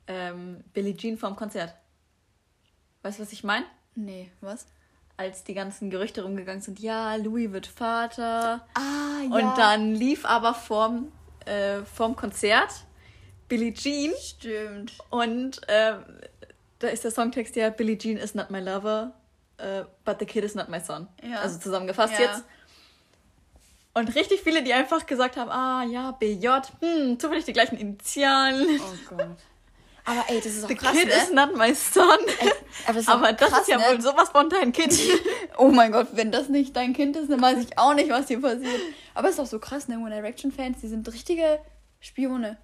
Ähm, 0.06 0.62
Billie 0.74 0.94
Jean 0.94 1.16
vorm 1.16 1.34
Konzert. 1.34 1.74
Weißt 3.02 3.18
du, 3.18 3.22
was 3.22 3.32
ich 3.32 3.42
meine? 3.42 3.64
Nee, 3.94 4.30
was? 4.42 4.66
Als 5.20 5.44
die 5.44 5.52
ganzen 5.52 5.90
Gerüchte 5.90 6.22
rumgegangen 6.22 6.62
sind, 6.62 6.80
ja, 6.80 7.14
Louis 7.16 7.52
wird 7.52 7.66
Vater. 7.66 8.66
Ah, 8.72 9.20
Und 9.24 9.58
dann 9.58 9.94
lief 9.94 10.24
aber 10.24 10.54
vorm, 10.54 11.12
äh, 11.44 11.80
vorm 11.82 12.16
Konzert 12.16 12.70
Billie 13.48 13.74
Jean 13.74 14.12
Stimmt. 14.18 14.92
und 15.10 15.60
ähm, 15.68 16.04
da 16.78 16.88
ist 16.88 17.04
der 17.04 17.10
Songtext 17.10 17.54
ja 17.56 17.68
Billie 17.68 17.98
Jean 17.98 18.16
is 18.16 18.34
not 18.34 18.50
my 18.50 18.60
lover, 18.60 19.12
äh, 19.58 19.82
but 20.06 20.16
the 20.20 20.24
kid 20.24 20.42
is 20.42 20.54
not 20.54 20.70
my 20.70 20.80
son. 20.80 21.06
Ja. 21.22 21.40
Also 21.40 21.58
zusammengefasst 21.58 22.14
Ja. 22.14 22.20
jetzt. 22.20 22.44
Und 23.92 24.14
richtig 24.14 24.40
viele, 24.40 24.62
die 24.62 24.72
einfach 24.72 25.04
gesagt 25.04 25.36
haben, 25.36 25.50
ah 25.50 25.82
ja, 25.84 26.12
BJ, 26.12 26.48
hm, 26.80 27.18
zufällig 27.18 27.44
die 27.44 27.52
gleichen 27.52 27.76
Initialen. 27.76 28.80
Oh 28.80 29.14
Gott. 29.16 29.36
Aber 30.10 30.24
ey, 30.28 30.36
das 30.40 30.46
ist 30.54 30.64
auch 30.64 30.68
The 30.68 30.74
krass, 30.74 30.92
kid 30.96 31.06
ne? 31.06 31.12
is 31.14 31.32
not 31.32 31.56
my 31.56 31.74
son. 31.74 32.04
aber 32.86 32.94
das 32.94 32.96
ist 33.02 33.08
Aber 33.08 33.32
das 33.32 33.48
krass, 33.50 33.60
ist 33.62 33.68
ja 33.68 33.78
ne? 33.78 33.84
wohl 33.88 34.00
sowas 34.00 34.28
von 34.30 34.48
dein 34.50 34.72
Kind. 34.72 34.92
Oh 35.56 35.68
mein 35.70 35.92
Gott, 35.92 36.08
wenn 36.12 36.32
das 36.32 36.48
nicht 36.48 36.74
dein 36.74 36.94
Kind 36.94 37.16
ist, 37.16 37.30
dann 37.30 37.40
weiß 37.42 37.58
ich 37.58 37.78
auch 37.78 37.92
nicht, 37.94 38.08
was 38.10 38.28
hier 38.28 38.40
passiert. 38.40 38.80
Aber 39.14 39.28
es 39.28 39.34
ist 39.34 39.40
auch 39.40 39.46
so 39.46 39.58
krass, 39.58 39.88
ne? 39.88 39.98
One 39.98 40.10
Direction-Fans, 40.10 40.80
die 40.80 40.88
sind 40.88 41.06
richtige 41.12 41.58
Spione. 42.00 42.56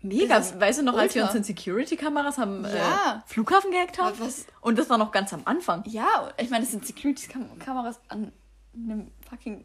Mega. 0.00 0.36
Das 0.38 0.58
Weißt 0.58 0.80
du 0.80 0.82
noch, 0.82 0.96
als 0.96 1.14
wir 1.14 1.22
ultra. 1.22 1.36
uns 1.36 1.48
in 1.48 1.54
Security-Kameras 1.56 2.38
am 2.38 2.64
Ja. 2.64 3.22
äh, 3.24 3.30
Flughafen 3.30 3.70
gehackt 3.70 4.00
haben? 4.00 4.18
Was- 4.18 4.46
Und 4.62 4.78
das 4.78 4.88
war 4.90 4.98
noch 4.98 5.12
ganz 5.12 5.32
am 5.32 5.42
Anfang. 5.44 5.84
Ja, 5.86 6.32
ich 6.38 6.50
meine, 6.50 6.64
es 6.64 6.70
sind 6.72 6.86
Security-Kameras 6.86 8.00
an 8.08 8.32
einem 8.74 9.12
fucking 9.28 9.64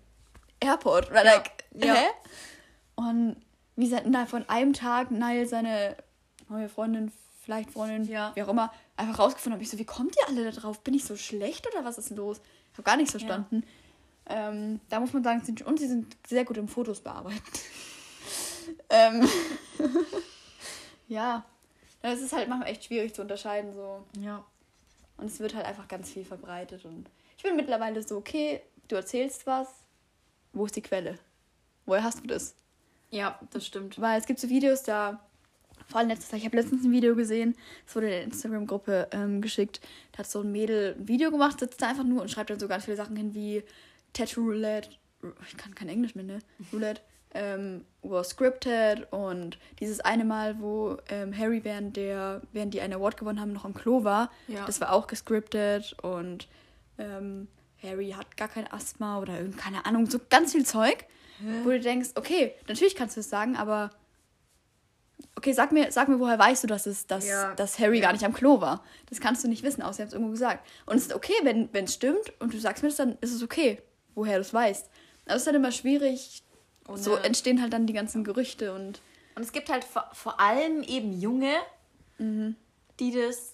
Airport. 0.60 1.10
Oder 1.10 1.24
Ja. 1.26 1.34
like, 1.36 1.52
Ja. 1.74 1.94
hä? 1.94 2.06
Und 2.96 3.38
wie 3.76 3.86
gesagt, 3.86 4.06
innerhalb 4.06 4.30
von 4.30 4.48
einem 4.50 4.74
Tag 4.74 5.10
Niall 5.12 5.46
seine 5.48 5.96
neue 6.50 6.70
Freundin, 6.70 7.12
vielleicht 7.44 7.72
Freundin, 7.72 8.06
Ja. 8.06 8.32
wie 8.36 8.44
auch 8.44 8.48
immer, 8.50 8.72
einfach 8.96 9.20
rausgefunden 9.20 9.54
habe. 9.54 9.64
Ich 9.64 9.70
so, 9.70 9.78
wie 9.78 9.86
kommt 9.86 10.16
ihr 10.16 10.28
alle 10.28 10.44
da 10.44 10.52
drauf? 10.52 10.82
Bin 10.82 10.94
ich 10.94 11.06
so 11.06 11.16
schlecht 11.16 11.68
oder 11.72 11.86
was 11.86 11.98
ist 11.98 12.10
denn 12.10 12.18
los? 12.18 12.42
Ich 12.72 12.78
habe 12.78 12.84
gar 12.84 12.98
nichts 12.98 13.12
verstanden. 13.12 13.64
Ähm, 14.28 14.82
da 14.90 15.00
muss 15.00 15.14
man 15.14 15.24
sagen, 15.24 15.42
sind, 15.44 15.62
und 15.62 15.80
sie 15.80 15.88
sind 15.88 16.18
sehr 16.28 16.44
gut 16.46 16.58
im 16.58 16.68
Fotos 16.68 17.00
bearbeiten. 17.00 17.42
ähm, 18.90 19.28
ja, 21.08 21.46
das 22.02 22.20
ist 22.20 22.34
halt 22.34 22.50
manchmal 22.50 22.70
echt 22.70 22.84
schwierig 22.86 23.14
zu 23.14 23.22
unterscheiden. 23.22 23.74
So. 23.74 24.04
Ja. 24.20 24.44
Und 25.18 25.28
es 25.28 25.40
wird 25.40 25.56
halt 25.56 25.66
einfach 25.66 25.88
ganz 25.88 26.10
viel 26.12 26.26
verbreitet. 26.26 26.86
Und 26.86 27.10
ich 27.38 27.44
bin 27.44 27.56
mittlerweile 27.56 28.04
so, 28.06 28.18
okay, 28.18 28.62
du 28.88 28.96
erzählst 28.96 29.48
was, 29.48 29.68
wo 30.54 30.66
ist 30.66 30.76
die 30.76 30.82
Quelle? 30.82 31.18
Woher 31.86 32.04
hast 32.04 32.20
du 32.22 32.28
das? 32.28 32.54
Ja, 33.10 33.40
das 33.52 33.66
stimmt. 33.66 34.00
Weil 34.02 34.20
es 34.20 34.26
gibt 34.26 34.40
so 34.40 34.50
Videos, 34.50 34.84
da, 34.84 35.20
vor 35.88 36.00
allem 36.00 36.10
letztes, 36.10 36.32
ich 36.34 36.46
habe 36.46 36.56
letztens 36.58 36.84
ein 36.84 36.92
Video 36.92 37.16
gesehen, 37.16 37.56
das 37.86 37.96
wurde 37.96 38.08
in 38.08 38.12
der 38.14 38.24
Instagram-Gruppe 38.24 39.08
ähm, 39.12 39.42
geschickt, 39.42 39.80
da 40.12 40.20
hat 40.20 40.28
so 40.28 40.42
ein 40.42 40.52
Mädel 40.52 40.96
ein 41.00 41.08
Video 41.08 41.32
gemacht, 41.32 41.60
sitzt 41.60 41.82
da 41.82 41.90
einfach 41.90 42.04
nur 42.04 42.22
und 42.22 42.30
schreibt 42.30 42.50
dann 42.50 42.60
so 42.60 42.68
ganz 42.68 42.86
viele 42.86 42.98
Sachen 42.98 43.16
hin 43.16 43.34
wie 43.34 43.64
Tattoo 44.14 44.42
Roulette, 44.42 44.90
ich 45.50 45.58
kann 45.58 45.74
kein 45.76 45.90
Englisch 45.90 46.16
mehr, 46.16 46.26
ne? 46.26 46.40
Roulette, 46.74 47.02
ähm, 47.34 47.86
was 48.04 48.30
scripted 48.30 49.12
und 49.12 49.58
dieses 49.80 50.00
eine 50.00 50.24
Mal, 50.26 50.60
wo 50.60 50.98
ähm, 51.10 51.38
Harry 51.38 51.64
während 51.64 51.96
der, 51.98 52.42
während 52.54 52.74
die 52.74 52.82
einen 52.82 52.94
Award 52.94 53.18
gewonnen 53.18 53.40
haben, 53.40 53.54
noch 53.54 53.66
am 53.66 53.74
Klo 53.74 54.04
war, 54.04 54.32
Ja. 54.48 54.66
das 54.66 54.80
war 54.82 54.92
auch 54.94 55.08
gescriptet 55.08 55.96
und 56.02 56.48
ähm, 56.98 57.48
Harry 57.84 58.12
hat 58.12 58.38
gar 58.38 58.48
kein 58.48 58.72
Asthma 58.72 59.20
oder 59.20 59.38
irgend, 59.40 59.58
keine 59.58 59.86
Ahnung, 59.86 60.10
so 60.10 60.20
ganz 60.30 60.52
viel 60.54 60.66
Zeug, 60.66 61.06
wo 61.64 61.70
du 61.70 61.80
denkst, 61.80 62.10
okay, 62.16 62.54
natürlich 62.68 62.96
kannst 62.96 63.16
du 63.16 63.20
es 63.20 63.30
sagen, 63.30 63.56
aber 63.56 63.92
okay, 65.36 65.54
sag 65.54 65.72
mir, 65.72 65.92
sag 65.92 66.08
mir, 66.10 66.20
woher 66.20 66.38
weißt 66.40 66.64
du, 66.64 66.68
dass, 66.68 66.86
es, 66.86 67.08
dass, 67.08 67.26
Ja. 67.28 67.54
dass 67.56 67.80
Harry 67.80 67.98
Ja. 68.00 68.04
gar 68.08 68.14
nicht 68.14 68.26
am 68.26 68.34
Klo 68.34 68.60
war? 68.62 68.84
Das 69.10 69.20
kannst 69.20 69.44
du 69.44 69.48
nicht 69.48 69.64
wissen, 69.64 69.82
außer 69.82 70.00
ihr 70.00 70.04
habt 70.04 70.10
es 70.10 70.14
irgendwo 70.14 70.32
gesagt. 70.32 70.68
Und 70.86 70.96
es 70.98 71.04
ist 71.08 71.14
okay, 71.14 71.34
wenn 71.44 71.70
es 71.86 71.94
stimmt 71.94 72.34
und 72.40 72.54
du 72.54 72.60
sagst 72.60 72.84
mir 72.84 72.90
das, 72.90 72.98
dann 72.98 73.18
ist 73.22 73.34
es 73.34 73.44
okay, 73.44 73.82
woher 74.16 74.36
du 74.36 74.42
es 74.42 74.54
weißt. 74.54 74.90
Aber 75.26 75.36
es 75.36 75.42
ist 75.42 75.48
halt 75.48 75.56
immer 75.58 75.72
schwierig. 75.72 76.44
Und, 76.88 76.98
so 77.04 77.16
entstehen 77.16 77.62
halt 77.62 77.74
dann 77.74 77.86
die 77.86 77.94
ganzen 77.94 78.24
Gerüchte 78.24 78.74
und 78.74 79.02
Und 79.36 79.44
es 79.44 79.52
gibt 79.52 79.70
halt 79.70 79.84
vor, 79.84 80.10
vor 80.14 80.40
allem 80.40 80.82
eben 80.84 81.20
Junge, 81.20 81.54
die 83.00 83.12
das 83.12 83.54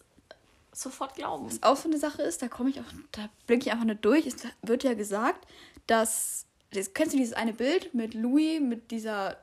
sofort 0.72 1.16
glauben. 1.16 1.46
was 1.48 1.62
auch 1.64 1.76
so 1.78 1.88
eine 1.90 1.98
Sache 1.98 2.22
ist, 2.22 2.42
da 2.42 2.48
komme 2.48 2.70
ich 2.70 2.80
auch, 2.80 2.86
da 3.12 3.30
blicke 3.46 3.66
ich 3.68 3.72
einfach 3.72 3.86
nicht 3.86 4.04
durch. 4.06 4.26
Es 4.26 4.36
wird 4.62 4.84
ja 4.84 4.94
gesagt, 4.94 5.46
dass, 5.88 6.46
das, 6.72 6.94
kennst 6.94 7.14
du 7.14 7.18
dieses 7.18 7.34
eine 7.34 7.54
Bild 7.54 7.94
mit 7.94 8.14
Louis, 8.14 8.60
mit 8.62 8.90
dieser, 8.92 9.38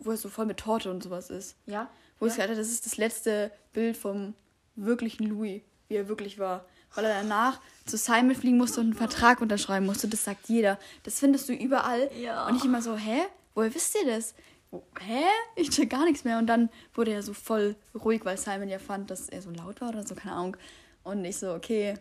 wo 0.00 0.10
er 0.10 0.16
so 0.16 0.28
voll 0.28 0.46
mit 0.46 0.58
Torte 0.58 0.90
und 0.90 1.02
sowas 1.02 1.30
ist? 1.30 1.56
Ja. 1.66 1.88
Wo 2.18 2.26
es 2.26 2.32
gesagt 2.34 2.50
hat, 2.50 2.58
das 2.58 2.68
ist 2.68 2.84
das 2.86 2.96
letzte 2.96 3.50
Bild 3.72 3.96
vom 3.96 4.34
wirklichen 4.76 5.26
Louis, 5.26 5.62
wie 5.88 5.94
er 5.96 6.08
wirklich 6.08 6.38
war. 6.38 6.64
Weil 6.94 7.04
er 7.04 7.22
danach 7.22 7.60
zu 7.84 7.96
Simon 7.96 8.34
fliegen 8.34 8.56
musste 8.56 8.80
und 8.80 8.86
einen 8.86 8.94
Vertrag 8.94 9.40
unterschreiben 9.40 9.86
musste. 9.86 10.08
Das 10.08 10.24
sagt 10.24 10.48
jeder. 10.48 10.78
Das 11.02 11.18
findest 11.20 11.48
du 11.48 11.52
überall. 11.52 12.10
Ja. 12.18 12.46
Und 12.48 12.56
ich 12.56 12.64
immer 12.64 12.80
so, 12.82 12.96
hä? 12.96 13.20
Woher 13.54 13.74
wisst 13.74 13.94
ihr 14.00 14.06
das? 14.10 14.34
Wo- 14.70 14.82
Hä? 15.00 15.24
Ich 15.56 15.70
check 15.70 15.90
gar 15.90 16.04
nichts 16.04 16.24
mehr. 16.24 16.38
Und 16.38 16.46
dann 16.46 16.70
wurde 16.94 17.12
er 17.12 17.22
so 17.22 17.34
voll 17.34 17.76
ruhig, 17.94 18.24
weil 18.24 18.36
Simon 18.38 18.68
ja 18.68 18.78
fand, 18.78 19.10
dass 19.10 19.28
er 19.28 19.42
so 19.42 19.50
laut 19.50 19.80
war 19.80 19.90
oder 19.90 20.06
so, 20.06 20.14
keine 20.14 20.34
Ahnung. 20.34 20.56
Und 21.04 21.24
ich 21.24 21.36
so, 21.38 21.52
okay. 21.52 21.94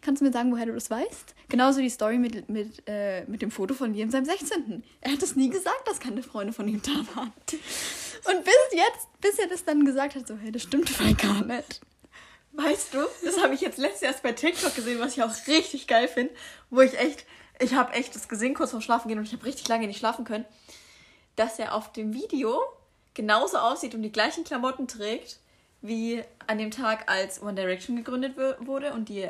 Kannst 0.00 0.20
du 0.20 0.26
mir 0.26 0.32
sagen, 0.32 0.50
woher 0.50 0.66
du 0.66 0.72
das 0.72 0.90
weißt? 0.90 1.34
Genauso 1.48 1.80
die 1.80 1.90
Story 1.90 2.18
mit, 2.18 2.48
mit, 2.48 2.82
äh, 2.86 3.24
mit 3.26 3.42
dem 3.42 3.50
Foto 3.50 3.74
von 3.74 3.92
Liam 3.94 4.10
seinem 4.10 4.24
16. 4.24 4.82
Er 5.02 5.12
hat 5.12 5.22
es 5.22 5.36
nie 5.36 5.50
gesagt, 5.50 5.86
dass 5.86 6.00
keine 6.00 6.22
Freunde 6.22 6.52
von 6.52 6.66
ihm 6.66 6.80
da 6.82 6.90
waren. 7.14 7.32
Und 8.26 8.44
bis 8.44 8.54
jetzt, 8.72 9.08
bis 9.20 9.38
er 9.38 9.46
das 9.48 9.64
dann 9.64 9.84
gesagt 9.84 10.14
hat, 10.14 10.26
so, 10.26 10.36
hey, 10.36 10.50
das 10.50 10.62
stimmt 10.62 10.88
voll 10.88 11.14
gar 11.14 11.44
nicht. 11.44 11.80
Weißt 12.52 12.94
du, 12.94 12.98
das 13.24 13.42
habe 13.42 13.54
ich 13.54 13.60
jetzt 13.60 13.78
letztes 13.78 14.02
erst 14.02 14.22
bei 14.22 14.32
TikTok 14.32 14.74
gesehen, 14.74 15.00
was 15.00 15.16
ich 15.16 15.22
auch 15.22 15.32
richtig 15.48 15.86
geil 15.86 16.08
finde, 16.08 16.32
wo 16.70 16.80
ich 16.80 16.98
echt, 16.98 17.26
ich 17.60 17.74
habe 17.74 17.92
echt 17.92 18.14
das 18.14 18.28
gesehen 18.28 18.54
kurz 18.54 18.70
vorm 18.70 18.80
Schlafen 18.82 19.08
gehen 19.08 19.18
und 19.18 19.24
ich 19.24 19.32
habe 19.32 19.44
richtig 19.44 19.66
lange 19.68 19.86
nicht 19.86 19.98
schlafen 19.98 20.24
können, 20.24 20.44
dass 21.36 21.58
er 21.58 21.74
auf 21.74 21.92
dem 21.92 22.14
Video 22.14 22.60
genauso 23.12 23.58
aussieht 23.58 23.94
und 23.94 24.02
die 24.02 24.12
gleichen 24.12 24.44
Klamotten 24.44 24.86
trägt, 24.88 25.38
wie 25.82 26.22
an 26.46 26.58
dem 26.58 26.70
Tag, 26.70 27.10
als 27.10 27.42
One 27.42 27.54
Direction 27.54 27.96
gegründet 27.96 28.36
wu- 28.36 28.66
wurde 28.66 28.92
und 28.92 29.08
die, 29.08 29.28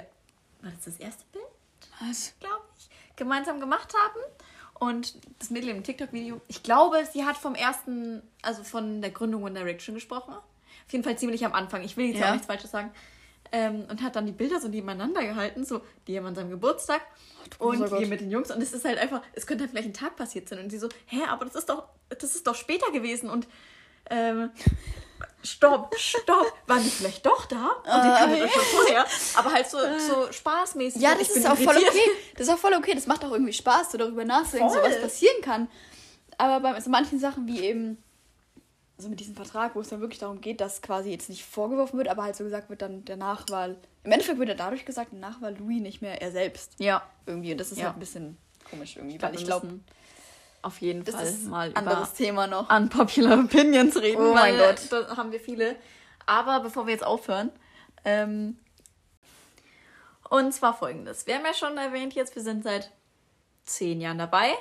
war 0.65 0.73
das 0.73 0.85
das 0.85 0.97
erste 0.99 1.25
Bild? 1.33 1.45
Was? 2.01 2.35
glaube 2.41 2.65
ich, 2.79 2.89
gemeinsam 3.17 3.61
gemacht 3.61 3.93
haben. 3.95 4.21
Und 4.81 5.15
das 5.39 5.51
Mädel 5.51 5.69
im 5.71 5.85
TikTok-Video, 5.85 6.41
ich 6.49 6.63
glaube, 6.63 7.07
sie 7.11 7.25
hat 7.25 7.37
vom 7.37 7.55
ersten, 7.55 8.23
also 8.43 8.65
von 8.65 9.01
der 9.01 9.11
Gründung 9.13 9.45
One 9.45 9.55
Direction 9.55 9.95
gesprochen. 9.95 10.35
Auf 10.35 10.93
jeden 10.93 11.05
Fall 11.05 11.17
ziemlich 11.17 11.45
am 11.47 11.53
Anfang. 11.55 11.83
Ich 11.85 11.97
will 11.97 12.07
jetzt 12.07 12.19
Ja. 12.19 12.29
auch 12.29 12.33
nichts 12.33 12.47
Falsches 12.49 12.71
sagen. 12.73 12.91
Ähm, 13.53 13.85
und 13.89 14.03
hat 14.03 14.17
dann 14.17 14.27
die 14.27 14.33
Bilder 14.33 14.61
so 14.61 14.67
nebeneinander 14.67 15.23
gehalten, 15.23 15.65
so 15.65 15.81
die 16.09 16.19
an 16.19 16.35
seinem 16.35 16.51
Geburtstag 16.51 17.03
großer 17.59 17.85
und 17.93 17.99
hier 17.99 18.09
mit 18.09 18.21
den 18.21 18.31
Jungs. 18.33 18.51
Und 18.51 18.61
es 18.61 18.73
ist 18.73 18.85
halt 18.85 18.99
einfach, 18.99 19.23
es 19.35 19.47
könnte 19.47 19.63
halt 19.63 19.71
vielleicht 19.71 19.89
ein 19.89 19.95
Tag 19.95 20.17
passiert 20.17 20.49
sein. 20.49 20.59
Und 20.59 20.71
sie 20.71 20.79
so, 20.79 20.89
hä, 21.07 21.21
aber 21.29 21.45
das 21.45 21.55
ist 21.55 21.69
doch, 21.69 21.85
das 22.09 22.35
ist 22.35 22.47
doch 22.47 22.57
später 22.57 22.91
gewesen. 22.91 23.31
Und 23.31 23.47
ähm, 24.11 24.51
stopp, 25.43 25.95
stopp, 25.99 26.53
waren 26.67 26.83
die 26.83 26.89
vielleicht 26.91 27.25
doch 27.27 27.47
da? 27.47 27.71
Und 27.85 28.05
die 28.05 28.19
kannte 28.19 28.39
das 28.41 28.51
schon 28.53 28.63
vorher. 28.63 29.07
Aber 29.37 29.53
halt 29.53 29.67
so, 29.69 29.79
so 29.79 30.33
spaßmäßig. 30.33 31.03
Ja, 31.03 31.15
das 31.15 31.31
ist 31.31 31.47
auch 31.47 31.57
voll 31.57 31.77
okay. 31.77 32.11
Das 32.37 32.49
ist 32.49 32.53
auch 32.55 32.59
voll 32.59 32.75
okay. 32.75 32.95
Das 32.95 33.07
macht 33.07 33.25
auch 33.25 33.33
irgendwie 33.33 33.53
Spaß, 33.53 33.93
so 33.93 33.99
darüber 33.99 34.25
nachzudenken, 34.25 34.73
so 34.73 34.81
was 34.81 35.01
passieren 35.01 35.41
kann. 35.43 35.69
Aber 36.39 36.61
bei 36.61 36.81
so 36.81 36.91
manchen 36.91 37.19
Sachen 37.19 37.47
wie 37.47 37.61
eben 37.61 38.03
so 38.97 39.09
mit 39.09 39.21
diesem 39.21 39.35
Vertrag, 39.35 39.75
wo 39.75 39.81
es 39.81 39.89
dann 39.89 40.01
wirklich 40.01 40.21
darum 40.21 40.41
geht, 40.41 40.61
dass 40.61 40.81
quasi 40.81 41.11
jetzt 41.11 41.29
nicht 41.29 41.45
vorgeworfen 41.45 41.99
wird, 41.99 42.09
aber 42.09 42.23
halt 42.23 42.37
so 42.37 42.45
gesagt 42.45 42.71
wird, 42.71 42.81
dann 42.81 43.05
danach 43.05 43.45
war, 43.51 43.67
im 43.69 43.77
Endeffekt 44.13 44.39
wird 44.39 44.49
ja 44.49 44.55
dadurch 44.55 44.85
gesagt, 44.85 45.11
danach 45.13 45.41
war 45.43 45.51
Louis 45.51 45.81
nicht 45.81 46.01
mehr 46.01 46.23
er 46.23 46.31
selbst. 46.31 46.73
Ja. 46.79 47.03
Irgendwie. 47.27 47.53
Und 47.53 47.59
das 47.59 47.73
ist 47.73 47.79
Ja. 47.79 47.87
halt 47.87 47.97
ein 47.97 48.01
bisschen 48.01 48.37
komisch 48.71 48.97
irgendwie, 48.97 49.17
Ich 49.17 49.23
weil 49.23 49.33
glaube, 49.33 49.43
ich 49.43 49.47
glaube, 49.47 49.81
auf 50.65 50.81
jeden 50.81 51.05
das 51.05 51.15
Fall 51.15 51.33
mal 51.49 51.69
ein 51.69 51.77
anderes 51.77 52.09
über 52.09 52.17
Thema 52.17 52.47
noch. 52.47 52.71
unpopular 52.71 53.39
Opinions 53.39 53.97
reden. 53.97 54.21
Oh 54.21 54.35
mein 54.35 54.57
Gott. 54.57 54.81
Da 54.91 55.17
haben 55.17 55.33
wir 55.33 55.41
viele. 55.41 55.77
Aber 56.27 56.61
bevor 56.61 56.87
wir 56.87 56.93
jetzt 56.93 57.05
aufhören, 57.05 57.51
ähm, 58.05 58.59
und 60.31 60.53
zwar 60.53 60.77
folgendes. 60.77 61.27
Wir 61.27 61.37
haben 61.37 61.45
ja 61.45 61.55
schon 61.55 61.77
erwähnt 61.77 62.15
jetzt, 62.15 62.35
wir 62.35 62.43
sind 62.43 62.65
seit 62.65 62.91
zehn 63.65 64.01
Jahren 64.01 64.19
dabei, 64.19 64.53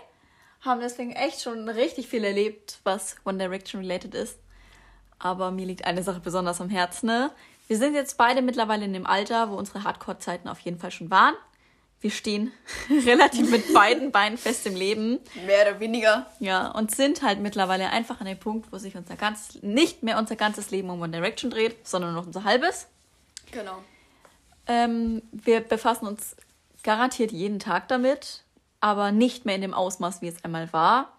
haben 0.61 0.81
deswegen 0.81 1.11
echt 1.11 1.41
schon 1.41 1.67
richtig 1.69 2.07
viel 2.07 2.23
erlebt, 2.23 2.79
was 2.83 3.15
One 3.25 3.37
Direction 3.37 3.81
related 3.81 4.13
ist. 4.13 4.39
Aber 5.19 5.51
mir 5.51 5.65
liegt 5.65 5.85
eine 5.85 6.03
Sache 6.03 6.19
besonders 6.19 6.59
am 6.59 6.69
Herzen. 6.69 7.07
Ne? 7.07 7.31
Wir 7.67 7.77
sind 7.77 7.95
jetzt 7.95 8.17
beide 8.17 8.41
mittlerweile 8.41 8.85
in 8.85 8.93
dem 8.93 9.05
Alter, 9.05 9.49
wo 9.49 9.55
unsere 9.55 9.83
Hardcore-Zeiten 9.83 10.49
auf 10.49 10.59
jeden 10.59 10.79
Fall 10.79 10.91
schon 10.91 11.09
waren. 11.09 11.35
Wir 12.03 12.11
stehen 12.11 12.51
relativ 13.05 13.49
mit 13.49 13.73
beiden 13.73 14.11
Beinen 14.11 14.37
fest 14.37 14.67
im 14.67 14.75
Leben. 14.75 15.19
Mehr 15.45 15.61
oder 15.69 15.79
weniger. 15.79 16.27
Ja, 16.41 16.67
und 16.67 16.93
sind 16.93 17.21
halt 17.21 17.39
mittlerweile 17.39 17.91
einfach 17.91 18.19
an 18.19 18.25
dem 18.25 18.37
Punkt, 18.37 18.73
wo 18.73 18.77
sich 18.77 18.97
unser 18.97 19.15
ganzes, 19.15 19.63
nicht 19.63 20.03
mehr 20.03 20.17
unser 20.17 20.35
ganzes 20.35 20.69
Leben 20.69 20.89
um 20.89 21.01
One 21.01 21.13
Direction 21.13 21.49
dreht, 21.49 21.87
sondern 21.87 22.13
noch 22.13 22.25
unser 22.25 22.43
halbes. 22.43 22.87
Genau. 23.51 23.77
Ähm, 24.67 25.21
wir 25.31 25.61
befassen 25.61 26.05
uns 26.05 26.35
garantiert 26.83 27.31
jeden 27.31 27.59
Tag 27.59 27.87
damit, 27.87 28.43
aber 28.81 29.13
nicht 29.13 29.45
mehr 29.45 29.55
in 29.55 29.61
dem 29.61 29.73
Ausmaß, 29.73 30.21
wie 30.21 30.27
es 30.27 30.43
einmal 30.43 30.73
war. 30.73 31.13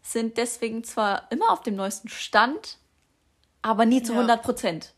Sind 0.00 0.38
deswegen 0.38 0.82
zwar 0.82 1.30
immer 1.30 1.50
auf 1.50 1.60
dem 1.60 1.76
neuesten 1.76 2.08
Stand, 2.08 2.78
aber 3.60 3.84
nie 3.84 4.02
zu 4.02 4.12
Ja. 4.12 4.20
100 4.20 4.42
Prozent. 4.42 4.94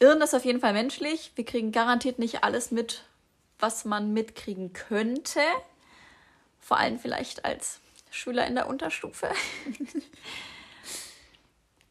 Irren 0.00 0.20
ist 0.20 0.34
auf 0.34 0.44
jeden 0.44 0.60
Fall 0.60 0.72
menschlich. 0.72 1.32
Wir 1.34 1.44
kriegen 1.44 1.72
garantiert 1.72 2.18
nicht 2.18 2.44
alles 2.44 2.70
mit, 2.70 3.02
was 3.58 3.84
man 3.84 4.12
mitkriegen 4.12 4.72
könnte. 4.72 5.40
Vor 6.60 6.78
allem 6.78 6.98
vielleicht 6.98 7.44
als 7.44 7.80
Schüler 8.10 8.46
in 8.46 8.54
der 8.54 8.68
Unterstufe. 8.68 9.28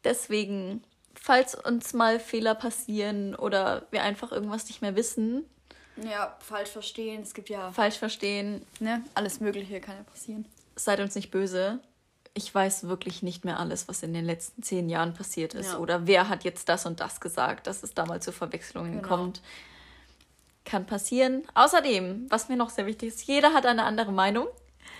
Deswegen, 0.04 0.82
falls 1.14 1.54
uns 1.54 1.92
mal 1.92 2.18
Fehler 2.20 2.54
passieren 2.54 3.34
oder 3.34 3.86
wir 3.90 4.02
einfach 4.02 4.32
irgendwas 4.32 4.66
nicht 4.68 4.80
mehr 4.80 4.96
wissen, 4.96 5.44
Ja, 5.96 6.36
falsch 6.40 6.70
verstehen. 6.70 7.22
Es 7.22 7.34
gibt 7.34 7.48
ja, 7.48 7.72
falsch 7.72 7.96
verstehen, 7.98 8.64
ne, 8.80 9.02
alles 9.14 9.40
Mögliche 9.40 9.80
kann 9.80 9.96
ja 9.96 10.02
passieren. 10.04 10.46
seid 10.76 11.00
uns 11.00 11.14
nicht 11.14 11.30
böse. 11.30 11.80
Ich 12.38 12.54
weiß 12.54 12.86
wirklich 12.86 13.24
nicht 13.24 13.44
mehr 13.44 13.58
alles, 13.58 13.88
was 13.88 14.04
in 14.04 14.14
den 14.14 14.24
letzten 14.24 14.62
zehn 14.62 14.88
Jahren 14.88 15.12
passiert 15.12 15.54
ist. 15.54 15.72
Ja. 15.72 15.78
Oder 15.78 16.06
wer 16.06 16.28
hat 16.28 16.44
jetzt 16.44 16.68
das 16.68 16.86
und 16.86 17.00
das 17.00 17.20
gesagt, 17.20 17.66
dass 17.66 17.82
es 17.82 17.94
damals 17.94 18.24
zu 18.24 18.30
Verwechslungen 18.30 19.02
Genau. 19.02 19.08
kommt. 19.08 19.40
Kann 20.64 20.86
passieren. 20.86 21.42
Außerdem, 21.54 22.26
was 22.30 22.48
mir 22.48 22.54
noch 22.54 22.70
sehr 22.70 22.86
wichtig 22.86 23.08
ist, 23.08 23.24
jeder 23.26 23.54
hat 23.54 23.66
eine 23.66 23.82
andere 23.82 24.12
Meinung. 24.12 24.46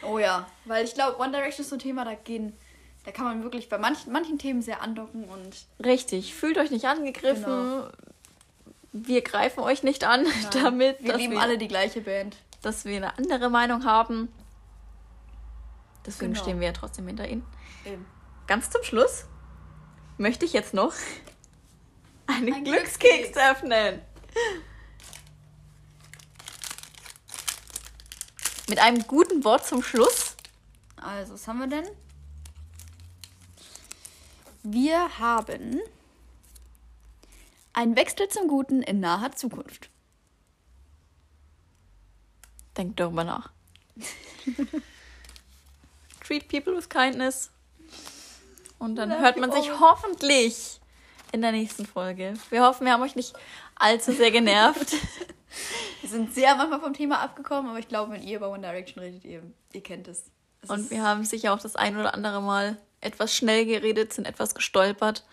Oh 0.03 0.19
ja, 0.19 0.49
weil 0.65 0.85
ich 0.85 0.95
glaube, 0.95 1.21
One 1.21 1.31
Direction 1.31 1.63
ist 1.63 1.71
so 1.71 1.77
ein 1.77 1.79
Thema, 1.79 2.05
da 2.05 2.15
gehen, 2.15 2.55
da 3.05 3.13
kann 3.13 3.25
man 3.27 3.45
wirklich 3.45 3.69
bei 3.69 3.79
manchen, 3.79 4.11
manchen 4.13 4.39
Themen 4.39 4.61
sehr 4.61 4.83
andocken 4.83 5.25
und 5.25 5.67
Richtig, 5.85 6.35
fühlt 6.35 6.59
euch 6.59 6.73
nicht 6.73 6.87
angegriffen. 6.87 7.45
Genau. 7.45 7.89
Wir 8.93 9.23
greifen 9.23 9.61
euch 9.61 9.85
nicht 9.85 10.03
an 10.03 10.27
damit, 10.55 10.97
wir 11.05 11.17
lieben 11.17 11.35
wir, 11.35 11.41
alle 11.41 11.57
die 11.57 11.69
gleiche 11.69 12.01
Band. 12.01 12.37
dass 12.63 12.85
wir 12.85 12.97
eine 12.97 13.17
andere 13.17 13.49
Meinung 13.49 13.85
haben. 13.85 14.29
Deswegen 16.09 16.33
Genau. 16.33 16.43
stehen 16.43 16.59
wir 16.61 16.69
ja 16.69 16.73
trotzdem 16.73 17.07
hinter 17.07 17.29
ihnen. 17.29 17.45
Eben. 17.85 18.07
Ganz 18.47 18.71
zum 18.71 18.83
Schluss 18.83 19.27
möchte 20.17 20.47
ich 20.47 20.55
jetzt 20.55 20.73
noch 20.73 20.95
einen 22.27 22.55
Ein 22.55 22.65
Glückskeks 22.65 23.33
Glückskeks. 23.33 23.37
öffnen. 23.51 24.01
Mit 28.71 28.79
einem 28.79 29.07
guten 29.07 29.45
Wort 29.45 29.67
zum 29.67 29.83
Schluss. 29.83 30.35
Also, 30.97 31.35
was 31.35 31.47
haben 31.47 31.59
wir 31.59 31.67
denn? 31.67 31.87
Wir 34.63 35.19
haben 35.19 35.81
ein 37.75 37.97
Wechsel 37.97 38.31
zum 38.31 38.49
Guten 38.49 38.81
in 38.83 39.01
naher 39.01 39.33
Zukunft. 39.33 39.91
Denkt 42.79 42.99
darüber 42.99 43.25
nach. 43.25 43.51
Treat 46.29 46.47
people 46.49 46.77
with 46.77 46.89
kindness. 46.91 47.51
Und 48.79 48.97
dann 48.97 49.09
Love 49.09 49.21
hört 49.23 49.37
man 49.39 49.51
sich 49.51 49.71
all. 49.71 49.81
hoffentlich 49.81 50.79
in 51.33 51.41
der 51.41 51.53
nächsten 51.53 51.87
Folge. 51.87 52.35
Wir 52.51 52.63
hoffen, 52.63 52.85
wir 52.85 52.93
haben 52.93 53.03
euch 53.03 53.17
nicht 53.17 53.33
allzu 53.77 54.13
sehr 54.13 54.31
genervt. 54.31 54.95
Wir 56.03 56.11
sind 56.11 56.35
sehr 56.35 56.55
manchmal 56.57 56.79
vom 56.81 56.93
Thema 56.93 57.21
abgekommen, 57.21 57.71
aber 57.71 57.79
ich 57.79 57.89
glaube, 57.89 58.13
wenn 58.13 58.23
ihr 58.23 58.37
über 58.37 58.51
One 58.51 58.61
Direction 58.61 59.03
redet, 59.03 59.25
ihr, 59.25 59.43
ihr 59.73 59.83
kennt 59.83 60.07
es. 60.07 60.25
es 60.63 60.69
Und 60.71 60.91
wir 60.91 61.03
haben 61.03 61.25
sicher 61.25 61.55
auch 61.55 61.59
das 61.59 61.75
ein 61.75 61.97
oder 61.99 62.13
andere 62.15 62.43
Mal 62.43 62.77
etwas 63.01 63.35
schnell 63.35 63.65
geredet, 63.65 64.13
sind 64.13 64.27
etwas 64.27 64.55
gestolpert. 64.55 65.25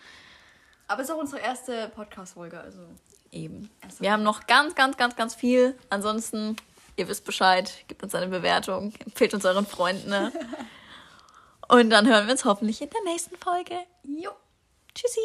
aber 0.88 1.02
es 1.02 1.08
ist 1.08 1.14
auch 1.14 1.20
unsere 1.20 1.42
erste 1.42 1.90
Podcast-Folge, 1.94 2.58
also. 2.58 2.80
Eben. 3.30 3.70
Also- 3.84 4.00
Wir 4.00 4.10
haben 4.10 4.22
noch 4.22 4.46
ganz, 4.46 4.74
ganz, 4.74 4.96
ganz, 4.96 5.14
ganz 5.16 5.34
viel. 5.34 5.78
Ansonsten, 5.90 6.56
ihr 6.96 7.06
wisst 7.08 7.24
Bescheid, 7.26 7.70
gebt 7.86 8.02
uns 8.02 8.14
eine 8.14 8.26
Bewertung, 8.28 8.92
empfehlt 9.04 9.34
uns 9.34 9.44
euren 9.44 9.66
Freunden. 9.66 10.08
Ne? 10.08 10.32
Und 11.68 11.90
dann 11.90 12.06
hören 12.06 12.26
wir 12.26 12.32
uns 12.32 12.44
hoffentlich 12.44 12.80
in 12.80 12.90
der 12.90 13.12
nächsten 13.12 13.36
Folge. 13.36 13.74
Jo. 14.04 14.30
Tschüssi! 14.94 15.20